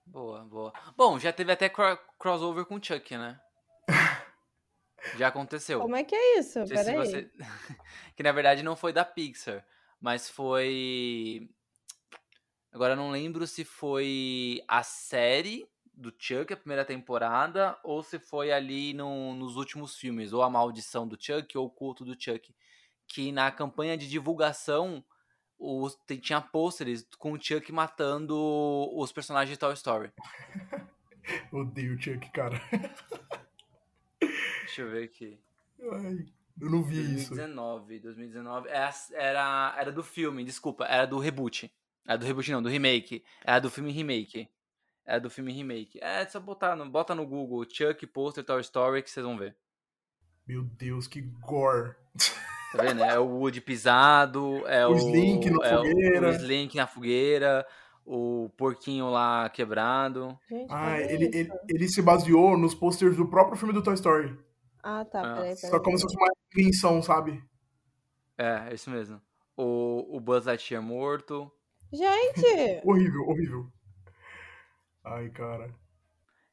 Boa, 0.05 0.43
boa. 0.45 0.73
Bom, 0.97 1.17
já 1.19 1.31
teve 1.33 1.51
até 1.51 1.69
cro- 1.69 1.97
crossover 2.19 2.65
com 2.65 2.75
o 2.75 2.83
Chuck, 2.83 3.15
né? 3.17 3.39
Já 5.17 5.27
aconteceu. 5.27 5.81
Como 5.81 5.95
é 5.97 6.03
que 6.03 6.15
é 6.15 6.39
isso? 6.39 6.63
Peraí. 6.65 6.95
você- 6.95 7.29
que 8.15 8.23
na 8.23 8.31
verdade 8.31 8.63
não 8.63 8.75
foi 8.75 8.93
da 8.93 9.03
Pixar, 9.03 9.65
mas 9.99 10.29
foi. 10.29 11.49
Agora 12.71 12.93
eu 12.93 12.97
não 12.97 13.11
lembro 13.11 13.45
se 13.45 13.65
foi 13.65 14.63
a 14.67 14.81
série 14.81 15.67
do 15.93 16.13
Chuck, 16.17 16.51
a 16.53 16.57
primeira 16.57 16.83
temporada, 16.83 17.77
ou 17.83 18.01
se 18.03 18.17
foi 18.19 18.51
ali 18.51 18.93
no- 18.93 19.33
nos 19.35 19.55
últimos 19.55 19.95
filmes, 19.95 20.33
ou 20.33 20.41
a 20.41 20.49
maldição 20.49 21.07
do 21.07 21.17
Chuck, 21.21 21.57
ou 21.57 21.67
o 21.67 21.69
culto 21.69 22.03
do 22.03 22.19
Chuck. 22.19 22.53
Que 23.07 23.31
na 23.31 23.51
campanha 23.51 23.97
de 23.97 24.09
divulgação 24.09 25.03
os, 25.59 25.95
te- 26.07 26.17
tinha 26.17 26.41
pôsteres 26.41 27.07
com 27.17 27.33
o 27.33 27.41
Chuck 27.41 27.71
matando 27.71 28.35
os 28.95 29.11
personagens 29.11 29.55
de 29.55 29.59
Toy 29.59 29.73
Story. 29.73 30.11
Odeio 31.51 31.95
o 31.95 32.01
Chuck, 32.01 32.29
cara. 32.31 32.59
Deixa 34.19 34.81
eu 34.81 34.89
ver 34.91 35.03
aqui. 35.05 35.39
Ai, 35.91 36.25
eu 36.59 36.69
não 36.69 36.83
vi 36.83 36.99
isso. 37.15 37.29
2019, 37.35 37.99
2019. 37.99 38.69
Era, 38.69 38.89
É 38.89 38.93
era, 39.13 39.75
era 39.77 39.91
do 39.91 40.03
filme, 40.03 40.43
desculpa, 40.43 40.85
era 40.85 41.05
do 41.05 41.19
reboot. 41.19 41.71
Era 42.05 42.17
do 42.17 42.25
reboot, 42.25 42.51
não, 42.51 42.61
do 42.61 42.69
remake. 42.69 43.23
Era 43.43 43.59
do 43.59 43.69
filme 43.69 43.91
remake. 43.91 44.49
Era 45.05 45.19
do 45.19 45.29
filme 45.29 45.51
remake. 45.51 45.99
É 46.01 46.25
só 46.25 46.39
botar 46.39 46.75
no, 46.75 46.89
bota 46.89 47.13
no 47.13 47.25
Google 47.27 47.65
Chuck 47.69 48.05
Poster 48.07 48.43
Toy 48.43 48.61
Story 48.61 49.03
que 49.03 49.09
vocês 49.11 49.25
vão 49.25 49.37
ver. 49.37 49.55
Meu 50.47 50.63
Deus, 50.63 51.07
que 51.07 51.21
gore. 51.21 51.95
Tá 52.71 52.81
vendo? 52.83 53.03
É 53.03 53.19
o 53.19 53.25
Woody 53.25 53.61
pisado, 53.61 54.65
é 54.67 54.85
O 54.87 54.91
o. 54.91 54.95
Slink 54.97 55.49
na 55.49 55.65
é 55.67 55.75
o- 55.75 55.77
fogueira. 55.85 56.29
O, 56.29 56.31
Slink 56.31 56.75
na 56.77 56.87
fogueira, 56.87 57.67
o 58.05 58.49
porquinho 58.57 59.09
lá 59.09 59.49
quebrado. 59.49 60.37
Gente, 60.49 60.67
Ah, 60.71 60.99
ele, 60.99 61.25
ele, 61.33 61.49
ele 61.69 61.87
se 61.89 62.01
baseou 62.01 62.57
nos 62.57 62.73
posters 62.73 63.15
do 63.15 63.27
próprio 63.27 63.57
filme 63.57 63.73
do 63.73 63.83
Toy 63.83 63.93
Story. 63.93 64.37
Ah, 64.81 65.05
tá. 65.05 65.19
Ah, 65.21 65.35
Peraí, 65.35 65.55
peraí. 65.55 65.71
Só 65.71 65.79
como 65.79 65.97
se 65.97 66.03
fosse 66.03 66.17
uma 66.17 66.27
invenção, 66.57 67.01
sabe? 67.01 67.43
É, 68.37 68.69
é 68.69 68.73
isso 68.73 68.89
mesmo. 68.89 69.21
O, 69.55 70.17
o 70.17 70.19
Buzz 70.19 70.45
Lightyear 70.45 70.81
morto. 70.81 71.51
Gente! 71.91 72.41
Horrível, 72.83 73.21
horrível. 73.27 73.67
Ai, 75.03 75.29
cara. 75.29 75.73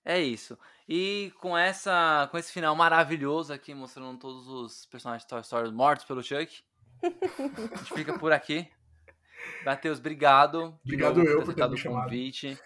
É 0.04 0.18
isso. 0.18 0.58
E 0.88 1.32
com 1.40 1.56
essa, 1.56 2.26
com 2.30 2.38
esse 2.38 2.52
final 2.52 2.74
maravilhoso 2.74 3.52
aqui, 3.52 3.74
mostrando 3.74 4.18
todos 4.18 4.48
os 4.48 4.86
personagens 4.86 5.22
de 5.24 5.28
Toy 5.28 5.40
Story 5.42 5.70
mortos 5.70 6.04
pelo 6.06 6.22
Chuck, 6.22 6.62
a 7.02 7.76
gente 7.76 7.94
fica 7.94 8.18
por 8.18 8.32
aqui. 8.32 8.68
Matheus, 9.64 9.98
obrigado. 9.98 10.78
Obrigado 10.84 11.20
eu 11.20 11.44
por 11.44 11.54
ter 11.54 11.62
aceitado 11.62 11.74
o 11.74 11.82
convite. 11.82 12.58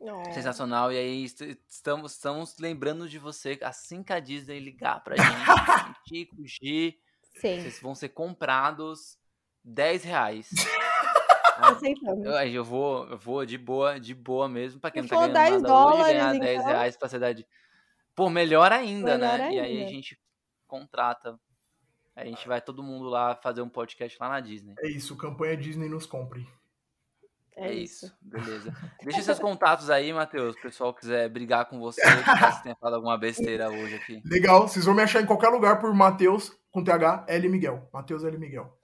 Não. 0.00 0.22
Sensacional. 0.32 0.92
E 0.92 0.98
aí, 0.98 1.24
est- 1.24 1.58
estamos, 1.68 2.12
estamos 2.12 2.58
lembrando 2.58 3.08
de 3.08 3.18
você 3.18 3.58
assim 3.62 4.02
que 4.02 4.12
a 4.12 4.20
Disney 4.20 4.60
ligar 4.60 5.02
pra 5.02 5.16
gente, 5.16 5.98
Chico, 6.08 6.36
G, 6.46 6.98
Sim, 7.40 7.60
vocês 7.62 7.80
vão 7.80 7.94
ser 7.94 8.10
comprados 8.10 9.18
10 9.64 10.04
reais. 10.04 10.50
Aceitamos. 11.58 12.24
Eu, 12.24 12.32
eu 12.32 12.64
vou, 12.64 13.06
eu 13.08 13.18
vou 13.18 13.44
de 13.44 13.58
boa, 13.58 13.98
de 14.00 14.14
boa 14.14 14.48
mesmo, 14.48 14.80
pra 14.80 14.90
quem 14.90 15.02
Se 15.02 15.12
não 15.12 15.20
tá 15.20 15.26
ganhando 15.26 15.34
10 15.34 15.62
nada 15.62 15.74
hoje, 15.74 15.92
dólares, 15.96 16.12
ganhar 16.16 16.38
10 16.38 16.60
então. 16.60 16.66
reais 16.66 16.96
pra 16.96 17.08
cidade. 17.08 17.46
Pô, 18.14 18.30
melhor 18.30 18.70
ainda, 18.72 19.18
Melhor 19.18 19.38
né? 19.38 19.52
E 19.52 19.60
aí 19.60 19.78
a 19.78 19.80
ainda. 19.80 19.90
gente 19.90 20.20
contrata. 20.66 21.38
Aí 22.14 22.28
a 22.28 22.30
gente 22.30 22.46
vai 22.46 22.60
todo 22.60 22.82
mundo 22.82 23.08
lá 23.08 23.34
fazer 23.34 23.60
um 23.60 23.68
podcast 23.68 24.16
lá 24.20 24.28
na 24.28 24.40
Disney. 24.40 24.74
É 24.78 24.88
isso, 24.88 25.16
campanha 25.16 25.56
Disney 25.56 25.88
nos 25.88 26.06
compre. 26.06 26.46
É, 27.56 27.72
isso. 27.72 28.12
beleza. 28.20 28.74
Deixa 29.02 29.22
seus 29.22 29.38
contatos 29.38 29.88
aí, 29.88 30.12
Matheus. 30.12 30.54
Se 30.54 30.58
o 30.60 30.62
pessoal 30.62 30.94
quiser 30.94 31.28
brigar 31.28 31.66
com 31.66 31.78
você, 31.78 32.00
você 32.02 32.62
tenha 32.62 32.76
falado 32.76 32.94
alguma 32.96 33.16
besteira 33.16 33.68
hoje 33.70 33.94
aqui. 33.96 34.22
Legal, 34.24 34.66
vocês 34.66 34.84
vão 34.84 34.94
me 34.94 35.02
achar 35.02 35.22
em 35.22 35.26
qualquer 35.26 35.48
lugar 35.50 35.80
por 35.80 35.92
Matheus, 35.94 36.52
com 36.72 36.82
TH, 36.82 37.26
L 37.28 37.48
Miguel. 37.48 37.88
Matheus 37.92 38.24
L 38.24 38.36
Miguel. 38.38 38.76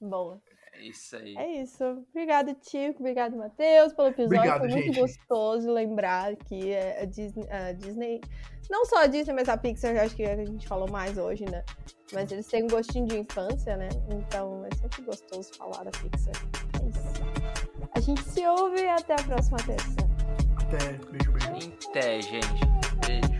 Boa. 0.00 0.40
É 0.80 0.84
isso 0.86 1.16
aí. 1.16 1.36
É 1.36 1.62
isso. 1.62 1.84
Obrigado, 2.10 2.54
Tico. 2.54 3.00
Obrigado, 3.00 3.36
Matheus, 3.36 3.92
pelo 3.92 4.08
episódio. 4.08 4.38
Obrigado, 4.38 4.60
Foi 4.60 4.68
muito 4.70 4.86
gente. 4.86 5.00
gostoso 5.00 5.70
lembrar 5.70 6.34
que 6.36 6.72
é, 6.72 7.02
a 7.02 7.04
Disney, 7.04 7.46
a 7.50 7.72
Disney. 7.72 8.20
Não 8.70 8.86
só 8.86 9.02
a 9.02 9.06
Disney, 9.06 9.34
mas 9.34 9.48
a 9.48 9.58
Pixar, 9.58 9.94
eu 9.94 10.00
acho 10.00 10.16
que 10.16 10.24
a 10.24 10.36
gente 10.36 10.66
falou 10.66 10.90
mais 10.90 11.18
hoje, 11.18 11.44
né? 11.44 11.62
Mas 12.14 12.32
eles 12.32 12.46
têm 12.46 12.64
um 12.64 12.68
gostinho 12.68 13.06
de 13.06 13.18
infância, 13.18 13.76
né? 13.76 13.88
Então 14.08 14.64
é 14.64 14.74
sempre 14.76 15.02
gostoso 15.02 15.50
falar 15.54 15.84
da 15.84 15.90
Pixar. 15.90 16.34
É 16.82 16.88
isso. 16.88 17.90
A 17.94 18.00
gente 18.00 18.22
se 18.22 18.46
ouve 18.46 18.80
e 18.80 18.88
até 18.88 19.14
a 19.14 19.22
próxima 19.22 19.58
terça. 19.58 19.96
Até. 20.62 20.92
Beijo, 21.10 21.32
beijo. 21.32 21.72
Até, 21.90 22.22
gente. 22.22 22.60
Beijo. 23.06 23.39